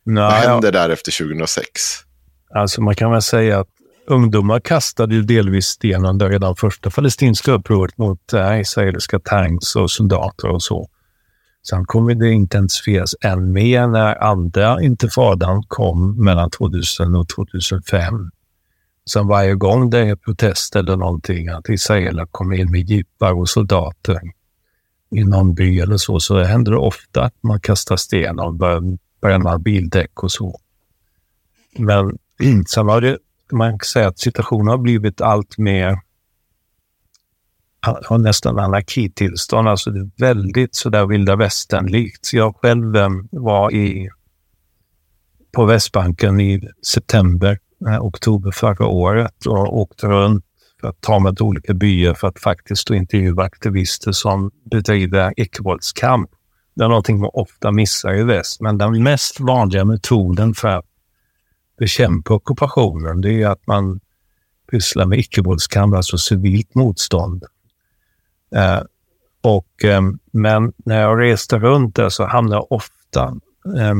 Vad 0.03 0.15
Nej, 0.15 0.47
hände 0.47 0.71
där 0.71 0.89
efter 0.89 1.11
2006? 1.11 1.71
Alltså 2.55 2.81
man 2.81 2.95
kan 2.95 3.11
väl 3.11 3.21
säga 3.21 3.59
att 3.59 3.67
ungdomar 4.07 4.59
kastade 4.59 5.15
ju 5.15 5.21
delvis 5.21 5.65
sten 5.65 6.05
under 6.05 6.29
redan 6.29 6.55
första 6.55 6.89
palestinska 6.89 7.51
upproret 7.51 7.97
mot 7.97 8.33
äh, 8.33 8.61
israeliska 8.61 9.19
tanks 9.19 9.75
och 9.75 9.91
soldater 9.91 10.49
och 10.49 10.63
så. 10.63 10.89
Sen 11.69 11.85
kommer 11.85 12.15
det 12.15 12.31
intensifieras 12.31 13.15
än 13.21 13.51
mer 13.51 13.87
när 13.87 14.23
andra 14.23 14.81
intifadan 14.81 15.63
kom 15.67 16.23
mellan 16.23 16.49
2000 16.49 17.15
och 17.15 17.29
2005. 17.29 18.31
Sen 19.05 19.27
varje 19.27 19.55
gång 19.55 19.89
det 19.89 19.99
är 19.99 20.15
protest 20.15 20.75
eller 20.75 20.97
någonting, 20.97 21.47
att 21.47 21.69
israeler 21.69 22.25
kommer 22.25 22.55
in 22.55 22.71
med 22.71 22.89
jeepar 22.89 23.33
och 23.33 23.49
soldater 23.49 24.21
i 25.09 25.23
någon 25.23 25.53
by 25.53 25.79
eller 25.79 25.97
så, 25.97 26.19
så 26.19 26.43
händer 26.43 26.71
det 26.71 26.77
ofta 26.77 27.23
att 27.23 27.33
man 27.41 27.59
kastar 27.59 27.95
sten 27.95 28.39
och 28.39 28.53
börjar 28.53 28.97
bränna 29.21 29.59
bildäck 29.59 30.23
och 30.23 30.31
så. 30.31 30.59
Men 31.77 32.17
sen 32.67 32.87
har 32.87 33.01
det, 33.01 33.17
man 33.51 33.71
kan 33.71 33.85
säga 33.85 34.07
att 34.07 34.19
situationen 34.19 34.67
har 34.67 34.77
blivit 34.77 35.21
allt 35.21 35.57
mer 35.57 35.99
har 37.83 38.17
nästan 38.17 38.59
anarkitillstånd. 38.59 39.67
Alltså 39.67 39.91
det 39.91 39.99
är 39.99 40.09
väldigt 40.17 40.75
sådär 40.75 41.05
vilda 41.05 41.35
västern-likt. 41.35 42.33
Jag 42.33 42.55
själv 42.55 42.95
ehm, 42.95 43.27
var 43.31 43.73
i, 43.73 44.09
på 45.51 45.65
Västbanken 45.65 46.39
i 46.39 46.69
september, 46.85 47.59
eh, 47.87 48.01
oktober 48.01 48.51
förra 48.51 48.87
året 48.87 49.45
och 49.45 49.77
åkte 49.77 50.07
runt 50.07 50.45
för 50.81 50.87
att 50.87 51.01
ta 51.01 51.19
mig 51.19 51.35
till 51.35 51.43
olika 51.43 51.73
byar 51.73 52.13
för 52.13 52.27
att 52.27 52.39
faktiskt 52.39 52.89
intervjua 52.89 53.43
aktivister 53.43 54.11
som 54.11 54.51
bedriver 54.71 55.33
icke-våldskamp. 55.37 56.29
Det 56.75 56.83
är 56.83 56.87
någonting 56.87 57.19
man 57.19 57.29
ofta 57.33 57.71
missar 57.71 58.13
i 58.13 58.23
väst, 58.23 58.61
men 58.61 58.77
den 58.77 59.03
mest 59.03 59.39
vanliga 59.39 59.85
metoden 59.85 60.53
för 60.53 60.67
att 60.67 60.85
bekämpa 61.83 62.33
ockupationen, 62.33 63.21
det 63.21 63.41
är 63.41 63.47
att 63.47 63.67
man 63.67 63.99
pysslar 64.71 65.05
med 65.05 65.19
icke-våldskamp, 65.19 65.95
alltså 65.95 66.17
civilt 66.17 66.75
motstånd. 66.75 67.43
Eh, 68.55 68.81
och, 69.41 69.83
eh, 69.83 70.01
men 70.31 70.73
när 70.77 71.01
jag 71.01 71.21
reste 71.21 71.59
runt 71.59 71.95
där 71.95 72.09
så 72.09 72.25
hamnade 72.25 72.55
jag 72.55 72.71
ofta 72.71 73.23
eh, 73.77 73.95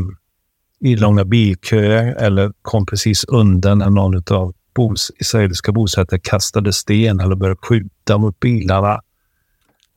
i 0.80 0.96
långa 0.96 1.26
bilköer 1.26 2.16
eller 2.16 2.54
kom 2.62 2.86
precis 2.86 3.24
under 3.24 3.76
när 3.76 3.90
någon 3.90 4.24
av 4.32 4.54
bos, 4.76 5.12
israeliska 5.20 5.72
bosättare 5.72 6.20
kastade 6.20 6.74
sten 6.74 7.20
eller 7.20 7.36
började 7.36 7.60
skjuta 7.62 8.18
mot 8.18 8.40
bilarna. 8.40 9.02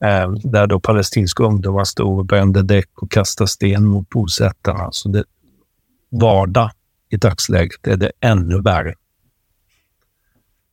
Eh, 0.04 0.30
där 0.30 0.66
då 0.66 0.80
palestinska 0.80 1.44
ungdomar 1.44 1.84
stod 1.84 2.18
och 2.18 2.26
brände 2.26 2.62
däck 2.62 2.90
och 3.02 3.10
kastade 3.10 3.48
sten 3.48 3.84
mot 3.84 4.08
bosättarna. 4.08 4.88
Så 4.92 5.08
det, 5.08 5.24
vardag 6.10 6.70
i 7.10 7.16
dagsläget 7.16 7.86
är 7.86 7.96
det 7.96 8.12
ännu 8.20 8.60
värre. 8.62 8.94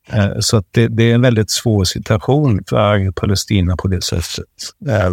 Eh, 0.10 0.40
Så 0.40 0.64
det, 0.72 0.88
det 0.88 1.04
är 1.12 1.16
en 1.16 1.22
väldigt 1.22 1.52
svår 1.52 1.84
situation 1.84 2.64
för 2.70 3.12
Palestina 3.12 3.76
på 3.78 3.88
det 3.88 4.04
sättet. 4.04 4.48
Eh, 4.90 5.10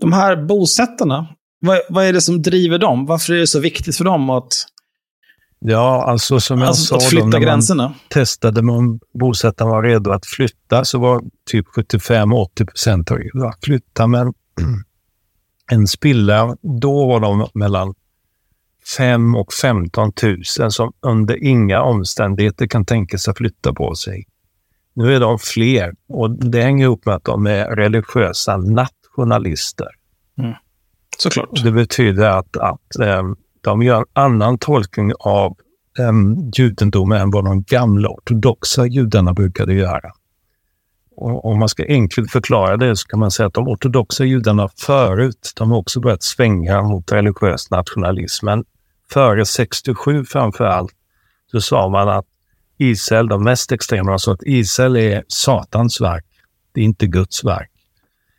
De 0.00 0.12
här 0.12 0.36
bosättarna, 0.46 1.26
vad, 1.60 1.80
vad 1.88 2.04
är 2.04 2.12
det 2.12 2.20
som 2.20 2.42
driver 2.42 2.78
dem? 2.78 3.06
Varför 3.06 3.32
är 3.32 3.38
det 3.38 3.46
så 3.46 3.60
viktigt 3.60 3.96
för 3.96 4.04
dem 4.04 4.30
att, 4.30 4.52
Ja, 5.60 6.04
alltså 6.04 6.40
som 6.40 6.58
jag 6.58 6.68
alltså, 6.68 6.84
sa, 6.84 6.96
att 6.96 7.02
då, 7.02 7.08
flytta 7.08 7.24
när 7.26 7.32
man 7.32 7.42
gränserna? 7.42 7.94
testade 8.08 8.60
om 8.60 9.00
bosättarna 9.14 9.70
var 9.70 9.82
redo 9.82 10.10
att 10.10 10.26
flytta 10.26 10.84
så 10.84 10.98
var 10.98 11.22
typ 11.50 11.66
75-80 11.76 12.66
procent 12.66 13.10
redo 13.10 13.46
att 13.46 13.64
flytta. 13.64 14.06
Men 14.06 14.32
en 15.72 15.86
spilla, 15.86 16.56
då 16.80 17.06
var 17.06 17.20
de 17.20 17.48
mellan 17.54 17.94
5 18.96 19.34
och 19.34 19.52
15 19.52 20.12
000 20.58 20.72
som 20.72 20.92
under 21.00 21.44
inga 21.44 21.82
omständigheter 21.82 22.66
kan 22.66 22.84
tänka 22.84 23.18
sig 23.18 23.30
att 23.30 23.38
flytta 23.38 23.72
på 23.72 23.94
sig. 23.94 24.26
Nu 24.94 25.14
är 25.14 25.20
de 25.20 25.38
fler 25.38 25.94
och 26.08 26.30
det 26.30 26.62
hänger 26.62 26.84
ihop 26.84 27.06
med 27.06 27.14
att 27.14 27.24
de 27.24 27.46
är 27.46 27.66
religiösa 27.76 28.56
nationalister. 28.56 29.88
Såklart. 31.18 31.62
Det 31.64 31.72
betyder 31.72 32.28
att, 32.28 32.56
att 32.56 32.98
eh, 33.00 33.22
de 33.60 33.82
gör 33.82 33.98
en 33.98 34.04
annan 34.12 34.58
tolkning 34.58 35.12
av 35.20 35.56
eh, 35.98 36.12
judendomen 36.54 37.20
än 37.20 37.30
vad 37.30 37.44
de 37.44 37.62
gamla 37.62 38.08
ortodoxa 38.08 38.86
judarna 38.86 39.32
brukade 39.32 39.74
göra. 39.74 40.12
Och 41.16 41.44
om 41.44 41.58
man 41.58 41.68
ska 41.68 41.84
enkelt 41.88 42.30
förklara 42.30 42.76
det 42.76 42.96
så 42.96 43.08
kan 43.08 43.20
man 43.20 43.30
säga 43.30 43.46
att 43.46 43.54
de 43.54 43.68
ortodoxa 43.68 44.24
judarna 44.24 44.68
förut, 44.76 45.52
de 45.56 45.70
har 45.70 45.78
också 45.78 46.00
börjat 46.00 46.22
svänga 46.22 46.82
mot 46.82 47.12
religiös 47.12 47.70
nationalism. 47.70 48.46
Men 48.46 48.64
före 49.12 49.46
67 49.46 50.24
framför 50.24 50.64
allt, 50.64 50.92
så 51.50 51.60
sa 51.60 51.88
man 51.88 52.08
att 52.08 52.26
Israel, 52.76 53.28
de 53.28 53.44
mest 53.44 53.72
extrema, 53.72 54.18
sa 54.18 54.32
att 54.32 54.42
Israel 54.42 54.96
är 54.96 55.24
Satans 55.28 56.00
verk. 56.00 56.24
Det 56.72 56.80
är 56.80 56.84
inte 56.84 57.06
Guds 57.06 57.44
verk. 57.44 57.70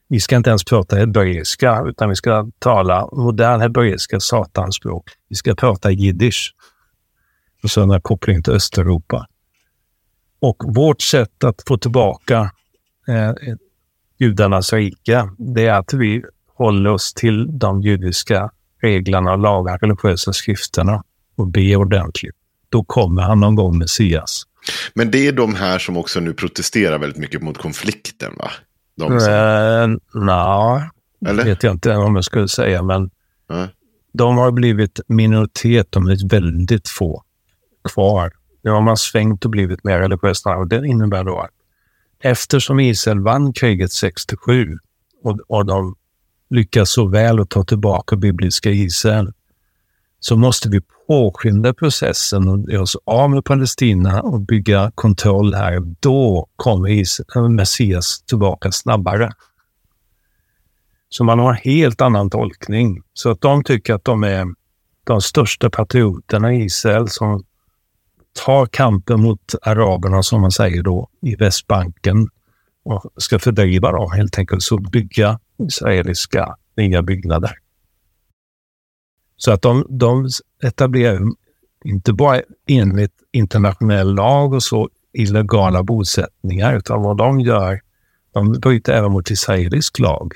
Vi 0.07 0.19
ska 0.19 0.35
inte 0.35 0.49
ens 0.49 0.63
prata 0.63 0.95
hebreiska, 0.95 1.83
utan 1.85 2.09
vi 2.09 2.15
ska 2.15 2.51
tala 2.59 3.09
modern 3.11 3.61
hebreiska, 3.61 4.19
Satans 4.19 4.75
språk. 4.75 5.09
Vi 5.27 5.35
ska 5.35 5.55
prata 5.55 5.91
jiddisch. 5.91 6.55
Och 7.63 7.71
så 7.71 7.99
kopplingar 7.99 8.41
till 8.41 8.53
Östeuropa. 8.53 9.27
Och 10.39 10.63
vårt 10.67 11.01
sätt 11.01 11.43
att 11.43 11.63
få 11.67 11.77
tillbaka 11.77 12.51
eh, 13.07 13.33
judarnas 14.17 14.73
rike, 14.73 15.29
det 15.37 15.67
är 15.67 15.73
att 15.73 15.93
vi 15.93 16.23
håller 16.47 16.89
oss 16.89 17.13
till 17.13 17.59
de 17.59 17.81
judiska 17.81 18.51
reglerna 18.81 19.35
lagar, 19.35 19.77
religiösa 19.77 20.33
skrifterna 20.33 21.03
och 21.35 21.47
ber 21.47 21.75
ordentligt. 21.75 22.35
Då 22.69 22.83
kommer 22.83 23.21
han 23.21 23.39
någon 23.39 23.55
gång 23.55 23.77
Messias. 23.77 24.43
Men 24.93 25.11
det 25.11 25.27
är 25.27 25.31
de 25.31 25.55
här 25.55 25.79
som 25.79 25.97
också 25.97 26.19
nu 26.19 26.33
protesterar 26.33 26.97
väldigt 26.99 27.19
mycket 27.19 27.41
mot 27.41 27.57
konflikten, 27.57 28.33
va? 28.37 28.51
De 28.97 29.19
som, 29.19 29.29
Eh, 29.33 29.87
Nej, 30.21 30.89
Eller? 31.27 31.43
vet 31.45 31.63
jag 31.63 31.73
inte 31.73 31.95
om 31.95 32.15
jag 32.15 32.25
skulle 32.25 32.47
säga, 32.47 32.83
men 32.83 33.09
Ja. 33.47 33.67
de 34.13 34.37
har 34.37 34.51
blivit 34.51 34.99
minoritet. 35.07 35.87
De 35.89 36.07
är 36.07 36.29
väldigt 36.29 36.87
få 36.89 37.23
kvar. 37.93 38.31
Nu 38.63 38.71
har 38.71 38.81
man 38.81 38.97
svängt 38.97 39.45
och 39.45 39.51
blivit 39.51 39.83
mer 39.83 39.99
religiösa 39.99 40.55
och 40.55 40.67
det 40.67 40.87
innebär 40.87 41.23
då 41.23 41.39
att 41.39 41.49
eftersom 42.21 42.79
Israel 42.79 43.19
vann 43.19 43.53
kriget 43.53 43.91
67 43.91 44.77
och, 45.23 45.39
och 45.47 45.65
de 45.65 45.95
lyckas 46.49 46.91
så 46.91 47.07
väl 47.07 47.39
att 47.39 47.49
ta 47.49 47.63
tillbaka 47.63 48.15
bibliska 48.15 48.69
Israel 48.69 49.33
så 50.19 50.37
måste 50.37 50.69
vi 50.69 50.81
påskynda 51.07 51.73
processen 51.73 52.47
och 52.47 52.71
göra 52.71 52.81
oss 52.81 52.97
av 53.05 53.29
med 53.29 53.45
Palestina 53.45 54.21
och 54.21 54.41
bygga 54.41 54.91
kontroll 54.95 55.53
här. 55.53 55.79
Då 55.99 56.47
kommer 56.55 56.89
Israel, 56.89 57.45
eh, 57.45 57.49
Messias 57.49 58.21
tillbaka 58.21 58.71
snabbare. 58.71 59.31
Så 61.09 61.23
man 61.23 61.39
har 61.39 61.49
en 61.49 61.59
helt 61.63 62.01
annan 62.01 62.29
tolkning. 62.29 63.01
Så 63.13 63.31
att 63.31 63.41
de 63.41 63.63
tycker 63.63 63.93
att 63.93 64.05
de 64.05 64.23
är 64.23 64.45
de 65.03 65.21
största 65.21 65.69
patrioterna 65.69 66.53
i 66.53 66.63
Israel 66.63 67.09
som 67.09 67.43
tar 68.45 68.65
kampen 68.65 69.21
mot 69.21 69.55
araberna, 69.61 70.23
som 70.23 70.41
man 70.41 70.51
säger 70.51 70.83
då, 70.83 71.09
i 71.21 71.35
Västbanken 71.35 72.29
och 72.83 73.11
ska 73.17 73.39
fördriva 73.39 73.91
dem 73.91 74.11
helt 74.11 74.37
enkelt. 74.37 74.63
Så 74.63 74.77
bygga 74.77 75.39
israeliska 75.59 76.55
nya 76.77 77.01
byggnader. 77.01 77.51
Så 79.37 79.51
att 79.51 79.61
de, 79.61 79.85
de 79.89 80.29
etablerar 80.63 81.21
inte 81.85 82.13
bara 82.13 82.41
enligt 82.67 83.13
internationell 83.31 84.15
lag 84.15 84.53
och 84.53 84.63
så 84.63 84.89
illegala 85.13 85.83
bosättningar, 85.83 86.77
utan 86.77 87.01
vad 87.01 87.17
de 87.17 87.39
gör, 87.39 87.81
de 88.33 88.51
bryter 88.51 88.93
även 88.93 89.11
mot 89.11 89.31
israelisk 89.31 89.99
lag. 89.99 90.33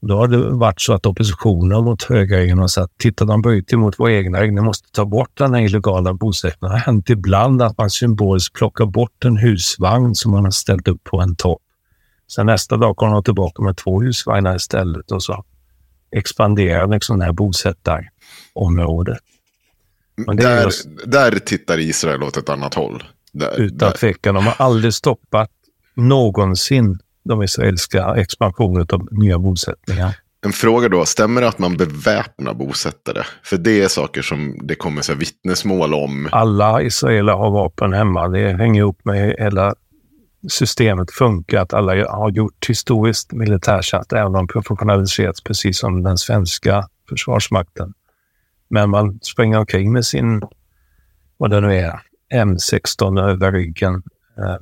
Då 0.00 0.16
har 0.16 0.28
det 0.28 0.50
varit 0.50 0.80
så 0.80 0.92
att 0.92 1.06
oppositionen 1.06 1.84
mot 1.84 2.02
högerregeringen 2.02 2.58
har 2.58 2.68
sagt, 2.68 2.98
titta 2.98 3.24
de 3.24 3.42
bryter 3.42 3.76
mot 3.76 4.00
våra 4.00 4.12
egna 4.12 4.40
regler, 4.40 4.54
ni 4.54 4.60
måste 4.60 4.92
ta 4.92 5.04
bort 5.04 5.30
den 5.38 5.54
här 5.54 5.62
illegala 5.62 6.14
bosättningen. 6.14 6.72
Det 6.72 6.78
har 6.78 6.86
hänt 6.86 7.10
ibland 7.10 7.62
att 7.62 7.78
man 7.78 7.90
symboliskt 7.90 8.54
plockar 8.54 8.86
bort 8.86 9.24
en 9.24 9.36
husvagn 9.36 10.14
som 10.14 10.32
man 10.32 10.44
har 10.44 10.50
ställt 10.50 10.88
upp 10.88 11.04
på 11.04 11.20
en 11.20 11.36
topp. 11.36 11.62
Sen 12.34 12.46
nästa 12.46 12.76
dag 12.76 12.96
kommer 12.96 13.12
de 13.12 13.24
tillbaka 13.24 13.62
med 13.62 13.76
två 13.76 14.02
husvagnar 14.02 14.56
istället 14.56 15.10
och 15.10 15.22
så 15.22 15.44
expanderar 16.16 16.86
liksom 16.86 17.18
det 17.18 17.24
här 17.24 17.32
bosättarområdet. 17.32 19.18
Där, 20.36 20.64
just, 20.64 20.88
där 21.06 21.38
tittar 21.38 21.78
Israel 21.78 22.22
åt 22.22 22.36
ett 22.36 22.48
annat 22.48 22.74
håll. 22.74 23.02
Där, 23.32 23.60
utan 23.60 23.78
där. 23.78 23.90
tvekan. 23.96 24.34
De 24.34 24.46
har 24.46 24.54
aldrig 24.58 24.94
stoppat 24.94 25.50
någonsin 25.94 26.98
de 27.24 27.42
israeliska 27.42 28.14
expansionen 28.16 28.86
av 28.92 29.08
nya 29.10 29.38
bosättningar. 29.38 30.16
En 30.44 30.52
fråga 30.52 30.88
då, 30.88 31.04
stämmer 31.04 31.40
det 31.40 31.48
att 31.48 31.58
man 31.58 31.76
beväpnar 31.76 32.54
bosättare? 32.54 33.22
För 33.44 33.56
det 33.56 33.82
är 33.82 33.88
saker 33.88 34.22
som 34.22 34.58
det 34.62 34.74
kommer 34.74 35.02
så 35.02 35.14
vittnesmål 35.14 35.94
om. 35.94 36.28
Alla 36.32 36.82
israeler 36.82 37.32
har 37.32 37.50
vapen 37.50 37.92
hemma. 37.92 38.28
Det 38.28 38.52
hänger 38.52 38.80
ihop 38.80 39.04
med 39.04 39.36
hela 39.38 39.74
systemet 40.48 41.10
funkar, 41.10 41.58
att 41.62 41.72
alla 41.72 42.10
har 42.10 42.30
gjort 42.30 42.68
historiskt 42.68 43.32
militärtjänst, 43.32 44.12
även 44.12 44.26
om 44.26 44.32
de 44.32 44.46
professionaliserats 44.46 45.42
precis 45.42 45.78
som 45.78 46.02
den 46.02 46.18
svenska 46.18 46.88
försvarsmakten. 47.08 47.94
Men 48.68 48.90
man 48.90 49.18
springer 49.22 49.58
omkring 49.58 49.92
med 49.92 50.06
sin, 50.06 50.42
vad 51.36 51.50
det 51.50 51.60
nu 51.60 51.78
är, 51.78 52.00
M16 52.34 53.20
över 53.20 53.52
ryggen 53.52 54.02
eh, 54.38 54.56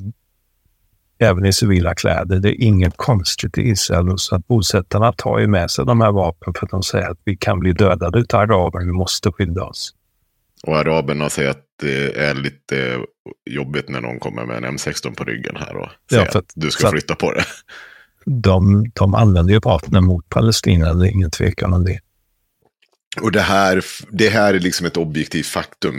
även 1.21 1.47
i 1.47 1.53
civila 1.53 1.95
kläder. 1.95 2.39
Det 2.39 2.49
är 2.49 2.63
inget 2.63 2.97
konstigt 2.97 3.59
i 3.59 3.63
Israel. 3.63 4.19
Så 4.19 4.37
att 4.37 4.47
bosättarna 4.47 5.13
tar 5.13 5.39
ju 5.39 5.47
med 5.47 5.71
sig 5.71 5.87
de 5.87 6.01
här 6.01 6.13
vapnen 6.13 6.55
för 6.55 6.67
att 6.67 6.71
de 6.71 6.83
säger 6.83 7.11
att 7.11 7.19
vi 7.25 7.37
kan 7.37 7.61
bli 7.61 7.73
dödade 7.73 8.19
av 8.19 8.41
araber, 8.41 8.85
vi 8.85 8.93
måste 8.93 9.33
skydda 9.33 9.65
oss. 9.65 9.95
Och 10.63 10.77
araberna 10.77 11.31
säger 11.31 11.51
att 11.51 11.65
det 11.81 12.19
är 12.19 12.35
lite 12.35 12.99
jobbigt 13.51 13.89
när 13.89 14.01
någon 14.01 14.19
kommer 14.19 14.47
med 14.47 14.57
en 14.57 14.79
M16 14.79 15.15
på 15.15 15.25
ryggen 15.25 15.57
här 15.57 15.77
och 15.77 15.89
säger 16.11 16.23
ja, 16.23 16.29
att, 16.29 16.37
att, 16.37 16.53
du 16.55 16.71
ska 16.71 16.91
flytta 16.91 17.15
på 17.15 17.33
det. 17.33 17.45
De, 18.25 18.91
de 18.95 19.15
använder 19.15 19.55
ju 19.55 19.61
vapnen 19.61 20.05
mot 20.05 20.29
Palestina, 20.29 20.95
det 20.95 21.09
är 21.09 21.11
ingen 21.11 21.31
tvekan 21.31 21.73
om 21.73 21.85
det. 21.85 22.01
Och 23.23 23.33
det 23.33 23.41
här, 23.41 23.85
det 24.11 24.29
här 24.29 24.55
är 24.55 24.61
liksom 24.61 24.87
ett 24.87 24.97
objektivt 24.97 25.47
faktum. 25.47 25.95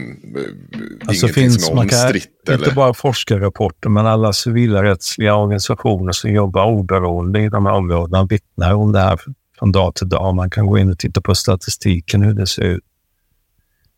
Alltså 1.07 1.25
Ingenting 1.25 1.43
finns, 1.43 1.65
som 1.65 1.77
är 1.77 1.81
omstritt. 1.81 2.29
Man 2.47 2.57
kan, 2.57 2.63
Inte 2.63 2.75
bara 2.75 2.93
forskarrapporter, 2.93 3.89
men 3.89 4.05
alla 4.05 4.33
civilrättsliga 4.33 5.35
organisationer 5.35 6.11
som 6.11 6.31
jobbar 6.31 6.65
oberoende 6.65 7.41
i 7.41 7.49
de 7.49 7.65
här 7.65 7.73
områdena 7.73 8.25
vittnar 8.25 8.73
om 8.73 8.91
det 8.91 8.99
här 8.99 9.19
från 9.59 9.71
dag 9.71 9.95
till 9.95 10.09
dag. 10.09 10.35
Man 10.35 10.49
kan 10.49 10.65
gå 10.65 10.77
in 10.77 10.91
och 10.91 10.99
titta 10.99 11.21
på 11.21 11.35
statistiken, 11.35 12.21
hur 12.21 12.33
det 12.33 12.47
ser 12.47 12.63
ut. 12.63 12.83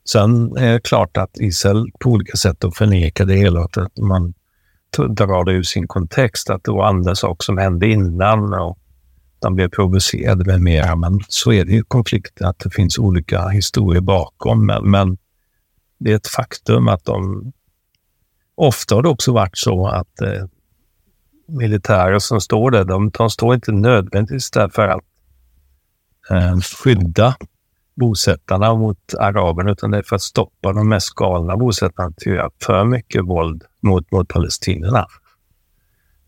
Sen 0.10 0.58
är 0.58 0.74
det 0.74 0.80
klart 0.80 1.18
att 1.18 1.38
Israel 1.40 1.86
på 2.00 2.10
olika 2.10 2.38
sätt 2.38 2.58
förnekar 2.76 3.26
det 3.26 3.36
hela. 3.36 3.64
Att 3.64 3.98
man 3.98 4.34
drar 5.10 5.46
det 5.46 5.52
ur 5.52 5.64
sin 5.64 5.88
kontext, 5.88 6.50
att 6.50 6.64
det 6.64 6.72
var 6.72 6.86
andra 6.86 7.16
saker 7.16 7.44
som 7.44 7.58
hände 7.58 7.88
innan. 7.88 8.54
Och 8.54 8.80
de 9.40 9.56
blev 9.56 9.70
provocerade 9.70 10.46
med 10.46 10.62
mera. 10.62 10.96
Men 10.96 11.20
så 11.28 11.52
är 11.52 11.66
det 11.66 11.74
i 11.74 11.84
konflikter, 11.88 12.46
att 12.46 12.60
det 12.60 12.70
finns 12.70 12.98
olika 12.98 13.48
historier 13.48 14.02
bakom. 14.02 14.66
Men, 14.66 14.92
men 14.92 15.18
det 15.98 16.12
är 16.12 16.16
ett 16.16 16.28
faktum 16.28 16.88
att 16.88 17.06
de... 17.06 17.52
Ofta 18.56 18.96
har 18.96 19.04
det 19.04 19.10
också 19.10 19.34
varit 19.34 19.58
så 19.58 19.88
att 19.88 20.22
eh, 20.22 20.46
militärer 21.48 22.20
som 22.20 22.42
står 22.42 22.72
där, 22.72 22.84
de, 22.84 23.10
de 23.10 23.30
står 23.30 23.56
inte 23.56 23.72
nödvändigtvis 23.72 24.52
där 24.52 24.70
för 24.70 24.88
att 24.88 25.04
eh, 26.30 26.60
skydda 26.60 27.36
bosättarna 27.96 28.76
mot 28.76 29.14
araberna, 29.20 29.72
utan 29.72 29.92
det 29.92 29.98
är 29.98 30.04
för 30.04 30.16
att 30.16 30.22
stoppa 30.22 30.74
de 30.74 30.90
mest 30.90 31.10
galna 31.10 31.58
bosättarna 31.58 32.10
att 32.10 32.26
göra 32.26 32.50
för 32.64 32.86
mycket 32.86 33.26
våld 33.26 33.64
mot, 33.82 34.12
mot 34.12 34.28
palestinierna. 34.28 35.08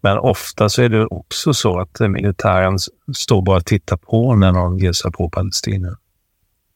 Men 0.02 0.18
ofta 0.18 0.70
så 0.70 0.82
är 0.82 0.90
det 0.90 1.06
också 1.06 1.54
så 1.54 1.80
att 1.80 2.00
militären 2.00 2.78
står 3.16 3.42
bara 3.42 3.58
och 3.58 3.66
tittar 3.66 3.98
på 3.98 4.36
när 4.36 4.52
någon 4.52 4.78
ger 4.78 4.94
sig 4.94 5.12
på 5.12 5.30
palestinier. 5.30 5.96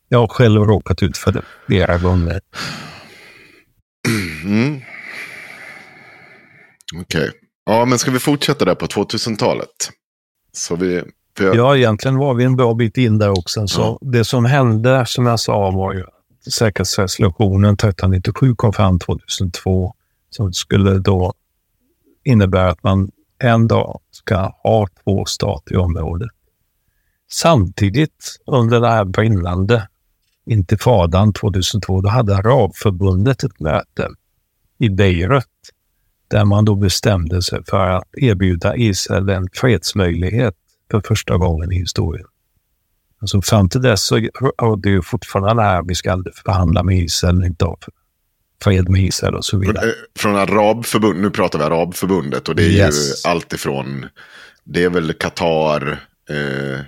Jag 0.08 0.20
har 0.20 0.28
själv 0.28 0.62
råkat 0.62 1.04
ut 1.04 1.18
för 1.18 1.32
det 1.32 1.42
flera 1.68 1.98
gånger. 1.98 2.42
Mm. 4.46 4.82
Okej. 6.96 7.22
Okay. 7.22 7.32
Ja, 7.66 7.86
men 7.86 8.00
ska 8.00 8.12
vi 8.12 8.20
fortsätta 8.20 8.66
där 8.66 8.76
på 8.76 8.86
2000-talet? 8.86 9.90
Så 10.52 10.76
vi... 10.76 11.04
Jag... 11.40 11.56
Ja, 11.56 11.78
egentligen 11.78 12.18
var 12.18 12.34
vi 12.34 12.44
en 12.44 12.56
bra 12.56 12.74
bit 12.74 12.98
in 12.98 13.18
där 13.18 13.30
också. 13.30 13.68
Så 13.68 13.82
ja. 13.82 14.00
Det 14.02 14.24
som 14.24 14.46
hände, 14.46 15.06
som 15.08 15.26
jag 15.26 15.40
sa, 15.40 15.72
var 15.72 15.94
ju 15.94 16.02
att 16.02 16.54
säkerhetsresolutionen 16.54 17.74
1397 17.74 18.56
kom 18.56 18.74
fram 18.74 19.00
2002. 19.00 19.94
Som 20.30 20.54
skulle 20.54 21.00
då 21.00 21.34
innebära 22.24 22.70
att 22.70 22.84
man 22.84 23.12
en 23.40 23.68
dag 23.68 24.00
ska 24.12 24.54
ha 24.64 24.88
två 25.04 25.26
stater 25.26 25.74
i 25.74 25.78
området. 25.78 26.30
Samtidigt 27.32 28.40
under 28.46 28.80
det 28.80 28.90
här 28.90 29.06
brinnande 29.06 29.88
intifadan 30.46 31.34
2002, 31.34 32.02
då 32.02 32.10
hade 32.10 32.38
Arabförbundet 32.38 33.44
ett 33.44 33.60
möte 33.60 34.10
i 34.78 34.90
Beirut 34.90 35.46
där 36.28 36.46
man 36.46 36.66
då 36.66 36.76
bestämde 36.76 37.42
sig 37.42 37.64
för 37.66 37.88
att 37.88 38.04
erbjuda 38.18 38.76
Israel 38.76 39.30
en 39.30 39.48
fredsmöjlighet 39.54 40.56
för 40.92 41.02
första 41.08 41.38
gången 41.38 41.72
i 41.72 41.76
historien. 41.76 42.28
Alltså 43.22 43.42
fram 43.42 43.70
till 43.70 43.82
dess 43.82 44.04
så 44.04 44.28
rådde 44.62 44.90
ju 44.90 45.02
fortfarande 45.02 45.64
det 45.64 45.68
här, 45.68 45.84
vi 45.88 45.96
ska 45.96 46.12
aldrig 46.12 46.36
förhandla 46.36 46.84
med 46.84 46.98
Israel, 46.98 47.44
inte 47.44 47.66
ha 47.66 47.78
fred 48.64 48.90
med 48.90 49.02
Israel 49.02 49.36
och 49.36 49.46
så 49.46 49.58
vidare. 49.58 49.86
Eh, 49.86 49.94
från 50.20 50.36
Arabförbundet, 50.36 51.22
nu 51.22 51.30
pratar 51.30 51.60
vi 51.60 51.66
Arabförbundet 51.66 52.50
och 52.50 52.56
det 52.56 52.64
är 52.64 52.70
yes. 52.70 53.26
ju 53.26 53.30
allt 53.30 53.54
ifrån, 53.54 54.06
det 54.64 54.84
är 54.84 54.90
väl 54.90 55.14
Qatar, 55.14 56.00
eh, 56.30 56.80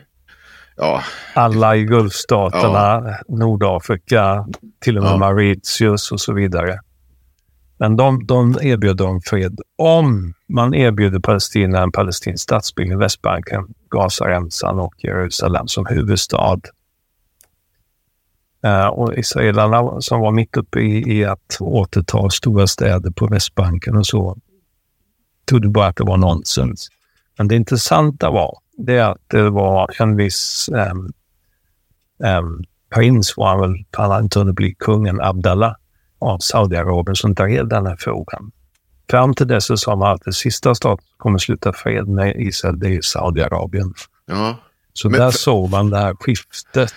ja. 0.77 1.03
Alla 1.33 1.75
i 1.75 1.83
Gulfstaterna, 1.83 3.03
ja. 3.27 3.35
Nordafrika, 3.37 4.45
till 4.79 4.97
och 4.97 5.03
med 5.03 5.11
ja. 5.11 5.17
Mauritius 5.17 6.11
och 6.11 6.21
så 6.21 6.33
vidare. 6.33 6.79
Men 7.77 7.97
de, 7.97 8.25
de 8.25 8.57
erbjöd 8.61 8.97
dem 8.97 9.21
fred 9.25 9.59
om 9.77 10.33
man 10.49 10.73
erbjuder 10.73 11.19
Palestina 11.19 11.81
en 11.81 11.91
palestinsk 11.91 12.43
statsbildning, 12.43 12.97
Västbanken, 12.97 13.67
Gazaremsan 13.91 14.79
och 14.79 14.93
Jerusalem 14.97 15.67
som 15.67 15.85
huvudstad. 15.85 16.59
Uh, 18.65 18.87
och 18.87 19.13
israelerna 19.13 20.01
som 20.01 20.19
var 20.19 20.31
mitt 20.31 20.57
uppe 20.57 20.79
i, 20.79 21.17
i, 21.17 21.25
att 21.25 21.57
återta 21.59 22.29
stora 22.29 22.67
städer 22.67 23.11
på 23.11 23.27
Västbanken 23.27 23.95
och 23.95 24.07
så 24.07 24.37
trodde 25.49 25.69
bara 25.69 25.87
att 25.87 25.95
det 25.95 26.03
var 26.03 26.17
nonsens. 26.17 26.89
Men 27.37 27.47
det 27.47 27.55
intressanta 27.55 28.29
var 28.29 28.57
det 28.77 28.99
att 28.99 29.21
det 29.27 29.49
var 29.49 30.01
en 30.01 30.15
viss 30.15 30.69
um, 30.71 31.13
um, 32.29 32.63
prins, 32.95 33.37
var 33.37 33.47
han 33.47 33.59
väl, 33.59 33.85
han 33.91 34.23
inte 34.23 34.39
hunnit 34.39 34.55
bli 34.55 34.75
kungen, 34.79 35.21
Abdallah 35.21 35.75
av 36.19 36.37
Saudiarabien 36.37 37.15
som 37.15 37.33
drev 37.33 37.67
den 37.67 37.85
här 37.85 37.95
frågan. 37.99 38.51
Fram 39.11 39.33
till 39.33 39.47
dess 39.47 39.65
så 39.65 39.77
sa 39.77 39.95
man 39.95 40.11
att 40.11 40.21
det 40.25 40.33
sista 40.33 40.75
staten 40.75 41.05
som 41.07 41.17
kommer 41.17 41.37
sluta 41.37 41.73
fred 41.73 42.07
med 42.07 42.35
Israel, 42.39 42.79
det 42.79 42.87
är 42.87 43.01
Saudiarabien. 43.01 43.93
Ja. 44.25 44.57
Så 44.93 45.09
Men 45.09 45.19
där 45.19 45.31
såg 45.31 45.69
man 45.69 45.89
det 45.89 45.97
här 45.97 46.15
skiftet 46.15 46.93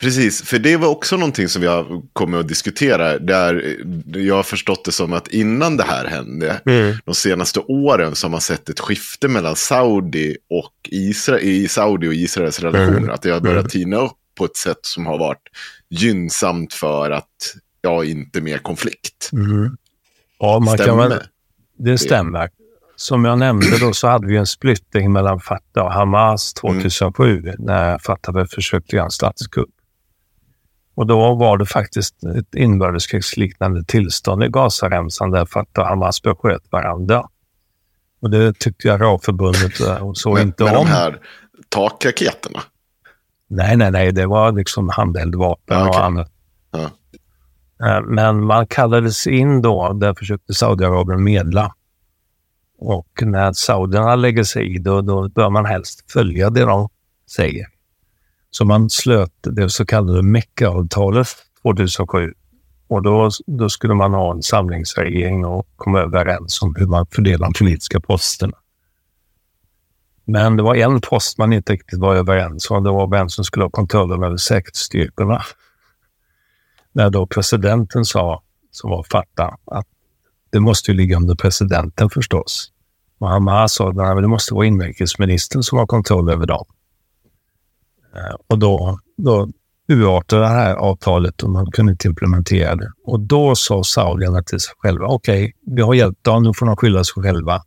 Precis, 0.00 0.42
för 0.42 0.58
det 0.58 0.76
var 0.76 0.88
också 0.88 1.16
någonting 1.16 1.48
som 1.48 1.62
vi 1.62 1.68
har 1.68 2.02
kommit 2.12 2.40
att 2.40 2.48
diskutera. 2.48 3.18
Där 3.18 3.76
jag 4.06 4.34
har 4.34 4.42
förstått 4.42 4.84
det 4.84 4.92
som 4.92 5.12
att 5.12 5.28
innan 5.28 5.76
det 5.76 5.82
här 5.82 6.04
hände, 6.04 6.60
Mm. 6.66 6.96
de 7.04 7.14
senaste 7.14 7.60
åren, 7.60 8.14
så 8.14 8.26
har 8.26 8.30
man 8.30 8.40
sett 8.40 8.68
ett 8.68 8.80
skifte 8.80 9.28
mellan 9.28 9.56
Saudi 9.56 10.36
och 10.50 10.72
Israel, 10.88 11.42
i 11.42 11.68
Saudi 11.68 12.08
och 12.08 12.14
Israels 12.14 12.60
relationer. 12.60 12.98
Mm. 12.98 13.10
Att 13.10 13.22
det 13.22 13.30
har 13.30 13.40
börjat 13.40 13.70
tina 13.70 13.96
upp 13.96 14.12
på 14.38 14.44
ett 14.44 14.56
sätt 14.56 14.80
som 14.82 15.06
har 15.06 15.18
varit 15.18 15.48
gynnsamt 15.90 16.74
för 16.74 17.10
att, 17.10 17.54
ja, 17.80 18.04
inte 18.04 18.40
mer 18.40 18.58
konflikt. 18.58 19.30
Mm. 19.32 19.76
Ja, 20.38 20.58
man 20.58 20.76
kan 20.76 20.84
Stämmer 20.84 21.08
väl, 21.08 21.22
det 21.78 21.98
stämmer. 21.98 22.50
Som 22.96 23.24
jag 23.24 23.38
nämnde 23.38 23.78
då 23.80 23.92
så 23.92 24.08
hade 24.08 24.26
vi 24.26 24.36
en 24.36 24.46
splittring 24.46 25.12
mellan 25.12 25.40
Fatah 25.40 25.84
och 25.84 25.92
Hamas 25.92 26.54
2007 26.54 27.54
när 27.58 27.98
Fatah 27.98 28.44
försökte 28.44 28.96
göra 28.96 29.04
en 29.04 29.10
statskupp. 29.10 29.68
Och 30.94 31.06
då 31.06 31.34
var 31.34 31.58
det 31.58 31.66
faktiskt 31.66 32.24
ett 32.24 32.54
inbördeskrigsliknande 32.54 33.84
tillstånd 33.84 34.44
i 34.44 34.48
Gazaremsan 34.48 35.30
där 35.30 35.46
Fatah 35.46 35.82
och 35.84 35.88
Hamas 35.88 36.22
besköt 36.22 36.72
varandra. 36.72 37.28
Och 38.20 38.30
det 38.30 38.58
tyckte 38.58 38.88
jag 38.88 39.02
Arabförbundet 39.02 39.80
eh, 39.80 40.10
så 40.14 40.34
med, 40.34 40.42
inte 40.42 40.64
med 40.64 40.76
om. 40.76 40.86
de 40.86 40.90
här 40.92 41.20
takraketerna. 41.68 42.60
Nej, 43.48 43.76
nej, 43.76 43.90
nej. 43.90 44.12
Det 44.12 44.26
var 44.26 44.52
liksom 44.52 44.88
handeldvapen 44.88 45.78
Ja, 45.78 45.88
okej. 45.88 45.98
och 45.98 46.04
annat. 46.06 46.32
Ja. 46.70 46.90
Eh, 47.84 48.00
men 48.02 48.44
man 48.44 48.66
kallades 48.66 49.26
in 49.26 49.62
då, 49.62 49.92
där 49.92 50.14
försökte 50.14 50.54
Saudiarabien 50.54 51.24
medla. 51.24 51.74
Och 52.78 53.22
när 53.22 53.52
saudierna 53.52 54.16
lägger 54.16 54.44
sig 54.44 54.74
i, 54.74 54.78
då, 54.78 55.00
då 55.00 55.28
bör 55.28 55.50
man 55.50 55.66
helst 55.66 56.12
följa 56.12 56.50
det 56.50 56.64
de 56.64 56.88
säger. 57.30 57.66
Så 58.50 58.64
man 58.64 58.90
slöt 58.90 59.32
det 59.42 59.70
så 59.70 59.86
kallade 59.86 60.22
Mecca-avtalet 60.22 61.28
2007. 61.62 62.34
Och 62.88 63.02
då, 63.02 63.30
då 63.46 63.68
skulle 63.68 63.94
man 63.94 64.14
ha 64.14 64.32
en 64.32 64.42
samlingsregering 64.42 65.44
och 65.44 65.68
komma 65.76 66.00
överens 66.00 66.62
om 66.62 66.74
hur 66.78 66.86
man 66.86 67.06
fördelar 67.06 67.46
de 67.46 67.52
politiska 67.52 68.00
posterna. 68.00 68.56
Men 70.24 70.56
det 70.56 70.62
var 70.62 70.74
en 70.74 71.00
post 71.00 71.38
man 71.38 71.52
inte 71.52 71.72
riktigt 71.72 71.98
var 71.98 72.14
överens 72.14 72.70
om. 72.70 72.84
Det 72.84 72.90
var 72.90 73.10
vem 73.10 73.28
som 73.28 73.44
skulle 73.44 73.64
ha 73.64 73.70
kontrollen 73.70 74.22
över 74.22 74.36
säkerhetsstyrkorna. 74.36 75.42
När 76.98 77.10
då 77.10 77.26
presidenten 77.26 78.04
sa, 78.04 78.42
som 78.70 78.90
var 78.90 79.06
Fatah, 79.10 79.54
att 79.64 79.86
det 80.50 80.60
måste 80.60 80.90
ju 80.90 80.96
ligga 80.96 81.16
under 81.16 81.34
presidenten 81.34 82.10
förstås. 82.10 82.72
Och 83.18 83.28
Hamas 83.28 83.74
sa 83.74 83.88
att 83.90 84.22
det 84.22 84.28
måste 84.28 84.54
vara 84.54 84.66
inrikesministern 84.66 85.62
som 85.62 85.78
har 85.78 85.86
kontroll 85.86 86.30
över 86.30 86.46
dem. 86.46 86.64
Eh, 88.16 88.36
Och 88.46 88.58
då, 88.58 88.98
då 89.16 89.48
urartade 89.88 90.42
det 90.42 90.48
här 90.48 90.74
avtalet 90.74 91.42
och 91.42 91.50
man 91.50 91.70
kunde 91.70 91.92
inte 91.92 92.08
implementera 92.08 92.76
det. 92.76 92.92
Och 93.04 93.20
då 93.20 93.54
sa 93.54 93.84
saudierna 93.84 94.42
till 94.42 94.60
sig 94.60 94.74
själva, 94.78 95.06
okej, 95.06 95.54
vi 95.66 95.82
har 95.82 95.94
hjälpt 95.94 96.24
dem, 96.24 96.42
nu 96.42 96.54
får 96.54 96.66
de 96.66 96.76
skylla 96.76 97.04
sig 97.04 97.22
själva. 97.22 97.62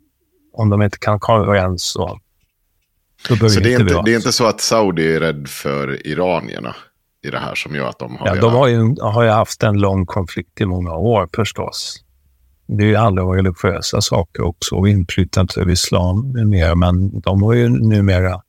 Om 0.54 0.70
de 0.70 0.82
inte 0.82 1.00
kan 1.00 1.20
komma 1.20 1.44
överens 1.44 1.84
så 1.84 2.20
Så 3.28 3.36
det 3.36 3.74
är, 3.74 3.80
inte 3.82 4.02
det 4.06 4.12
är 4.12 4.16
inte 4.16 4.32
så 4.32 4.46
att 4.46 4.62
Saudi 4.62 5.16
är 5.16 5.20
rädd 5.20 5.48
för 5.50 6.08
iranierna 6.08 6.76
i 7.24 7.30
det 7.30 7.40
här 7.40 7.56
som 7.56 7.76
gör 7.76 7.90
att 7.90 8.00
de 8.00 8.16
har 8.18 8.28
Ja, 8.28 8.36
de 8.36 8.54
har 8.54 8.68
ju, 8.68 8.96
har 9.02 9.24
ju 9.24 9.30
haft 9.30 9.64
en 9.64 9.78
lång 9.80 10.06
konflikt 10.06 10.62
i 10.62 10.66
många 10.66 10.96
år 10.96 11.30
förstås. 11.36 12.04
Det 12.68 12.84
är 12.84 12.88
ju 12.88 12.96
handlar 12.96 13.24
om 13.24 13.34
religiösa 13.34 14.02
saker 14.02 14.44
också 14.44 14.76
och 14.76 14.90
inflytandet 14.90 15.58
över 15.58 15.72
islam 15.72 16.32
med 16.32 16.48
mera. 16.48 16.76
Men 16.76 17.20
de 17.20 17.44
har 17.44 17.54
ju 17.54 17.70
numera 17.70 18.42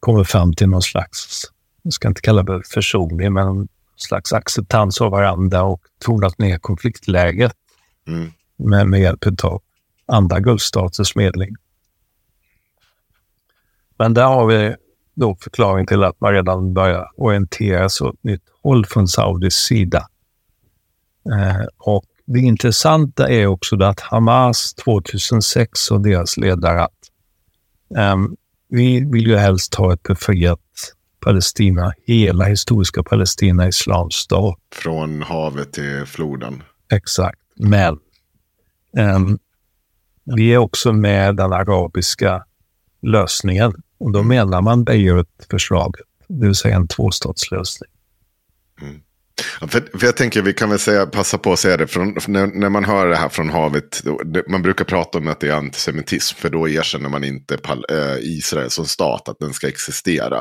kommit 0.00 0.28
fram 0.28 0.54
till 0.54 0.68
någon 0.68 0.82
slags, 0.82 1.44
jag 1.82 1.92
ska 1.92 2.08
inte 2.08 2.20
kalla 2.20 2.42
det 2.42 2.62
försoning, 2.66 3.32
men 3.32 3.46
en 3.48 3.68
slags 3.96 4.32
acceptans 4.32 5.00
av 5.00 5.10
varandra 5.10 5.62
och 5.62 5.82
tonat 6.04 6.38
ner 6.38 6.58
konfliktläget 6.58 7.52
Mm. 8.06 8.32
med, 8.56 8.86
med 8.88 9.00
hjälp 9.00 9.44
av 9.44 9.62
andra 10.06 10.40
gulfstaters 10.40 11.16
medling. 11.16 11.56
Men 13.96 14.14
där 14.14 14.24
har 14.24 14.46
vi 14.46 14.74
då 15.20 15.36
förklaring 15.40 15.86
till 15.86 16.04
att 16.04 16.20
man 16.20 16.32
redan 16.32 16.74
börjar 16.74 17.10
orientera 17.16 17.88
sig 17.88 18.06
åt 18.06 18.24
nytt 18.24 18.42
håll 18.62 18.86
från 18.86 19.08
Saudis 19.08 19.54
sida. 19.54 20.08
Eh, 21.32 21.66
och 21.78 22.04
det 22.26 22.38
intressanta 22.38 23.28
är 23.28 23.46
också 23.46 23.82
att 23.82 24.00
Hamas 24.00 24.74
2006 24.74 25.90
och 25.90 26.00
deras 26.00 26.36
ledare 26.36 26.82
att 26.82 26.98
ehm, 27.96 28.36
vi 28.68 29.10
vill 29.12 29.26
ju 29.26 29.36
helst 29.36 29.74
ha 29.74 29.92
ett 29.92 30.02
befriat 30.02 30.60
Palestina, 31.24 31.92
hela 32.06 32.44
historiska 32.44 33.02
Palestina, 33.02 33.68
islams 33.68 34.14
stat. 34.14 34.58
Från 34.74 35.22
havet 35.22 35.72
till 35.72 36.06
floden. 36.06 36.62
Exakt. 36.92 37.40
Men 37.56 37.98
ehm, 38.96 39.38
vi 40.24 40.54
är 40.54 40.58
också 40.58 40.92
med 40.92 41.36
den 41.36 41.52
arabiska 41.52 42.44
lösningen. 43.02 43.72
Och 44.00 44.12
då 44.12 44.22
menar 44.22 44.62
man 44.62 44.84
Beirut-förslaget, 44.84 46.06
det 46.28 46.46
vill 46.46 46.54
säga 46.54 46.76
en 46.76 46.88
tvåstatslösning. 46.88 47.90
Mm. 48.82 49.00
För, 49.60 49.98
för 49.98 50.06
jag 50.06 50.16
tänker, 50.16 50.42
vi 50.42 50.52
kan 50.52 50.70
väl 50.70 50.78
säga, 50.78 51.06
passa 51.06 51.38
på 51.38 51.52
att 51.52 51.58
säga 51.58 51.76
det, 51.76 51.86
från, 51.86 52.16
när, 52.28 52.46
när 52.46 52.68
man 52.68 52.84
hör 52.84 53.06
det 53.06 53.16
här 53.16 53.28
från 53.28 53.50
havet, 53.50 54.00
då, 54.04 54.22
det, 54.22 54.48
man 54.48 54.62
brukar 54.62 54.84
prata 54.84 55.18
om 55.18 55.28
att 55.28 55.40
det 55.40 55.48
är 55.48 55.52
antisemitism, 55.52 56.36
för 56.36 56.50
då 56.50 56.68
erkänner 56.68 57.08
man 57.08 57.24
inte 57.24 57.58
pal, 57.58 57.84
eh, 57.90 58.16
Israel 58.20 58.70
som 58.70 58.86
stat, 58.86 59.28
att 59.28 59.38
den 59.38 59.52
ska 59.52 59.68
existera. 59.68 60.38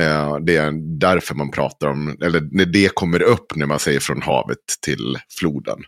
Eh, 0.00 0.36
det 0.36 0.56
är 0.56 0.98
därför 0.98 1.34
man 1.34 1.50
pratar 1.50 1.88
om, 1.88 2.16
eller 2.22 2.48
när 2.52 2.66
det 2.66 2.94
kommer 2.94 3.22
upp 3.22 3.56
när 3.56 3.66
man 3.66 3.78
säger 3.78 4.00
från 4.00 4.22
havet 4.22 4.58
till 4.84 5.18
floden. 5.38 5.78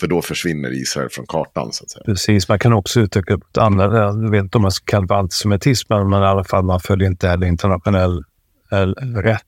För 0.00 0.06
då 0.06 0.22
försvinner 0.22 0.72
Israel 0.72 1.08
från 1.10 1.26
kartan, 1.26 1.72
så 1.72 1.84
att 1.84 1.90
säga. 1.90 2.02
Precis, 2.04 2.48
man 2.48 2.58
kan 2.58 2.72
också 2.72 3.00
uttrycka 3.00 3.34
det 3.34 3.40
på 3.40 3.46
ett 3.50 3.58
annat 3.58 3.92
Jag 3.92 4.30
vet 4.30 4.42
inte 4.42 4.58
om 4.58 4.62
man 4.62 4.70
ska 4.70 4.84
kalla 4.84 5.06
det 5.06 5.16
antisemitism, 5.16 5.92
men 5.92 6.22
i 6.22 6.26
alla 6.26 6.44
fall 6.44 6.64
man 6.64 6.80
följer 6.80 7.08
inte 7.08 7.28
heller 7.28 7.46
internationell 7.46 8.24
eh, 8.72 8.86
rätt 9.22 9.42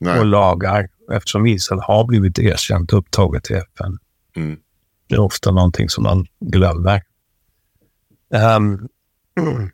Nej. 0.00 0.18
och 0.18 0.26
lagar 0.26 0.88
eftersom 1.12 1.46
Israel 1.46 1.80
har 1.80 2.06
blivit 2.06 2.38
erkänt 2.38 2.92
och 2.92 2.98
upptaget 2.98 3.50
i 3.50 3.54
FN. 3.54 3.98
Mm. 4.36 4.58
Det 5.08 5.14
är 5.14 5.20
ofta 5.20 5.50
någonting 5.50 5.88
som 5.88 6.04
man 6.04 6.26
glömmer. 6.40 7.02
Um, 8.56 8.88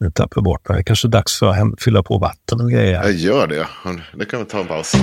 nu 0.00 0.10
tappar 0.10 0.42
bort 0.42 0.68
mig. 0.68 0.76
Det 0.76 0.80
är 0.80 0.84
kanske 0.84 1.08
är 1.08 1.10
dags 1.10 1.38
för 1.38 1.46
att 1.46 1.82
fylla 1.82 2.02
på 2.02 2.18
vatten 2.18 2.60
och 2.60 2.70
grejer. 2.70 2.92
Jag 2.92 3.12
gör 3.12 3.46
det. 3.46 3.66
Det 4.14 4.24
kan 4.24 4.40
vi 4.40 4.46
ta 4.46 4.60
en 4.60 4.66
paus. 4.66 4.94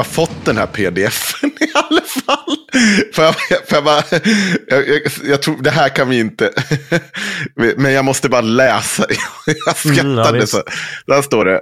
Jag 0.00 0.04
har 0.04 0.10
fått 0.10 0.44
den 0.44 0.58
här 0.58 0.66
pdfen 0.66 1.50
i 1.60 1.70
alla 1.74 1.99
fall. 2.10 2.56
För 3.14 3.22
jag, 3.22 3.34
för 3.34 3.74
jag, 3.76 3.84
bara, 3.84 4.02
jag, 4.68 4.88
jag, 4.88 5.02
jag 5.24 5.42
tror, 5.42 5.56
det 5.62 5.70
här 5.70 5.88
kan 5.88 6.08
vi 6.08 6.18
inte. 6.18 6.50
Men 7.76 7.92
jag 7.92 8.04
måste 8.04 8.28
bara 8.28 8.40
läsa. 8.40 9.04
Jag 9.46 9.56
Mm, 9.84 9.96
ja, 9.96 10.02
skrattade 10.14 10.46
så. 10.46 10.62
Där 11.06 11.22
står 11.22 11.44
det. 11.44 11.60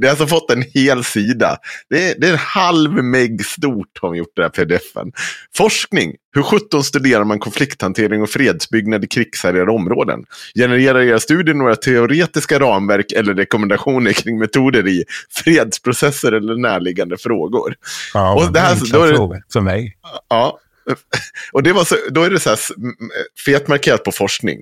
Det 0.00 0.06
har 0.06 0.10
alltså 0.10 0.26
fått 0.26 0.50
en 0.50 0.64
hel 0.74 1.04
sida. 1.04 1.56
Det 1.90 2.10
är, 2.10 2.14
det 2.20 2.26
är 2.28 2.32
en 2.32 2.38
halv 2.38 3.04
meg 3.04 3.44
stort 3.46 3.98
har 4.00 4.08
de 4.08 4.16
gjort 4.18 4.32
det 4.36 4.42
här 4.42 4.48
pdf-en. 4.48 5.12
Forskning. 5.56 6.14
Hur 6.34 6.42
17 6.42 6.84
studerar 6.84 7.24
man 7.24 7.38
konflikthantering 7.38 8.22
och 8.22 8.30
fredsbyggnad 8.30 9.04
i 9.04 9.06
krigshärjade 9.06 9.70
områden? 9.72 10.20
Genererar 10.54 11.00
era 11.00 11.20
studier 11.20 11.54
några 11.54 11.76
teoretiska 11.76 12.58
ramverk 12.60 13.12
eller 13.12 13.34
rekommendationer 13.34 14.12
kring 14.12 14.38
metoder 14.38 14.88
i 14.88 15.04
fredsprocesser 15.44 16.32
eller 16.32 16.56
närliggande 16.56 17.16
frågor? 17.18 17.74
Ja, 18.14 18.34
och 18.34 18.52
det 18.52 18.60
här- 18.60 18.92
då 18.92 19.02
är 19.02 19.08
det- 19.08 19.16
frågor 19.16 19.42
mig. 19.70 19.96
Ja. 20.30 20.69
Och 21.52 21.62
det 21.62 21.72
var 21.72 21.84
så, 21.84 21.96
då 22.10 22.22
är 22.22 22.30
det 22.30 22.40
så 22.40 22.48
här 22.48 22.56
s- 22.56 22.72
m- 22.76 23.10
fet 23.46 23.68
markerat 23.68 24.04
på 24.04 24.12
forskning. 24.12 24.58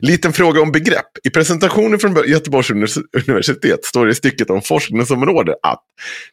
Liten 0.00 0.32
fråga 0.32 0.60
om 0.60 0.72
begrepp. 0.72 1.06
I 1.24 1.30
presentationen 1.30 1.98
från 1.98 2.16
Göteborgs 2.26 2.70
univers- 2.70 3.02
universitet 3.28 3.84
står 3.84 4.06
det 4.06 4.12
i 4.12 4.14
stycket 4.14 4.50
om 4.50 4.62
forskningsområde 4.62 5.54
att 5.62 5.80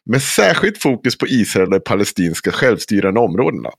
med 0.09 0.21
särskilt 0.23 0.81
fokus 0.81 1.17
på 1.17 1.27
Israel 1.27 1.65
och 1.65 1.71
de 1.71 1.79
palestinska 1.79 2.51
självstyrande 2.51 3.19
områdena. 3.19 3.69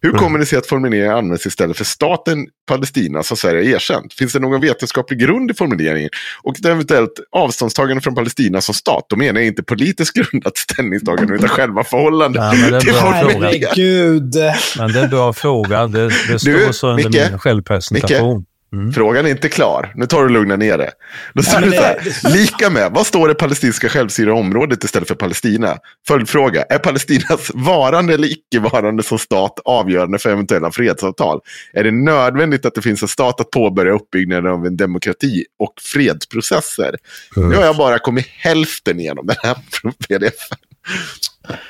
Hur 0.00 0.10
kommer 0.10 0.38
det 0.38 0.46
sig 0.46 0.58
att 0.58 0.66
formuleringen 0.66 1.16
används 1.16 1.46
istället 1.46 1.76
för 1.76 1.84
staten 1.84 2.46
Palestina 2.68 3.22
som 3.22 3.36
Sverige 3.36 3.76
erkänt? 3.76 4.14
Finns 4.14 4.32
det 4.32 4.38
någon 4.38 4.60
vetenskaplig 4.60 5.18
grund 5.20 5.50
i 5.50 5.54
formuleringen? 5.54 6.10
Och 6.42 6.58
ett 6.58 6.64
eventuellt 6.66 7.12
avståndstagande 7.36 8.00
från 8.00 8.14
Palestina 8.14 8.60
som 8.60 8.74
stat? 8.74 9.06
Då 9.08 9.16
menar 9.16 9.40
jag 9.40 9.46
inte 9.46 9.62
politiskt 9.62 10.12
grundat 10.32 10.58
ställningstagande 10.58 11.34
utan 11.34 11.48
själva 11.48 11.84
förhållandet 11.84 12.42
Ja, 12.70 12.80
till 12.80 12.92
formuleringen. 12.92 13.68
Herregud. 13.68 14.34
Men 14.78 14.92
det 14.92 15.06
bra 15.16 15.32
fråga. 15.32 15.86
Det, 15.86 16.08
det 16.28 16.38
står 16.38 16.50
Du, 16.66 16.72
så 16.72 16.88
under 16.90 17.04
Micke? 17.08 17.30
min 17.30 17.38
självpresentation. 17.38 18.44
Mm. 18.74 18.92
Frågan 18.92 19.26
är 19.26 19.30
inte 19.30 19.48
klar. 19.48 19.92
Nu 19.94 20.06
tar 20.06 20.18
du 20.18 20.24
och 20.24 20.30
lugna 20.30 20.56
ner 20.56 20.78
det. 20.78 20.90
Då 21.34 21.42
står 21.42 21.54
Ja, 21.54 21.60
det 21.60 21.70
det- 21.70 22.12
så 22.12 22.28
här, 22.28 22.34
lika 22.36 22.70
med, 22.70 22.92
vad 22.92 23.06
står 23.06 23.28
det 23.28 23.34
palestinska 23.34 23.88
självstyrelseområdet 23.88 24.84
istället 24.84 25.08
för 25.08 25.14
Palestina? 25.14 25.76
Följdfråga, 26.08 26.62
är 26.62 26.78
Palestinas 26.78 27.50
varande 27.54 28.14
eller 28.14 28.28
icke-varande 28.32 29.02
som 29.02 29.18
stat 29.18 29.58
avgörande 29.64 30.18
för 30.18 30.30
eventuella 30.30 30.70
fredsavtal? 30.70 31.40
Är 31.72 31.84
det 31.84 31.90
nödvändigt 31.90 32.66
att 32.66 32.74
det 32.74 32.82
finns 32.82 33.02
en 33.02 33.08
stat 33.08 33.40
att 33.40 33.50
påbörja 33.50 33.92
uppbyggnaden 33.92 34.52
av 34.52 34.66
en 34.66 34.76
demokrati 34.76 35.44
och 35.58 35.72
fredsprocesser? 35.92 36.96
Nu 37.36 37.54
har 37.56 37.64
jag 37.64 37.76
bara 37.76 37.98
kommit 37.98 38.26
hälften 38.28 39.00
igenom 39.00 39.26
den 39.26 39.36
här 39.42 39.56
pdf. 40.08 40.34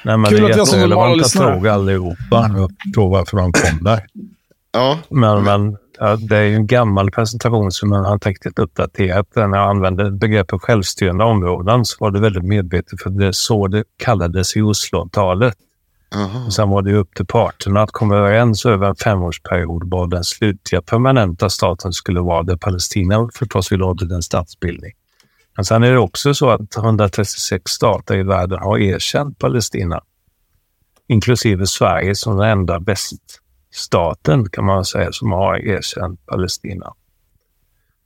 Nej, 0.05 0.17
men 0.17 0.25
Kul 0.25 0.41
det 0.41 0.55
är 0.55 1.13
att 1.13 1.19
lyssnare. 1.19 1.53
frågor 1.53 1.69
allihopa. 1.71 2.51
Jag 2.57 2.71
förstår 2.85 3.11
varför 3.11 3.37
de 3.37 3.53
kom 3.53 3.85
där. 3.85 4.07
Ja, 4.73 4.99
Men, 5.09 5.45
men 5.45 5.77
ja, 5.99 6.17
det 6.17 6.37
är 6.37 6.43
ju 6.43 6.55
en 6.55 6.67
gammal 6.67 7.11
presentation 7.11 7.73
som 7.73 7.89
man 7.89 8.05
har 8.05 8.19
riktigt 8.19 8.59
uppdaterat. 8.59 9.27
När 9.37 9.59
jag 9.59 9.71
använde 9.71 10.11
begreppet 10.11 10.61
självstyrande 10.63 11.25
områden 11.25 11.85
så 11.85 11.97
var 12.01 12.11
det 12.11 12.21
väldigt 12.21 12.45
medvetet 12.45 13.03
för 13.03 13.11
det 13.11 13.27
är 13.27 13.33
så 13.33 13.69
det 13.69 13.85
kallades 13.97 14.57
i 14.57 14.63
Osloavtalet. 14.63 15.55
Aha. 16.15 16.47
Och 16.47 16.53
sen 16.53 16.69
var 16.69 16.83
det 16.83 16.95
upp 16.95 17.15
till 17.15 17.27
parterna 17.27 17.83
att 17.83 17.91
komma 17.91 18.17
överens 18.17 18.67
över 18.67 18.89
en 18.89 18.97
femårsperiod 18.97 19.83
vad 19.91 20.11
den 20.11 20.25
slutliga 20.25 20.83
permanenta 20.83 21.51
staten 21.51 21.93
skulle 21.93 22.21
vara, 22.21 22.43
där 22.43 22.57
Palestina 22.57 23.29
förstås 23.35 23.73
vill 23.73 23.81
ha 23.81 23.97
en 24.01 24.23
statsbildning. 24.23 24.93
Men 25.57 25.65
sen 25.65 25.83
är 25.83 25.93
det 25.93 25.99
också 25.99 26.35
så 26.35 26.51
att 26.51 26.77
136 26.77 27.73
stater 27.73 28.17
i 28.17 28.23
världen 28.23 28.59
har 28.59 28.79
erkänt 28.79 29.39
Palestina, 29.39 30.01
inklusive 31.09 31.67
Sverige 31.67 32.15
som 32.15 32.37
den 32.37 32.49
enda 32.49 32.79
väststaten 32.79 34.49
kan 34.49 34.65
man 34.65 34.85
säga 34.85 35.13
som 35.13 35.33
har 35.33 35.57
erkänt 35.57 36.27
Palestina. 36.27 36.95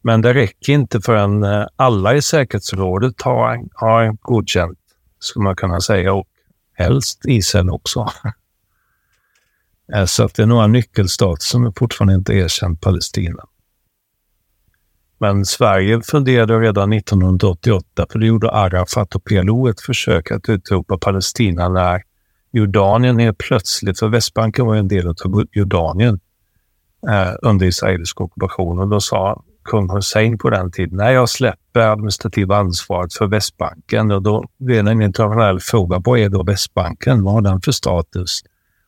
Men 0.02 0.20
det 0.20 0.34
räcker 0.34 0.72
inte 0.72 1.00
förrän 1.00 1.42
eh, 1.42 1.66
alla 1.76 2.14
i 2.14 2.22
säkerhetsrådet 2.22 3.22
har, 3.22 3.64
har 3.74 4.16
godkänt, 4.20 4.78
skulle 5.18 5.44
man 5.44 5.56
kunna 5.56 5.80
säga, 5.80 6.12
och 6.12 6.26
helst 6.72 7.20
Israel 7.24 7.70
också. 7.70 8.12
Eh, 9.94 10.04
så 10.04 10.24
att 10.24 10.34
det 10.34 10.42
är 10.42 10.46
några 10.46 10.66
nyckelstater 10.66 11.42
som 11.42 11.72
fortfarande 11.72 12.14
inte 12.14 12.32
erkänt 12.32 12.80
Palestina. 12.80 13.44
Men 15.18 15.44
Sverige 15.44 16.00
funderade 16.02 16.58
redan 16.58 16.92
1988, 16.92 18.06
för 18.10 18.18
det 18.18 18.26
gjorde 18.26 18.50
Arafat 18.50 19.14
och 19.14 19.24
PLO 19.24 19.68
ett 19.68 19.80
försök 19.80 20.30
att 20.30 20.48
utropa 20.48 20.98
Palestina 20.98 21.68
när 21.68 22.02
Jordanien 22.52 23.18
helt 23.18 23.38
plötsligt, 23.38 23.98
för 23.98 24.08
Västbanken 24.08 24.66
var 24.66 24.74
ju 24.74 24.80
en 24.80 24.88
del 24.88 25.08
av 25.08 25.44
Jordanien 25.52 26.20
eh, 27.08 27.32
under 27.42 27.66
israelisk 27.66 28.20
ockupation. 28.20 28.78
Och 28.78 28.88
då 28.88 29.00
sa 29.00 29.42
kung 29.64 29.90
Hussein 29.90 30.38
på 30.38 30.50
den 30.50 30.72
tiden, 30.72 30.96
nej 30.96 31.14
jag 31.14 31.28
släpper 31.28 31.80
administrativa 31.80 32.56
ansvaret 32.56 33.14
för 33.14 33.26
Västbanken. 33.26 34.10
Och 34.10 34.22
då 34.22 34.44
blev 34.58 34.84
det 34.84 34.90
en 34.90 35.02
internationell 35.02 35.60
fråga, 35.60 36.02
vad 36.04 36.18
är 36.18 36.28
då 36.28 36.42
Västbanken? 36.42 37.24
Vad 37.24 37.34
har 37.34 37.40
den 37.40 37.60
för 37.60 37.72
status? 37.72 38.40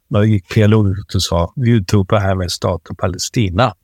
Då 0.09 0.25
gick 0.25 0.49
PLO 0.49 0.89
ut 0.89 1.15
och 1.15 1.23
sa, 1.23 1.53
vi 1.57 1.71
utropar 1.71 2.19
härmed 2.19 2.53
staten 2.53 2.97
Palestina. 2.97 3.75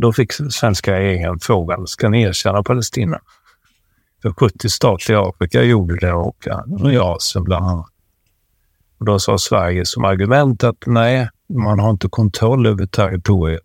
Då 0.00 0.12
fick 0.12 0.32
svenska 0.32 0.92
regeringen 0.92 1.38
frågan, 1.40 1.86
ska 1.86 2.08
ni 2.08 2.22
erkänna 2.22 2.62
Palestina? 2.62 3.20
För 4.22 4.32
70 4.32 4.68
stater 4.68 5.12
i 5.12 5.16
Afrika 5.16 5.62
gjorde 5.62 5.96
det 5.96 6.12
och 6.12 6.46
i 6.92 6.96
Asien 6.98 7.44
bland 7.44 7.66
annat. 7.66 7.86
Och 8.98 9.04
då 9.04 9.18
sa 9.18 9.38
Sverige 9.38 9.86
som 9.86 10.04
argument 10.04 10.64
att 10.64 10.86
nej, 10.86 11.28
man 11.48 11.78
har 11.78 11.90
inte 11.90 12.08
kontroll 12.08 12.66
över 12.66 12.86
territoriet. 12.86 13.62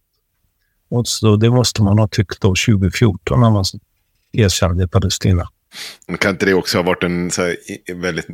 Och 0.89 1.07
så 1.07 1.35
det 1.35 1.49
måste 1.49 1.83
man 1.83 1.99
ha 1.99 2.07
tyckt 2.07 2.41
då 2.41 2.47
2014 2.47 3.41
när 3.41 3.49
man 3.49 3.65
erkände 4.31 4.87
Palestina. 4.87 5.49
Men 6.07 6.17
Kan 6.17 6.31
inte 6.31 6.45
det 6.45 6.53
också 6.53 6.77
ha 6.77 6.83
varit 6.83 7.03
en 7.03 7.31
så 7.31 7.41
här, 7.41 7.55
väldigt 7.95 8.27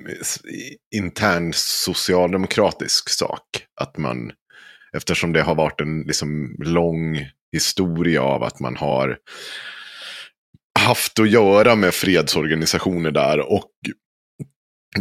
intern 0.92 1.54
socialdemokratisk 1.56 3.10
sak? 3.10 3.66
Att 3.76 3.98
man, 3.98 4.32
eftersom 4.94 5.34
det 5.34 5.42
har 5.42 5.56
varit 5.56 5.82
en 5.82 6.02
liksom, 6.02 6.56
lång 6.60 7.18
historia 7.52 8.22
av 8.22 8.44
att 8.44 8.60
man 8.60 8.76
har 8.76 9.18
haft 10.80 11.20
att 11.20 11.30
göra 11.30 11.76
med 11.76 11.94
fredsorganisationer 11.94 13.12
där 13.12 13.52
och 13.52 13.72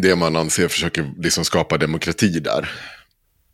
det 0.03 0.17
man 0.17 0.37
anser 0.37 0.69
försöker 0.69 1.13
liksom 1.17 1.45
skapa 1.45 1.79
demokrati 1.79 2.41
där. 2.41 2.71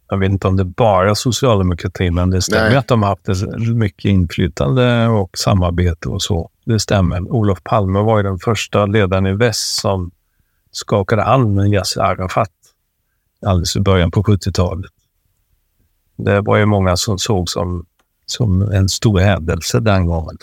Jag 0.08 0.18
vet 0.18 0.30
inte 0.30 0.48
om 0.48 0.56
det 0.56 0.64
bara 0.64 1.10
är 1.10 1.14
socialdemokratin, 1.14 2.14
men 2.14 2.30
det 2.30 2.42
stämmer 2.42 2.68
Nej. 2.68 2.76
att 2.76 2.88
de 2.88 3.02
har 3.02 3.08
haft 3.08 3.28
mycket 3.74 4.04
inflytande 4.04 5.06
och 5.06 5.38
samarbete 5.38 6.08
och 6.08 6.22
så. 6.22 6.50
Det 6.64 6.80
stämmer. 6.80 7.20
Olof 7.20 7.62
Palme 7.62 7.98
var 7.98 8.16
ju 8.16 8.22
den 8.22 8.38
första 8.38 8.86
ledaren 8.86 9.26
i 9.26 9.32
väst 9.32 9.76
som 9.76 10.10
skakade 10.70 11.22
hand 11.22 11.54
med 11.54 11.68
Yasser 11.68 12.00
Arafat 12.00 12.50
alldeles 13.46 13.76
i 13.76 13.80
början 13.80 14.10
på 14.10 14.22
70-talet. 14.22 14.90
Det 16.16 16.40
var 16.40 16.56
ju 16.56 16.66
många 16.66 16.96
som 16.96 17.18
såg 17.18 17.50
som, 17.50 17.86
som 18.26 18.62
en 18.62 18.88
stor 18.88 19.18
händelse 19.18 19.80
den 19.80 20.06
gången. 20.06 20.36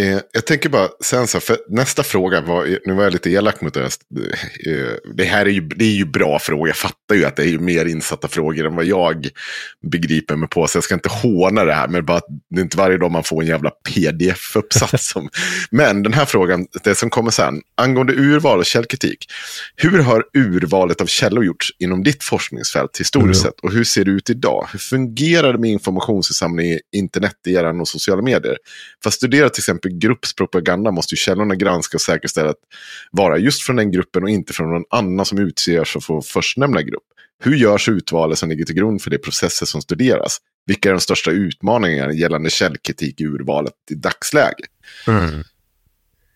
Eh, 0.00 0.18
jag 0.32 0.46
tänker 0.46 0.68
bara, 0.68 0.88
sen 1.04 1.26
så, 1.26 1.40
för 1.40 1.56
nästa 1.68 2.02
fråga 2.02 2.40
var, 2.40 2.78
nu 2.86 2.94
var 2.94 3.02
jag 3.04 3.12
lite 3.12 3.30
elak 3.30 3.60
mot 3.60 3.74
det. 3.74 3.84
Eh, 3.84 5.12
det 5.14 5.24
här 5.24 5.46
är 5.46 5.50
ju, 5.50 5.60
det 5.60 5.84
är 5.84 5.94
ju 5.94 6.04
bra 6.04 6.38
frågor, 6.38 6.68
jag 6.68 6.76
fattar 6.76 7.14
ju 7.14 7.24
att 7.24 7.36
det 7.36 7.42
är 7.42 7.46
ju 7.48 7.58
mer 7.58 7.84
insatta 7.86 8.28
frågor 8.28 8.66
än 8.66 8.76
vad 8.76 8.84
jag 8.84 9.28
begriper 9.86 10.36
mig 10.36 10.48
på. 10.48 10.66
Så 10.66 10.76
jag 10.76 10.84
ska 10.84 10.94
inte 10.94 11.08
håna 11.08 11.64
det 11.64 11.72
här, 11.74 11.88
men 11.88 12.04
bara 12.04 12.20
det 12.50 12.60
är 12.60 12.62
inte 12.62 12.76
varje 12.76 12.98
dag 12.98 13.10
man 13.10 13.24
får 13.24 13.42
en 13.42 13.48
jävla 13.48 13.70
pdf-uppsats. 13.88 15.14
men 15.70 16.02
den 16.02 16.12
här 16.12 16.24
frågan, 16.24 16.66
det 16.84 16.94
som 16.94 17.10
kommer 17.10 17.30
sen, 17.30 17.62
angående 17.74 18.12
urval 18.12 18.58
och 18.58 18.66
källkritik. 18.66 19.26
Hur 19.76 19.98
har 19.98 20.24
urvalet 20.34 21.00
av 21.00 21.06
källor 21.06 21.44
gjorts 21.44 21.72
inom 21.78 22.02
ditt 22.02 22.24
forskningsfält 22.24 23.00
historiskt 23.00 23.22
Mm. 23.22 23.52
sett? 23.52 23.60
Och 23.60 23.72
hur 23.72 23.84
ser 23.84 24.04
det 24.04 24.10
ut 24.10 24.30
idag? 24.30 24.68
Hur 24.72 24.78
fungerar 24.78 25.52
det 25.52 25.58
med 25.58 25.70
informationsinsamling 25.70 26.66
i 26.66 26.80
interneteran 26.92 27.80
och 27.80 27.88
sociala 27.88 28.22
medier? 28.22 28.56
För 29.02 29.08
att 29.08 29.14
studera 29.14 29.48
till 29.48 29.60
exempel 29.60 29.91
gruppspropaganda 29.98 30.90
måste 30.90 31.14
ju 31.14 31.16
källorna 31.16 31.54
granska 31.54 31.96
och 31.96 32.00
säkerställa 32.00 32.50
att 32.50 32.60
vara 33.10 33.38
just 33.38 33.62
från 33.62 33.76
den 33.76 33.90
gruppen 33.90 34.22
och 34.22 34.30
inte 34.30 34.52
från 34.52 34.70
någon 34.70 34.84
annan 34.90 35.26
som 35.26 35.38
utses 35.38 35.88
för 35.88 36.20
förstnämnda 36.20 36.82
grupp. 36.82 37.02
Hur 37.44 37.56
görs 37.56 37.88
urvalet 37.88 38.38
som 38.38 38.48
ligger 38.48 38.64
till 38.64 38.74
grund 38.74 39.02
för 39.02 39.10
de 39.10 39.18
processer 39.18 39.66
som 39.66 39.82
studeras? 39.82 40.38
Vilka 40.66 40.88
är 40.88 40.92
de 40.92 41.00
största 41.00 41.30
utmaningarna 41.30 42.12
gällande 42.12 42.50
källkritik 42.50 43.20
i 43.20 43.24
urvalet 43.24 43.72
i 43.90 43.94
dagsläge? 43.94 44.64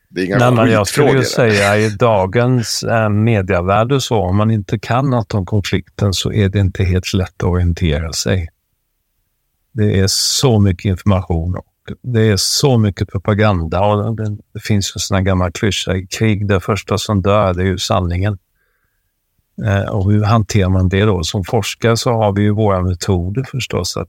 Det 0.09 0.21
är 0.21 0.25
inga 0.25 0.39
Nej, 0.39 0.53
men 0.53 0.71
jag 0.71 0.87
skulle 0.87 1.13
ju 1.13 1.25
säga 1.25 1.79
i 1.79 1.91
dagens 1.91 2.83
eh, 2.83 3.09
medievärld 3.09 3.93
och 3.93 4.03
så, 4.03 4.17
om 4.17 4.37
man 4.37 4.51
inte 4.51 4.79
kan 4.79 5.11
något 5.11 5.35
om 5.35 5.47
konflikten 5.47 6.13
så 6.13 6.33
är 6.33 6.49
det 6.49 6.59
inte 6.59 6.85
helt 6.85 7.13
lätt 7.13 7.43
att 7.43 7.49
orientera 7.49 8.13
sig. 8.13 8.49
Det 9.73 10.01
är 10.01 10.07
så 10.07 10.61
mycket 10.61 10.85
information 10.85 11.57
och 11.57 11.67
det 12.03 12.23
är 12.23 12.37
så 12.37 12.79
mycket 12.79 13.09
propaganda 13.09 13.81
och 13.81 14.17
det, 14.17 14.37
det 14.53 14.61
finns 14.61 14.91
ju 14.91 14.93
en 14.97 15.01
sån 15.01 15.15
här 15.15 15.25
gammal 15.25 15.53
klyscha 15.53 15.97
i 15.97 16.07
krig, 16.07 16.49
det 16.49 16.61
första 16.61 16.99
som 16.99 17.23
dör 17.23 17.55
det 17.55 17.63
är 17.63 17.67
ju 17.67 17.79
sanningen. 17.79 18.39
Eh, 19.65 19.89
och 19.89 20.13
hur 20.13 20.25
hanterar 20.25 20.69
man 20.69 20.89
det 20.89 21.05
då? 21.05 21.23
Som 21.23 21.45
forskare 21.45 21.97
så 21.97 22.11
har 22.11 22.33
vi 22.33 22.43
ju 22.43 22.51
våra 22.51 22.83
metoder 22.83 23.45
förstås. 23.51 23.97
Att, 23.97 24.09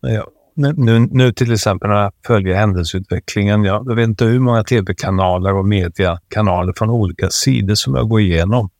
ja, 0.00 0.26
nu, 0.54 0.72
nu, 0.76 0.98
nu 0.98 1.32
till 1.32 1.52
exempel 1.52 1.90
när 1.90 2.02
jag 2.02 2.12
följer 2.26 2.54
händelseutvecklingen, 2.54 3.64
jag, 3.64 3.86
jag 3.88 3.94
vet 3.94 4.08
inte 4.08 4.24
hur 4.24 4.40
många 4.40 4.64
tv-kanaler 4.64 5.54
och 5.54 5.64
mediekanaler 5.64 6.72
från 6.76 6.90
olika 6.90 7.30
sidor 7.30 7.74
som 7.74 7.94
jag 7.94 8.08
går 8.08 8.20
igenom. 8.20 8.70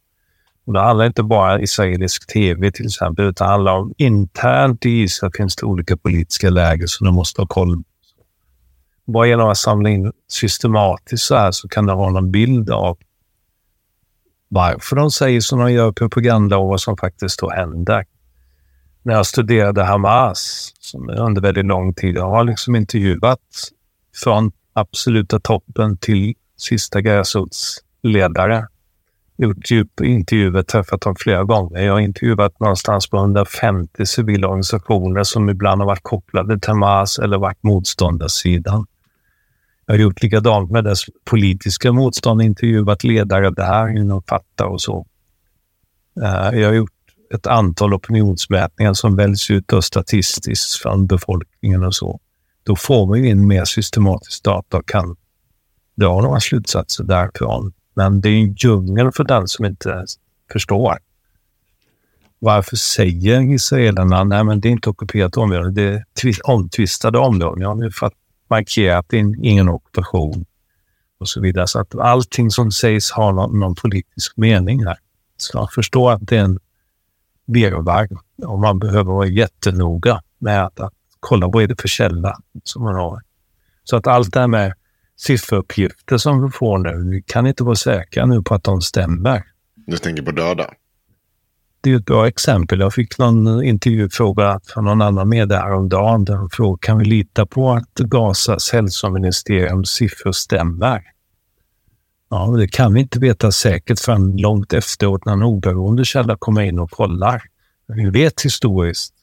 Och 0.65 0.73
det 0.73 0.81
handlar 0.81 1.07
inte 1.07 1.23
bara 1.23 1.55
om 1.55 1.61
israelisk 1.61 2.27
tv 2.27 2.73
till 2.73 2.87
exempel, 2.87 3.25
utan 3.25 3.47
det 3.47 3.53
handlar 3.53 3.73
om 3.73 3.95
internt 3.97 4.87
i 4.87 4.91
Israel 4.91 5.33
finns 5.37 5.57
det 5.57 5.67
olika 5.67 5.97
politiska 5.97 6.51
läger 6.51 6.87
som 6.87 7.05
de 7.05 7.15
måste 7.15 7.41
ha 7.41 7.47
koll 7.47 7.77
på. 7.77 7.85
Bara 9.13 9.27
genom 9.27 9.49
att 9.49 9.59
samla 9.59 9.91
in 9.91 10.13
systematiskt 10.29 11.25
så 11.25 11.37
här 11.37 11.53
så 11.53 11.69
kan 11.69 11.87
det 11.87 11.93
ha 11.93 12.11
någon 12.11 12.31
bild 12.31 12.71
av 12.71 12.99
varför 14.49 14.97
de 14.97 15.11
säger 15.11 15.41
som 15.41 15.59
de 15.59 15.73
gör 15.73 15.93
propaganda 15.93 16.57
och 16.57 16.69
vad 16.69 16.81
som 16.81 16.97
faktiskt 16.97 17.41
då 17.41 17.51
händer. 17.51 18.05
När 19.03 19.15
jag 19.15 19.27
studerade 19.27 19.85
Hamas 19.85 20.73
som 20.81 21.09
under 21.09 21.43
väldigt 21.43 21.67
lång 21.67 21.95
tid, 21.95 22.17
jag 22.17 22.31
har 22.31 22.45
liksom 22.45 22.77
intervjuat 22.77 23.41
från 24.23 24.53
absoluta 24.73 25.41
toppen 25.41 25.97
till 25.99 26.35
sista 26.57 27.01
gräsrotsledare. 27.01 28.69
Gjort 29.37 29.71
djupintervjuer, 29.71 30.63
träffat 30.63 31.01
dem 31.01 31.17
flera 31.19 31.45
gånger. 31.45 31.81
Jag 31.81 31.93
har 31.93 32.01
intervjuat 32.01 32.61
någonstans 32.61 33.11
på 33.11 33.17
150 33.17 34.07
civila 34.07 34.49
organisationer 34.49 35.23
som 35.25 35.49
ibland 35.49 35.81
har 35.81 35.87
varit 35.87 36.03
kopplade 36.03 36.61
till 36.61 36.71
Hamas 36.71 37.19
eller 37.19 37.39
varit 37.39 37.63
motståndarsidan. 37.63 38.87
Jag 39.87 39.95
har 39.95 39.99
gjort 39.99 40.23
likadant 40.23 40.71
med 40.71 40.85
dess 40.85 41.01
politiska 41.25 41.93
motstånd, 41.93 42.43
intervjuat 42.43 43.05
ledare 43.05 43.51
där 43.51 43.99
inom 43.99 44.23
Fatah 44.23 44.67
och 44.67 44.81
så. 44.81 45.07
Eh, 46.23 46.61
jag 46.61 46.69
har 46.69 46.75
gjort 46.75 46.91
ett 47.35 47.47
antal 47.47 47.95
opinionsmätningar 47.95 48.95
som 48.95 49.17
väljs 49.17 49.51
ut 49.51 49.69
då 49.69 49.83
statistiskt 49.83 50.83
från 50.83 51.07
befolkningen 51.07 51.85
och 51.85 51.95
så. 51.95 52.21
Då 52.63 52.77
får 52.77 53.13
vi 53.13 53.29
in 53.29 53.47
mer 53.47 53.65
systematisk 53.65 54.45
data 54.45 54.77
och 54.77 54.89
kan 54.89 55.17
dra 55.97 56.21
några 56.21 56.41
slutsatser 56.41 57.05
därifrån. 57.05 57.73
Men 57.95 58.21
det 58.21 58.29
är 58.29 58.43
en 58.43 58.55
djungel 58.55 59.13
för 59.13 59.25
den 59.25 59.49
som 59.49 59.65
inte 59.65 60.05
förstår. 60.53 60.99
Varför 62.39 62.77
säger 62.77 63.55
israelerna 63.55 64.25
nej 64.25 64.45
men 64.45 64.61
det 64.61 64.69
är 64.69 64.71
inte 64.71 64.91
ockuperat 64.91 65.37
område, 65.37 65.71
det 65.71 66.29
är 66.29 66.51
omtvistade 66.51 67.19
områden. 67.19 67.63
Ja, 67.63 67.75
nu 67.75 67.91
för 67.91 68.07
att 68.07 68.15
markera 68.49 68.99
att 68.99 69.09
det 69.09 69.19
är 69.19 69.45
ingen 69.45 69.69
ockupation 69.69 70.45
och 71.19 71.29
så 71.29 71.41
vidare. 71.41 71.67
Så 71.67 71.81
att 71.81 71.95
allting 71.95 72.51
som 72.51 72.73
sägs 72.73 73.11
har 73.11 73.33
någon, 73.33 73.61
någon 73.61 73.75
politisk 73.75 74.37
mening 74.37 74.87
här. 74.87 74.99
Så 75.37 75.59
man 75.59 75.69
förstår 75.69 76.13
att 76.13 76.27
det 76.27 76.37
är 76.37 76.45
en 76.45 76.59
virrvarr 77.47 78.09
och 78.47 78.59
man 78.59 78.79
behöver 78.79 79.13
vara 79.13 79.27
jättenoga 79.27 80.23
med 80.39 80.65
att, 80.65 80.81
att 80.81 80.93
kolla 81.21 81.49
vad 81.49 81.63
är 81.63 81.67
det 81.67 81.81
för 81.81 81.89
källa 81.89 82.39
som 82.65 82.83
man 82.83 82.95
har. 82.95 83.23
Så 83.85 83.97
att 83.97 84.07
allt 84.07 84.33
det 84.33 84.41
här 84.41 84.47
med 84.47 84.73
sifferuppgifter 85.17 86.17
som 86.17 86.45
vi 86.45 86.51
får 86.51 86.79
nu, 86.79 87.11
vi 87.11 87.23
kan 87.23 87.47
inte 87.47 87.65
vara 87.65 87.75
säkra 87.75 88.27
nu 88.27 88.43
på 88.43 88.55
att 88.55 88.65
de 88.65 88.81
stämmer. 88.81 89.43
Du 89.87 89.97
tänker 89.97 90.23
på 90.23 90.31
döda? 90.31 90.71
Det 91.81 91.91
är 91.93 91.97
ett 91.97 92.05
bra 92.05 92.29
exempel. 92.29 92.81
Jag 92.81 92.95
fick 92.95 93.19
någon 93.19 93.65
intervjufråga 93.65 94.61
från 94.67 94.85
någon 94.85 95.03
annan 95.03 95.29
med 95.29 95.53
häromdagen 95.53 96.25
där 96.25 96.35
de 96.35 96.51
frågade 96.51 96.79
kan 96.81 96.99
vi 96.99 97.05
lita 97.05 97.47
på 97.47 97.73
att 97.73 97.95
Gazas 97.95 98.73
hälsoministeriums 98.73 99.91
siffror 99.91 100.33
stämmer? 100.33 101.03
Ja, 102.31 102.47
det 102.47 102.69
kan 102.69 102.95
vi 102.95 103.01
inte 103.01 103.19
veta 103.19 103.53
säkert 103.53 104.01
förrän 104.01 104.37
långt 104.37 104.73
efteråt 104.73 105.25
när 105.25 105.33
en 105.33 105.43
oberoende 105.43 106.05
källa 106.05 106.37
kommer 106.37 106.63
in 106.63 106.79
och 106.79 106.91
kollar. 106.91 107.43
Vi 107.87 108.11
vet 108.11 108.43
historiskt. 108.43 109.15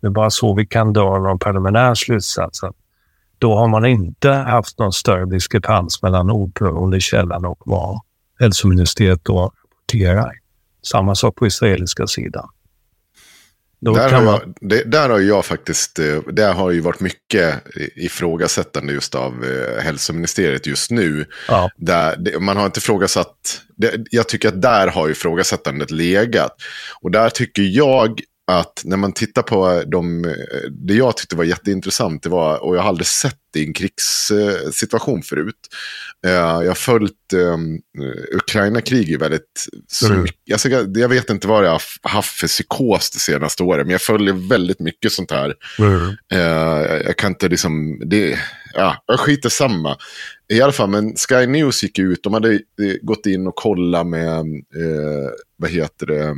Det 0.00 0.06
är 0.06 0.10
bara 0.10 0.30
så 0.30 0.54
vi 0.54 0.66
kan 0.66 0.92
dra 0.92 1.18
någon 1.18 1.38
preliminär 1.38 1.94
slutsats. 1.94 2.60
Då 3.40 3.56
har 3.56 3.68
man 3.68 3.86
inte 3.86 4.30
haft 4.30 4.78
någon 4.78 4.92
större 4.92 5.26
diskrepans 5.26 6.02
mellan 6.02 6.30
oberoende 6.30 7.00
källan 7.00 7.44
och 7.44 7.62
vad 7.64 8.00
hälsoministeriet 8.40 9.24
då 9.24 9.52
rapporterar. 9.90 10.32
Samma 10.82 11.14
sak 11.14 11.36
på 11.36 11.46
israeliska 11.46 12.06
sidan. 12.06 12.48
Där 13.82 14.10
har, 14.12 14.22
jag, 14.22 14.54
det, 14.60 14.84
där 14.84 15.08
har 15.08 15.18
jag 15.18 15.44
faktiskt, 15.44 15.98
eh, 15.98 16.20
där 16.32 16.52
har 16.52 16.70
ju 16.70 16.80
varit 16.80 17.00
mycket 17.00 17.62
ifrågasättande 17.96 18.92
just 18.92 19.14
av 19.14 19.44
eh, 19.44 19.82
hälsoministeriet 19.82 20.66
just 20.66 20.90
nu. 20.90 21.26
Ja. 21.48 21.70
Där, 21.76 22.16
det, 22.16 22.40
man 22.40 22.56
har 22.56 22.66
inte 22.66 22.78
ifrågasatt, 22.78 23.60
det, 23.76 23.94
jag 24.10 24.28
tycker 24.28 24.48
att 24.48 24.62
där 24.62 24.86
har 24.86 25.08
ifrågasättandet 25.08 25.90
legat. 25.90 26.56
Och 27.00 27.10
där 27.10 27.30
tycker 27.30 27.62
jag 27.62 28.20
att 28.58 28.82
när 28.84 28.96
man 28.96 29.12
tittar 29.12 29.42
på 29.42 29.82
de, 29.86 30.34
det 30.70 30.94
jag 30.94 31.16
tyckte 31.16 31.36
var 31.36 31.44
jätteintressant, 31.44 32.22
det 32.22 32.28
var, 32.28 32.64
och 32.64 32.76
jag 32.76 32.82
har 32.82 32.88
aldrig 32.88 33.06
sett 33.06 33.36
det 33.52 33.60
i 33.60 33.66
en 33.66 33.72
krigssituation 33.72 35.22
förut. 35.22 35.56
Eh, 36.26 36.32
jag 36.32 36.66
har 36.66 36.74
följt 36.74 37.32
um, 37.34 37.80
Ukraina-krig 38.34 39.18
väldigt 39.18 39.66
mm. 40.10 40.26
Alltså, 40.52 40.68
jag 40.68 41.08
vet 41.08 41.30
inte 41.30 41.48
vad 41.48 41.64
jag 41.64 41.70
har 41.70 42.10
haft 42.10 42.40
för 42.40 42.46
psykos 42.46 43.10
det 43.10 43.18
senaste 43.18 43.62
året, 43.62 43.86
men 43.86 43.92
jag 43.92 44.02
följer 44.02 44.48
väldigt 44.48 44.80
mycket 44.80 45.12
sånt 45.12 45.30
här. 45.30 45.54
Mm. 45.78 46.16
Jag 47.04 47.16
kan 47.16 47.32
inte 47.32 47.48
liksom, 47.48 48.02
det, 48.06 48.38
ja, 48.74 49.04
jag 49.06 49.20
skiter 49.20 49.48
samma. 49.48 49.96
I 50.52 50.60
alla 50.60 50.72
fall, 50.72 50.90
men 50.90 51.16
Sky 51.16 51.46
News 51.46 51.82
gick 51.82 51.98
ut, 51.98 52.22
de 52.22 52.34
hade 52.34 52.60
gått 53.02 53.26
in 53.26 53.46
och 53.46 53.54
kollat 53.54 54.06
med, 54.06 54.38
eh, 54.38 55.30
vad 55.56 55.70
heter 55.70 56.06
det, 56.06 56.34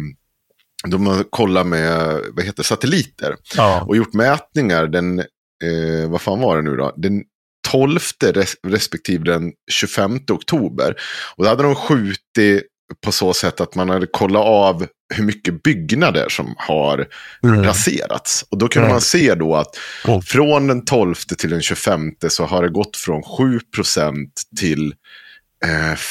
de 0.87 1.07
har 1.07 1.25
kollat 1.31 1.67
med 1.67 2.21
vad 2.31 2.45
heter, 2.45 2.63
satelliter 2.63 3.37
ja. 3.57 3.85
och 3.89 3.97
gjort 3.97 4.13
mätningar 4.13 4.87
den, 4.87 5.19
eh, 5.19 6.09
vad 6.11 6.21
fan 6.21 6.41
var 6.41 6.57
det 6.57 6.63
nu 6.63 6.77
då? 6.77 6.95
Den 6.97 7.23
12 7.69 8.01
res 8.25 8.57
respektive 8.67 9.25
den 9.25 9.53
25 9.73 10.21
oktober. 10.31 10.95
Och 11.37 11.45
då 11.45 11.51
hade 11.51 11.63
de 11.63 11.75
skjutit 11.75 12.67
på 13.05 13.13
så 13.13 13.33
sätt 13.33 13.61
att 13.61 13.75
man 13.75 13.89
hade 13.89 14.07
kollat 14.07 14.45
av 14.45 14.87
hur 15.15 15.25
mycket 15.25 15.63
byggnader 15.63 16.29
som 16.29 16.55
har 16.59 17.07
mm. 17.45 17.65
raserats. 17.65 18.45
Och 18.51 18.59
då 18.59 18.69
kunde 18.69 18.87
mm. 18.87 18.95
man 18.95 19.01
se 19.01 19.35
då 19.35 19.57
att 19.57 19.79
från 20.25 20.67
den 20.67 20.85
12 20.85 21.15
till 21.15 21.51
den 21.51 21.63
25 21.63 22.13
så 22.29 22.45
har 22.45 22.63
det 22.63 22.69
gått 22.69 22.97
från 22.97 23.23
7% 23.23 24.27
till 24.61 24.87
eh, 24.87 24.93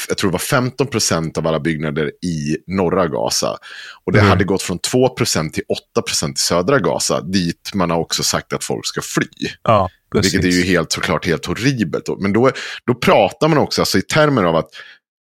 jag 0.08 0.18
tror 0.18 0.30
det 0.30 0.32
var 0.32 0.38
15 0.38 0.86
procent 0.86 1.38
av 1.38 1.46
alla 1.46 1.60
byggnader 1.60 2.06
i 2.24 2.56
norra 2.66 3.06
Gaza. 3.06 3.56
Och 4.04 4.12
det 4.12 4.18
mm. 4.18 4.30
hade 4.30 4.44
gått 4.44 4.62
från 4.62 4.78
2 4.78 5.08
procent 5.08 5.54
till 5.54 5.62
8 5.92 6.02
procent 6.02 6.38
i 6.38 6.40
södra 6.40 6.78
Gaza, 6.78 7.20
dit 7.20 7.70
man 7.74 7.90
har 7.90 7.98
också 7.98 8.22
sagt 8.22 8.52
att 8.52 8.64
folk 8.64 8.86
ska 8.86 9.00
fly. 9.00 9.26
Ja, 9.62 9.90
Vilket 10.14 10.44
är 10.44 10.48
ju 10.48 10.62
helt 10.62 10.92
såklart 10.92 11.26
helt 11.26 11.46
horribelt. 11.46 12.08
Men 12.18 12.32
då, 12.32 12.50
då 12.86 12.94
pratar 12.94 13.48
man 13.48 13.58
också 13.58 13.82
alltså, 13.82 13.98
i 13.98 14.02
termer 14.02 14.44
av 14.44 14.56
att 14.56 14.68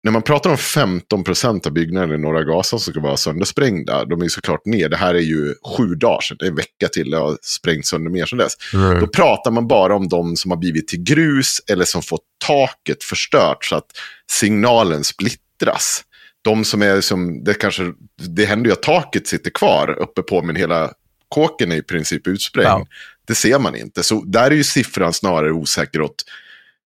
när 0.02 0.12
man 0.12 0.22
pratar 0.22 0.50
om 0.50 0.58
15 0.58 1.24
procent 1.24 1.66
av 1.66 1.72
byggnaderna 1.72 2.14
i 2.14 2.18
norra 2.18 2.44
Gaza 2.44 2.78
som 2.78 2.92
ska 2.92 3.00
vara 3.00 3.16
söndersprängda, 3.16 4.04
de 4.04 4.20
är 4.20 4.24
ju 4.24 4.30
såklart 4.30 4.64
ner. 4.64 4.88
Det 4.88 4.96
här 4.96 5.14
är 5.14 5.20
ju 5.20 5.54
sju 5.76 5.94
dagar 5.94 6.20
sedan, 6.20 6.36
det 6.40 6.46
är 6.46 6.50
en 6.50 6.56
vecka 6.56 6.88
till, 6.92 7.10
det 7.10 7.16
har 7.16 7.38
sprängt 7.42 7.86
sönder 7.86 8.10
mer 8.10 8.26
sedan 8.26 8.38
dess. 8.38 8.52
Mm. 8.74 9.00
Då 9.00 9.06
pratar 9.06 9.50
man 9.50 9.68
bara 9.68 9.96
om 9.96 10.08
de 10.08 10.36
som 10.36 10.50
har 10.50 10.58
blivit 10.58 10.88
till 10.88 11.02
grus 11.02 11.62
eller 11.70 11.84
som 11.84 12.02
fått 12.02 12.24
taket 12.46 13.04
förstört 13.04 13.64
så 13.64 13.76
att 13.76 13.86
signalen 14.30 15.04
splittras. 15.04 16.04
De 16.42 16.64
som 16.64 16.82
är 16.82 17.00
som, 17.00 17.44
det 17.44 17.54
kanske, 17.54 17.92
det 18.16 18.44
händer 18.44 18.66
ju 18.66 18.72
att 18.72 18.82
taket 18.82 19.26
sitter 19.26 19.50
kvar 19.50 19.98
uppe 19.98 20.22
på, 20.22 20.42
men 20.42 20.56
hela 20.56 20.92
kåken 21.28 21.72
är 21.72 21.76
i 21.76 21.82
princip 21.82 22.26
utsprängd. 22.26 22.68
Ja. 22.68 22.86
Det 23.26 23.34
ser 23.34 23.58
man 23.58 23.76
inte. 23.76 24.02
Så 24.02 24.24
där 24.24 24.50
är 24.50 24.54
ju 24.54 24.64
siffran 24.64 25.12
snarare 25.12 25.52
osäker 25.52 26.00
åt 26.00 26.24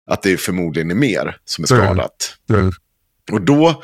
att 0.08 0.24
det 0.24 0.38
förmodligen 0.38 0.92
är 0.92 0.96
mer 0.96 1.38
som 1.46 1.64
är 1.64 1.68
skadat. 1.68 2.38
Mm. 2.50 2.62
Mm. 2.62 2.74
Och 3.32 3.42
då, 3.42 3.84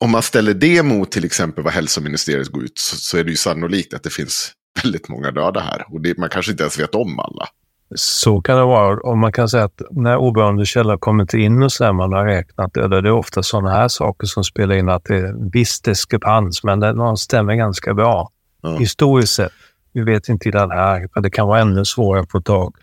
om 0.00 0.10
man 0.10 0.22
ställer 0.22 0.54
det 0.54 0.82
mot 0.82 1.12
till 1.12 1.24
exempel 1.24 1.64
vad 1.64 1.72
hälsoministeriet 1.72 2.48
går 2.48 2.64
ut, 2.64 2.78
så, 2.78 2.96
så 2.96 3.18
är 3.18 3.24
det 3.24 3.30
ju 3.30 3.36
sannolikt 3.36 3.94
att 3.94 4.02
det 4.02 4.10
finns 4.10 4.52
väldigt 4.82 5.08
många 5.08 5.30
döda 5.30 5.60
här. 5.60 5.84
Och 5.88 6.00
det, 6.00 6.18
man 6.18 6.28
kanske 6.28 6.52
inte 6.52 6.62
ens 6.62 6.78
vet 6.78 6.94
om 6.94 7.18
alla. 7.18 7.46
Så 7.94 8.40
kan 8.40 8.58
det 8.58 8.64
vara. 8.64 9.00
Och 9.00 9.18
man 9.18 9.32
kan 9.32 9.48
säga 9.48 9.64
att 9.64 9.82
när 9.90 10.16
oberoende 10.16 10.66
källor 10.66 10.96
kommit 10.96 11.34
in 11.34 11.62
och 11.62 11.72
så 11.72 11.92
man 11.92 12.12
har 12.12 12.24
räknat, 12.24 12.76
eller 12.76 13.02
det 13.02 13.08
är 13.08 13.12
ofta 13.12 13.42
sådana 13.42 13.70
här 13.70 13.88
saker 13.88 14.26
som 14.26 14.44
spelar 14.44 14.74
in, 14.74 14.88
att 14.88 15.04
det 15.04 15.16
är 15.16 15.24
en 15.24 15.50
viss 15.50 15.80
diskrepans, 15.80 16.64
men 16.64 16.80
det, 16.80 17.16
stämmer 17.16 17.54
ganska 17.54 17.94
bra. 17.94 18.30
Ja. 18.62 18.76
Historiskt 18.76 19.32
sett. 19.32 19.52
Vi 19.92 20.02
vet 20.02 20.28
inte 20.28 20.48
i 20.48 20.52
den 20.52 20.70
här, 20.70 21.08
för 21.14 21.20
det 21.20 21.30
kan 21.30 21.48
vara 21.48 21.60
ännu 21.60 21.84
svårare 21.84 22.22
att 22.22 22.30
få 22.30 22.40
tag 22.40 22.76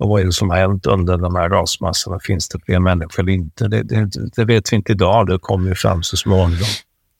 och 0.00 0.08
vad 0.08 0.20
är 0.20 0.24
det 0.24 0.32
som 0.32 0.50
har 0.50 0.56
hänt 0.56 0.86
under 0.86 1.16
de 1.16 1.34
här 1.34 1.48
rasmassorna? 1.48 2.18
Finns 2.22 2.48
det 2.48 2.58
fler 2.66 2.78
människor 2.78 3.22
eller 3.22 3.32
inte? 3.32 3.68
Det, 3.68 3.82
det, 3.82 4.10
det 4.36 4.44
vet 4.44 4.72
vi 4.72 4.76
inte 4.76 4.92
idag. 4.92 5.26
Det 5.26 5.38
kommer 5.38 5.68
ju 5.68 5.74
fram 5.74 6.02
så 6.02 6.16
småningom. 6.16 6.68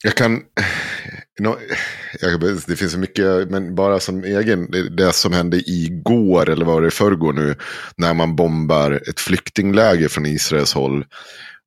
Jag 0.03 0.15
kan... 0.15 0.41
No, 1.39 1.55
det 2.67 2.75
finns 2.75 2.91
så 2.91 2.97
mycket, 2.97 3.49
men 3.49 3.75
bara 3.75 3.99
som 3.99 4.23
egen, 4.23 4.71
det, 4.71 4.89
det 4.89 5.13
som 5.13 5.33
hände 5.33 5.57
igår, 5.57 6.49
eller 6.49 6.65
var 6.65 6.81
det 6.81 6.91
förrgår 6.91 7.33
nu, 7.33 7.55
när 7.95 8.13
man 8.13 8.35
bombar 8.35 8.91
ett 9.09 9.19
flyktingläger 9.19 10.07
från 10.07 10.25
Israels 10.25 10.73
håll. 10.73 11.05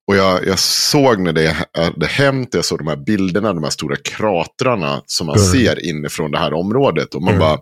Och 0.07 0.17
jag, 0.17 0.47
jag 0.47 0.59
såg 0.59 1.21
när 1.21 1.33
det 1.33 1.57
hade 1.73 2.07
hänt, 2.07 2.55
jag 2.55 2.65
såg 2.65 2.79
de 2.79 2.87
här 2.87 2.97
bilderna, 2.97 3.53
de 3.53 3.63
här 3.63 3.71
stora 3.71 3.97
kratrarna 3.97 5.03
som 5.07 5.27
man 5.27 5.37
mm. 5.37 5.47
ser 5.47 5.87
inifrån 5.89 6.31
det 6.31 6.39
här 6.39 6.53
området. 6.53 7.15
Och 7.15 7.23
man 7.23 7.35
mm. 7.35 7.41
bara, 7.41 7.59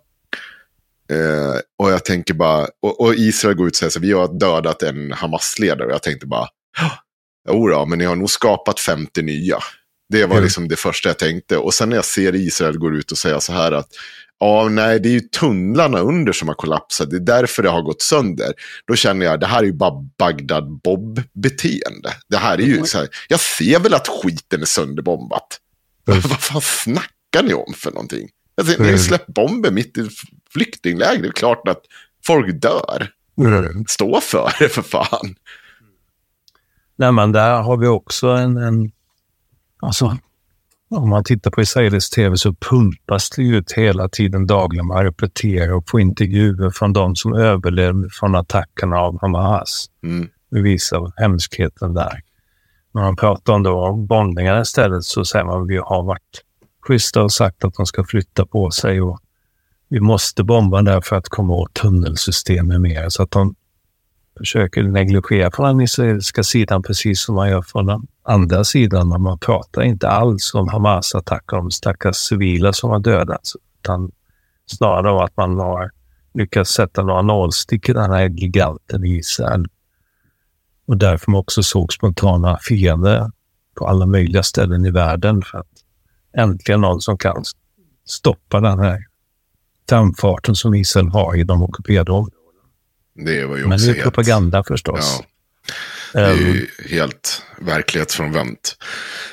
Eh, 1.13 1.61
och 1.79 1.93
jag 1.93 2.05
tänker 2.05 2.35
bara, 2.35 2.69
och, 2.83 3.01
och, 3.01 3.15
Israel 3.15 3.57
går 3.57 3.67
ut 3.67 3.73
och 3.73 3.77
säger 3.77 3.91
att 3.91 4.03
vi 4.03 4.13
har 4.13 4.39
dödat 4.39 4.83
en 4.83 5.13
Hamas-ledare. 5.13 5.87
Och 5.87 5.93
jag 5.93 6.03
tänkte 6.03 6.27
bara, 6.27 6.49
ja, 7.49 7.85
men 7.85 7.99
ni 7.99 8.05
har 8.05 8.17
nog 8.17 8.31
skapat 8.31 8.81
50 8.81 9.23
nya. 9.23 9.59
Det 10.09 10.27
var 10.27 10.33
mm. 10.33 10.45
liksom 10.45 10.69
det 10.69 10.77
första 10.77 11.09
jag 11.09 11.19
tänkte. 11.19 11.57
Och 11.57 11.75
sen 11.75 11.89
när 11.89 11.97
jag 11.97 12.05
ser 12.05 12.35
Israel 12.35 12.79
gå 12.79 12.91
ut 12.91 13.13
och 13.13 13.19
säga 13.19 13.41
så 13.41 13.53
här 13.53 13.73
att 13.73 13.89
ja, 14.41 14.69
nej, 14.69 15.01
det 15.01 15.09
är 15.09 15.13
ju 15.13 15.21
tunnlarna 15.21 15.99
under 16.01 16.33
som 16.33 16.49
har 16.49 16.55
kollapsat. 16.55 17.11
Det 17.11 17.17
är 17.17 17.21
därför 17.21 17.63
det 17.63 17.69
har 17.69 17.83
gått 17.83 18.03
sönder. 18.03 18.53
Då 18.87 18.97
känner 18.97 19.27
jag, 19.27 19.41
det 19.41 19.47
här 19.47 19.59
är 19.59 19.65
ju 19.65 19.73
bara 19.73 19.93
Bagdad 20.19 20.81
Bob-beteende. 20.85 22.11
Det 22.29 22.37
här 22.37 22.59
är 22.59 22.63
ju 22.63 22.75
mm. 22.75 22.87
så 22.87 22.99
här, 22.99 23.09
jag 23.29 23.41
ser 23.41 23.81
väl 23.81 23.95
att 23.95 24.09
skiten 24.09 24.63
är 24.63 24.67
sönderbombat. 24.67 25.59
Mm. 26.09 26.21
Vad 26.29 26.43
fan 26.43 26.61
snackar 26.61 27.43
ni 27.43 27.55
om 27.55 27.75
för 27.77 27.91
någonting? 27.91 28.29
Alltså, 28.57 28.75
mm. 28.79 28.93
Ni 28.93 28.99
släppt 28.99 29.27
bomber 29.27 29.71
mitt 29.71 29.99
i 29.99 30.09
flyktingläger. 30.53 31.23
Det 31.23 31.29
är 31.29 31.33
klart 31.33 31.69
att 31.69 31.83
folk 32.27 32.63
dör. 32.63 33.09
Mm. 33.39 33.85
Stå 33.89 34.21
för 34.21 34.53
det 34.59 34.69
för 34.69 34.83
fan. 34.83 35.35
Nej, 36.97 37.13
men 37.13 37.33
där 37.33 37.63
har 37.63 37.77
vi 37.77 37.87
också 37.87 38.29
en, 38.29 38.57
en... 38.57 38.93
Alltså, 39.81 40.17
om 40.91 41.09
man 41.09 41.25
tittar 41.25 41.51
på 41.51 41.61
israelisk 41.61 42.15
tv 42.15 42.37
så 42.37 42.55
pumpas 42.55 43.31
det 43.31 43.43
ut 43.43 43.73
hela 43.73 44.09
tiden 44.09 44.47
dagligen. 44.47 44.87
Man 44.87 45.05
repeterar 45.05 45.73
och 45.73 45.89
får 45.89 46.01
intervjuer 46.01 46.71
från 46.71 46.93
de 46.93 47.17
som 47.17 47.35
överlevde 47.35 48.09
från 48.11 48.35
attackerna 48.35 48.97
av 48.97 49.21
Hamas. 49.21 49.91
Mm. 50.03 50.29
Det 50.51 50.61
visar 50.61 51.13
hemskheten 51.17 51.95
där. 51.95 52.21
När 52.95 53.03
man 53.03 53.17
pratar 53.17 53.53
om 53.53 53.63
då 53.63 53.93
bombningar 53.93 54.61
istället 54.61 55.05
så 55.05 55.25
säger 55.25 55.45
man 55.45 55.63
att 55.63 55.69
vi 55.69 55.77
har 55.77 56.03
varit 56.03 56.43
schyssta 56.87 57.23
och 57.23 57.33
sagt 57.33 57.65
att 57.65 57.75
de 57.75 57.87
ska 57.87 58.05
flytta 58.05 58.47
på 58.47 58.71
sig 58.71 59.01
och 59.01 59.21
vi 59.93 60.01
måste 60.01 60.45
bomba 60.45 60.83
där 60.83 61.01
för 61.01 61.17
att 61.17 61.29
komma 61.29 61.55
åt 61.55 61.75
tunnelsystem 61.75 62.67
med 62.67 62.81
mer. 62.81 63.09
Så 63.09 63.23
att 63.23 63.31
de 63.31 63.55
försöker 64.39 64.83
negligera 64.83 65.51
från 65.51 65.67
den 65.67 65.81
israeliska 65.81 66.43
sidan 66.43 66.83
precis 66.83 67.23
som 67.23 67.35
man 67.35 67.51
gör 67.51 67.63
från 67.63 67.87
den 67.87 68.07
andra 68.23 68.65
sidan. 68.65 69.23
Man 69.23 69.39
pratar 69.39 69.83
inte 69.83 70.09
alls 70.09 70.55
om 70.55 70.69
Hamas-attacker, 70.69 71.57
om 71.57 71.71
stackars 71.71 72.17
civila 72.17 72.73
som 72.73 72.91
har 72.91 72.99
dödats. 72.99 73.53
Utan 73.81 74.11
snarare 74.67 75.11
om 75.11 75.19
att 75.19 75.37
man 75.37 75.59
har 75.59 75.91
lyckats 76.35 76.71
sätta 76.71 77.03
några 77.03 77.23
nålstick 77.23 77.89
i 77.89 77.93
den 77.93 78.11
här 78.11 78.29
giganten 78.29 79.05
i 79.05 79.19
Israel. 79.19 79.67
Och 80.87 80.97
därför 80.97 81.31
man 81.31 81.41
också 81.41 81.63
såg 81.63 81.93
spontana 81.93 82.59
fiender 82.63 83.31
på 83.79 83.87
alla 83.87 84.07
möjliga 84.07 84.43
ställen 84.43 84.87
i 84.87 84.91
världen. 84.91 85.43
För 85.43 85.59
att 85.59 85.67
äntligen 86.37 86.81
någon 86.81 87.01
som 87.01 87.19
kan 87.19 87.45
stoppa 88.05 88.61
den 88.61 88.79
här 88.79 89.12
framfarten 89.89 90.55
som 90.55 90.75
Israel 90.75 91.09
har 91.09 91.37
i 91.37 91.45
de 91.45 91.63
ockuperade 91.63 92.13
områdena. 92.13 92.37
Det 93.15 93.45
var 93.45 93.57
ju 93.57 93.67
Men 93.67 93.79
det 93.79 93.91
är 93.91 94.03
propaganda 94.03 94.65
förstås. 94.65 95.19
Ja. 95.21 95.25
Det 96.13 96.21
är 96.21 96.33
Ehm, 96.33 96.39
ju 96.39 96.67
helt 96.91 97.43
verklighetsfrånvänt. 97.61 98.77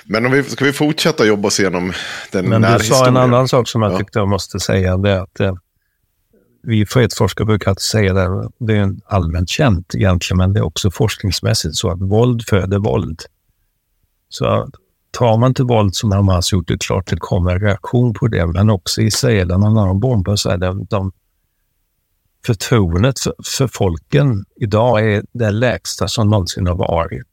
Men 0.06 0.26
om 0.26 0.32
vi, 0.32 0.44
ska 0.44 0.66
vi 0.66 0.74
fortsätta 0.74 1.26
jobba 1.26 1.48
oss 1.48 1.60
igenom 1.60 1.94
den 2.32 2.46
Men 2.50 2.62
du 2.78 2.80
sa 2.84 3.08
en 3.08 3.18
annan 3.18 3.48
sak 3.48 3.68
som 3.70 3.82
jag 3.82 3.94
Ja. 3.94 3.98
tyckte 3.98 4.20
jag 4.20 4.28
måste 4.28 4.60
säga. 4.60 4.98
Det 4.98 5.10
är 5.12 5.20
att 5.22 5.40
eh, 5.40 5.54
vi 6.64 6.86
fredsforskare 6.86 7.46
brukar 7.46 7.72
alltid 7.72 7.82
säga 7.82 8.14
det, 8.14 8.50
det 8.60 8.78
är 8.78 8.96
allmänt 9.06 9.50
känt 9.50 9.96
egentligen, 9.96 10.38
men 10.38 10.54
det 10.54 10.60
är 10.60 10.64
också 10.66 10.92
forskningsmässigt 10.92 11.76
så 11.76 11.90
att 11.92 12.02
våld 12.02 12.46
föder 12.48 12.80
våld. 12.80 13.22
Så 14.30 14.70
tar 15.12 15.38
man 15.38 15.54
till 15.54 15.66
våld 15.66 15.96
som 15.96 16.12
Hamas 16.12 16.54
gjort, 16.54 16.68
det 16.68 16.74
är 16.74 16.78
klart 16.78 17.08
det 17.08 17.18
kommer 17.20 17.52
en 17.52 17.60
reaktion 17.60 18.14
på 18.14 18.28
det, 18.28 18.48
men 18.48 18.70
också 18.70 19.02
israelerna 19.02 19.70
när 19.70 19.86
de 19.86 20.00
bombar 20.00 20.36
så 20.36 20.50
är 20.50 20.58
det 20.58 20.86
de 20.90 21.12
förtroendet 22.46 23.20
för, 23.20 23.34
för 23.58 23.68
folken 23.68 24.46
idag 24.56 25.14
är 25.14 25.24
det 25.32 25.52
lägsta 25.52 26.08
som 26.08 26.30
någonsin 26.30 26.68
har 26.68 26.76
varit. 26.76 27.24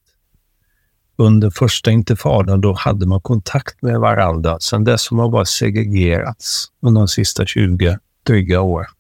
Under 1.19 1.51
första 1.51 1.91
intifadan 1.91 2.61
då 2.61 2.73
hade 2.73 3.07
man 3.07 3.21
kontakt 3.21 3.83
med 3.83 4.01
varandra. 4.01 4.61
Sen 4.61 4.85
dess 4.85 5.11
har 5.11 5.17
man 5.17 5.31
bara 5.31 5.45
segregerats 5.45 6.67
under 6.83 7.01
de 7.01 7.09
sista 7.09 7.47
20 7.47 7.99
dryga 8.27 8.61
åren. 8.61 8.91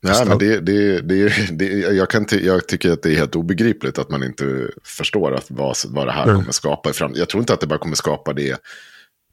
Nej, 0.00 0.26
men 0.26 0.38
det, 0.38 0.60
det, 0.60 1.00
det, 1.00 1.28
det, 1.58 1.66
jag, 1.78 2.10
kan 2.10 2.24
ty- 2.24 2.46
jag 2.46 2.68
tycker 2.68 2.90
att 2.92 3.02
det 3.02 3.10
är 3.12 3.16
helt 3.16 3.36
obegripligt 3.36 3.98
att 3.98 4.10
man 4.10 4.22
inte 4.22 4.70
förstår 4.84 5.34
att 5.34 5.46
vad, 5.50 5.76
vad 5.86 6.06
det 6.06 6.12
här 6.12 6.24
Mm. 6.24 6.36
kommer 6.36 6.52
skapa 6.52 6.90
i 6.90 6.92
framtiden. 6.92 7.18
Jag 7.20 7.28
tror 7.28 7.40
inte 7.40 7.52
att 7.54 7.60
det 7.60 7.66
bara 7.66 7.78
kommer 7.78 7.96
skapa 7.96 8.32
det 8.32 8.58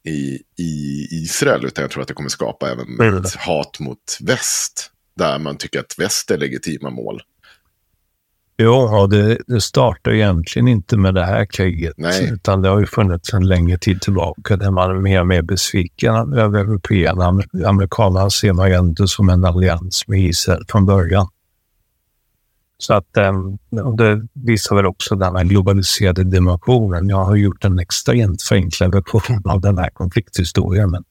i, 0.08 0.38
i 0.58 1.06
Israel, 1.10 1.64
utan 1.66 1.82
jag 1.82 1.90
tror 1.90 2.02
att 2.02 2.08
det 2.08 2.14
kommer 2.14 2.28
skapa 2.30 2.70
även 2.70 3.00
Mm. 3.00 3.24
hat 3.38 3.80
mot 3.80 4.18
väst. 4.20 4.90
Där 5.16 5.38
man 5.38 5.56
tycker 5.56 5.80
att 5.80 5.94
väst 5.98 6.30
är 6.30 6.38
legitima 6.38 6.90
mål. 6.90 7.22
Jo, 8.58 9.06
det, 9.06 9.38
det 9.46 9.60
startar 9.60 10.12
egentligen 10.12 10.68
inte 10.68 10.96
med 10.96 11.14
det 11.14 11.24
här 11.24 11.44
kriget, 11.44 11.94
Nej. 11.96 12.30
utan 12.32 12.62
det 12.62 12.68
har 12.68 12.80
ju 12.80 12.86
funnits 12.86 13.34
en 13.34 13.46
längre 13.46 13.78
tid 13.78 14.00
tillbaka 14.00 14.56
där 14.56 14.70
man 14.70 14.90
är 14.90 14.94
mer 14.94 15.20
och 15.20 15.26
mer 15.26 15.42
besviken 15.42 16.32
över 16.32 16.58
européerna. 16.58 17.42
Amerikanerna 17.66 18.30
ser 18.30 18.52
man 18.52 18.68
ju 18.68 18.74
ändå 18.74 19.06
som 19.06 19.28
en 19.28 19.44
allians 19.44 20.08
med 20.08 20.20
Israel 20.20 20.64
från 20.68 20.86
början. 20.86 21.28
Så 22.78 22.94
att 22.94 23.16
eh, 23.16 23.32
och 23.84 23.96
det 23.96 24.26
visar 24.32 24.76
väl 24.76 24.86
också 24.86 25.16
den 25.16 25.36
här 25.36 25.44
globaliserade 25.44 26.24
dimensionen. 26.24 27.08
Jag 27.08 27.24
har 27.24 27.36
gjort 27.36 27.64
en 27.64 27.78
extremt 27.78 28.42
förenklad 28.42 28.94
version 28.94 29.42
av 29.44 29.60
den 29.60 29.78
här 29.78 29.90
konflikthistorien, 29.90 30.90
men 30.90 31.04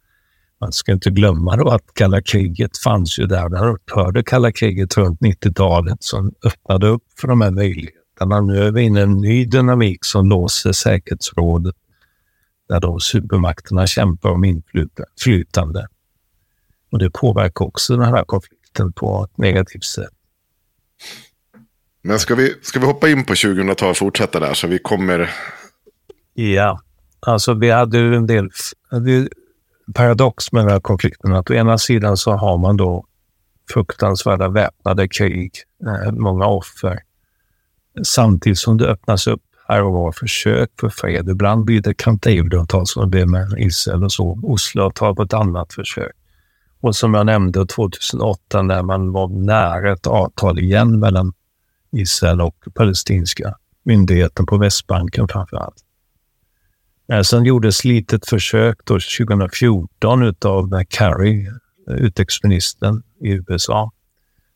man 0.62 0.72
ska 0.72 0.92
inte 0.92 1.10
glömma 1.10 1.56
då 1.56 1.70
att 1.70 1.94
kalla 1.94 2.22
kriget 2.22 2.78
fanns 2.78 3.20
ju 3.20 3.26
där. 3.26 3.50
Den 3.50 3.64
upphörde 3.64 4.24
kalla 4.24 4.52
kriget 4.52 4.98
runt 4.98 5.20
90-talet 5.20 6.04
som 6.04 6.34
öppnade 6.46 6.88
upp 6.88 7.04
för 7.20 7.28
de 7.28 7.42
här 7.42 7.52
möjligheterna. 7.52 8.42
Nu 8.42 8.58
är 8.58 8.72
vi 8.72 8.82
inne 8.82 9.00
i 9.00 9.04
en 9.04 9.18
ny 9.18 9.46
dynamik 9.46 10.06
som 10.06 10.30
låser 10.30 10.72
säkerhetsrådet 10.72 11.76
där 12.70 12.80
de 12.80 13.00
supermakterna 13.00 13.88
kämpar 13.88 14.30
om 14.30 14.44
inflytande. 14.44 15.88
Och 16.92 17.00
det 17.00 17.10
påverkar 17.10 17.66
också 17.66 17.98
den 17.98 18.06
här 18.06 18.24
konflikten 18.24 18.94
på 18.94 19.24
ett 19.24 19.38
negativt 19.38 19.84
sätt. 19.84 20.10
Men 22.02 22.20
ska 22.20 22.36
vi, 22.36 22.54
ska 22.62 22.80
vi 22.80 22.86
hoppa 22.86 23.10
in 23.10 23.26
på 23.26 23.34
2000-talet 23.34 23.82
och 23.82 23.98
fortsätta 23.98 24.40
där? 24.40 24.54
Så 24.54 24.68
vi 24.68 24.80
kommer... 24.80 25.30
Ja, 26.34 26.82
alltså 27.20 27.54
vi 27.54 27.70
hade 27.72 27.98
ju 27.98 28.16
en 28.16 28.28
del 28.28 28.50
paradox 29.94 30.52
med 30.52 30.64
den 30.64 30.72
här 30.72 30.80
konflikten. 30.80 31.34
Att 31.34 31.50
å 31.50 31.54
ena 31.54 31.78
sidan 31.78 32.18
så 32.18 32.32
har 32.32 32.58
man 32.58 32.78
då 32.78 33.06
fruktansvärda 33.74 34.50
väpnade 34.50 35.08
krig, 35.08 35.52
eh, 35.86 36.12
många 36.12 36.46
offer. 36.46 37.00
Samtidigt 38.04 38.60
som 38.60 38.78
det 38.78 38.88
öppnas 38.88 39.28
upp 39.28 39.42
här 39.68 39.84
och 39.84 39.94
var 39.94 40.12
försök 40.12 40.72
för 40.80 40.90
fred. 40.90 41.30
Ibland 41.30 41.66
blir 41.66 41.82
det 41.82 41.94
Camp 41.94 42.22
David-avtal 42.22 42.88
som 42.88 43.02
det 43.02 43.10
blev 43.10 43.28
med 43.28 43.54
Israel 43.58 44.04
och 44.04 44.12
så. 44.12 44.40
Oslo-avtal 44.44 45.16
på 45.16 45.24
ett 45.24 45.34
annat 45.34 45.74
försök. 45.74 46.12
Och 46.80 46.96
som 46.96 47.14
jag 47.14 47.26
nämnde 47.26 47.66
2008 47.66 48.62
när 48.62 48.84
man 48.84 49.12
var 49.12 49.28
nära 49.28 49.94
ett 49.94 50.08
avtal 50.08 50.60
igen 50.60 51.00
mellan 51.00 51.34
Israel 51.92 52.42
och 52.42 52.56
palestinska 52.74 53.56
myndigheten 53.84 54.46
på 54.46 54.58
Västbanken 54.58 55.28
framför 55.28 55.58
allt. 55.58 55.85
Eh, 57.08 57.22
sen 57.22 57.46
gjordes 57.46 57.86
litet 57.86 58.30
försök 58.30 58.78
då 58.84 58.94
2014 58.94 60.24
utav 60.24 60.84
Kerry, 60.90 61.48
eh, 61.90 61.96
utrikesministern 61.96 63.04
i 63.22 63.30
USA. 63.30 63.92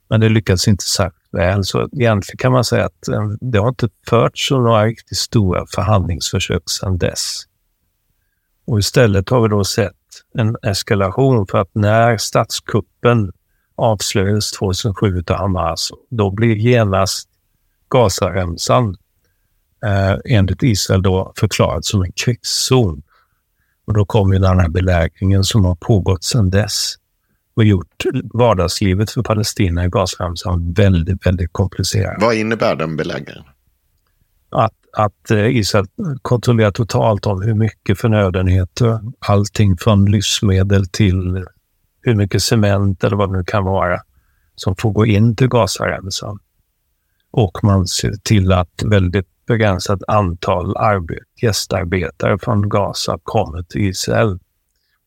Men 0.08 0.20
det 0.20 0.30
lyckades 0.30 0.68
inte 0.68 0.84
särskilt 0.84 1.34
väl. 1.34 1.64
Så 1.66 1.90
egentligen 1.92 2.38
kan 2.38 2.52
man 2.52 2.64
säga 2.64 2.86
att 2.86 3.08
eh, 3.08 3.28
det 3.42 3.60
har 3.60 3.70
inte 3.70 3.90
förts 4.08 4.52
några 4.52 4.86
riktigt 4.86 5.18
stora 5.18 5.66
förhandlingsförsök 5.76 6.70
sedan 6.70 6.98
dess. 6.98 7.44
Och 8.66 8.80
istället 8.80 9.30
har 9.30 9.42
vi 9.42 9.48
då 9.48 9.64
sett 9.64 9.94
en 10.34 10.56
eskalation 10.64 11.48
för 11.48 11.58
att 11.58 11.70
när 11.76 12.18
statskuppen 12.18 13.32
avslöjades 13.76 14.52
2007 14.52 15.24
av 15.30 15.36
Hamas, 15.36 15.90
då 16.10 16.32
blir 16.32 16.56
genast 16.56 17.30
Gazaremsan 17.90 18.98
eh, 19.86 20.18
enligt 20.26 20.64
Israel 20.64 21.02
då 21.02 21.34
förklarat 21.36 21.86
som 21.86 22.02
en 22.02 22.12
krigszon. 22.12 23.04
Och 23.86 23.94
då 23.94 24.06
kom 24.06 24.34
ju 24.34 24.40
den 24.40 24.60
här 24.60 24.70
belägringen 24.70 25.44
som 25.44 25.66
har 25.66 25.76
pågått 25.76 26.24
sedan 26.24 26.50
dess 26.50 26.96
och 27.56 27.64
gjort 27.64 28.06
vardagslivet 28.34 29.12
för 29.12 29.24
Palestina 29.24 29.86
i 29.86 29.90
Gazaremsan 29.90 30.74
väldigt, 30.74 31.26
väldigt 31.26 31.54
komplicerat. 31.54 32.22
Vad 32.22 32.36
innebär 32.36 32.76
den 32.76 32.98
beläggningen? 32.98 33.44
Att, 34.50 34.74
att 34.98 35.32
eh, 35.32 35.58
Israel 35.58 35.88
kontrollerar 36.22 36.72
totalt 36.72 37.26
om 37.26 37.42
hur 37.42 37.54
mycket 37.54 38.00
förnödenheter, 38.00 39.00
allting 39.20 39.78
från 39.78 40.06
livsmedel 40.06 40.86
till 40.86 41.46
hur 42.02 42.16
mycket 42.16 42.44
cement 42.44 43.04
eller 43.04 43.18
vad 43.18 43.32
det 43.32 43.38
nu 43.38 43.44
kan 43.44 43.64
vara, 43.64 44.00
som 44.56 44.76
får 44.76 44.92
gå 44.92 45.06
in 45.06 45.36
till 45.36 45.48
Gazaremsan. 45.48 46.40
Och 47.32 47.64
man 47.64 47.88
ser 47.88 48.14
till 48.24 48.52
att 48.52 48.84
väldigt 48.86 49.28
begränsat 49.50 50.00
antal 50.08 50.78
arbet, 50.78 51.24
gästarbetare 51.42 52.38
från 52.40 52.70
Gaza 52.70 53.20
kommer 53.24 53.64
till 53.64 53.82
Israel. 53.82 54.40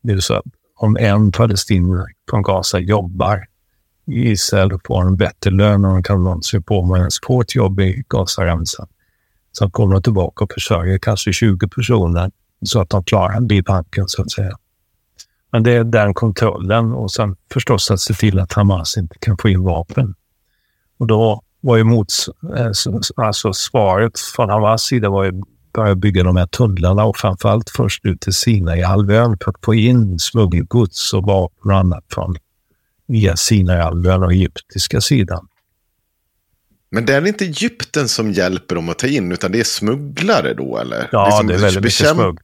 Det 0.02 0.12
är 0.12 0.20
så 0.20 0.34
att 0.34 0.44
om 0.76 0.96
en 0.96 1.32
palestinier 1.32 2.04
från 2.30 2.42
Gaza 2.42 2.78
jobbar 2.78 3.44
i 4.06 4.30
Israel 4.30 4.72
och 4.72 4.80
får 4.86 5.02
en 5.02 5.16
bättre 5.16 5.50
lön 5.50 5.84
och 5.84 6.06
kan 6.06 6.24
någonsin 6.24 6.60
få 6.60 6.64
på 6.64 6.82
med 6.82 6.98
ens 6.98 7.18
får 7.26 7.42
ett 7.42 7.54
jobb 7.54 7.80
i 7.80 8.04
Gazaremsan. 8.08 8.88
Så 9.52 9.70
kommer 9.70 9.94
de 9.94 10.02
tillbaka 10.02 10.44
och 10.44 10.52
försörjer 10.52 10.98
kanske 10.98 11.32
20 11.32 11.68
personer 11.68 12.30
så 12.64 12.80
att 12.80 12.90
de 12.90 13.04
klarar 13.04 13.40
bibanken 13.40 14.04
så 14.08 14.22
att 14.22 14.30
säga. 14.30 14.58
Men 15.52 15.62
det 15.62 15.72
är 15.72 15.84
den 15.84 16.14
kontrollen 16.14 16.92
och 16.92 17.12
sen 17.12 17.36
förstås 17.52 17.90
att 17.90 18.00
se 18.00 18.14
till 18.14 18.38
att 18.38 18.52
Hamas 18.52 18.96
inte 18.96 19.18
kan 19.18 19.38
få 19.38 19.48
in 19.48 19.62
vapen. 19.62 20.14
Och 20.98 21.06
då 21.06 21.42
var 21.62 21.76
ju 21.76 21.84
mots, 21.84 22.28
alltså 23.16 23.52
svaret 23.52 24.18
från 24.18 24.50
Hamas 24.50 24.82
sida 24.82 25.10
var 25.10 25.24
ju 25.24 25.32
börja 25.74 25.94
bygga 25.94 26.22
de 26.22 26.36
här 26.36 26.46
tunnlarna 26.46 27.04
och 27.04 27.16
framförallt 27.16 27.70
först 27.70 28.04
ut 28.04 28.20
till 28.20 28.32
Sinaihalvön 28.32 29.38
för 29.44 29.50
att 29.50 29.64
få 29.64 29.74
in 29.74 30.18
smuggelgods 30.18 31.12
och 31.12 31.22
vapen 31.22 31.70
och 31.70 31.78
annat 31.78 32.04
från 32.08 32.36
via 33.06 33.36
Sinaihalvön 33.36 34.22
och 34.22 34.32
egyptiska 34.32 35.00
sidan. 35.00 35.48
Men 36.90 37.06
det 37.06 37.14
är 37.14 37.26
inte 37.26 37.44
Egypten 37.44 38.08
som 38.08 38.32
hjälper 38.32 38.74
dem 38.74 38.88
att 38.88 38.98
ta 38.98 39.06
in, 39.06 39.32
utan 39.32 39.52
det 39.52 39.60
är 39.60 39.64
smugglare 39.64 40.54
då, 40.54 40.78
eller? 40.78 41.08
Ja, 41.12 41.26
Liksom 41.26 41.46
det 41.46 41.54
är 41.54 41.58
väldigt 41.58 41.84
mycket 41.84 42.08
smugg. 42.08 42.38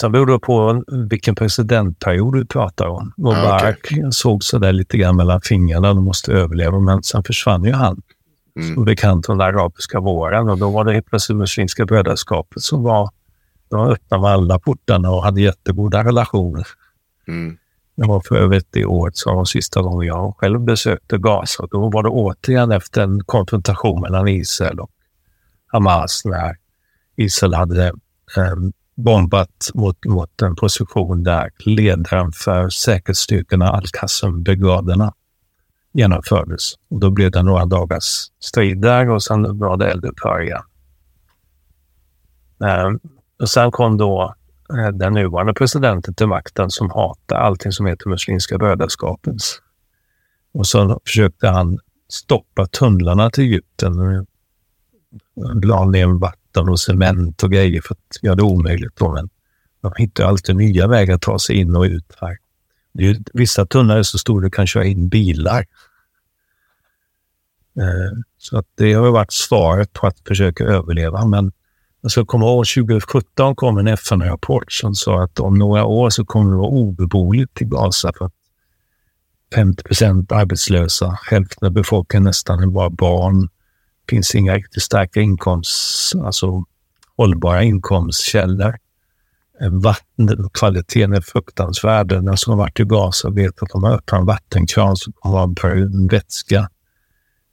Sen 0.00 0.12
beror 0.12 0.26
det 0.26 0.38
på 0.38 0.84
vilken 1.10 1.34
presidentperiod 1.34 2.34
du 2.34 2.46
pratar 2.46 2.86
om. 2.86 3.12
Mubarak 3.16 3.88
såg 4.10 4.44
sådär 4.44 4.72
lite 4.72 4.96
grann 4.96 5.16
mellan 5.16 5.40
fingrarna, 5.40 5.94
de 5.94 6.04
måste 6.04 6.32
överleva, 6.32 6.80
men 6.80 7.02
sen 7.02 7.24
försvann 7.24 7.64
ju 7.64 7.72
han. 7.72 8.02
Mm. 8.56 8.74
Som 8.74 8.84
bekant 8.84 9.26
från 9.26 9.38
den 9.38 9.46
arabiska 9.46 10.00
våren 10.00 10.48
och 10.48 10.58
då 10.58 10.70
var 10.70 10.84
det 10.84 10.92
helt 10.92 11.06
plötsligt 11.06 11.38
Muslimska 11.38 11.86
brödraskapet 11.86 12.62
som 12.62 12.82
var, 12.82 13.10
de 13.68 13.86
öppnade 13.86 14.22
med 14.22 14.30
alla 14.30 14.58
portarna 14.58 15.10
och 15.10 15.22
hade 15.22 15.40
jättegoda 15.40 16.04
relationer. 16.04 16.66
Mm. 17.28 17.56
Det 17.96 18.06
var 18.06 18.20
för 18.20 18.36
övrigt 18.36 18.68
det 18.70 18.84
året 18.84 19.16
som 19.16 19.36
var 19.36 19.44
sista 19.44 19.82
gången 19.82 20.08
jag 20.08 20.36
själv 20.36 20.60
besökte 20.60 21.18
Gaza. 21.18 21.66
Då 21.70 21.90
var 21.90 22.02
det 22.02 22.08
återigen 22.08 22.72
efter 22.72 23.02
en 23.02 23.24
konfrontation 23.24 24.00
mellan 24.00 24.28
Israel 24.28 24.80
och 24.80 24.90
Hamas 25.66 26.22
när 26.24 26.56
Israel 27.16 27.54
hade 27.54 27.86
eh, 28.36 28.54
bombat 28.94 29.70
mot, 29.74 30.04
mot 30.04 30.42
en 30.42 30.56
position 30.56 31.22
där 31.22 31.50
ledaren 31.58 32.32
för 32.32 32.68
säkerhetsstyrkorna, 32.68 33.70
Al-Qassam-brigaderna, 33.70 35.12
genomfördes. 35.94 36.74
Och 36.90 37.00
då 37.00 37.10
blev 37.10 37.30
det 37.30 37.42
några 37.42 37.64
dagars 37.64 38.26
strid 38.40 38.80
där 38.80 39.10
och 39.10 39.22
sen 39.22 39.58
var 39.58 39.76
det 39.76 39.90
eldupphör 39.90 40.42
igen. 40.42 40.62
Eh, 42.64 42.90
och 43.40 43.48
sen 43.48 43.70
kom 43.70 43.96
då 43.96 44.34
eh, 44.70 44.88
den 44.88 45.12
nuvarande 45.12 45.54
presidenten 45.54 46.14
till 46.14 46.26
makten 46.26 46.70
som 46.70 46.90
hatar 46.90 47.36
allting 47.36 47.72
som 47.72 47.86
heter 47.86 48.08
Muslimska 48.08 48.58
brödraskapets. 48.58 49.60
Och 50.54 50.66
så 50.66 51.00
försökte 51.04 51.48
han 51.48 51.78
stoppa 52.08 52.66
tunnlarna 52.66 53.30
till 53.30 53.44
Egypten. 53.44 54.26
La 55.62 55.84
ner 55.84 56.06
vatten 56.20 56.68
och 56.68 56.80
cement 56.80 57.42
och 57.42 57.52
grejer 57.52 57.80
för 57.80 57.94
att 57.94 58.22
göra 58.22 58.34
det 58.34 58.42
omöjligt. 58.42 58.96
Då. 58.96 59.12
Men 59.12 59.28
de 59.80 59.92
hittar 59.96 60.24
alltid 60.24 60.56
nya 60.56 60.86
vägar 60.86 61.14
att 61.14 61.22
ta 61.22 61.38
sig 61.38 61.56
in 61.56 61.76
och 61.76 61.82
ut 61.82 62.16
här. 62.20 62.38
Det 62.94 63.10
är, 63.10 63.16
vissa 63.32 63.66
tunnlar 63.66 63.96
är 63.96 64.02
så 64.02 64.18
stora 64.18 64.38
att 64.38 64.52
du 64.52 64.56
kan 64.56 64.66
köra 64.66 64.84
in 64.84 65.08
bilar. 65.08 65.66
Eh, 67.78 68.18
så 68.38 68.58
att 68.58 68.66
det 68.74 68.92
har 68.92 69.10
varit 69.10 69.32
svaret 69.32 69.92
på 69.92 70.06
att 70.06 70.16
försöka 70.28 70.64
överleva. 70.64 71.24
Men 71.24 71.52
jag 72.00 72.10
ska 72.10 72.24
komma 72.24 72.44
ihåg 72.44 72.66
2017 72.66 73.56
kom 73.56 73.78
en 73.78 73.86
FN-rapport 73.86 74.72
som 74.72 74.94
sa 74.94 75.24
att 75.24 75.40
om 75.40 75.58
några 75.58 75.84
år 75.84 76.10
så 76.10 76.24
kommer 76.24 76.50
det 76.50 76.56
vara 76.56 76.68
obeboeligt 76.68 77.62
i 77.62 77.64
Gaza 77.64 78.12
för 78.18 78.24
att 78.24 78.32
50 79.54 79.82
procent 79.82 80.32
arbetslösa, 80.32 81.18
hälften 81.30 81.66
av 81.66 81.72
befolkningen 81.72 82.24
nästan 82.24 82.62
är 82.62 82.66
bara 82.66 82.90
barn. 82.90 83.40
Det 83.40 84.10
finns 84.10 84.34
inga 84.34 84.54
riktigt 84.54 84.82
starka 84.82 85.20
inkomst, 85.20 86.14
alltså 86.24 86.64
hållbara 87.16 87.62
inkomstkällor. 87.62 88.76
Vattenkvaliteten 89.60 91.12
är 91.12 91.20
fruktansvärd. 91.20 92.08
Den 92.08 92.36
som 92.36 92.50
har 92.50 92.58
varit 92.58 92.80
i 92.80 92.84
Gaza 92.84 93.30
vet 93.30 93.62
att 93.62 93.70
om 93.70 93.80
man 93.80 93.92
öppnar 93.92 94.18
en 94.18 94.26
vattenkran 94.26 94.96
så 94.96 95.12
kommer 95.12 95.36
man 95.36 95.54
brun 95.54 96.06
vätska. 96.06 96.68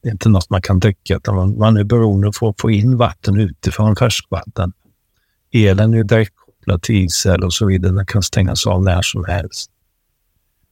Det 0.03 0.09
är 0.09 0.11
inte 0.11 0.29
något 0.29 0.49
man 0.49 0.61
kan 0.61 0.79
dricka, 0.79 1.15
utan 1.15 1.35
man, 1.35 1.57
man 1.57 1.77
är 1.77 1.83
beroende 1.83 2.27
av 2.27 2.47
att 2.49 2.61
få 2.61 2.71
in 2.71 2.97
vatten 2.97 3.39
utifrån, 3.39 3.95
färskvatten. 3.95 4.73
Elen 5.53 5.93
är 5.93 6.03
direkt 6.03 6.35
kopplad 6.35 6.81
till 6.81 6.95
isel 6.95 7.43
och 7.43 7.53
så 7.53 7.65
vidare. 7.65 7.91
Den 7.91 8.05
kan 8.05 8.23
stängas 8.23 8.67
av 8.67 8.83
när 8.83 9.01
som 9.01 9.25
helst. 9.25 9.71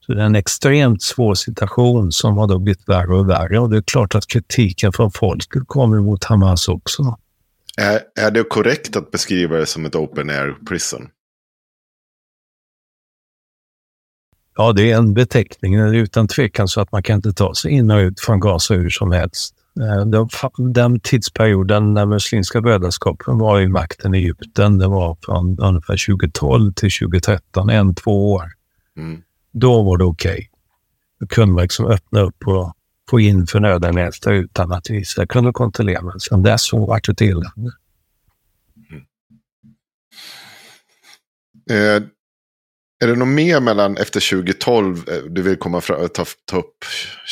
Så 0.06 0.14
det 0.14 0.22
är 0.22 0.26
en 0.26 0.36
extremt 0.36 1.02
svår 1.04 1.36
situation 1.36 2.12
som 2.12 2.38
har 2.38 2.48
då 2.48 2.60
blivit 2.60 2.90
värre 2.90 3.16
och 3.16 3.30
värre. 3.30 3.60
Och 3.60 3.70
det 3.70 3.78
är 3.78 3.82
klart 3.82 4.16
att 4.16 4.28
kritiken 4.28 4.94
från 4.94 5.12
folket 5.12 5.64
kommer 5.68 6.00
mot 6.00 6.24
Hamas 6.24 6.68
också. 6.68 7.18
Är, 7.78 8.00
är 8.16 8.32
det 8.32 8.44
korrekt 8.44 8.96
att 8.96 9.12
beskriva 9.12 9.58
det 9.58 9.66
som 9.66 9.86
ett 9.86 9.96
open 9.96 10.30
air 10.30 10.56
prison? 10.68 11.08
Ja, 14.60 14.74
det 14.74 14.92
är 14.92 14.98
en 14.98 15.14
beteckning. 15.14 15.78
Det 15.78 15.84
är 15.84 15.94
utan 15.94 16.28
tvekan 16.28 16.68
så 16.68 16.82
att 16.82 16.92
man 16.92 17.04
kan 17.04 17.16
inte 17.16 17.34
ta 17.34 17.56
sig 17.56 17.72
in 17.72 17.92
och 17.92 17.98
ut 17.98 18.20
från 18.20 18.40
Gaza 18.40 18.74
hur 18.74 18.90
som 18.90 19.12
helst. 19.12 19.56
Eh, 19.80 20.06
den 20.58 21.00
tidsperioden 21.00 21.94
när 21.94 22.06
Muslimska 22.06 22.62
brödraskapen 22.62 23.38
var 23.38 23.62
i 23.62 23.68
makten 23.68 24.16
i 24.16 24.18
Egypten, 24.18 24.78
det 24.78 24.88
var 24.88 25.18
från 25.22 25.60
ungefär 25.60 26.06
2012 26.08 26.74
till 26.74 26.92
2013, 26.92 27.70
en, 27.70 27.96
två 27.96 28.34
år. 28.34 28.44
Mm. 28.98 29.22
Då 29.52 29.84
var 29.84 29.98
det 29.98 30.04
okej. 30.04 30.32
Okay. 30.32 30.48
Då 31.20 31.28
kunde 31.28 31.54
man 31.54 31.62
liksom 31.62 31.86
öppna 31.86 32.20
upp 32.20 32.48
och 32.48 32.74
få 33.10 33.20
in 33.20 33.48
förnödenheter 33.48 34.32
utan 34.32 34.72
att 34.72 34.90
Israel 34.90 35.28
kunde 35.28 35.52
kontrollera. 35.52 36.02
Men 36.02 36.20
sen 36.20 36.44
dess 36.44 36.68
så 36.68 36.86
vart 36.86 37.06
det 37.06 37.16
till. 37.16 37.44
Mm. 37.58 37.72
Eh, 41.70 42.04
är 43.00 43.08
det 43.08 43.16
något 43.16 43.28
mer 43.28 43.60
mellan 43.60 43.98
efter 43.98 44.30
2012 44.32 45.10
eh, 45.10 45.16
du 45.30 45.42
vill 45.42 45.58
komma 45.58 45.82
fram, 45.82 46.10
ta, 46.10 46.26
ta 46.46 46.58
upp? 46.58 46.86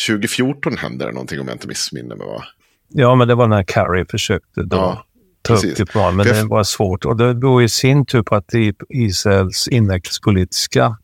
2014 0.07 0.77
hände 0.77 1.05
det 1.05 1.11
någonting 1.11 1.39
om 1.39 1.47
jag 1.47 1.55
inte 1.55 1.67
missminner 1.67 2.15
mig 2.15 2.27
va? 2.27 2.43
Ja, 2.89 3.15
men 3.15 3.27
det 3.27 3.35
var 3.35 3.47
när 3.47 3.63
Carrie 3.63 4.05
försökte 4.09 4.63
då 4.63 4.77
ja, 4.77 5.05
ta 5.41 5.53
precis. 5.53 5.79
upp 5.79 5.89
plan, 5.89 6.15
men 6.15 6.25
det 6.25 6.43
var 6.43 6.63
svårt. 6.63 7.05
Och 7.05 7.17
det 7.17 7.35
beror 7.35 7.63
i 7.63 7.69
sin 7.69 8.05
tur 8.05 8.23
på 8.23 8.35
att 8.35 8.53
Israels 8.89 9.67
inrikespolitiska 9.67 10.97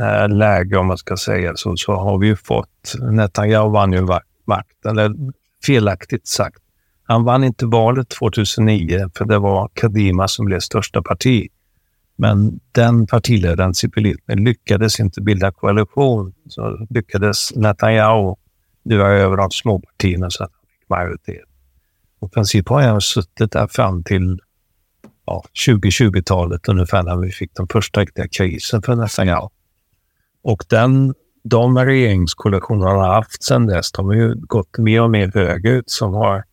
eh, 0.00 0.28
läge, 0.28 0.76
om 0.76 0.86
man 0.86 0.98
ska 0.98 1.16
säga 1.16 1.52
så, 1.56 1.76
så 1.76 1.92
har 1.92 2.18
vi 2.18 2.26
ju 2.26 2.36
fått, 2.36 2.94
Netanyahu 3.12 3.70
vann 3.70 3.92
ju 3.92 4.06
makten, 4.44 4.98
eller 4.98 5.14
felaktigt 5.64 6.26
sagt, 6.28 6.58
han 7.04 7.24
vann 7.24 7.44
inte 7.44 7.66
valet 7.66 8.08
2009 8.08 9.10
för 9.16 9.24
det 9.24 9.38
var 9.38 9.70
Kadima 9.74 10.28
som 10.28 10.46
blev 10.46 10.60
största 10.60 11.02
parti. 11.02 11.48
Men 12.16 12.60
den 12.72 13.06
partiledaren, 13.06 13.74
Sipilitny, 13.74 14.34
lyckades 14.34 15.00
inte 15.00 15.20
bilda 15.20 15.52
koalition. 15.52 16.34
Så 16.48 16.86
lyckades 16.90 17.56
Netanyahu 17.56 18.34
lura 18.84 19.08
över 19.08 19.36
de 19.36 19.50
små 19.50 19.80
partierna 19.80 20.30
så 20.30 20.44
att 20.44 20.50
han 20.52 20.60
fick 20.78 20.88
majoritet. 20.88 21.48
Och 22.18 22.28
i 22.28 22.30
princip 22.30 22.68
har 22.68 22.82
jag 22.82 23.02
suttit 23.02 23.52
där 23.52 23.66
fram 23.66 24.04
till 24.04 24.40
ja, 25.26 25.44
2020-talet 25.66 26.68
ungefär 26.68 27.02
när 27.02 27.16
vi 27.16 27.30
fick 27.30 27.54
den 27.54 27.68
första 27.68 28.00
riktiga 28.00 28.28
krisen 28.28 28.82
för 28.82 28.96
Netanyahu. 28.96 29.48
Och 30.42 30.64
den, 30.68 31.14
de 31.44 31.78
regeringskoalitioner 31.78 32.86
han 32.86 32.96
har 32.96 33.14
haft 33.14 33.42
sedan 33.42 33.66
dess, 33.66 33.92
de 33.92 34.06
har 34.06 34.14
ju 34.14 34.34
gått 34.34 34.78
mer 34.78 35.02
och 35.02 35.10
mer 35.10 35.30
högerut 35.34 35.90
som 35.90 36.14
har 36.14 36.44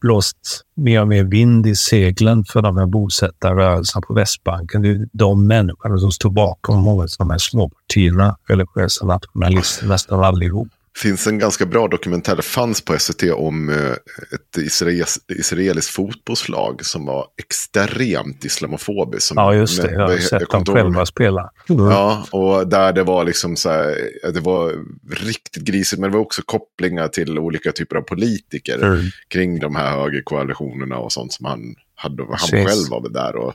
blåst 0.00 0.36
mer 0.76 1.00
och 1.00 1.08
mer 1.08 1.24
vind 1.24 1.66
i 1.66 1.76
seglen 1.76 2.44
för 2.44 2.62
de 2.62 2.76
här 2.76 2.86
bosättarrörelserna 2.86 4.02
på 4.06 4.14
Västbanken. 4.14 4.82
Det 4.82 4.88
är 4.88 5.08
de 5.12 5.46
människorna 5.46 5.98
som 5.98 6.12
står 6.12 6.30
bakom 6.30 6.82
många 6.82 7.02
av 7.02 7.08
de 7.18 7.30
här 7.30 7.38
småpartierna, 7.38 8.36
religiösa 8.48 9.06
nationalister, 9.06 9.86
nästan 9.86 10.24
allihop 10.24 10.68
finns 10.96 11.26
en 11.26 11.38
ganska 11.38 11.66
bra 11.66 11.88
dokumentär, 11.88 12.36
det 12.36 12.42
fanns 12.42 12.84
på 12.84 12.98
SVT 12.98 13.22
om 13.22 13.68
eh, 13.68 13.92
ett 14.34 14.56
israelis, 14.58 15.18
israeliskt 15.28 15.90
fotbollslag 15.90 16.84
som 16.84 17.06
var 17.06 17.26
extremt 17.38 18.44
islamofobiskt. 18.44 19.32
ja, 19.34 19.54
just 19.54 19.82
det. 19.82 19.92
Jag 19.92 20.08
har 20.08 20.16
sett 20.16 20.50
dem 20.50 20.64
själva 20.64 21.06
spela. 21.06 21.50
Mm. 21.68 21.84
Ja, 21.84 22.26
och 22.30 22.68
där 22.68 22.92
det 22.92 23.02
var 23.02 23.24
liksom 23.24 23.56
så 23.56 23.70
här, 23.70 23.96
det 24.32 24.40
var 24.40 24.72
riktigt 25.10 25.62
grisigt, 25.64 26.00
men 26.00 26.10
det 26.10 26.16
var 26.16 26.24
också 26.24 26.42
kopplingar 26.44 27.08
till 27.08 27.38
olika 27.38 27.72
typer 27.72 27.96
av 27.96 28.02
politiker 28.02 28.82
mm. 28.82 29.04
kring 29.28 29.60
de 29.60 29.76
här 29.76 29.90
högerkoalitionerna 29.90 30.98
och 30.98 31.12
sånt 31.12 31.32
som 31.32 31.46
han 31.46 31.74
hade. 31.96 32.22
Han 32.22 32.38
Precis. 32.38 32.66
själv 32.66 32.90
var 32.90 33.00
där 33.08 33.36
och... 33.36 33.54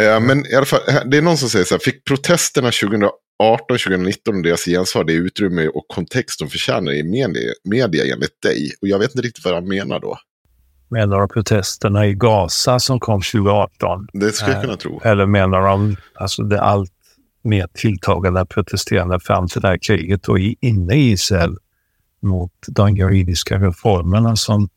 Eh, 0.00 0.20
men 0.20 0.46
i 0.46 0.54
alla 0.54 0.66
fall, 0.66 0.80
det 1.06 1.16
är 1.16 1.22
någon 1.22 1.36
som 1.36 1.48
säger 1.48 1.64
så 1.64 1.74
här, 1.74 1.80
fick 1.80 2.04
protesterna 2.04 2.70
2018 2.70 3.12
2019 3.68 4.36
och 4.36 4.42
deras 4.42 4.64
gensvar 4.64 5.04
det 5.04 5.12
utrymme 5.12 5.68
och 5.68 5.84
kontext 5.88 6.38
de 6.38 6.48
förtjänar 6.48 6.92
i 6.92 7.02
media, 7.02 7.52
media 7.64 8.14
enligt 8.14 8.42
dig? 8.42 8.72
Och 8.82 8.88
jag 8.88 8.98
vet 8.98 9.10
inte 9.10 9.26
riktigt 9.26 9.44
vad 9.44 9.54
han 9.54 9.68
menar 9.68 10.00
då. 10.00 10.18
Menar 10.88 11.18
de 11.18 11.28
protesterna 11.28 12.06
i 12.06 12.14
Gaza 12.14 12.80
som 12.80 13.00
kom 13.00 13.22
2018? 13.22 14.08
Det 14.12 14.32
skulle 14.32 14.52
jag 14.52 14.62
kunna 14.62 14.76
tro. 14.76 15.00
Eller 15.04 15.26
menar 15.26 15.60
de 15.60 15.96
alltså 16.14 16.42
det 16.42 16.60
allt 16.60 16.90
mer 17.42 17.68
tilltagande 17.74 18.46
protesterande 18.46 19.20
fram 19.20 19.48
till 19.48 19.60
det 19.60 19.68
här 19.68 19.78
kriget 19.78 20.28
och 20.28 20.38
inne 20.38 20.94
i 20.94 21.10
Israel 21.10 21.56
mot 22.22 22.52
de 22.68 22.96
juridiska 22.96 23.58
reformerna 23.58 24.36
som 24.36 24.68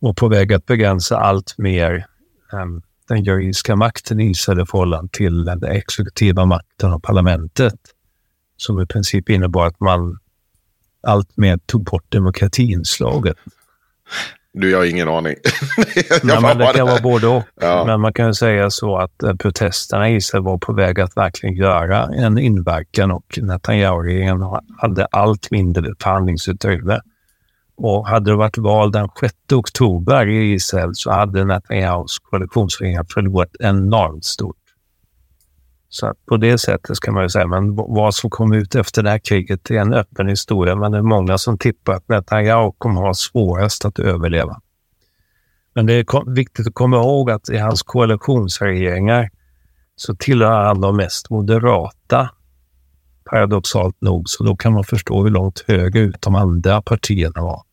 var 0.00 0.12
på 0.12 0.28
väg 0.28 0.52
att 0.52 0.66
begränsa 0.66 1.16
allt 1.16 1.58
mer 1.58 2.06
um, 2.52 2.82
den 3.08 3.24
juridiska 3.24 3.76
makten 3.76 4.20
i 4.20 4.30
Israel 4.30 4.60
i 4.60 4.66
förhållande 4.66 5.10
till 5.12 5.44
den 5.44 5.64
exekutiva 5.64 6.44
makten 6.44 6.92
och 6.92 7.02
parlamentet. 7.02 7.74
Som 8.56 8.80
i 8.80 8.86
princip 8.86 9.30
innebar 9.30 9.66
att 9.66 9.80
man 9.80 10.18
allt 11.02 11.36
mer 11.36 11.58
tog 11.66 11.84
bort 11.84 12.04
demokratiinslaget. 12.08 13.36
Du, 14.52 14.70
jag 14.70 14.78
har 14.78 14.84
ingen 14.84 15.08
aning. 15.08 15.34
Nej, 16.22 16.40
men 16.42 16.58
det 16.58 16.72
kan 16.74 16.86
vara 16.86 17.00
både 17.02 17.26
och. 17.26 17.42
Ja. 17.60 17.84
Men 17.86 18.00
man 18.00 18.12
kan 18.12 18.34
säga 18.34 18.70
så 18.70 18.96
att 18.96 19.22
eh, 19.22 19.34
protesterna 19.34 20.10
i 20.10 20.16
Israel 20.16 20.44
var 20.44 20.58
på 20.58 20.72
väg 20.72 21.00
att 21.00 21.16
verkligen 21.16 21.56
göra 21.56 22.04
en 22.04 22.38
inverkan 22.38 23.10
och 23.10 23.38
Netanyahu-regeringen 23.42 24.44
hade 24.78 25.06
allt 25.06 25.50
mindre 25.50 25.94
förhandlingsutrymme. 26.00 27.00
Och 27.82 28.08
hade 28.08 28.30
det 28.30 28.36
varit 28.36 28.58
val 28.58 28.92
den 28.92 29.08
6 29.20 29.34
oktober 29.52 30.26
i 30.26 30.52
Israel 30.52 30.90
så 30.94 31.10
hade 31.10 31.44
Netanyahus 31.44 32.18
koalitionsregering 32.18 33.06
förlorat 33.14 33.56
enormt 33.60 34.24
stort. 34.24 34.56
Så 35.88 36.14
på 36.28 36.36
det 36.36 36.58
sättet 36.58 36.96
ska 36.96 37.12
man 37.12 37.22
ju 37.22 37.28
säga, 37.28 37.46
men 37.46 37.76
vad 37.76 38.14
som 38.14 38.30
kom 38.30 38.52
ut 38.52 38.74
efter 38.74 39.02
det 39.02 39.10
här 39.10 39.18
kriget 39.18 39.70
är 39.70 39.74
en 39.74 39.94
öppen 39.94 40.28
historia, 40.28 40.76
men 40.76 40.92
det 40.92 40.98
är 40.98 41.02
många 41.02 41.38
som 41.38 41.58
tippar 41.58 41.92
att 41.92 42.08
Netanyahu 42.08 42.72
kommer 42.78 43.00
ha 43.00 43.14
svårast 43.14 43.84
att 43.84 43.98
överleva. 43.98 44.60
Men 45.74 45.86
det 45.86 45.92
är 45.92 46.34
viktigt 46.34 46.66
att 46.66 46.74
komma 46.74 46.96
ihåg 46.96 47.30
att 47.30 47.48
i 47.48 47.58
hans 47.58 47.82
koalitionsregeringar 47.82 49.30
så 49.96 50.14
tillhör 50.14 50.64
han 50.64 50.80
de 50.80 50.96
mest 50.96 51.30
moderata, 51.30 52.30
paradoxalt 53.30 54.00
nog. 54.00 54.28
Så 54.28 54.44
då 54.44 54.56
kan 54.56 54.72
man 54.72 54.84
förstå 54.84 55.22
hur 55.22 55.30
långt 55.30 55.64
högerut 55.68 56.16
de 56.20 56.34
andra 56.34 56.82
partierna 56.82 57.42
var. 57.42 57.69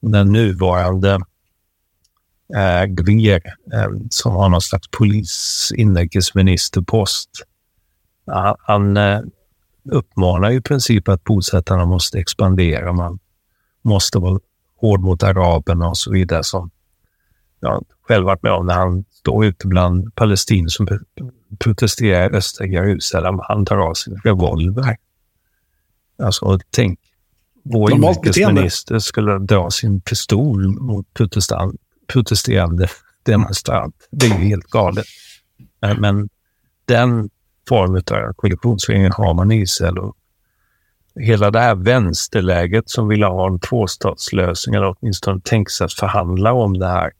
Den 0.00 0.32
nuvarande 0.32 1.18
eh, 2.56 2.84
Greer, 2.84 3.42
eh, 3.72 3.88
som 4.10 4.32
har 4.32 4.48
någon 4.48 4.60
slags 4.60 4.88
polis 4.98 5.68
inrikesministerpost, 5.76 7.30
han, 8.26 8.56
han 8.58 8.96
eh, 8.96 9.20
uppmanar 9.90 10.50
i 10.50 10.60
princip 10.60 11.08
att 11.08 11.24
bosättarna 11.24 11.84
måste 11.84 12.18
expandera. 12.18 12.92
Man 12.92 13.18
måste 13.82 14.18
vara 14.18 14.40
hård 14.76 15.00
mot 15.00 15.22
araberna 15.22 15.88
och 15.88 15.98
så 15.98 16.12
vidare. 16.12 16.44
Som 16.44 16.70
jag 17.60 17.84
själv 18.02 18.26
varit 18.26 18.42
med 18.42 18.52
om 18.52 18.66
när 18.66 18.74
han 18.74 19.04
står 19.10 19.44
ute 19.44 19.66
bland 19.66 20.14
palestinier 20.14 20.68
som 20.68 20.88
protesterar 21.58 22.32
i 22.32 22.36
östra 22.36 22.66
Jerusalem. 22.66 23.40
Han 23.42 23.66
tar 23.66 23.76
av 23.76 23.94
sin 23.94 24.20
revolver. 24.24 24.96
Alltså, 26.22 26.58
tänk, 26.70 27.00
vår 27.64 27.92
inrikesminister 27.92 28.98
skulle 28.98 29.38
dra 29.38 29.70
sin 29.70 30.00
pistol 30.00 30.68
mot 30.68 31.06
protesterande 32.06 32.88
demonstrant. 33.22 34.08
Det 34.10 34.26
är 34.26 34.38
ju 34.38 34.48
helt 34.48 34.66
galet. 34.66 35.06
Men 35.98 36.28
den 36.84 37.30
form 37.68 37.96
av 37.96 38.32
koalitionsregering 38.32 39.12
har 39.12 39.34
man 39.34 39.52
i 39.52 39.60
Israel. 39.60 39.98
Och 39.98 40.16
hela 41.20 41.50
det 41.50 41.60
här 41.60 41.74
vänsterläget 41.74 42.90
som 42.90 43.08
vill 43.08 43.22
ha 43.22 43.46
en 43.46 43.60
tvåstatslösning 43.60 44.74
eller 44.74 44.94
åtminstone 44.98 45.40
tänka 45.40 45.70
sig 45.70 45.84
att 45.84 45.92
förhandla 45.92 46.52
om 46.52 46.78
det 46.78 46.88
här 46.88 47.12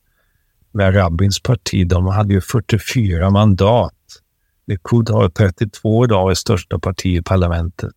med 0.73 0.97
Rabins 0.97 1.41
parti. 1.41 1.89
De 1.89 2.07
hade 2.07 2.35
ju 2.35 2.41
44 2.41 3.31
mandat. 3.31 3.95
Likud 4.67 5.11
har 5.11 5.29
32 5.29 6.05
idag, 6.05 6.31
är 6.31 6.35
största 6.35 6.79
parti 6.79 7.07
i 7.07 7.23
parlamentet. 7.23 7.93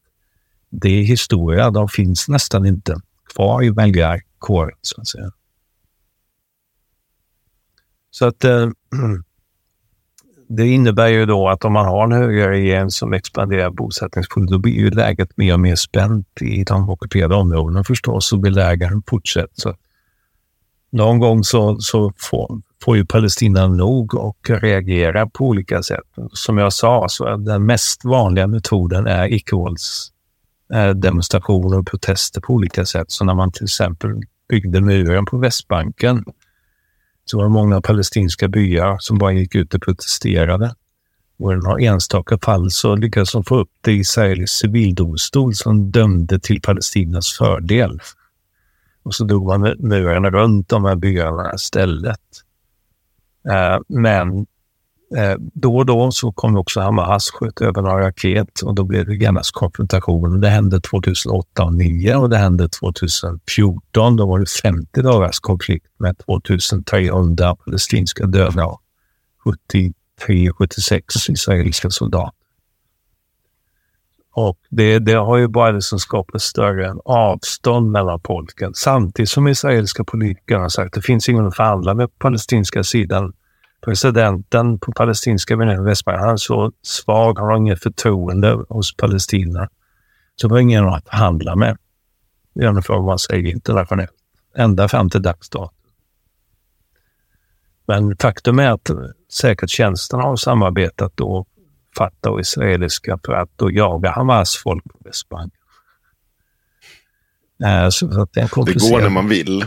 Det 0.72 0.90
är 0.90 1.04
historia. 1.04 1.72
De 1.72 1.90
finns 1.90 2.28
nästan 2.28 2.66
inte 2.66 3.02
kvar 3.34 3.64
i 3.64 3.70
väljarkåren, 3.70 4.78
så 4.82 5.02
att 5.02 5.08
säga. 5.08 5.32
Så 8.12 8.26
att 8.28 8.44
eh, 8.44 8.70
det 10.48 10.68
innebär 10.68 11.08
ju 11.08 11.26
då 11.26 11.50
att 11.50 11.66
om 11.66 11.74
man 11.74 11.86
har 11.86 12.04
en 12.04 12.12
högerregering 12.12 12.92
som 12.92 13.14
expanderar 13.14 13.70
bosättningspolitik, 13.70 14.52
då 14.52 14.60
blir 14.60 14.74
ju 14.74 14.90
läget 14.90 15.38
mer 15.38 15.54
och 15.54 15.60
mer 15.60 15.76
spänt 15.76 16.42
i 16.42 16.64
de 16.64 16.90
ockuperade 16.90 17.36
områdena 17.36 17.84
förstås 17.84 18.34
och 18.34 18.40
belägaren 18.40 19.04
fortsätter. 19.08 19.54
Så 19.56 19.76
någon 20.92 21.20
gång 21.20 21.44
så, 21.44 21.80
så 21.80 22.14
får, 22.18 22.62
får 22.84 22.98
ju 22.98 23.06
Palestina 23.06 23.68
nog 23.68 24.16
och 24.16 24.50
reagera 24.50 25.28
på 25.28 25.46
olika 25.46 25.84
sätt. 25.84 26.04
Som 26.32 26.58
jag 26.58 26.74
sa, 26.74 27.06
så 27.10 27.26
är 27.26 27.38
den 27.38 27.66
mest 27.66 28.06
vanliga 28.06 28.48
metoden 28.48 29.08
är 29.08 29.28
Eh, 30.74 30.90
demonstrationer 30.90 31.78
och 31.78 31.88
protester 31.88 32.42
på 32.42 32.54
olika 32.54 32.86
sätt. 32.86 33.12
Så 33.12 33.26
när 33.26 33.34
man 33.34 33.52
till 33.52 33.64
exempel 33.64 34.22
byggde 34.50 34.82
muren 34.82 35.26
på 35.26 35.38
Västbanken 35.38 36.26
så 37.26 37.38
var 37.38 37.44
det 37.44 37.50
många 37.50 37.82
palestinska 37.82 38.48
byar 38.48 38.98
som 39.00 39.18
bara 39.18 39.32
gick 39.32 39.56
ut 39.56 39.74
och 39.74 39.82
protesterade. 39.82 40.76
Och 41.40 41.54
i 41.54 41.56
några 41.56 41.82
enstaka 41.82 42.38
fall 42.38 42.72
så 42.72 42.96
lyckades 42.96 43.32
de 43.32 43.44
få 43.44 43.56
upp 43.56 43.70
det 43.82 43.92
i 43.92 44.00
israelisk 44.00 44.54
civildomstol 44.54 45.56
som 45.56 45.92
dömde 45.92 46.40
till 46.40 46.62
Palestinas 46.62 47.38
fördel. 47.38 48.00
Och 49.04 49.16
så 49.16 49.24
drog 49.24 49.48
man 49.48 49.62
murarna 49.80 50.30
runt 50.30 50.70
de 50.70 50.86
här 50.86 50.96
byarna 50.96 51.54
istället. 51.56 52.22
Eh, 53.50 53.80
men 53.88 54.46
eh, 55.18 55.36
då 55.40 55.78
och 55.78 55.86
då 55.86 56.12
så 56.12 56.32
kom 56.32 56.58
också 56.58 56.80
Hamas, 56.80 57.30
sköt 57.30 57.62
över 57.62 57.82
några 57.82 58.08
raket 58.08 58.62
och 58.62 58.76
då 58.76 58.84
blev 58.84 59.06
det 59.06 59.16
genast 59.16 59.52
konfrontation. 59.52 60.42
Det 60.42 60.50
hände 60.50 60.82
2008 60.82 61.64
och 61.64 61.72
2009 61.72 62.16
och 62.16 62.30
det 62.30 62.38
hände 62.38 62.70
2014. 62.70 64.16
Då 64.16 64.26
var 64.26 64.40
det 64.40 64.50
50 64.64 65.02
dagars 65.02 65.40
konflikt 65.40 65.86
med 65.98 66.18
2300 66.18 67.56
palestinska 67.56 68.26
döda 68.26 68.66
och 68.66 68.82
73-76 70.26 71.32
israeliska 71.32 71.90
soldater. 71.90 72.42
Och 74.34 74.58
det, 74.70 75.00
det 75.00 75.14
har 75.14 75.38
ju 75.38 75.48
bara 75.48 75.72
liksom 75.72 76.00
skapat 76.00 76.42
större 76.42 76.94
avstånd 77.06 77.92
mellan 77.92 78.20
folken. 78.26 78.74
Samtidigt 78.74 79.30
som 79.30 79.48
israeliska 79.48 80.04
politiker 80.04 80.56
har 80.56 80.70
sagt 80.70 80.88
att 80.88 80.94
det 80.94 81.02
finns 81.02 81.30
ingen 81.30 81.48
att 81.48 81.56
förhandla 81.56 81.94
med 81.94 82.08
på 82.08 82.18
palestinska 82.18 82.84
sidan. 82.84 83.34
Presidenten 83.82 84.80
på 84.80 84.92
palestinska 84.92 85.56
Västbanken, 85.56 86.24
han 86.24 86.34
är 86.34 86.38
så 86.38 86.72
svag, 86.82 87.40
han 87.40 87.48
har 87.48 87.58
inget 87.58 87.84
förtroende 87.84 88.66
hos 88.70 88.96
palestinierna. 88.96 89.70
Så 90.36 90.48
det 90.48 90.54
var 90.54 90.60
ingen 90.60 90.88
att 90.88 91.10
förhandla 91.10 91.56
med. 91.56 91.78
Ungefär 92.56 92.94
vad 92.94 93.04
man 93.04 93.20
säger 93.20 93.52
internationellt. 93.52 94.12
Ända 94.56 94.88
fram 94.88 95.10
till 95.10 95.22
dags 95.22 95.50
dato. 95.50 95.76
Men 97.88 98.18
faktum 98.18 98.60
är 98.60 98.72
att 98.72 98.90
säkerhetstjänsten 99.32 100.20
har 100.20 100.36
samarbetat 100.36 101.12
då 101.16 101.46
Fatah 101.98 102.34
och 102.34 102.40
israeliska 102.40 103.20
för 103.26 103.34
att 103.34 103.50
då 103.56 103.72
jaga 103.72 104.12
Hamas 104.12 104.58
folk 104.64 104.84
på 104.84 104.98
Västbanken. 105.06 105.62
Äh, 107.64 107.90
så 107.90 108.22
att 108.22 108.34
det, 108.34 108.40
är 108.42 108.66
det 108.66 108.92
går 108.92 109.02
när 109.02 109.10
man 109.10 109.28
vill. 109.28 109.66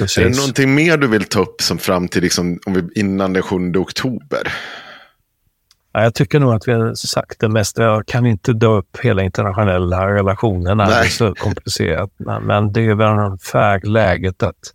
Precis. 0.00 0.18
Är 0.18 0.30
det 0.30 0.36
någonting 0.36 0.74
mer 0.74 0.96
du 0.96 1.06
vill 1.06 1.24
ta 1.24 1.40
upp 1.40 1.62
som 1.62 1.78
fram 1.78 2.08
till 2.08 2.22
liksom, 2.22 2.58
om 2.66 2.74
vi, 2.74 3.00
innan 3.00 3.32
den 3.32 3.42
7 3.42 3.72
oktober? 3.76 4.52
Ja, 5.92 6.02
jag 6.02 6.14
tycker 6.14 6.40
nog 6.40 6.52
att 6.52 6.68
vi 6.68 6.72
har 6.72 6.94
sagt 6.94 7.40
det 7.40 7.48
mesta. 7.48 7.82
Jag 7.82 8.06
kan 8.06 8.26
inte 8.26 8.52
dra 8.52 8.68
upp 8.68 8.98
hela 9.02 9.22
internationella 9.22 10.14
relationerna. 10.14 10.86
Det 10.86 10.94
är 10.94 11.04
så 11.04 11.34
komplicerat. 11.34 12.10
Men, 12.18 12.72
det 12.72 12.80
är 12.80 12.94
väl 12.94 13.18
ungefär 13.18 13.80
läget 13.80 14.42
att 14.42 14.74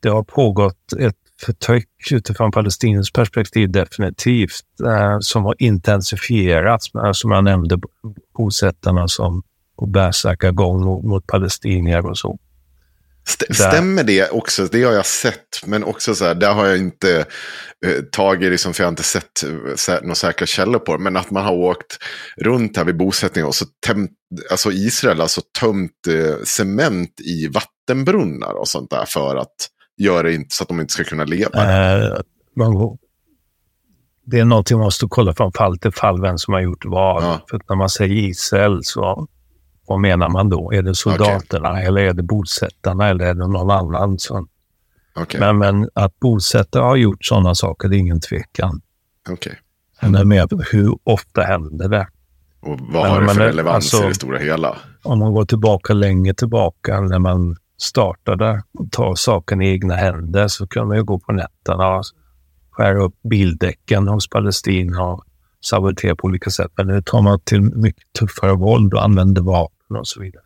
det 0.00 0.08
har 0.08 0.22
pågått 0.22 0.92
ett 0.98 1.16
förtryck 1.40 1.88
utifrån 2.12 2.52
Palestinas 2.52 3.12
perspektiv 3.12 3.70
definitivt, 3.70 4.64
eh, 4.86 5.16
som 5.20 5.44
har 5.44 5.54
intensifierats. 5.58 6.94
Men 6.94 7.14
som 7.14 7.30
jag 7.30 7.44
nämnde, 7.44 7.78
bosättarna 8.36 9.08
som 9.08 9.42
på 9.78 9.86
bärsärkagång 9.86 10.84
mot, 10.84 11.04
mot 11.04 11.26
palestinier 11.26 12.06
och 12.06 12.18
så. 12.18 12.38
Stämmer 13.50 14.04
det 14.04 14.30
också? 14.30 14.66
Det 14.66 14.82
har 14.82 14.92
jag 14.92 15.06
sett, 15.06 15.66
men 15.66 15.84
också 15.84 16.14
så 16.14 16.24
här, 16.24 16.34
där 16.34 16.52
har 16.52 16.66
jag 16.66 16.78
inte 16.78 17.26
eh, 17.86 18.02
tagit, 18.12 18.50
liksom, 18.50 18.74
för 18.74 18.82
jag 18.82 18.86
har 18.86 18.92
inte 18.92 19.02
sett 19.02 19.44
eh, 19.88 19.94
några 20.02 20.14
säkra 20.14 20.46
källor 20.46 20.78
på 20.78 20.96
det, 20.96 21.02
men 21.02 21.16
att 21.16 21.30
man 21.30 21.44
har 21.44 21.52
åkt 21.52 21.98
runt 22.36 22.76
här 22.76 22.84
vid 22.84 22.96
bosättningen 22.96 23.48
och 23.48 23.54
så 23.54 23.64
tömt, 23.86 24.10
alltså 24.50 24.72
Israel 24.72 25.20
alltså 25.20 25.40
tömt 25.60 26.06
eh, 26.08 26.44
cement 26.44 27.20
i 27.20 27.48
vattenbrunnar 27.48 28.52
och 28.52 28.68
sånt 28.68 28.90
där 28.90 29.04
för 29.08 29.36
att 29.36 29.54
gör 29.96 30.24
det 30.24 30.34
inte 30.34 30.54
så 30.54 30.64
att 30.64 30.68
de 30.68 30.80
inte 30.80 30.92
ska 30.92 31.04
kunna 31.04 31.24
leva? 31.24 31.62
Eh, 31.62 32.20
det 34.26 34.38
är 34.38 34.44
någonting 34.44 34.76
man 34.76 34.84
måste 34.84 35.06
kolla 35.08 35.34
från 35.34 35.52
fall 35.52 35.78
till 35.78 35.92
fall 35.92 36.20
vem 36.20 36.38
som 36.38 36.54
har 36.54 36.60
gjort 36.60 36.84
vad. 36.84 37.22
Ja. 37.22 37.44
För 37.50 37.60
när 37.68 37.76
man 37.76 37.88
säger 37.88 38.14
Israel 38.14 38.80
så 38.82 39.26
vad 39.92 40.00
menar 40.00 40.28
man 40.28 40.48
då? 40.48 40.72
Är 40.72 40.82
det 40.82 40.94
soldaterna 40.94 41.70
okay. 41.70 41.84
eller 41.84 42.00
är 42.02 42.12
det 42.12 42.22
bosättarna 42.22 43.08
eller 43.08 43.24
är 43.24 43.34
det 43.34 43.46
någon 43.48 43.70
annan? 43.70 44.18
Så. 44.18 44.46
Okay. 45.14 45.40
Men, 45.40 45.58
men 45.58 45.88
att 45.94 46.20
bosättare 46.20 46.82
har 46.82 46.96
gjort 46.96 47.24
sådana 47.24 47.54
saker, 47.54 47.88
det 47.88 47.96
är 47.96 47.98
ingen 47.98 48.20
tvekan. 48.20 48.80
Okay. 49.30 49.52
Men 50.02 50.12
det 50.12 50.18
är 50.18 50.24
mer 50.24 50.48
hur 50.72 50.98
ofta 51.04 51.42
händer 51.42 51.88
det? 51.88 52.06
Och 52.60 52.78
vad 52.80 53.08
har 53.08 53.20
det 53.20 53.28
för 53.28 53.40
relevans 53.40 53.74
alltså, 53.74 54.04
i 54.04 54.08
det 54.08 54.14
stora 54.14 54.38
hela? 54.38 54.76
Om 55.02 55.18
man 55.18 55.32
går 55.32 55.44
tillbaka 55.44 55.92
längre 55.92 56.34
tillbaka 56.34 57.00
när 57.00 57.18
man 57.18 57.56
startade 57.80 58.62
och 58.78 58.92
ta 58.92 59.16
saken 59.16 59.62
i 59.62 59.68
egna 59.68 59.94
händer 59.94 60.48
så 60.48 60.66
kunde 60.66 60.88
man 60.88 60.96
ju 60.96 61.04
gå 61.04 61.18
på 61.18 61.32
nätterna 61.32 61.96
och 61.96 62.04
skära 62.70 63.02
upp 63.02 63.14
bildäcken 63.22 64.08
hos 64.08 64.28
Palestina 64.28 65.02
och 65.02 65.24
sabotera 65.60 66.16
på 66.16 66.26
olika 66.26 66.50
sätt. 66.50 66.70
Men 66.76 66.86
nu 66.86 67.02
tar 67.02 67.22
man 67.22 67.40
till 67.40 67.60
mycket 67.60 68.12
tuffare 68.18 68.54
våld 68.54 68.94
och 68.94 69.04
använder 69.04 69.42
vapen 69.42 69.76
och 70.00 70.08
så 70.08 70.20
vidare. 70.20 70.42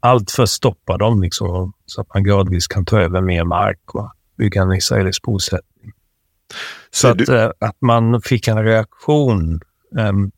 Allt 0.00 0.30
för 0.30 0.42
att 0.42 0.50
stoppa 0.50 0.98
dem 0.98 1.22
liksom, 1.22 1.72
så 1.86 2.00
att 2.00 2.14
man 2.14 2.24
gradvis 2.24 2.66
kan 2.66 2.84
ta 2.84 3.00
över 3.00 3.20
mer 3.20 3.44
mark 3.44 3.94
och 3.94 4.12
bygga 4.36 4.62
en 4.62 4.72
israelisk 4.72 5.22
bosättning. 5.22 5.92
Så 6.90 7.08
att, 7.08 7.18
du... 7.18 7.36
Eh, 7.36 7.50
att 7.58 7.76
man 7.80 8.22
fick 8.22 8.48
en 8.48 8.64
reaktion 8.64 9.60
um, 9.96 10.32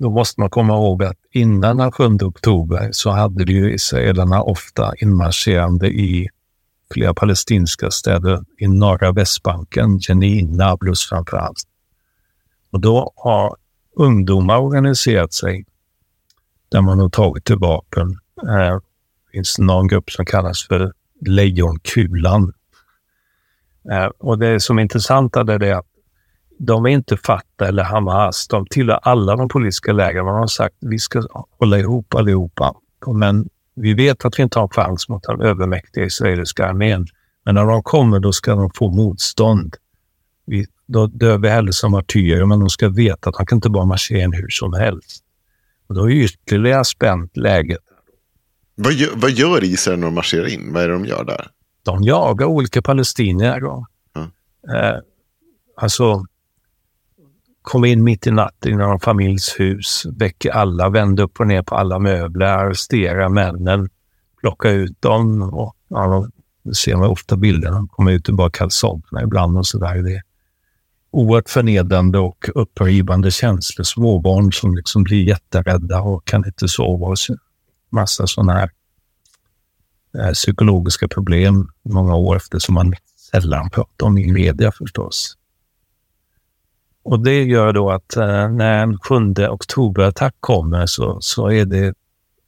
då 0.00 0.10
måste 0.10 0.40
man 0.40 0.50
komma 0.50 0.74
ihåg 0.74 1.04
att 1.04 1.16
innan 1.32 1.76
den 1.76 1.92
7 1.92 2.04
oktober 2.22 2.88
så 2.92 3.10
hade 3.10 3.52
ju 3.52 3.74
israelerna 3.74 4.42
ofta 4.42 4.92
inmarscherande 4.96 5.88
i 5.88 6.28
flera 6.92 7.14
palestinska 7.14 7.90
städer 7.90 8.44
i 8.58 8.68
norra 8.68 9.12
Västbanken, 9.12 9.98
Jenin, 9.98 10.52
Nablus 10.52 11.08
framför 11.08 11.36
allt. 11.36 11.62
Och 12.70 12.80
då 12.80 13.12
har 13.16 13.56
ungdomar 13.96 14.58
organiserat 14.58 15.32
sig 15.32 15.64
där 16.70 16.80
man 16.80 17.00
har 17.00 17.08
tagit 17.08 17.44
till 17.44 17.58
vapen. 17.58 18.18
Det 18.42 18.80
finns 19.32 19.58
någon 19.58 19.88
grupp 19.88 20.10
som 20.10 20.24
kallas 20.24 20.66
för 20.66 20.92
Lejonkulan. 21.26 22.52
Eh, 23.90 24.06
och 24.18 24.38
det 24.38 24.60
som 24.60 24.78
är 24.78 24.82
intressant 24.82 25.36
är 25.36 25.58
det 25.58 25.72
att 25.72 25.86
de 26.58 26.86
är 26.86 26.90
inte 26.90 27.16
Fatah 27.16 27.68
eller 27.68 27.82
Hamas. 27.82 28.48
De 28.48 28.66
tillhör 28.66 29.00
alla 29.02 29.36
de 29.36 29.48
politiska 29.48 29.92
lägren. 29.92 30.24
Man 30.24 30.34
har 30.34 30.46
sagt 30.46 30.74
att 30.82 30.90
vi 30.90 30.98
ska 30.98 31.22
hålla 31.58 31.78
ihop 31.78 32.14
allihopa. 32.14 32.74
Men 33.14 33.48
vi 33.74 33.94
vet 33.94 34.24
att 34.24 34.38
vi 34.38 34.42
inte 34.42 34.58
har 34.58 34.64
en 34.64 34.68
chans 34.68 35.08
mot 35.08 35.22
den 35.22 35.40
övermäktiga 35.40 36.04
israeliska 36.04 36.66
armén. 36.66 37.06
Men 37.44 37.54
när 37.54 37.66
de 37.66 37.82
kommer, 37.82 38.20
då 38.20 38.32
ska 38.32 38.54
de 38.54 38.70
få 38.74 38.90
motstånd. 38.90 39.76
Vi, 40.46 40.66
då 40.86 41.06
dör 41.06 41.38
vi 41.38 41.48
hellre 41.48 41.72
som 41.72 41.92
martyrer, 41.92 42.44
men 42.44 42.60
de 42.60 42.68
ska 42.68 42.88
veta 42.88 43.28
att 43.28 43.36
de 43.36 43.46
kan 43.46 43.56
inte 43.56 43.70
bara 43.70 43.84
marschera 43.84 44.22
in 44.22 44.32
hur 44.32 44.48
som 44.48 44.72
helst. 44.72 45.24
Och 45.90 45.96
då 45.96 46.10
är 46.10 46.14
ytterligare 46.14 46.84
spänt 46.84 47.36
läget. 47.36 47.78
Vad 48.74 48.92
gör, 48.92 49.10
vad 49.14 49.30
gör 49.30 49.64
Israel 49.64 49.98
när 49.98 50.06
de 50.06 50.14
marscherar 50.14 50.46
in? 50.46 50.72
Vad 50.72 50.82
är 50.82 50.88
det 50.88 50.94
de 50.94 51.04
gör 51.04 51.24
där? 51.24 51.46
De 51.82 52.02
jagar 52.02 52.46
olika 52.46 52.82
palestinier. 52.82 53.56
Mm. 53.58 54.30
Eh, 54.68 54.98
alltså, 55.76 56.24
kom 57.62 57.84
in 57.84 58.04
mitt 58.04 58.26
i 58.26 58.30
natten 58.30 58.72
i 58.72 58.76
någon 58.76 59.00
familjs 59.00 59.54
hus, 59.58 60.06
väcker 60.06 60.50
alla, 60.50 60.88
vänder 60.88 61.24
upp 61.24 61.40
och 61.40 61.46
ner 61.46 61.62
på 61.62 61.74
alla 61.74 61.98
möbler, 61.98 62.46
arresterar 62.46 63.28
männen, 63.28 63.88
plockar 64.40 64.70
ut 64.70 65.02
dem. 65.02 65.42
Och, 65.42 65.76
ja, 65.88 66.28
det 66.62 66.74
ser 66.74 66.96
man 66.96 67.08
ofta 67.08 67.36
bilderna. 67.36 67.76
De 67.76 67.88
kommer 67.88 68.12
ut 68.12 68.28
i 68.28 68.32
bara 68.32 68.50
kalsongerna 68.50 69.22
ibland 69.22 69.58
och 69.58 69.66
sådär. 69.66 70.02
Det 70.02 70.14
är 70.14 70.22
oerhört 71.10 71.50
förnedrande 71.50 72.18
och 72.18 72.48
upprivande 72.54 73.30
känslor. 73.30 73.84
Småbarn 73.84 74.52
som 74.52 74.74
liksom 74.74 75.02
blir 75.02 75.28
jätterädda 75.28 76.00
och 76.00 76.24
kan 76.24 76.46
inte 76.46 76.68
sova. 76.68 77.06
Och 77.06 77.16
massa 77.90 78.26
sådana 78.26 78.52
här 78.52 78.70
eh, 80.18 80.32
psykologiska 80.32 81.08
problem 81.08 81.68
många 81.82 82.14
år 82.14 82.36
efter 82.36 82.58
som 82.58 82.74
man 82.74 82.94
sällan 83.32 83.70
pratar 83.70 84.06
om 84.06 84.18
i 84.18 84.32
media 84.32 84.72
förstås. 84.72 85.36
Och 87.02 87.24
det 87.24 87.42
gör 87.42 87.72
då 87.72 87.90
att 87.90 88.16
eh, 88.16 88.48
när 88.48 88.82
en 88.82 88.98
7 88.98 89.14
oktoberattack 89.48 90.34
kommer 90.40 90.86
så, 90.86 91.18
så 91.20 91.50
är 91.50 91.64
det 91.64 91.94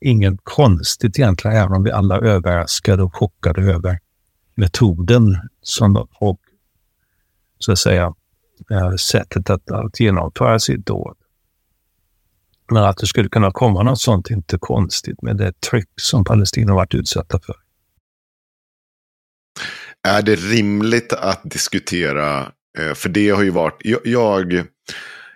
inget 0.00 0.34
konstigt 0.42 1.18
egentligen, 1.18 1.56
även 1.56 1.72
om 1.72 1.82
vi 1.82 1.90
alla 1.90 2.16
är 2.16 2.22
överraskade 2.22 3.02
och 3.02 3.16
chockade 3.16 3.62
över 3.62 3.98
metoden 4.54 5.36
som, 5.62 6.06
och 6.20 6.40
så 7.58 7.72
att 7.72 7.78
säga 7.78 8.14
sättet 8.98 9.50
att, 9.50 9.70
att 9.70 10.00
genomföra 10.00 10.58
sitt 10.58 10.86
dåd. 10.86 11.16
Men 12.70 12.84
att 12.84 12.96
det 12.96 13.06
skulle 13.06 13.28
kunna 13.28 13.50
komma 13.50 13.82
något 13.82 14.00
sånt 14.00 14.30
är 14.30 14.34
inte 14.34 14.58
konstigt 14.60 15.22
med 15.22 15.36
det 15.36 15.60
tryck 15.60 15.90
som 15.96 16.24
Palestina 16.24 16.74
varit 16.74 16.94
utsatta 16.94 17.40
för. 17.40 17.56
Är 20.08 20.22
det 20.22 20.34
rimligt 20.34 21.12
att 21.12 21.40
diskutera, 21.44 22.52
eh, 22.78 22.94
för 22.94 23.08
det 23.08 23.30
har 23.30 23.42
ju 23.42 23.50
varit, 23.50 23.80
jag, 24.04 24.66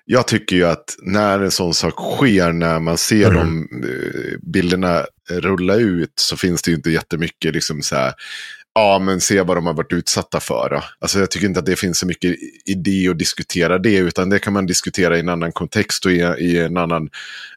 jag 0.05 0.27
tycker 0.27 0.57
ju 0.57 0.65
att 0.65 0.97
när 1.03 1.40
en 1.40 1.51
sån 1.51 1.74
sak 1.74 1.94
sker, 1.94 2.53
när 2.53 2.81
man 2.81 2.98
ser 2.98 3.31
mm. 3.31 3.69
de 3.70 3.89
eh, 3.89 4.39
bilderna 4.43 5.07
rulla 5.31 5.74
ut, 5.74 6.12
så 6.15 6.36
finns 6.36 6.62
det 6.62 6.70
ju 6.70 6.77
inte 6.77 6.90
jättemycket 6.90 7.55
liksom 7.55 7.82
så 7.82 7.97
här, 7.97 8.12
Ja, 8.78 8.98
men 8.98 9.20
se 9.20 9.43
vad 9.43 9.57
de 9.57 9.66
har 9.66 9.74
varit 9.74 9.93
utsatta 9.93 10.40
för. 10.40 10.85
Alltså, 10.98 11.19
jag 11.19 11.31
tycker 11.31 11.47
inte 11.47 11.61
att 11.61 11.66
det 11.66 11.77
finns 11.77 11.98
så 11.98 12.07
mycket 12.07 12.36
idé 12.65 13.09
att 13.09 13.19
diskutera 13.19 13.78
det, 13.78 13.97
utan 13.97 14.31
det 14.31 14.39
kan 14.39 14.53
man 14.53 14.66
diskutera 14.66 15.16
i 15.16 15.20
en 15.20 15.28
annan 15.28 15.53
kontext 15.53 16.05
och 16.07 16.12
i, 16.12 16.16
i 16.39 16.59
en, 16.59 16.77
annan, 16.77 17.09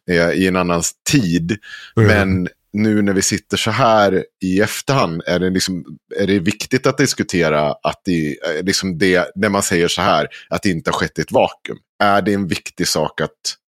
eh, 0.09 0.29
i 0.29 0.47
en 0.47 0.55
annan 0.55 0.81
tid. 1.11 1.57
Mm. 1.97 2.07
Men 2.07 2.49
nu 2.73 3.01
när 3.01 3.13
vi 3.13 3.21
sitter 3.21 3.57
så 3.57 3.71
här 3.71 4.25
i 4.43 4.61
efterhand, 4.61 5.21
är 5.25 5.39
det, 5.39 5.49
liksom, 5.49 5.85
är 6.19 6.27
det 6.27 6.39
viktigt 6.39 6.87
att 6.87 6.97
diskutera 6.97 7.71
att 7.71 8.01
det, 8.05 8.29
eh, 8.29 8.63
liksom 8.63 8.97
det, 8.97 9.31
när 9.35 9.49
man 9.49 9.63
säger 9.63 9.87
så 9.87 10.01
här, 10.01 10.27
att 10.49 10.63
det 10.63 10.69
inte 10.69 10.89
har 10.89 10.97
skett 10.97 11.19
i 11.19 11.21
ett 11.21 11.31
vakuum? 11.31 11.77
Är 12.03 12.21
det 12.21 12.33
en 12.33 12.47
viktig 12.47 12.87
sak 12.87 13.21
att 13.21 13.31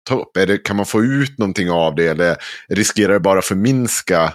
ta 0.10 0.22
upp? 0.22 0.32
Det, 0.34 0.58
kan 0.58 0.76
man 0.76 0.86
få 0.86 1.04
ut 1.04 1.38
någonting 1.38 1.72
av 1.72 1.96
det 1.96 2.08
eller 2.08 2.38
riskerar 2.70 3.14
det 3.14 3.20
bara 3.20 3.42
förminska 3.42 4.34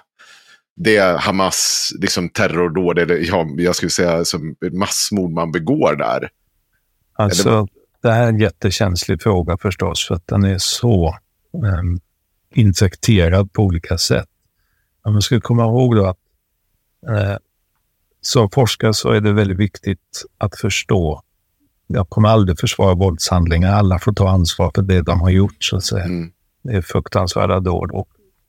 det 0.77 1.21
Hamas 1.21 1.93
liksom, 1.99 2.29
terrordåd, 2.29 2.99
eller 2.99 3.29
ja, 3.29 3.47
jag 3.57 3.77
skulle 3.77 3.91
säga 3.91 4.25
som 4.25 4.57
massmord 4.73 5.31
man 5.31 5.53
begår 5.53 5.97
där? 5.97 6.31
Alltså, 7.15 7.49
eller... 7.49 7.69
det 8.03 8.11
här 8.13 8.25
är 8.25 8.29
en 8.29 8.39
jättekänslig 8.39 9.23
fråga 9.23 9.57
förstås, 9.59 10.07
för 10.09 10.15
att 10.15 10.27
den 10.27 10.45
är 10.45 10.59
så 10.59 11.17
um, 11.53 12.01
infekterad 12.55 13.53
på 13.53 13.63
olika 13.63 13.99
sätt. 13.99 14.29
Men 15.05 15.13
man 15.13 15.23
ska 15.23 15.41
komma 15.41 15.63
ihåg 15.65 15.97
då 15.97 16.07
att 16.07 16.19
eh, 17.09 17.37
som 18.21 18.51
forskare 18.51 18.95
så 18.95 19.11
är 19.11 19.21
det 19.21 19.33
väldigt 19.33 19.59
viktigt 19.59 20.25
att 20.39 20.57
förstå. 20.57 21.23
Jag 21.87 22.09
kommer 22.09 22.29
aldrig 22.29 22.59
försvara 22.59 22.95
våldshandlingar. 22.95 23.73
Alla 23.73 23.99
får 23.99 24.13
ta 24.13 24.29
ansvar 24.29 24.73
för 24.75 24.83
det 24.83 25.03
de 25.03 25.21
har 25.21 25.31
gjort, 25.31 25.65
så 25.65 25.77
att 25.77 25.85
säga. 25.85 26.05
Mm. 26.05 26.33
Det 26.63 26.73
är 26.73 26.83
fruktansvärda 26.83 27.61
dåd. 27.61 27.91
Och 27.91 28.09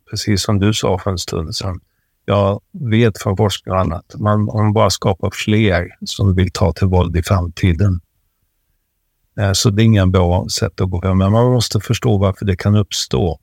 precis 0.09 0.43
som 0.43 0.59
du 0.59 0.73
sa 0.73 0.97
för 0.97 1.11
en 1.11 1.17
stund 1.17 1.55
sedan, 1.55 1.79
jag 2.25 2.61
vet 2.71 3.21
från 3.21 3.37
forskare 3.37 3.73
och 3.73 3.79
annat, 3.79 4.15
man, 4.19 4.45
man 4.45 4.73
bara 4.73 4.89
skapar 4.89 5.29
fler 5.33 5.87
som 6.05 6.35
vill 6.35 6.51
ta 6.51 6.73
till 6.73 6.87
våld 6.87 7.17
i 7.17 7.23
framtiden. 7.23 7.99
Eh, 9.39 9.51
så 9.53 9.69
det 9.69 9.83
är 9.83 9.85
ingen 9.85 10.11
bra 10.11 10.47
sätt 10.49 10.81
att 10.81 10.89
gå 10.89 11.01
fram. 11.01 11.17
Men 11.17 11.31
man 11.31 11.51
måste 11.51 11.79
förstå 11.79 12.17
varför 12.17 12.45
det 12.45 12.55
kan 12.55 12.75
uppstå. 12.75 13.39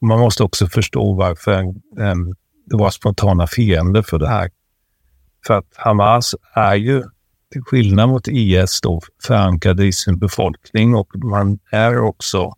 Man 0.00 0.18
måste 0.18 0.42
också 0.42 0.66
förstå 0.66 1.14
varför 1.14 1.52
ehm, 2.00 2.34
det 2.66 2.76
var 2.76 2.90
spontana 2.90 3.46
fiender 3.46 4.02
för 4.02 4.18
det 4.18 4.28
här. 4.28 4.50
För 5.46 5.54
att 5.54 5.72
Hamas 5.76 6.34
är 6.54 6.74
ju, 6.74 7.04
till 7.52 7.62
skillnad 7.62 8.08
mot 8.08 8.28
IS, 8.28 8.80
då, 8.80 9.00
förankrade 9.22 9.86
i 9.86 9.92
sin 9.92 10.18
befolkning 10.18 10.94
och 10.94 11.08
man 11.14 11.58
är 11.70 11.98
också, 11.98 12.54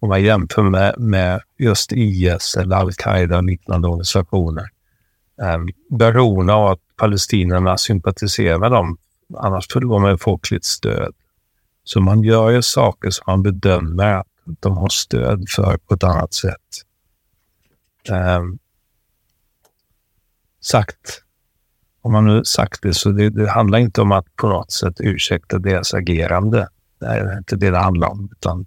om 0.00 0.08
man 0.08 0.22
jämför 0.22 0.62
med, 0.62 0.94
med 0.98 1.40
just 1.58 1.92
IS 1.92 2.56
eller 2.56 2.76
al-Qaida 2.76 3.36
och 3.36 3.44
liknande 3.44 3.88
organisationer, 3.88 4.68
um, 5.36 5.68
beroende 5.98 6.52
av 6.52 6.66
att 6.66 6.80
palestinierna 6.96 7.78
sympatiserar 7.78 8.58
med 8.58 8.70
dem. 8.70 8.98
Annars 9.36 9.68
förlorar 9.68 9.98
man 9.98 10.18
folkligt 10.18 10.64
stöd. 10.64 11.14
Så 11.84 12.00
man 12.00 12.22
gör 12.22 12.50
ju 12.50 12.62
saker 12.62 13.10
som 13.10 13.24
man 13.26 13.42
bedömer 13.42 14.14
att 14.14 14.26
de 14.44 14.76
har 14.76 14.88
stöd 14.88 15.44
för 15.48 15.76
på 15.76 15.94
ett 15.94 16.04
annat 16.04 16.34
sätt. 16.34 16.84
Um, 18.10 18.58
sagt, 20.60 21.22
om 22.02 22.12
man 22.12 22.26
nu 22.26 22.44
sagt 22.44 22.82
det, 22.82 22.94
så 22.94 23.10
det, 23.10 23.30
det, 23.30 23.50
handlar 23.50 23.78
inte 23.78 24.00
om 24.00 24.12
att 24.12 24.36
på 24.36 24.48
något 24.48 24.72
sätt 24.72 24.94
ursäkta 24.98 25.58
deras 25.58 25.94
agerande. 25.94 26.68
Det 27.00 27.06
är 27.06 27.38
inte 27.38 27.56
det 27.56 27.70
det 27.70 27.78
handlar 27.78 28.08
om. 28.08 28.28
Utan 28.32 28.66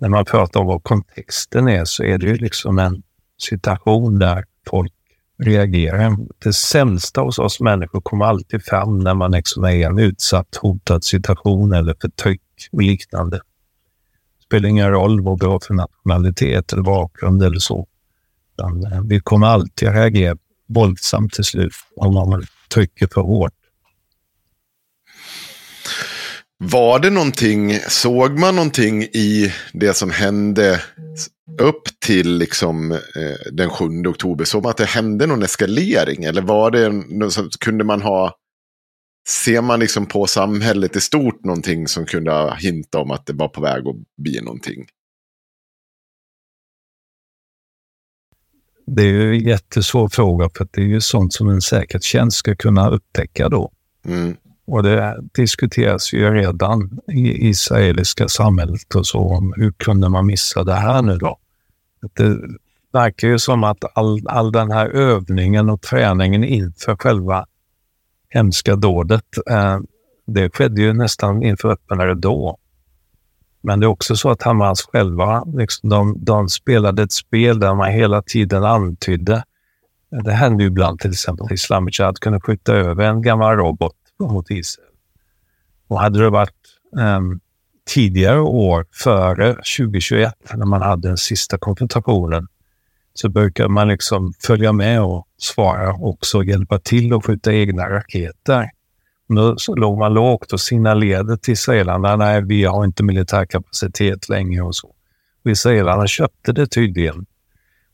när 0.00 0.08
man 0.08 0.24
pratar 0.24 0.60
om 0.60 0.66
vad 0.66 0.82
kontexten 0.82 1.68
är 1.68 1.84
så 1.84 2.04
är 2.04 2.18
det 2.18 2.26
ju 2.26 2.34
liksom 2.34 2.78
en 2.78 3.02
situation 3.38 4.18
där 4.18 4.44
folk 4.66 4.92
reagerar. 5.38 6.16
Det 6.44 6.52
sämsta 6.52 7.20
hos 7.20 7.38
oss 7.38 7.60
människor 7.60 8.00
kommer 8.00 8.24
alltid 8.24 8.64
fram 8.64 8.98
när 8.98 9.14
man 9.14 9.30
liksom 9.30 9.64
är 9.64 9.70
i 9.70 9.82
en 9.82 9.98
utsatt, 9.98 10.56
hotad 10.56 11.04
situation 11.04 11.72
eller 11.72 11.94
förtryck 12.00 12.42
och 12.72 12.82
liknande 12.82 13.36
Det 13.36 14.44
spelar 14.44 14.68
ingen 14.68 14.90
roll 14.90 15.20
vad 15.20 15.40
vi 15.40 15.46
har 15.46 15.60
för 15.66 15.74
nationalitet 15.74 16.72
eller 16.72 16.82
bakgrund 16.82 17.42
eller 17.42 17.58
så. 17.58 17.86
Eh, 18.60 19.02
vi 19.04 19.20
kommer 19.20 19.46
alltid 19.46 19.88
reagera 19.88 20.36
våldsamt 20.66 21.32
till 21.32 21.44
slut 21.44 21.72
om 21.96 22.14
man 22.14 22.46
trycker 22.74 23.08
för 23.14 23.20
hårt. 23.20 23.52
Var 26.58 26.98
det 26.98 27.10
någonting, 27.10 27.78
såg 27.88 28.38
man 28.38 28.56
någonting 28.56 29.02
i 29.02 29.52
det 29.72 29.94
som 29.94 30.10
hände 30.10 30.80
upp 31.60 31.82
till 32.06 32.38
liksom, 32.38 32.92
eh, 32.92 33.52
den 33.52 33.70
7 33.70 33.84
oktober? 34.06 34.44
Såg 34.44 34.62
man 34.62 34.70
att 34.70 34.76
det 34.76 34.84
hände 34.84 35.26
någon 35.26 35.42
eskalering? 35.42 36.24
Eller 36.24 36.42
var 36.42 36.70
det, 36.70 37.02
kunde 37.60 37.84
man 37.84 38.02
ha 38.02 38.34
Ser 39.28 39.62
man 39.62 39.80
liksom 39.80 40.06
på 40.06 40.26
samhället 40.26 40.96
i 40.96 41.00
stort 41.00 41.44
någonting 41.44 41.88
som 41.88 42.06
kunde 42.06 42.56
hinta 42.58 42.98
om 42.98 43.10
att 43.10 43.26
det 43.26 43.32
var 43.32 43.48
på 43.48 43.60
väg 43.60 43.86
att 43.86 43.96
bli 44.22 44.40
någonting? 44.40 44.86
Det 48.86 49.02
är 49.02 49.06
ju 49.06 49.34
en 49.34 49.40
jättesvår 49.40 50.08
fråga 50.08 50.50
för 50.56 50.68
det 50.72 50.80
är 50.80 50.86
ju 50.86 51.00
sånt 51.00 51.32
som 51.32 51.48
en 51.48 51.60
säkerhetstjänst 51.60 52.36
ska 52.36 52.56
kunna 52.56 52.90
upptäcka 52.90 53.48
då. 53.48 53.72
Mm. 54.04 54.36
Och 54.68 54.82
det 54.82 55.16
diskuteras 55.34 56.12
ju 56.12 56.34
redan 56.34 57.00
i 57.12 57.48
israeliska 57.48 58.28
samhället 58.28 58.94
och 58.94 59.06
så 59.06 59.18
om 59.18 59.54
hur 59.56 59.72
kunde 59.72 60.08
man 60.08 60.26
missa 60.26 60.64
det 60.64 60.74
här 60.74 61.02
nu 61.02 61.16
då? 61.16 61.38
Det 62.12 62.38
verkar 62.92 63.28
ju 63.28 63.38
som 63.38 63.64
att 63.64 63.84
all, 63.94 64.20
all 64.26 64.52
den 64.52 64.70
här 64.70 64.86
övningen 64.86 65.70
och 65.70 65.82
träningen 65.82 66.44
inför 66.44 66.96
själva 66.96 67.46
hemska 68.28 68.76
dådet. 68.76 69.24
Eh, 69.50 69.78
det 70.26 70.54
skedde 70.54 70.80
ju 70.80 70.92
nästan 70.92 71.42
inför 71.42 71.68
öppnare 71.68 72.14
då. 72.14 72.58
Men 73.60 73.80
det 73.80 73.86
är 73.86 73.88
också 73.88 74.16
så 74.16 74.30
att 74.30 74.42
Hamas 74.42 74.82
själva, 74.82 75.44
liksom, 75.44 75.90
de, 75.90 76.24
de 76.24 76.48
spelade 76.48 77.02
ett 77.02 77.12
spel 77.12 77.60
där 77.60 77.74
man 77.74 77.90
hela 77.90 78.22
tiden 78.22 78.64
antydde 78.64 79.44
Det 80.24 80.32
hände 80.32 80.62
ju 80.62 80.68
ibland 80.68 81.00
till 81.00 81.10
exempel 81.10 81.46
att 81.46 81.52
Islamic 81.52 81.98
Jihad 81.98 82.18
kunde 82.18 82.40
skjuta 82.40 82.72
över 82.72 83.04
en 83.04 83.22
gammal 83.22 83.56
robot 83.56 83.94
mot 84.18 84.50
Israel. 84.50 84.88
Och 85.88 86.00
hade 86.00 86.18
det 86.18 86.30
varit 86.30 86.78
um, 86.96 87.40
tidigare 87.86 88.40
år 88.40 88.86
före 88.92 89.54
2021 89.54 90.34
när 90.54 90.66
man 90.66 90.82
hade 90.82 91.08
den 91.08 91.16
sista 91.16 91.58
konfrontationen 91.58 92.46
så 93.14 93.28
brukar 93.28 93.68
man 93.68 93.88
liksom 93.88 94.32
följa 94.40 94.72
med 94.72 95.02
och 95.02 95.26
svara 95.38 95.94
också 95.94 96.38
och 96.38 96.44
hjälpa 96.44 96.78
till 96.78 97.12
att 97.12 97.26
skjuta 97.26 97.52
egna 97.52 97.88
raketer. 97.88 98.70
Då 99.28 99.56
så 99.56 99.74
låg 99.74 99.98
man 99.98 100.14
lågt 100.14 100.52
och 100.52 100.60
signalerade 100.60 101.38
till 101.38 101.52
israelerna 101.52 102.16
nej, 102.16 102.42
vi 102.44 102.64
har 102.64 102.84
inte 102.84 103.02
militär 103.02 103.46
kapacitet 103.46 104.28
längre 104.28 104.62
och 104.62 104.76
så. 104.76 104.94
Och 105.44 105.50
israelerna 105.50 106.06
köpte 106.06 106.52
det 106.52 106.66
tydligen. 106.66 107.26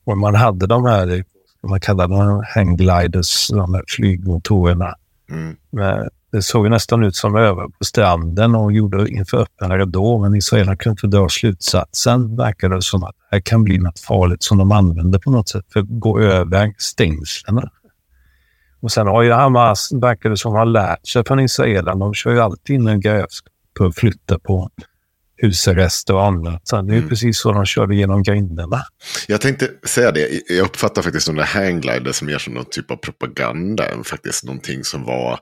Och 0.05 0.19
man 0.19 0.35
hade 0.35 0.67
de 0.67 0.85
här, 0.85 1.25
man 1.63 1.81
kallar 1.81 2.09
dem 2.09 2.45
hanggliders, 2.55 3.49
de 3.49 3.75
här 3.75 3.85
flygmotorerna. 3.89 4.95
Mm. 5.31 5.57
Det 6.33 6.43
såg 6.43 6.67
ju 6.67 6.71
nästan 6.71 7.05
ut 7.05 7.17
som 7.17 7.37
över 7.37 7.69
på 7.69 7.85
stranden 7.85 8.55
och 8.55 8.73
gjorde 8.73 9.09
inför 9.09 9.39
öppen 9.39 9.79
ridå, 9.79 10.19
men 10.19 10.35
israelerna 10.35 10.77
kunde 10.77 10.93
inte 10.93 11.17
dra 11.17 11.29
slutsatsen. 11.29 12.37
Verkade 12.37 12.75
det 12.75 12.83
som 12.83 13.05
att 13.05 13.15
det 13.31 13.37
här 13.37 13.41
kan 13.41 13.65
bli 13.65 13.79
något 13.79 14.01
farligt 14.01 14.43
som 14.43 14.59
de 14.59 14.73
använder 14.73 15.19
på 15.19 15.31
något 15.31 15.49
sätt 15.49 15.65
för 15.73 15.81
att 15.81 15.87
gå 15.89 16.21
över 16.21 16.75
stängslen. 16.79 17.61
Och 18.81 18.93
sen 18.93 19.07
har 19.07 19.23
ju 19.23 19.33
Hamas, 19.33 19.93
verkar 19.93 20.31
det 20.31 20.37
som, 20.37 20.53
har 20.53 20.67
lärt 20.67 21.07
sig 21.07 21.25
från 21.25 21.41
israelerna. 21.41 21.95
De 21.95 22.15
kör 22.15 22.31
ju 22.31 22.41
alltid 22.41 22.77
in 22.77 22.87
en 22.87 23.01
grävskopa 23.01 23.51
för 23.79 23.87
att 23.87 23.95
flytta 23.95 24.39
på 24.39 24.71
husarrester 25.37 26.15
och 26.15 26.25
annat. 26.25 26.69
Så 26.69 26.83
det 26.83 26.95
är 26.95 26.97
mm. 26.97 27.09
precis 27.09 27.39
så 27.39 27.53
de 27.53 27.67
körde 27.67 27.95
genom 27.95 28.23
grindarna. 28.23 28.83
Jag 29.29 29.41
tänkte 29.41 29.71
säga 29.85 30.13
det, 30.13 30.43
jag 30.49 30.65
uppfattar 30.65 31.03
faktiskt 31.03 31.27
de 31.27 31.37
där 31.37 31.45
hanggliders 31.45 32.23
mer 32.23 32.39
som 32.39 32.55
någon 32.55 32.65
typ 32.65 32.91
av 32.91 32.97
propaganda 32.97 33.89
än 33.89 34.05
faktiskt 34.05 34.45
någonting 34.45 34.85
som 34.85 35.05
var 35.05 35.39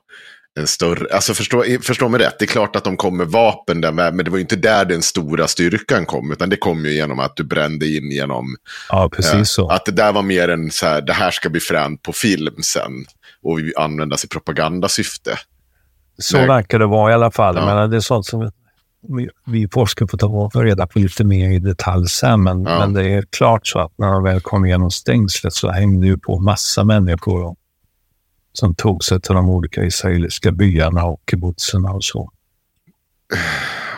en 0.59 0.67
större, 0.67 1.15
alltså 1.15 1.33
förstå, 1.33 1.63
förstå 1.81 2.09
mig 2.09 2.19
rätt, 2.19 2.39
det 2.39 2.45
är 2.45 2.47
klart 2.47 2.75
att 2.75 2.83
de 2.83 2.97
kom 2.97 3.17
med 3.17 3.27
vapen 3.27 3.81
där 3.81 3.91
med, 3.91 4.15
men 4.15 4.25
det 4.25 4.31
var 4.31 4.37
ju 4.37 4.41
inte 4.41 4.55
där 4.55 4.85
den 4.85 5.01
stora 5.01 5.47
styrkan 5.47 6.05
kom, 6.05 6.31
utan 6.31 6.49
det 6.49 6.57
kom 6.57 6.85
ju 6.85 6.93
genom 6.93 7.19
att 7.19 7.35
du 7.35 7.43
brände 7.43 7.87
in 7.87 8.11
genom... 8.11 8.55
Ja, 8.89 9.09
precis 9.15 9.33
eh, 9.33 9.43
så. 9.43 9.69
Att 9.69 9.85
det 9.85 9.91
där 9.91 10.13
var 10.13 10.21
mer 10.21 10.47
en 10.49 10.71
så 10.71 10.85
här, 10.85 11.01
det 11.01 11.13
här 11.13 11.31
ska 11.31 11.49
bli 11.49 11.59
fränt 11.59 12.01
på 12.01 12.13
film 12.13 12.55
sen 12.63 13.05
och 13.43 13.83
användas 13.83 14.25
i 14.25 14.27
propagandasyfte. 14.27 15.39
Så 16.17 16.37
verkar 16.37 16.79
det 16.79 16.85
vara 16.85 17.11
i 17.11 17.13
alla 17.13 17.31
fall. 17.31 17.55
Ja. 17.55 17.65
Men 17.65 17.89
det 17.89 17.95
är 17.95 18.01
sånt 18.01 18.25
som 18.25 18.51
vi 19.45 19.67
forskare 19.73 20.07
får 20.07 20.17
ta 20.17 20.63
reda 20.63 20.87
på 20.87 20.99
lite 20.99 21.23
mer 21.23 21.49
i 21.49 21.59
detalj 21.59 22.07
sen. 22.07 22.43
Men, 22.43 22.63
ja. 22.63 22.79
men 22.79 22.93
det 22.93 23.09
är 23.09 23.25
klart 23.29 23.67
så 23.67 23.79
att 23.79 23.91
när 23.97 24.11
de 24.11 24.23
väl 24.23 24.41
kom 24.41 24.65
igenom 24.65 24.91
stängslet 24.91 25.53
så 25.53 25.71
hängde 25.71 26.07
ju 26.07 26.17
på 26.17 26.39
massa 26.39 26.83
människor 26.83 27.55
som 28.53 28.75
tog 28.75 29.03
sig 29.03 29.21
till 29.21 29.35
de 29.35 29.49
olika 29.49 29.83
israeliska 29.83 30.51
byarna 30.51 31.05
och 31.05 31.21
kibbutzerna 31.31 31.91
och 31.91 32.03
så. 32.03 32.31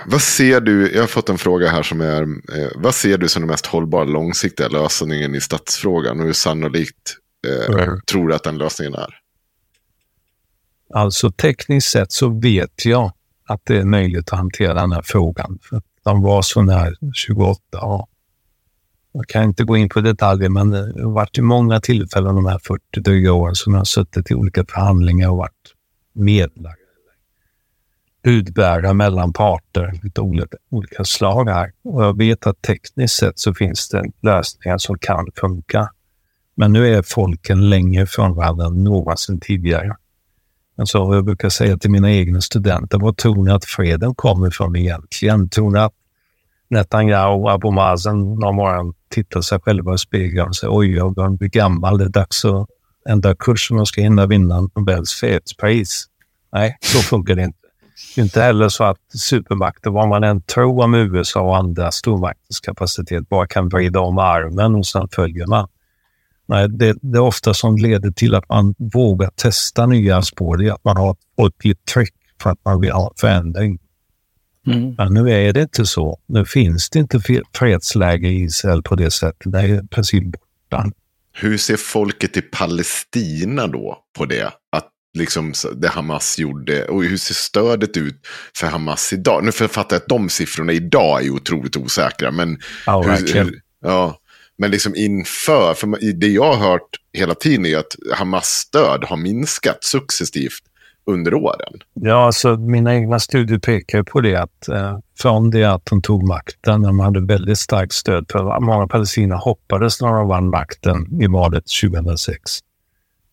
Vad 0.06 0.22
ser 0.22 0.62
du, 0.62 0.92
jag 0.94 1.02
har 1.02 1.08
fått 1.08 1.30
en 1.30 1.38
fråga 1.38 1.70
här 1.70 1.84
som 1.84 2.02
är, 2.02 2.22
eh, 2.22 2.70
vad 2.76 2.96
ser 2.96 3.18
du 3.18 3.30
som 3.30 3.42
den 3.42 3.50
mest 3.50 3.66
hållbara 3.66 4.04
långsiktiga 4.04 4.68
lösningen 4.68 5.36
i 5.36 5.42
stadsfrågan 5.42 6.20
och 6.20 6.26
hur 6.26 6.34
sannolikt 6.34 7.16
eh, 7.48 7.76
mm. 7.76 8.02
tror 8.02 8.28
du 8.28 8.36
att 8.36 8.44
den 8.44 8.58
lösningen 8.58 8.94
är? 8.94 9.20
Alltså 10.94 11.32
tekniskt 11.32 11.92
sett 11.92 12.12
så 12.12 12.40
vet 12.40 12.86
jag 12.86 13.12
att 13.46 13.62
det 13.64 13.78
är 13.78 13.86
möjligt 13.86 14.34
att 14.34 14.40
hantera 14.40 14.74
den 14.74 14.92
här 14.92 15.02
frågan. 15.06 15.60
För 15.62 15.82
de 16.04 16.22
var 16.22 16.42
så 16.42 16.62
när 16.62 16.96
28 17.14 17.62
Ja. 17.72 18.08
Jag 19.12 19.28
kan 19.28 19.44
inte 19.44 19.64
gå 19.64 19.78
in 19.78 19.90
på 19.90 20.02
detaljer, 20.02 20.50
men 20.50 20.70
det 20.70 21.04
har 21.04 21.12
varit 21.12 21.38
i 21.38 21.42
många 21.42 21.80
tillfällen 21.80 22.36
de 22.36 22.46
här 22.46 22.60
40 22.60 23.00
dryga 23.00 23.34
åren 23.34 23.56
som 23.56 23.74
jag 23.74 23.80
har 23.80 23.86
suttit 23.86 24.32
i 24.32 24.36
olika 24.36 24.66
förhandlingar 24.66 25.30
och 25.30 25.38
varit 25.38 25.74
medlare. 26.14 26.76
Budbärare 28.24 28.94
mellan 28.94 29.34
parter 29.34 30.00
av 30.16 30.26
olika, 30.26 30.58
olika 30.70 31.04
slag 31.04 31.50
här. 31.50 31.72
Och 31.84 32.04
jag 32.04 32.18
vet 32.18 32.48
att 32.48 32.62
tekniskt 32.62 33.16
sett 33.16 33.40
så 33.40 33.54
finns 33.54 33.90
det 33.90 34.12
lösningar 34.22 34.78
som 34.78 34.98
kan 34.98 35.28
funka. 35.36 35.90
Men 36.56 36.74
nu 36.74 36.96
är 36.96 37.02
folken 37.02 37.70
längre 37.70 38.06
från 38.06 38.36
varandra 38.36 38.66
än 38.66 38.84
någonsin 38.84 39.40
tidigare. 39.40 39.96
Alltså, 40.78 40.98
jag 40.98 41.26
brukar 41.26 41.50
säga 41.50 41.78
till 41.78 41.92
mina 41.92 42.12
egna 42.12 42.42
studenter, 42.42 43.00
var 43.00 43.14
tror 43.14 43.46
ni 43.46 43.52
att 43.52 43.66
freden 43.66 44.16
kommer 44.16 44.48
ifrån 44.48 44.76
egentligen? 44.76 45.50
Tror 45.50 45.72
ni 45.72 45.80
att 45.80 45.94
Netanyahu 46.70 47.34
och 47.34 47.52
Abu 47.52 47.72
Mazen 47.72 48.34
någon 48.34 48.56
morgon 48.56 48.94
tittar 49.10 49.42
sig 49.42 49.60
själva 49.60 49.94
i 49.94 49.98
spegeln 49.98 50.48
och 50.48 50.56
säger 50.56 50.78
oj, 50.78 50.96
jag 50.96 51.14
börjar 51.14 51.30
bli 51.30 51.48
gammal, 51.48 51.98
det 51.98 52.06
är 52.06 52.10
dags 52.10 52.46
att 52.46 52.68
ändra 53.10 53.36
kurs 53.36 53.72
om 53.72 53.78
jag 53.78 53.88
ska 53.88 54.02
hinna 54.02 54.26
vinna 54.26 54.62
Nobels 54.76 55.14
fredspris. 55.14 56.06
Nej, 56.54 56.78
så 56.82 56.98
funkar 56.98 57.36
det 57.36 57.44
inte. 57.44 57.58
Det 58.16 58.22
är 58.22 58.24
inte 58.24 58.42
heller 58.42 58.70
så 58.70 58.84
att 58.84 58.98
supermakter, 59.14 59.90
vad 59.90 60.08
man 60.08 60.24
än 60.24 60.42
tror 60.42 60.84
om 60.84 60.94
USA 60.94 61.42
och 61.42 61.58
andra 61.58 61.92
stormakters 61.92 62.60
kapacitet, 62.60 63.30
bara 63.30 63.48
kan 63.48 63.70
vrida 63.70 64.00
om 64.00 64.18
armen 64.18 64.76
och 64.76 64.86
sen 64.86 65.08
följer 65.12 65.48
man. 65.48 65.68
Nej, 66.46 66.70
det, 66.70 66.96
det 67.02 67.18
är 67.18 67.22
ofta 67.22 67.54
som 67.54 67.78
leder 67.78 68.12
till 68.12 68.36
att 68.36 68.50
man 68.50 68.76
vågar 68.78 69.30
testa 69.30 69.86
nya 69.86 70.22
spår. 70.22 70.58
Det 70.58 70.68
är 70.68 70.72
att 70.72 70.84
man 70.84 70.98
har 70.98 71.12
ett 71.12 71.20
folkligt 71.38 71.86
tryck 71.86 72.14
för 72.42 72.50
att 72.50 72.60
man 72.66 72.82
vill 72.82 72.92
ha 72.92 73.14
förändring. 73.18 73.80
Mm. 74.68 74.96
Men 74.98 75.14
nu 75.14 75.32
är 75.32 75.54
det 75.54 75.62
inte 75.62 75.86
så. 75.86 76.20
Nu 76.26 76.46
finns 76.46 76.90
det 76.90 77.00
inte 77.00 77.20
fredsläge 77.54 78.28
i 78.28 78.42
Israel 78.42 78.84
på 78.84 78.96
det 78.96 79.12
sättet. 79.12 79.52
Det 79.52 79.60
är 79.60 79.84
i 79.84 79.88
princip 79.88 80.24
borta. 80.24 80.92
Hur 81.34 81.58
ser 81.58 81.78
folket 81.78 82.38
i 82.38 82.42
Palestina 82.42 83.68
då 83.68 83.98
på 84.18 84.26
det? 84.26 84.52
Att 84.72 84.90
liksom 85.18 85.54
det 85.76 85.88
Hamas 85.88 86.40
gjorde. 86.40 86.86
Och 86.86 87.04
hur 87.04 87.18
ser 87.18 87.34
stödet 87.34 87.98
ut 87.98 88.28
för 88.58 88.68
Hamas 88.68 89.14
idag? 89.14 89.44
Nu 89.44 89.52
författar 89.52 89.96
jag 89.96 90.02
att 90.02 90.10
de 90.10 90.30
siffrorna 90.30 90.74
idag 90.74 91.26
är 91.26 91.30
otroligt 91.30 91.78
osäkra. 91.78 92.32
Men 92.32 92.60
ja, 92.86 93.02
hur, 93.02 93.34
hur, 93.34 93.62
ja, 93.82 94.20
men 94.58 94.72
liksom 94.72 94.96
inför, 94.96 95.74
för 95.74 96.14
det 96.14 96.28
jag 96.28 96.54
har 96.54 96.70
hört 96.70 96.90
hela 97.14 97.36
tiden 97.36 97.66
är 97.66 97.78
att 97.78 97.96
Hamas 98.14 98.46
stöd 98.46 99.04
har 99.04 99.18
minskat 99.18 99.84
successivt 99.84 100.64
under 101.06 101.34
åren. 101.34 101.74
Ja, 101.94 102.26
alltså 102.26 102.58
mina 102.58 102.96
egna 102.96 103.20
studier 103.20 103.60
pekar 103.60 104.04
på 104.04 104.22
det 104.22 104.36
att 104.36 104.68
eh, 104.68 105.00
från 105.20 105.50
det 105.50 105.64
att 105.64 105.86
de 105.86 106.02
tog 106.02 106.28
makten, 106.28 106.82
de 106.82 107.00
hade 107.00 107.22
väldigt 107.22 107.60
starkt 107.60 107.94
stöd, 107.94 108.26
för 108.32 108.60
många 108.60 108.88
palestinier 108.88 109.36
hoppades 109.38 110.02
när 110.02 110.14
de 110.14 110.28
vann 110.28 110.50
makten 110.50 111.22
i 111.22 111.28
valet 111.28 111.64
2006. 111.82 112.60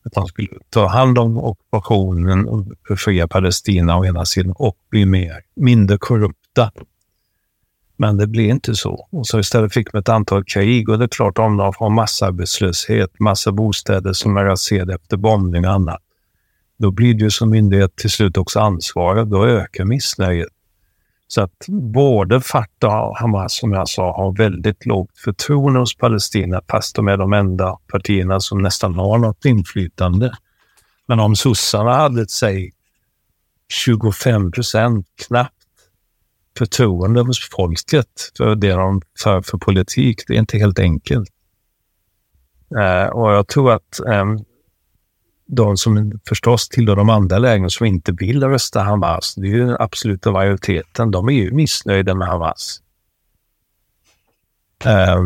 Att 0.05 0.13
de 0.13 0.27
skulle 0.27 0.49
ta 0.71 0.87
hand 0.87 1.19
om 1.19 1.39
ockupationen 1.39 2.49
och 2.49 2.65
befria 2.89 3.29
Palestina 3.29 3.99
å 3.99 4.05
ena 4.05 4.25
sidan 4.25 4.53
och 4.57 4.77
bli 4.91 5.07
mer, 5.07 5.41
mindre 5.57 5.99
korrupta 5.99 6.73
men 7.97 8.17
det 8.17 8.27
blev 8.27 8.51
inte 8.51 8.75
så. 8.75 9.07
Och 9.11 9.27
så 9.27 9.39
istället 9.39 9.73
fick 9.73 9.93
man 9.93 10.01
ett 10.01 10.09
antal 10.09 10.45
krig 10.45 10.89
och 10.89 10.99
det 10.99 11.05
är 11.05 11.09
klart 11.09 11.39
om 11.39 11.57
de 11.57 11.73
har 11.77 11.91
massarbetslöshet, 11.91 13.19
massa 13.19 13.53
bostäder 13.53 14.13
som 14.13 14.37
är 14.37 14.45
raserade 14.45 14.95
efter 14.95 15.17
bombning 15.17 15.67
och 15.67 15.73
annat. 15.73 16.01
Då 16.79 16.91
blir 16.91 17.15
det 17.15 17.25
ju 17.25 17.31
som 17.31 17.51
myndighet 17.51 17.97
till 17.97 18.11
slut 18.11 18.37
också 18.37 18.61
ansvarig. 18.61 19.27
Då 19.27 19.47
ökar 19.47 19.85
missnöjet. 19.85 20.49
Så 21.29 21.43
att 21.43 21.67
både 21.69 22.41
Fatah 22.41 23.01
och 23.01 23.19
Hamas, 23.19 23.57
som 23.57 23.73
jag 23.73 23.89
sa, 23.89 24.17
har 24.17 24.37
väldigt 24.37 24.87
lågt 24.87 25.19
förtroende 25.25 25.81
hos 25.81 25.97
Palestina, 25.97 26.61
fast 26.71 26.97
de 26.97 27.09
är 27.09 27.17
de 27.17 27.33
enda 27.33 27.79
partierna 27.93 28.41
som 28.41 28.63
nästan 28.63 28.95
har 28.95 29.19
något 29.19 29.45
inflytande. 29.45 30.33
Men 31.07 31.21
om 31.21 31.37
sossarna 31.37 31.95
hade, 31.95 32.29
säg 32.29 32.73
25 33.69 34.53
procent, 34.53 35.07
knappt, 35.27 35.62
förtroende 36.59 37.21
hos 37.21 37.51
folket 37.51 38.33
för 38.37 38.55
det 38.55 38.73
de 38.73 39.03
för 39.23 39.43
för 39.43 39.59
politik. 39.59 40.25
Det 40.27 40.35
är 40.35 40.39
inte 40.39 40.59
helt 40.59 40.79
enkelt. 40.79 41.29
Eh, 42.77 43.07
och 43.07 43.33
jag 43.33 43.49
tror 43.49 43.73
att 43.73 44.01
eh, 44.01 44.25
de 45.47 45.77
som 45.77 46.21
förstås 46.29 46.69
tillhör 46.69 46.97
de 46.97 47.11
andra 47.11 47.39
lägren 47.39 47.71
som 47.71 47.87
inte 47.87 48.13
vill 48.13 48.45
rösta 48.45 48.83
Hamas, 48.83 49.35
det 49.35 49.47
är 49.47 49.51
ju 49.51 49.67
den 49.67 49.77
absoluta 49.81 50.33
majoriteten, 50.33 51.11
de 51.11 51.29
är 51.29 51.33
ju 51.33 51.53
missnöjda 51.53 52.15
med 52.15 52.29
Hamas. 52.29 52.81
Eh, 54.85 55.23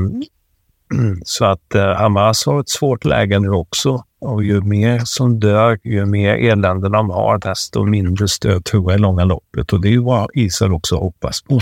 så 1.24 1.44
att 1.44 1.74
eh, 1.74 1.94
Hamas 1.94 2.46
har 2.46 2.60
ett 2.60 2.68
svårt 2.68 3.04
läge 3.04 3.38
nu 3.38 3.50
också. 3.50 4.04
Och 4.18 4.44
ju 4.44 4.60
mer 4.60 5.00
som 5.04 5.40
dör, 5.40 5.78
ju 5.84 6.06
mer 6.06 6.34
elände 6.34 6.88
de 6.88 7.10
har, 7.10 7.38
desto 7.38 7.84
mindre 7.84 8.28
stöd 8.28 8.64
tror 8.64 8.92
jag 8.92 8.98
i 8.98 9.02
långa 9.02 9.24
loppet. 9.24 9.72
Och 9.72 9.80
det 9.80 9.94
är 9.94 9.98
vad 9.98 10.30
Israel 10.34 10.72
också 10.72 10.96
hoppas 10.96 11.42
på. 11.42 11.60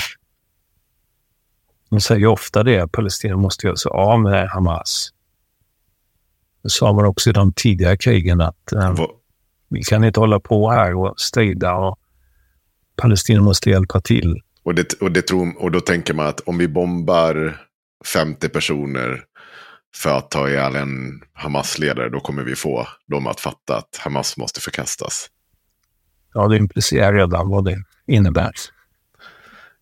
De 1.89 2.01
säger 2.01 2.27
ofta 2.27 2.63
det, 2.63 2.81
att 2.81 2.93
Palestina 2.93 3.37
måste 3.37 3.67
göra 3.67 3.77
sig 3.77 3.91
av 3.91 4.21
med 4.21 4.49
Hamas. 4.49 5.11
Det 6.63 6.71
sa 6.71 6.93
man 6.93 7.07
också 7.07 7.31
i 7.31 7.33
de 7.33 7.53
tidigare 7.53 7.97
krigen 7.97 8.41
att 8.41 8.73
eh, 8.73 8.95
vi 9.69 9.83
kan 9.83 10.05
inte 10.05 10.21
hålla 10.21 10.41
på 10.41 10.71
här 10.71 10.95
och 10.95 11.21
strida 11.21 11.75
och 11.75 11.99
Palestina 12.97 13.43
måste 13.43 13.71
hjälpa 13.71 14.01
till. 14.01 14.41
Och, 14.63 14.75
det, 14.75 14.93
och, 15.01 15.13
det 15.13 15.23
tror, 15.23 15.63
och 15.63 15.71
då 15.71 15.81
tänker 15.81 16.15
man 16.15 16.27
att 16.27 16.41
om 16.41 16.59
vi 16.59 16.69
bombar 16.69 17.61
50 18.05 18.49
personer 18.49 19.25
för 19.97 20.19
att 20.19 20.31
ta 20.31 20.49
ihjäl 20.49 20.77
en 20.77 21.23
Hamas-ledare, 21.33 22.09
då 22.09 22.21
kommer 22.21 22.43
vi 22.43 22.57
få 22.57 22.89
dem 23.07 23.27
att 23.27 23.41
fatta 23.41 23.77
att 23.77 23.97
Hamas 23.97 24.37
måste 24.37 24.61
förkastas. 24.61 25.31
Ja, 26.35 26.49
det 26.49 26.57
implicerar 26.57 27.15
redan 27.15 27.49
vad 27.49 27.65
det 27.65 27.77
innebär. 28.07 28.53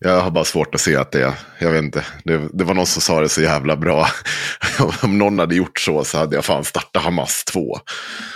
Jag 0.05 0.21
har 0.21 0.31
bara 0.31 0.43
svårt 0.43 0.75
att 0.75 0.81
se 0.81 0.95
att 0.95 1.11
det, 1.11 1.33
jag 1.59 1.71
vet 1.71 1.83
inte, 1.83 2.05
det, 2.23 2.49
det 2.53 2.63
var 2.63 2.73
någon 2.73 2.85
som 2.85 3.01
sa 3.01 3.21
det 3.21 3.29
så 3.29 3.41
jävla 3.41 3.77
bra. 3.77 4.07
Om 5.03 5.17
någon 5.17 5.39
hade 5.39 5.55
gjort 5.55 5.79
så 5.79 6.03
så 6.03 6.17
hade 6.17 6.35
jag 6.35 6.45
fan 6.45 6.63
startat 6.63 7.03
Hamas 7.03 7.43
2. 7.43 7.77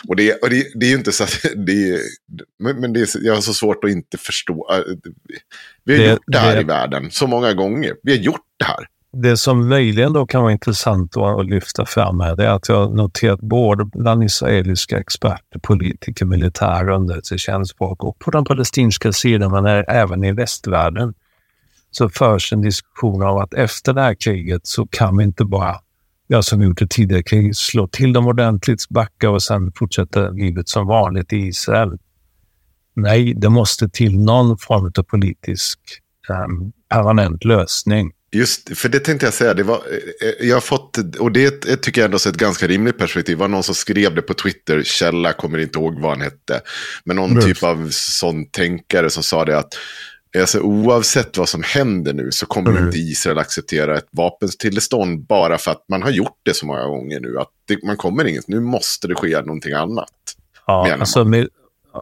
Och 0.08 0.16
det, 0.16 0.34
och 0.34 0.50
det, 0.50 0.68
det 0.76 0.86
är 0.86 0.90
ju 0.90 0.96
inte 0.96 1.12
så 1.12 1.24
att, 1.24 1.42
det, 1.56 2.02
men, 2.60 2.94
det 2.94 3.00
är, 3.00 3.26
jag 3.26 3.34
har 3.34 3.42
så 3.42 3.54
svårt 3.54 3.84
att 3.84 3.90
inte 3.90 4.18
förstå. 4.18 4.68
Äh, 4.72 4.96
vi 5.84 5.98
har 5.98 6.12
gjort 6.12 6.24
det 6.28 6.40
här 6.40 6.62
i 6.62 6.64
världen 6.64 7.12
så 7.12 7.28
många 7.28 7.54
gånger. 7.54 7.96
Vi 8.04 8.12
har 8.12 8.24
gjort 8.24 8.46
det 8.58 8.66
här. 8.66 8.88
Det 9.22 9.38
som 9.38 9.70
möjligen 9.70 10.14
då 10.14 10.26
kan 10.26 10.42
vara 10.42 10.52
intressant 10.52 11.18
att, 11.18 11.40
att 11.40 11.46
lyfta 11.46 11.86
fram 11.86 12.20
här, 12.20 12.36
det 12.36 12.46
är 12.46 12.50
att 12.50 12.70
jag 12.70 12.76
har 12.76 12.90
noterat 12.90 13.40
både 13.40 13.86
bland 13.86 14.24
israeliska 14.24 15.00
experter, 15.00 15.60
politiker, 15.60 16.26
militärer, 16.26 16.90
underrättelsetjänstfolk 16.90 18.04
och 18.04 18.20
på 18.20 18.32
den 18.32 18.46
palestinska 18.46 19.14
sidan, 19.14 19.52
men 19.52 19.66
även 19.88 20.24
i 20.24 20.32
västvärlden, 20.32 21.14
så 21.92 22.10
förs 22.10 22.54
en 22.54 22.62
diskussion 22.62 23.24
om 23.24 23.38
att 23.38 23.54
efter 23.54 23.94
det 23.94 24.02
här 24.02 24.16
kriget 24.16 24.68
så 24.68 24.88
kan 24.88 25.18
vi 25.18 25.24
inte 25.24 25.46
bara 25.46 25.76
ja, 26.28 26.42
som 26.42 26.60
vi 26.60 26.66
gjort 26.66 26.82
i 26.82 26.88
tidigare 26.88 27.24
krig, 27.24 27.56
slå 27.56 27.88
till 27.88 28.14
dem 28.14 28.28
ordentligt, 28.28 28.90
backa 28.90 29.30
och 29.30 29.44
sen 29.44 29.72
fortsätta 29.76 30.30
livet 30.30 30.70
som 30.70 30.88
vanligt 30.88 31.34
i 31.34 31.38
Israel. 31.38 31.98
Nej, 32.94 33.34
det 33.34 33.50
måste 33.50 33.90
till 33.90 34.20
någon 34.20 34.58
form 34.58 34.92
av 34.98 35.04
politisk 35.04 35.80
em, 36.30 36.72
permanent 36.90 37.46
lösning. 37.46 38.12
Just, 38.32 38.78
för 38.78 38.90
det 38.90 39.00
tänkte 39.00 39.26
jag 39.26 39.34
säga, 39.34 39.54
det 39.54 39.64
var, 39.64 39.76
eh, 39.76 40.48
jag 40.48 40.56
har 40.56 40.62
fått, 40.62 40.98
och 41.20 41.32
det 41.32 41.52
tycker 41.82 42.02
jag 42.02 42.06
ändå 42.06 42.16
är 42.26 42.30
ett 42.30 42.36
ganska 42.38 42.68
rimligt 42.68 42.98
perspektiv. 42.98 43.38
Det 43.38 43.40
var 43.42 43.48
någon 43.48 43.64
som 43.64 43.76
skrev 43.76 44.16
det 44.16 44.22
på 44.22 44.34
Twitter, 44.34 44.84
källa, 44.84 45.34
kommer 45.34 45.58
inte 45.58 45.80
ihåg 45.80 46.00
vad 46.02 46.12
han 46.12 46.22
hette. 46.22 46.62
Men 47.04 47.16
någon 47.16 47.32
Mm. 47.32 47.44
typ 47.44 47.64
av 47.64 47.90
sån 47.92 48.46
tänkare 48.50 49.10
som 49.10 49.24
sa 49.24 49.46
det 49.46 49.58
att 49.58 49.74
alltså, 50.40 50.60
oavsett 50.60 51.38
vad 51.38 51.50
som 51.50 51.64
händer 51.64 52.14
nu 52.14 52.32
så 52.32 52.46
kommer 52.46 52.72
Mm. 52.72 52.86
inte 52.86 52.98
Israel 52.98 53.38
acceptera 53.38 53.98
ett 53.98 54.08
vapentillstånd 54.12 55.26
bara 55.26 55.58
för 55.58 55.72
att 55.72 55.86
man 55.90 56.04
har 56.04 56.12
gjort 56.12 56.40
det 56.44 56.54
så 56.54 56.66
många 56.66 56.84
gånger 56.86 57.20
nu. 57.20 57.40
Att 57.40 57.50
det, 57.68 57.84
man 57.84 57.98
kommer 57.98 58.26
inget, 58.26 58.48
nu 58.48 58.60
måste 58.60 59.08
det 59.08 59.16
ske 59.16 59.42
någonting 59.42 59.74
annat. 59.74 60.10
Ja, 60.66 60.94
alltså, 61.00 61.26
med, 61.26 61.48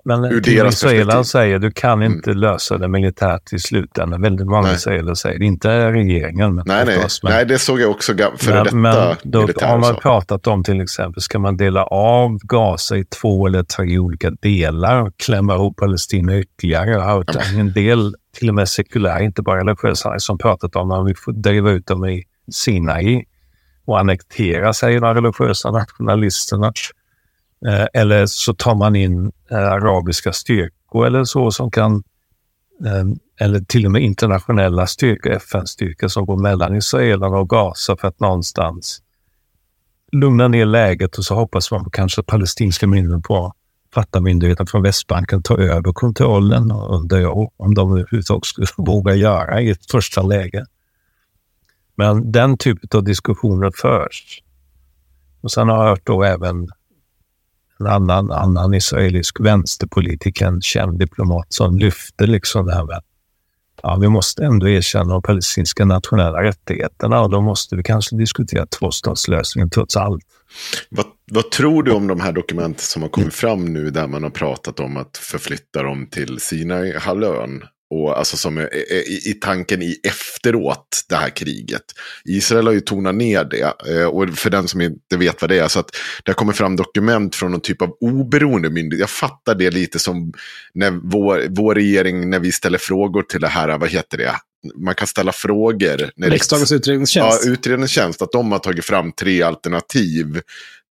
men 0.03 0.25
Ur 0.25 0.41
deras 0.41 0.83
perspektiv. 0.83 1.23
säger 1.23 1.59
du 1.59 1.71
kan 1.71 2.03
inte 2.03 2.33
lösa 2.33 2.77
det 2.77 2.87
militärt 2.87 3.53
i 3.53 3.59
slutändan. 3.59 4.21
Väldigt 4.21 4.47
många 4.47 4.73
israeler 4.73 5.13
säger 5.13 5.39
det. 5.39 5.45
Inte 5.45 5.91
regeringen, 5.91 6.55
men 6.55 6.63
Nej, 6.67 6.85
nej, 6.85 6.95
förstås, 6.95 7.23
men, 7.23 7.31
nej, 7.31 7.45
det 7.45 7.59
såg 7.59 7.81
jag 7.81 7.91
också 7.91 8.13
före 8.37 8.63
detta 8.63 8.75
men 8.75 9.15
då 9.23 9.39
har 9.39 9.77
man 9.77 9.95
pratat 9.95 10.47
om 10.47 10.63
till 10.63 10.81
exempel, 10.81 11.21
ska 11.21 11.39
man 11.39 11.57
dela 11.57 11.83
av 11.83 12.37
Gaza 12.43 12.97
i 12.97 13.05
två 13.05 13.47
eller 13.47 13.63
tre 13.63 13.99
olika 13.99 14.31
delar 14.31 15.01
och 15.01 15.17
klämma 15.17 15.55
ihop 15.55 15.77
Palestina 15.77 16.37
ytterligare? 16.37 16.89
Jag 16.89 16.99
har 16.99 17.13
hört 17.13 17.35
en 17.57 17.73
del, 17.73 18.15
till 18.37 18.49
och 18.49 18.55
med 18.55 18.69
sekulära, 18.69 19.21
inte 19.21 19.41
bara 19.41 19.59
religiösa, 19.59 20.19
som 20.19 20.37
pratat 20.37 20.75
om 20.75 20.91
att 20.91 21.09
vi 21.09 21.15
får 21.15 21.31
driva 21.31 21.71
ut 21.71 21.87
dem 21.87 22.05
i 22.05 22.23
Sinai 22.51 23.25
och 23.85 23.99
annektera, 23.99 24.73
säger 24.73 24.99
de 24.99 25.13
religiösa 25.13 25.71
nationalisterna. 25.71 26.73
Eh, 27.67 27.87
eller 27.93 28.25
så 28.25 28.53
tar 28.53 28.75
man 28.75 28.95
in 28.95 29.31
eh, 29.51 29.57
arabiska 29.57 30.33
styrkor 30.33 31.05
eller 31.05 31.23
så 31.23 31.51
som 31.51 31.71
kan, 31.71 32.03
eh, 32.85 33.03
eller 33.39 33.59
till 33.59 33.85
och 33.85 33.91
med 33.91 34.01
internationella 34.01 34.87
styrkor, 34.87 35.31
FN-styrkor 35.31 36.07
som 36.07 36.25
går 36.25 36.37
mellan 36.37 36.75
israelerna 36.75 37.37
och 37.37 37.49
Gaza 37.49 37.97
för 37.97 38.07
att 38.07 38.19
någonstans 38.19 39.01
lugna 40.11 40.47
ner 40.47 40.65
läget 40.65 41.17
och 41.17 41.25
så 41.25 41.35
hoppas 41.35 41.71
man 41.71 41.83
på 41.83 41.89
kanske 41.89 42.23
palestinska 42.23 42.87
myndigheten 42.87 43.21
på 43.21 43.53
Fatah-myndigheten 43.93 44.67
från 44.67 44.81
Västbanken 44.81 45.43
tar 45.43 45.57
över 45.57 45.93
kontrollen 45.93 46.71
och 46.71 46.95
undrar 46.95 47.19
jag 47.19 47.51
om 47.57 47.73
de 47.73 47.91
överhuvudtaget 47.91 48.45
skulle 48.45 48.67
våga 48.77 49.13
göra 49.13 49.61
i 49.61 49.69
ett 49.69 49.91
första 49.91 50.21
läge. 50.21 50.65
Men 51.95 52.31
den 52.31 52.57
typen 52.57 52.89
av 52.93 53.03
diskussioner 53.03 53.71
förs. 53.75 54.41
Och 55.41 55.51
sen 55.51 55.69
har 55.69 55.77
jag 55.77 55.89
hört 55.89 56.05
då 56.05 56.23
även 56.23 56.69
en 57.79 57.87
annan, 57.87 58.31
annan 58.31 58.73
israelisk 58.73 59.39
vänsterpolitiker, 59.39 60.45
en 60.45 60.61
känd 60.61 60.99
diplomat, 60.99 61.45
som 61.49 61.77
lyfte 61.77 62.27
liksom 62.27 62.65
det 62.65 62.73
här 62.73 62.83
med 62.83 62.97
att 62.97 63.05
ja, 63.83 63.97
vi 64.01 64.09
måste 64.09 64.45
ändå 64.45 64.69
erkänna 64.69 65.13
de 65.13 65.21
palestinska 65.21 65.85
nationella 65.85 66.43
rättigheterna 66.43 67.21
och 67.21 67.29
då 67.29 67.41
måste 67.41 67.75
vi 67.75 67.83
kanske 67.83 68.15
diskutera 68.15 68.65
tvåstatslösningen 68.65 69.69
trots 69.69 69.95
allt. 69.95 70.23
Vad, 70.89 71.05
vad 71.31 71.51
tror 71.51 71.83
du 71.83 71.91
om 71.91 72.07
de 72.07 72.19
här 72.19 72.31
dokumenten 72.31 72.83
som 72.83 73.01
har 73.01 73.09
kommit 73.09 73.33
fram 73.33 73.65
nu 73.73 73.89
där 73.89 74.07
man 74.07 74.23
har 74.23 74.29
pratat 74.29 74.79
om 74.79 74.97
att 74.97 75.17
förflytta 75.17 75.83
dem 75.83 76.07
till 76.11 76.39
Sinai-halvön? 76.39 77.63
Och 77.89 78.17
alltså 78.17 78.37
som 78.37 78.57
är, 78.57 78.75
i, 78.93 79.21
i 79.25 79.33
tanken 79.33 79.81
i 79.81 79.99
efteråt 80.03 80.87
det 81.09 81.15
här 81.15 81.29
kriget. 81.29 81.83
Israel 82.25 82.65
har 82.67 82.73
ju 82.73 82.79
tonat 82.79 83.15
ner 83.15 83.43
det. 83.43 83.73
eh, 83.91 84.05
Och 84.05 84.37
för 84.37 84.49
den 84.49 84.67
som 84.67 84.81
inte 84.81 85.17
vet 85.17 85.41
vad 85.41 85.49
det 85.49 85.59
är. 85.59 85.67
Så 85.67 85.79
att 85.79 85.89
det 86.23 86.31
har 86.31 86.35
kommit 86.35 86.57
fram 86.57 86.75
dokument 86.75 87.35
från 87.35 87.51
någon 87.51 87.61
typ 87.61 87.81
av 87.81 87.97
oberoende 87.99 88.69
myndighet. 88.69 88.99
Jag 88.99 89.09
fattar 89.09 89.55
det 89.55 89.71
lite 89.71 89.99
som 89.99 90.33
när 90.73 90.91
vår, 90.91 91.45
vår 91.49 91.75
regering, 91.75 92.29
när 92.29 92.39
vi 92.39 92.51
ställer 92.51 92.77
frågor 92.77 93.21
till 93.21 93.41
det 93.41 93.47
här, 93.47 93.77
vad 93.77 93.89
heter 93.89 94.17
det? 94.17 94.35
Man 94.77 94.95
kan 94.95 95.07
ställa 95.07 95.31
frågor. 95.31 96.09
När 96.15 96.29
Riksdagens 96.29 96.71
utredningstjänst. 96.71 97.45
Ja, 97.45 97.51
utredningstjänst. 97.51 98.21
Att 98.21 98.31
de 98.31 98.51
har 98.51 98.59
tagit 98.59 98.85
fram 98.85 99.11
tre 99.11 99.41
alternativ 99.41 100.41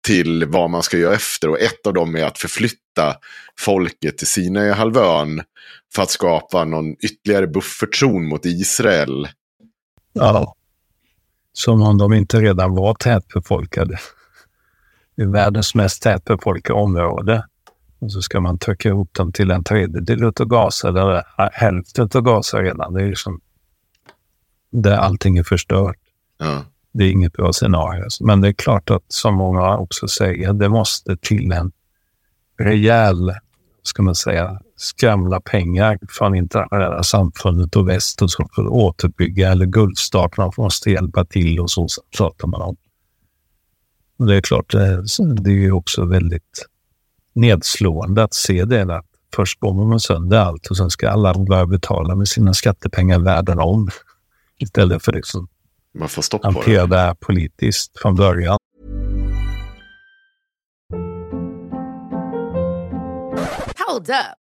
till 0.06 0.44
vad 0.44 0.70
man 0.70 0.82
ska 0.82 0.98
göra 0.98 1.14
efter. 1.14 1.48
Och 1.48 1.60
ett 1.60 1.86
av 1.86 1.94
dem 1.94 2.16
är 2.16 2.24
att 2.24 2.38
förflytta 2.38 3.14
folket 3.58 4.18
till 4.18 4.26
Sinai-halvön 4.26 5.42
för 5.94 6.02
att 6.02 6.10
skapa 6.10 6.64
någon 6.64 6.92
ytterligare 6.92 7.46
buffertzon 7.46 8.28
mot 8.28 8.46
Israel. 8.46 9.28
Ja. 10.12 10.54
Som 11.52 11.82
om 11.82 11.98
de 11.98 12.12
inte 12.12 12.40
redan 12.40 12.74
var 12.74 12.94
tätbefolkade. 12.94 13.98
Det 15.16 15.22
är 15.22 15.26
världens 15.26 15.74
mest 15.74 16.02
tätbefolkade 16.02 16.78
område. 16.78 17.46
Och 17.98 18.12
så 18.12 18.22
ska 18.22 18.40
man 18.40 18.58
trycka 18.58 18.88
ihop 18.88 19.14
dem 19.14 19.32
till 19.32 19.50
en 19.50 19.64
tredjedel 19.64 20.24
av 20.24 20.32
Gaza, 20.32 20.88
eller 20.88 21.22
hälften 21.52 22.08
av 22.14 22.20
Gaza 22.22 22.62
redan. 22.62 22.94
Det 22.94 23.02
är 23.02 23.08
liksom 23.08 23.40
där 24.70 24.96
allting 24.96 25.38
är 25.38 25.42
förstört. 25.42 25.98
Ja. 26.38 26.64
Det 26.92 27.04
är 27.04 27.10
inget 27.10 27.32
bra 27.32 27.52
scenario. 27.52 28.04
Men 28.20 28.40
det 28.40 28.48
är 28.48 28.52
klart 28.52 28.90
att, 28.90 29.04
som 29.08 29.34
många 29.34 29.76
också 29.76 30.08
säger, 30.08 30.52
det 30.52 30.68
måste 30.68 31.16
till 31.16 31.52
en 31.52 31.72
rejäl, 32.58 33.32
ska 33.82 34.02
man 34.02 34.14
säga, 34.14 34.60
skramla 34.76 35.40
pengar 35.40 35.98
från 36.08 36.34
internationella 36.34 37.02
samfundet 37.02 37.76
och 37.76 37.88
väst 37.88 38.22
och 38.22 38.30
så 38.30 38.48
för 38.54 38.62
att 38.62 38.68
återbygga, 38.68 39.50
eller 39.50 39.66
Gulfstaterna 39.66 40.52
måste 40.58 40.90
hjälpa 40.90 41.24
till 41.24 41.60
och 41.60 41.70
så 41.70 41.86
pratar 42.18 42.48
man 42.48 42.62
om. 42.62 42.76
Och 44.18 44.26
det 44.26 44.36
är 44.36 44.40
klart, 44.40 44.72
det, 44.72 45.04
det 45.18 45.50
är 45.50 45.54
ju 45.54 45.72
också 45.72 46.04
väldigt 46.04 46.66
nedslående 47.32 48.22
att 48.22 48.34
se 48.34 48.64
det. 48.64 48.96
Att 48.96 49.06
först 49.34 49.60
bombar 49.60 49.84
man 49.84 50.00
sönder 50.00 50.38
allt 50.38 50.66
och 50.66 50.76
sen 50.76 50.90
ska 50.90 51.10
alla 51.10 51.34
börja 51.34 51.66
betala 51.66 52.14
med 52.14 52.28
sina 52.28 52.54
skattepengar 52.54 53.18
världen 53.18 53.58
om. 53.58 53.88
Istället 54.58 55.04
för 55.04 55.12
liksom 55.12 55.48
Man 55.98 56.08
får 56.08 56.22
stopp 56.22 56.42
på 56.42 56.48
hantera 56.48 56.86
det. 56.86 56.96
det 56.96 57.00
här 57.00 57.14
politiskt 57.14 57.98
från 57.98 58.16
början. 58.16 58.58
Hold 63.88 64.10
up. 64.10 64.43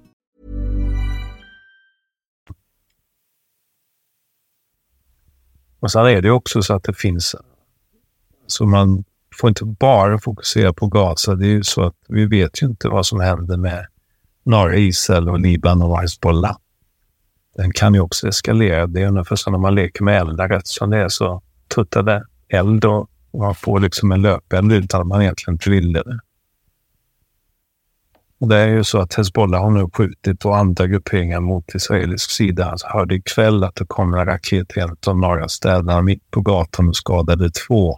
Och 5.81 5.91
sen 5.91 6.05
är 6.05 6.21
det 6.21 6.31
också 6.31 6.63
så 6.63 6.73
att 6.73 6.83
det 6.83 6.93
finns... 6.93 7.35
Så 8.47 8.65
man 8.65 9.03
får 9.35 9.49
inte 9.49 9.65
bara 9.65 10.19
fokusera 10.19 10.73
på 10.73 10.87
Gaza. 10.87 11.35
Det 11.35 11.45
är 11.45 11.49
ju 11.49 11.63
så 11.63 11.83
att 11.83 11.95
vi 12.07 12.25
vet 12.25 12.61
ju 12.61 12.67
inte 12.67 12.87
vad 12.87 13.05
som 13.05 13.19
händer 13.19 13.57
med 13.57 13.87
norra 14.43 14.75
Israel 14.75 15.29
och 15.29 15.39
Libanon 15.39 15.91
och 15.91 15.99
Hezbollah. 15.99 16.57
Den 17.55 17.71
kan 17.71 17.93
ju 17.93 17.99
också 17.99 18.27
eskalera. 18.27 18.87
Det 18.87 19.01
är 19.01 19.07
ungefär 19.07 19.35
som 19.35 19.51
när 19.53 19.59
man 19.59 19.75
leker 19.75 20.03
med 20.03 20.21
eldar. 20.21 20.49
Rätt 20.49 20.67
som 20.67 20.89
det 20.89 20.97
är 20.97 21.09
så 21.09 21.41
tuttar 21.75 22.03
det 22.03 22.25
eld 22.49 22.85
och 22.85 23.09
man 23.33 23.55
får 23.55 23.79
liksom 23.79 24.11
en 24.11 24.21
löpeld 24.21 24.71
utan 24.71 25.01
att 25.01 25.07
man 25.07 25.21
egentligen 25.21 25.55
inte 25.55 25.69
ville 25.69 26.03
det. 26.03 26.19
Och 28.41 28.47
det 28.47 28.57
är 28.57 28.67
ju 28.67 28.83
så 28.83 28.99
att 28.99 29.13
Hezbollah 29.13 29.61
har 29.61 29.71
nu 29.71 29.89
skjutit 29.93 30.45
och 30.45 30.57
andra 30.57 30.87
grupperingar 30.87 31.39
mot 31.39 31.75
israelisk 31.75 32.31
sida. 32.31 32.63
Jag 32.63 32.71
alltså 32.71 32.87
hörde 32.87 33.15
ikväll 33.15 33.63
att 33.63 33.75
det 33.75 33.85
kom 33.87 34.13
en 34.13 34.25
raket 34.25 34.77
i 34.77 34.79
en 34.79 34.95
av 35.07 35.17
norra 35.17 35.49
städerna 35.49 36.01
mitt 36.01 36.31
på 36.31 36.41
gatan 36.41 36.87
och 36.87 36.95
skadade 36.95 37.51
två. 37.51 37.97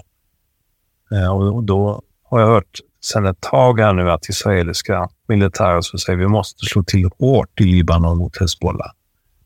Eh, 1.11 1.37
och 1.37 1.63
då 1.63 2.01
har 2.23 2.39
jag 2.39 2.47
hört 2.47 2.79
sedan 3.03 3.25
ett 3.25 3.41
tag 3.41 3.79
här 3.79 3.93
nu 3.93 4.11
att 4.11 4.29
israeliska 4.29 5.09
militärer 5.27 5.81
så 5.81 5.97
säger 5.97 6.19
vi 6.19 6.27
måste 6.27 6.65
slå 6.65 6.83
till 6.83 7.09
hårt 7.19 7.61
i 7.61 7.63
Libanon 7.63 8.17
mot 8.17 8.37
Hezbollah. 8.37 8.91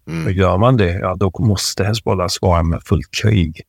Mm. 0.07 0.25
Och 0.25 0.31
gör 0.31 0.57
man 0.57 0.77
det, 0.77 0.91
ja 0.91 1.15
då 1.15 1.31
måste 1.39 1.83
Hezbollah 1.83 2.27
svara 2.27 2.63
med 2.63 2.83
fullt 2.85 3.11
krig. 3.11 3.61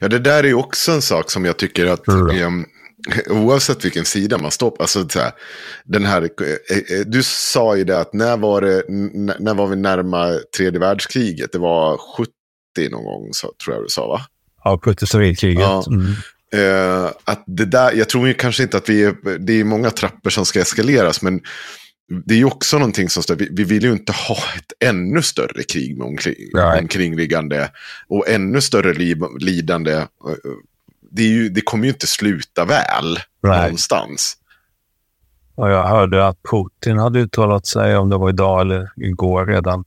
Ja, 0.00 0.08
det 0.08 0.18
där 0.18 0.44
är 0.44 0.54
också 0.54 0.92
en 0.92 1.02
sak 1.02 1.30
som 1.30 1.44
jag 1.44 1.56
tycker 1.56 1.86
att 1.86 2.08
mm. 2.08 2.64
Oavsett 3.30 3.84
vilken 3.84 4.04
sida 4.04 4.38
man 4.38 4.50
står 4.50 4.70
på. 4.70 4.82
Alltså, 4.82 5.08
så 5.08 5.18
här, 5.18 5.32
den 5.84 6.04
här, 6.04 6.22
eh, 6.22 6.98
eh, 6.98 7.06
du 7.06 7.22
sa 7.22 7.76
ju 7.76 7.84
det 7.84 8.00
att 8.00 8.12
när 8.12 8.36
var, 8.36 8.60
det, 8.60 8.84
när 9.38 9.54
var 9.54 9.66
vi 9.66 9.76
närma 9.76 10.38
tredje 10.56 10.80
världskriget? 10.80 11.52
Det 11.52 11.58
var 11.58 11.98
70 12.16 12.30
någon 12.90 13.04
gång, 13.04 13.28
så, 13.32 13.52
tror 13.64 13.76
jag 13.76 13.84
du 13.84 13.88
sa 13.88 14.06
va? 14.06 14.20
Ja, 14.64 14.80
73-kriget. 14.84 15.60
Ja. 15.60 15.84
Mm. 15.90 16.14
Uh, 16.54 17.10
att 17.24 17.44
det 17.46 17.64
där, 17.64 17.92
jag 17.92 18.08
tror 18.08 18.28
ju 18.28 18.34
kanske 18.34 18.62
inte 18.62 18.76
att 18.76 18.88
vi 18.88 19.04
är, 19.04 19.38
det 19.38 19.52
är 19.52 19.64
många 19.64 19.90
trappor 19.90 20.30
som 20.30 20.46
ska 20.46 20.60
eskaleras, 20.60 21.22
men 21.22 21.40
det 22.24 22.34
är 22.34 22.38
ju 22.38 22.44
också 22.44 22.78
någonting 22.78 23.08
som, 23.08 23.36
vi, 23.36 23.48
vi 23.52 23.64
vill 23.64 23.82
ju 23.82 23.92
inte 23.92 24.12
ha 24.12 24.36
ett 24.56 24.88
ännu 24.88 25.22
större 25.22 25.62
krig 25.62 25.98
med 25.98 26.06
omkring, 26.06 26.34
right. 26.54 26.80
omkringliggande 26.80 27.70
och 28.08 28.28
ännu 28.28 28.60
större 28.60 28.94
li, 28.94 29.16
lidande 29.40 30.06
det, 31.10 31.22
ju, 31.22 31.48
det 31.48 31.60
kommer 31.60 31.84
ju 31.84 31.90
inte 31.90 32.06
sluta 32.06 32.64
väl 32.64 33.18
Nej. 33.42 33.62
någonstans. 33.62 34.36
Och 35.54 35.70
jag 35.70 35.86
hörde 35.86 36.26
att 36.26 36.38
Putin 36.50 36.98
hade 36.98 37.18
uttalat 37.18 37.66
sig, 37.66 37.96
om 37.96 38.08
det 38.10 38.16
var 38.16 38.28
idag 38.28 38.60
eller 38.60 38.90
igår 38.96 39.46
redan, 39.46 39.84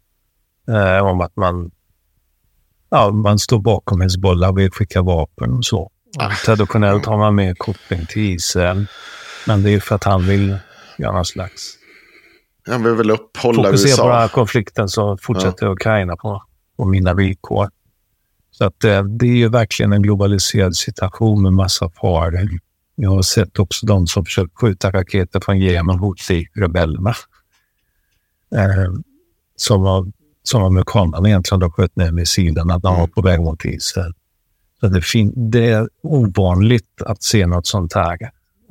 eh, 0.68 1.06
om 1.06 1.22
att 1.22 1.36
man, 1.36 1.72
ja, 2.90 3.12
man 3.12 3.40
står 3.40 3.60
bakom 3.60 4.02
Hezbollah 4.02 4.50
och 4.50 4.58
vill 4.58 4.72
skicka 4.72 5.02
vapen 5.02 5.54
och 5.54 5.66
så. 5.66 5.92
Ah. 6.18 6.32
Traditionellt 6.46 7.06
har 7.06 7.18
man 7.18 7.36
mer 7.36 7.56
koppling 7.56 8.06
till 8.06 8.22
Israel, 8.22 8.86
men 9.48 9.64
det 9.64 9.72
är 9.72 9.80
för 9.80 9.96
att 9.96 10.04
han 10.04 10.28
vill 10.28 10.58
göra 10.98 11.12
någon 11.12 11.26
slags... 11.26 11.78
Han 12.68 12.84
vill 12.84 12.94
väl 12.94 13.12
upphålla 13.12 13.64
Fokusera 13.64 13.90
USA. 13.90 14.04
på 14.04 14.10
den 14.10 14.18
här 14.20 14.28
konflikten 14.28 14.90
så 14.90 15.18
fortsätter 15.22 15.66
ja. 15.66 15.72
Ukraina 15.72 16.16
på, 16.16 16.44
på 16.78 16.86
mina 16.86 17.14
villkor. 17.14 17.70
Så 18.58 18.66
att, 18.66 18.84
eh, 18.84 19.04
det 19.04 19.26
är 19.26 19.36
ju 19.36 19.50
verkligen 19.50 19.94
en 19.94 20.02
globaliserad 20.02 20.76
situation 20.76 21.42
med 21.42 21.54
massa 21.54 21.90
faror. 21.90 22.50
Jag 22.96 23.10
har 23.10 23.22
sett 23.22 23.60
också 23.60 23.86
de 23.86 24.08
som 24.08 24.26
försökt 24.26 24.58
skjuta 24.58 24.92
raketer 24.92 25.40
från 25.40 25.60
Jemen 25.60 26.00
mot 26.00 26.18
rebellerna. 26.54 27.16
Eh, 28.56 28.94
som, 29.56 30.12
som 30.44 30.64
amerikanerna 30.64 31.28
egentligen 31.30 31.60
då 31.60 31.72
sköt 31.72 31.96
ner 31.96 32.12
missilerna 32.12 32.74
när 32.74 32.80
de 32.80 33.00
var 33.00 33.08
på 33.08 33.22
väg 33.22 33.40
mot 33.40 33.66
Israel. 33.66 34.14
Så 34.80 34.88
det, 34.88 35.02
det 35.36 35.70
är 35.70 35.90
ovanligt 36.04 37.02
att 37.06 37.24
se 37.24 37.48
något 37.48 37.68
sånt 37.68 37.94
här 37.94 38.18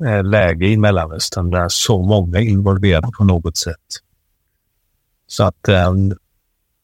eh, 0.05 0.23
läge 0.23 0.67
i 0.67 0.77
Mellanöstern 0.77 1.49
där 1.49 1.69
så 1.69 2.01
många 2.01 2.39
är 2.39 2.43
involverade 2.43 3.07
på 3.17 3.23
något 3.23 3.57
sätt. 3.57 3.77
Så 5.27 5.43
att 5.43 5.67
eh, 5.67 5.93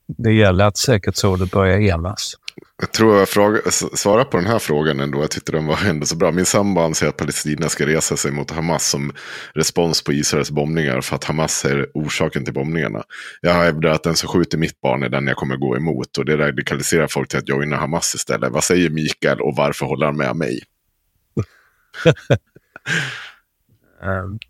det 0.07 0.33
gäller 0.33 0.65
att 0.65 0.77
säkerhetsrådet 0.77 1.51
börjar 1.51 1.79
enas. 1.79 2.35
Jag 2.77 2.91
tror 2.91 3.17
jag 3.17 3.29
fråga, 3.29 3.71
svarar 3.71 4.23
på 4.23 4.37
den 4.37 4.45
här 4.45 4.59
frågan 4.59 4.99
ändå. 4.99 5.21
Jag 5.21 5.31
tyckte 5.31 5.51
den 5.51 5.65
var 5.65 5.85
ändå 5.85 6.05
så 6.05 6.15
bra. 6.15 6.31
Min 6.31 6.45
sambo 6.45 6.81
anser 6.81 7.07
att 7.07 7.17
Palestina 7.17 7.69
ska 7.69 7.85
resa 7.85 8.17
sig 8.17 8.31
mot 8.31 8.51
Hamas 8.51 8.89
som 8.89 9.11
respons 9.53 10.03
på 10.03 10.13
Israels 10.13 10.51
bombningar. 10.51 11.01
För 11.01 11.15
att 11.15 11.23
Hamas 11.23 11.65
är 11.65 11.87
orsaken 11.93 12.45
till 12.45 12.53
bombningarna. 12.53 13.03
Jag 13.41 13.53
hävdar 13.53 13.89
att 13.89 14.03
den 14.03 14.15
som 14.15 14.29
skjuter 14.29 14.57
mitt 14.57 14.81
barn 14.81 15.03
är 15.03 15.09
den 15.09 15.27
jag 15.27 15.37
kommer 15.37 15.55
gå 15.55 15.77
emot. 15.77 16.17
Och 16.17 16.25
det 16.25 16.37
radikaliserar 16.37 17.07
folk 17.07 17.29
till 17.29 17.39
att 17.39 17.49
joina 17.49 17.77
Hamas 17.77 18.15
istället. 18.15 18.51
Vad 18.51 18.63
säger 18.63 18.89
Mikael 18.89 19.41
och 19.41 19.55
varför 19.55 19.85
håller 19.85 20.05
han 20.05 20.17
med 20.17 20.35
mig? 20.35 20.59
um, 24.01 24.39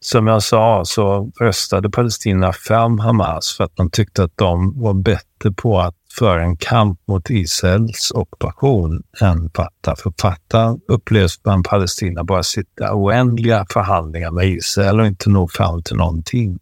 som 0.00 0.26
jag 0.26 0.42
sa 0.42 0.84
så 0.84 1.30
röstade 1.40 1.90
Palestina 1.90 2.52
fram 2.52 2.98
Hamas 2.98 3.56
för 3.56 3.64
att 3.64 3.78
man 3.78 3.90
tyckte 3.90 4.24
att 4.24 4.36
de 4.36 4.80
var 4.80 4.94
bättre 4.94 5.52
på 5.56 5.80
att 5.80 6.01
föra 6.18 6.42
en 6.42 6.56
kamp 6.56 7.00
mot 7.08 7.30
Israels 7.30 8.12
ockupation 8.14 9.02
än 9.20 9.50
Fatah. 9.54 9.96
För 9.96 10.12
Fatah 10.20 10.74
upplevs 10.88 11.42
bland 11.42 11.64
Palestina 11.64 12.24
bara 12.24 12.42
sitta 12.42 12.94
oändliga 12.94 13.66
förhandlingar 13.70 14.30
med 14.30 14.48
Israel 14.48 15.00
och 15.00 15.06
inte 15.06 15.30
nå 15.30 15.48
fram 15.48 15.82
till 15.82 15.96
någonting. 15.96 16.58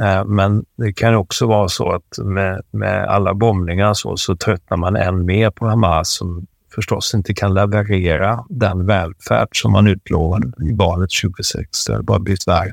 Eh, 0.00 0.24
men 0.24 0.64
det 0.76 0.92
kan 0.92 1.14
också 1.14 1.46
vara 1.46 1.68
så 1.68 1.92
att 1.92 2.18
med, 2.24 2.62
med 2.70 3.04
alla 3.08 3.34
bombningar 3.34 3.94
så, 3.94 4.16
så 4.16 4.36
tröttnar 4.36 4.76
man 4.76 4.96
än 4.96 5.26
mer 5.26 5.50
på 5.50 5.66
Hamas 5.66 6.10
som 6.10 6.46
förstås 6.74 7.14
inte 7.14 7.34
kan 7.34 7.54
leverera 7.54 8.44
den 8.48 8.86
välfärd 8.86 9.48
som 9.52 9.72
man 9.72 9.86
utlovade 9.86 10.46
i 10.46 10.76
valet 10.76 11.10
2006. 11.22 11.84
Det 11.86 11.94
har 11.94 12.02
bara 12.02 12.18
blivit 12.18 12.48
värre. 12.48 12.72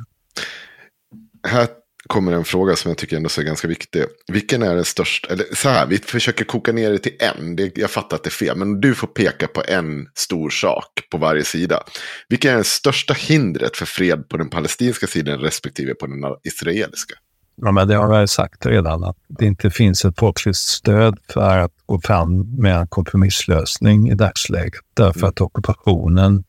Här 1.48 1.68
kommer 2.08 2.32
en 2.32 2.46
fråga 2.46 2.76
som 2.76 2.90
jag 2.90 2.98
tycker 2.98 3.18
ändå 3.18 3.30
är 3.40 3.44
ganska 3.44 3.68
viktig. 3.68 4.04
Vilken 4.28 4.64
är 4.64 4.76
den 4.76 4.86
största, 4.86 5.34
eller 5.34 5.46
så 5.54 5.70
här, 5.70 5.88
vi 5.88 5.98
försöker 5.98 6.46
koka 6.46 6.72
ner 6.72 6.92
det 6.92 6.98
till 6.98 7.16
en. 7.20 7.56
Det, 7.56 7.78
jag 7.78 7.90
fattar 7.90 8.18
att 8.18 8.24
det 8.24 8.30
är 8.30 8.32
fel, 8.32 8.58
men 8.58 8.82
du 8.82 8.96
får 8.96 9.08
peka 9.08 9.48
på 9.48 9.64
en 9.68 10.08
stor 10.16 10.50
sak 10.50 10.88
på 11.12 11.18
varje 11.18 11.44
sida. 11.44 11.84
Vilken 12.30 12.54
är 12.54 12.58
det 12.58 12.64
största 12.64 13.14
hindret 13.14 13.78
för 13.78 13.86
fred 13.86 14.30
på 14.30 14.38
den 14.38 14.50
palestinska 14.50 15.08
sidan 15.08 15.40
respektive 15.40 15.94
på 15.94 16.08
den 16.08 16.20
israeliska? 16.44 17.16
Ja, 17.62 17.72
men 17.72 17.88
det 17.88 17.96
har 17.96 18.20
jag 18.20 18.30
sagt 18.30 18.66
redan, 18.66 19.04
att 19.04 19.18
det 19.28 19.46
inte 19.46 19.70
finns 19.70 20.06
ett 20.06 20.20
folkligt 20.20 20.58
stöd 20.58 21.18
för 21.30 21.58
att 21.58 21.74
gå 21.86 22.02
fram 22.02 22.56
med 22.62 22.76
en 22.76 22.88
kompromisslösning 22.88 24.10
i 24.10 24.16
dagsläget. 24.16 24.82
Därför 24.94 25.20
mm. 25.20 25.30
att 25.30 25.42
ockupationen 25.42 26.44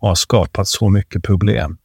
har 0.00 0.14
skapat 0.14 0.68
så 0.68 0.88
mycket 0.88 1.22
problem. 1.22 1.78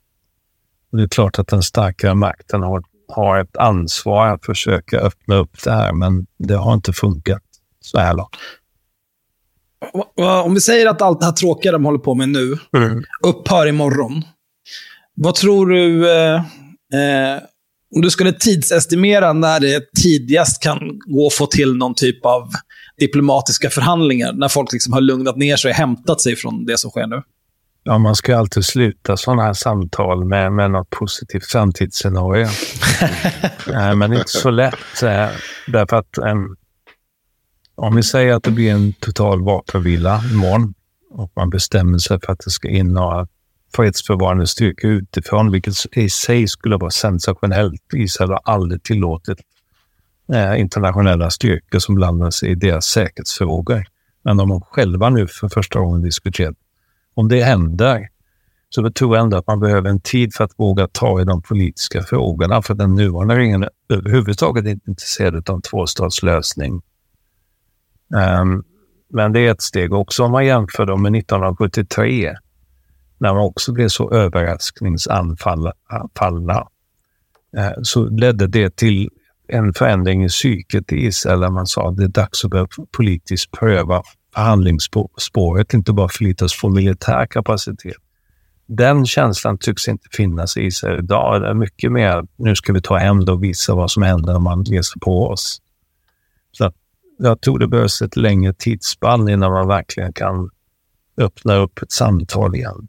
Det 0.92 1.04
är 1.04 1.08
klart 1.08 1.40
att 1.40 1.48
den 1.48 1.64
starkare 1.64 2.16
makten 2.16 2.62
har, 2.62 2.84
har 3.08 3.40
ett 3.40 3.58
ansvar 3.58 4.28
att 4.28 4.46
försöka 4.46 5.00
öppna 5.00 5.36
upp 5.36 5.64
det 5.64 5.72
här, 5.72 5.94
men 5.94 6.26
det 6.40 6.56
har 6.56 6.74
inte 6.74 6.94
funkat 6.94 7.42
så 7.82 8.00
här 8.00 8.14
långt. 8.14 8.36
Om 10.46 10.54
vi 10.54 10.62
säger 10.62 10.88
att 10.88 11.02
allt 11.02 11.20
det 11.20 11.26
här 11.26 11.34
tråkiga 11.34 11.72
de 11.72 11.86
håller 11.86 12.00
på 12.00 12.16
med 12.16 12.30
nu 12.30 12.58
mm. 12.78 13.04
upphör 13.24 13.68
imorgon. 13.68 14.24
Vad 15.14 15.36
tror 15.36 15.68
du, 15.68 16.12
eh, 16.12 16.36
eh, 16.94 17.42
om 17.96 18.02
du 18.02 18.10
skulle 18.10 18.34
tidsestimera 18.34 19.34
när 19.34 19.60
det 19.60 19.84
tidigast 20.02 20.64
kan 20.64 20.80
gå 21.06 21.28
att 21.28 21.34
få 21.34 21.46
till 21.46 21.76
någon 21.76 21.96
typ 21.96 22.26
av 22.26 22.50
diplomatiska 23.00 23.70
förhandlingar, 23.70 24.34
när 24.34 24.48
folk 24.48 24.74
liksom 24.74 24.94
har 24.94 25.02
lugnat 25.02 25.38
ner 25.38 25.56
sig 25.56 25.70
och 25.70 25.76
hämtat 25.76 26.22
sig 26.22 26.36
från 26.36 26.66
det 26.66 26.78
som 26.78 26.92
sker 26.92 27.08
nu? 27.08 27.22
Ja, 27.88 27.98
man 27.98 28.16
ska 28.16 28.32
ju 28.32 28.38
alltid 28.38 28.66
sluta 28.66 29.18
sådana 29.18 29.44
här 29.44 29.54
samtal 29.54 30.26
med, 30.26 30.52
med 30.54 30.72
något 30.72 30.90
positivt 30.90 31.46
framtidsscenario. 31.46 32.48
Nej, 33.68 33.96
men 33.96 34.10
det 34.10 34.16
är 34.16 34.20
inte 34.20 34.32
så 34.32 34.50
lätt. 34.50 35.04
eh, 35.04 35.28
Därför 35.68 35.98
att 35.98 36.18
em, 36.18 36.56
om 37.76 37.96
vi 37.96 38.04
säger 38.04 38.34
att 38.34 38.44
det 38.44 38.52
blir 38.52 38.72
en 38.72 38.94
total 38.94 39.44
vapenvila 39.44 40.22
imorgon 40.32 40.74
och 41.12 41.32
man 41.36 41.50
bestämmer 41.50 41.98
sig 41.98 42.20
för 42.26 42.34
att 42.34 42.40
det 42.46 42.52
ska 42.52 42.70
in 42.70 42.88
några 42.94 43.28
fredsbevarande 43.76 44.48
styrkor 44.48 44.92
utifrån, 44.92 45.52
vilket 45.52 45.74
i 45.92 46.10
sig 46.10 46.48
skulle 46.48 46.78
vara 46.78 46.92
sensationellt. 46.92 47.82
Israel 47.94 48.30
har 48.32 48.42
aldrig 48.44 48.84
tillåtit 48.84 49.38
eh, 50.34 50.60
internationella 50.60 51.30
styrkor 51.30 51.80
som 51.80 51.96
blandar 51.96 52.32
sig 52.32 52.50
i 52.50 52.56
deras 52.56 52.86
säkerhetsfrågor. 52.86 53.86
Men 54.24 54.38
de 54.38 54.52
har 54.52 54.60
själva 54.60 55.10
nu 55.10 55.28
för 55.28 55.50
första 55.50 55.80
gången 55.80 56.02
diskuterat 56.02 56.56
om 57.18 57.28
det 57.28 57.44
händer 57.44 58.08
så 58.70 58.92
tror 58.92 59.16
jag 59.16 59.24
ändå 59.24 59.38
att 59.38 59.48
man 59.48 59.60
behöver 59.60 59.90
en 59.90 60.02
tid 60.02 60.34
för 60.34 60.44
att 60.44 60.52
våga 60.58 60.88
ta 60.88 61.22
i 61.22 61.24
de 61.24 61.42
politiska 61.42 62.04
frågorna. 62.04 62.62
För 62.62 62.74
den 62.74 62.96
nuvarande 62.96 63.36
regeringen 63.36 63.64
är 63.64 63.70
överhuvudtaget 63.90 64.66
inte 64.66 64.90
intresserad 64.90 65.50
av 65.50 65.56
en 65.56 65.62
tvåstatslösning. 65.62 66.82
Um, 68.42 68.64
men 69.10 69.34
det 69.34 69.40
är 69.40 69.52
ett 69.52 69.62
steg 69.62 69.94
också 69.94 70.24
om 70.24 70.32
man 70.32 70.46
jämför 70.46 70.86
dem 70.86 71.02
med 71.02 71.16
1973 71.16 72.36
när 73.18 73.34
man 73.34 73.44
också 73.44 73.74
blev 73.74 73.88
så 73.88 74.12
överraskningsanfallna. 74.12 76.68
Uh, 77.58 77.72
så 77.84 78.10
ledde 78.10 78.48
det 78.48 78.76
till 78.76 79.10
en 79.48 79.74
förändring 79.74 80.26
i 80.26 80.28
psyket 80.28 80.92
i 80.92 81.06
Israel 81.06 81.40
där 81.40 81.50
man 81.50 81.68
sa 81.68 81.90
att 81.90 81.98
det 81.98 82.04
är 82.04 82.08
dags 82.08 82.46
att 82.46 82.52
börja 82.52 82.68
politiskt 82.98 83.52
pröva 83.52 84.04
förhandlingsspåret, 84.38 85.74
inte 85.74 85.94
bara 85.94 86.10
förlita 86.10 86.48
på 86.62 86.70
militär 86.70 87.26
kapacitet. 87.26 87.98
Den 88.66 89.06
känslan 89.06 89.58
tycks 89.58 89.88
inte 89.88 90.08
finnas 90.12 90.58
i 90.58 90.62
Israel 90.62 91.00
idag. 91.00 91.42
Det 91.42 91.48
är 91.48 91.54
mycket 91.54 91.92
mer, 91.92 92.24
nu 92.36 92.56
ska 92.56 92.74
vi 92.74 92.82
ta 92.82 92.98
hem 92.98 93.20
och 93.20 93.44
visa 93.44 93.76
vad 93.76 93.92
som 93.92 94.04
händer 94.04 94.36
om 94.36 94.44
man 94.44 94.64
ger 94.64 94.82
sig 94.82 95.00
på 95.02 95.28
oss. 95.28 95.62
Så 96.52 96.66
att 96.66 96.76
jag 97.18 97.42
tror 97.42 97.60
det 97.60 97.68
behövs 97.68 98.02
ett 98.02 98.16
längre 98.16 98.54
tidsspann 98.54 99.30
innan 99.30 99.52
man 99.52 99.68
verkligen 99.68 100.14
kan 100.14 100.50
öppna 101.18 101.56
upp 101.56 101.82
ett 101.82 101.92
samtal 101.92 102.56
igen. 102.56 102.88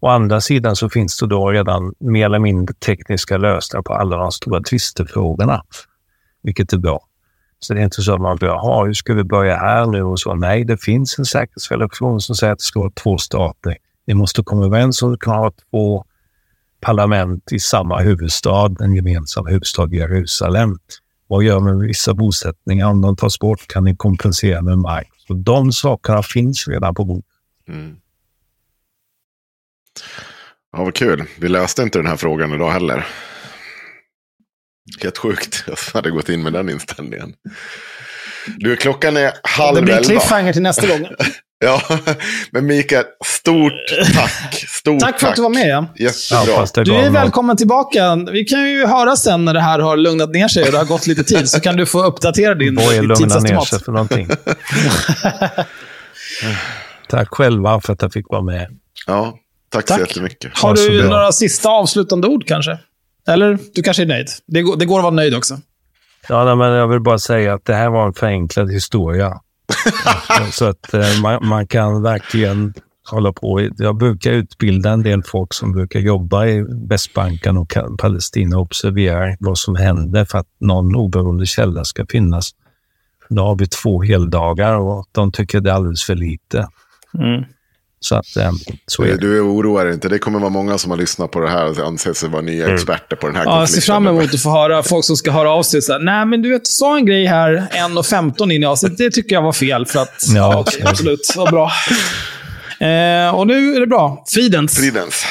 Å 0.00 0.08
andra 0.08 0.40
sidan 0.40 0.76
så 0.76 0.88
finns 0.88 1.18
det 1.18 1.26
då 1.26 1.50
redan 1.50 1.94
mer 1.98 2.24
eller 2.26 2.38
mindre 2.38 2.74
tekniska 2.74 3.38
lösningar 3.38 3.82
på 3.82 3.94
alla 3.94 4.16
de 4.16 4.32
stora 4.32 4.62
tvistefrågorna, 4.62 5.62
vilket 6.42 6.72
är 6.72 6.78
bra. 6.78 7.09
Så 7.60 7.74
det 7.74 7.80
är 7.80 7.84
inte 7.84 8.02
så 8.02 8.14
att 8.14 8.20
man 8.20 8.36
börjar, 8.36 8.58
ha, 8.58 8.86
hur 8.86 8.92
ska 8.92 9.14
vi 9.14 9.24
börja 9.24 9.56
här 9.56 9.86
nu 9.86 10.02
och 10.02 10.20
så. 10.20 10.34
Nej, 10.34 10.64
det 10.64 10.82
finns 10.82 11.18
en 11.18 11.24
säkerhetsrelation 11.24 12.20
som 12.20 12.36
säger 12.36 12.52
att 12.52 12.58
det 12.58 12.64
ska 12.64 12.80
vara 12.80 12.90
två 12.90 13.18
stater. 13.18 13.76
Vi 14.06 14.14
måste 14.14 14.42
komma 14.42 14.64
överens 14.64 15.02
om 15.02 15.12
att 15.12 15.20
kan 15.20 15.34
ha 15.34 15.52
två 15.70 16.04
parlament 16.80 17.52
i 17.52 17.58
samma 17.58 17.98
huvudstad, 17.98 18.76
en 18.80 18.94
gemensam 18.94 19.46
huvudstad 19.46 19.88
Jerusalem. 19.90 20.78
Vad 21.26 21.42
gör 21.42 21.60
man 21.60 21.78
med 21.78 21.86
vissa 21.88 22.14
bosättningar? 22.14 22.86
Om 22.86 23.00
de 23.00 23.16
tas 23.16 23.38
bort 23.38 23.68
kan 23.68 23.84
ni 23.84 23.96
kompensera 23.96 24.62
med 24.62 24.78
mark. 24.78 25.08
Så 25.26 25.34
de 25.34 25.72
sakerna 25.72 26.22
finns 26.22 26.68
redan 26.68 26.94
på 26.94 27.04
bordet. 27.04 27.24
Mm. 27.68 27.96
Ja, 30.72 30.84
vad 30.84 30.94
kul. 30.94 31.24
Vi 31.38 31.48
löste 31.48 31.82
inte 31.82 31.98
den 31.98 32.06
här 32.06 32.16
frågan 32.16 32.52
idag 32.52 32.70
heller. 32.70 33.06
Helt 35.02 35.18
sjukt. 35.18 35.64
Jag 35.66 35.76
hade 35.94 36.10
gått 36.10 36.28
in 36.28 36.42
med 36.42 36.52
den 36.52 36.70
inställningen. 36.70 37.32
Du, 38.56 38.76
klockan 38.76 39.16
är 39.16 39.32
halv 39.42 39.76
Det 39.76 39.82
blir 39.82 39.94
elva. 39.94 40.04
cliffhanger 40.08 40.52
till 40.52 40.62
nästa 40.62 40.86
gång. 40.86 41.06
Ja, 41.64 41.82
men 42.50 42.66
Mikael, 42.66 43.04
stort 43.24 43.72
tack. 44.14 44.64
Stort 44.68 45.00
Tack 45.00 45.20
för 45.20 45.28
att 45.28 45.36
du 45.36 45.42
var 45.42 45.50
med. 45.50 45.68
Ja. 45.68 45.86
Jättebra. 45.96 46.66
Ja, 46.74 46.84
Du 46.84 46.94
är 46.94 47.10
välkommen 47.10 47.56
tillbaka. 47.56 48.16
Vi 48.32 48.44
kan 48.44 48.68
ju 48.70 48.86
höra 48.86 49.16
sen 49.16 49.44
när 49.44 49.54
det 49.54 49.60
här 49.60 49.78
har 49.78 49.96
lugnat 49.96 50.30
ner 50.30 50.48
sig 50.48 50.64
och 50.64 50.72
det 50.72 50.78
har 50.78 50.84
gått 50.84 51.06
lite 51.06 51.24
tid, 51.24 51.48
så 51.50 51.60
kan 51.60 51.76
du 51.76 51.86
få 51.86 52.02
uppdatera 52.04 52.54
din, 52.54 52.74
Vad 52.74 52.94
är 52.94 53.02
ner 53.02 53.14
tidsestimat. 53.14 53.66
sig 53.68 53.80
för 53.84 53.92
någonting? 53.92 54.28
Tack 57.08 57.28
själva 57.30 57.80
för 57.80 57.92
att 57.92 58.02
jag 58.02 58.12
fick 58.12 58.26
vara 58.28 58.42
med. 58.42 58.66
Ja, 59.06 59.34
tack, 59.68 59.86
Tack. 59.86 59.96
så 60.00 60.06
jättemycket. 60.06 60.58
Har 60.58 60.74
du 60.74 61.08
några 61.08 61.32
sista 61.32 61.68
avslutande 61.68 62.26
ord 62.28 62.46
kanske? 62.46 62.78
Eller, 63.30 63.58
du 63.74 63.82
kanske 63.82 64.02
är 64.02 64.06
nöjd? 64.06 64.28
Det 64.46 64.62
går, 64.62 64.76
det 64.76 64.84
går 64.84 64.98
att 64.98 65.02
vara 65.02 65.14
nöjd 65.14 65.34
också. 65.34 65.58
Ja, 66.28 66.44
nej, 66.44 66.56
men 66.56 66.72
jag 66.72 66.88
vill 66.88 67.00
bara 67.00 67.18
säga 67.18 67.54
att 67.54 67.64
det 67.64 67.74
här 67.74 67.90
var 67.90 68.06
en 68.06 68.14
förenklad 68.14 68.72
historia. 68.72 69.40
så 70.52 70.64
att 70.64 70.94
eh, 70.94 71.20
man, 71.22 71.48
man 71.48 71.66
kan 71.66 72.02
verkligen 72.02 72.74
hålla 73.10 73.32
på. 73.32 73.68
Jag 73.78 73.96
brukar 73.96 74.30
utbilda 74.30 74.90
en 74.90 75.02
del 75.02 75.22
folk 75.22 75.54
som 75.54 75.72
brukar 75.72 76.00
jobba 76.00 76.46
i 76.46 76.64
Västbanken 76.88 77.56
och 77.56 77.76
Palestina 77.98 78.56
och 78.56 78.62
observera 78.62 79.36
vad 79.40 79.58
som 79.58 79.76
händer 79.76 80.24
för 80.24 80.38
att 80.38 80.48
någon 80.60 80.96
oberoende 80.96 81.46
källa 81.46 81.84
ska 81.84 82.06
finnas. 82.06 82.50
Då 83.28 83.42
har 83.42 83.56
vi 83.56 83.66
två 83.66 84.02
heldagar 84.02 84.74
och 84.74 85.06
de 85.12 85.32
tycker 85.32 85.60
det 85.60 85.70
är 85.70 85.74
alldeles 85.74 86.04
för 86.04 86.14
lite. 86.14 86.68
Så 88.02 88.14
att 88.14 88.36
eh, 88.36 88.52
så 88.86 89.02
är 89.02 89.06
det. 89.08 89.16
Du 89.16 89.40
oroar 89.40 89.84
dig 89.84 89.94
inte. 89.94 90.08
Det 90.08 90.18
kommer 90.18 90.38
vara 90.38 90.50
många 90.50 90.78
som 90.78 90.90
har 90.90 90.98
lyssnat 90.98 91.30
på 91.30 91.40
det 91.40 91.48
här 91.50 91.66
och 91.80 91.86
anser 91.86 92.12
sig 92.12 92.28
vara 92.28 92.42
nya 92.42 92.74
experter 92.74 93.16
på 93.16 93.26
den 93.26 93.36
här 93.36 93.44
Ja, 93.44 93.60
jag 93.60 93.68
ser 93.68 93.74
konflikten. 93.74 93.92
fram 93.94 94.06
emot 94.06 94.34
att 94.34 94.42
få 94.42 94.50
höra 94.50 94.82
folk 94.82 95.04
som 95.04 95.16
ska 95.16 95.30
höra 95.30 95.50
av 95.50 95.62
sig. 95.62 95.82
Så 95.82 95.92
här, 95.92 96.00
Nej, 96.00 96.26
men 96.26 96.42
du 96.42 96.50
vet, 96.50 96.66
sa 96.66 96.96
en 96.96 97.06
grej 97.06 97.26
här 97.26 97.66
1.15 97.72 98.52
in 98.52 98.62
i 98.62 98.66
avsnittet. 98.66 98.98
Det 98.98 99.10
tycker 99.10 99.34
jag 99.34 99.42
var 99.42 99.52
fel. 99.52 99.86
För 99.86 99.98
att, 100.00 100.22
Ja, 100.34 100.58
okej, 100.60 100.82
absolut. 100.86 101.32
Vad 101.36 101.50
bra. 101.50 101.70
Eh, 102.86 103.34
och 103.34 103.46
nu 103.46 103.74
är 103.76 103.80
det 103.80 103.86
bra. 103.86 104.24
Fridens. 104.28 104.78
Fridens. 104.78 105.24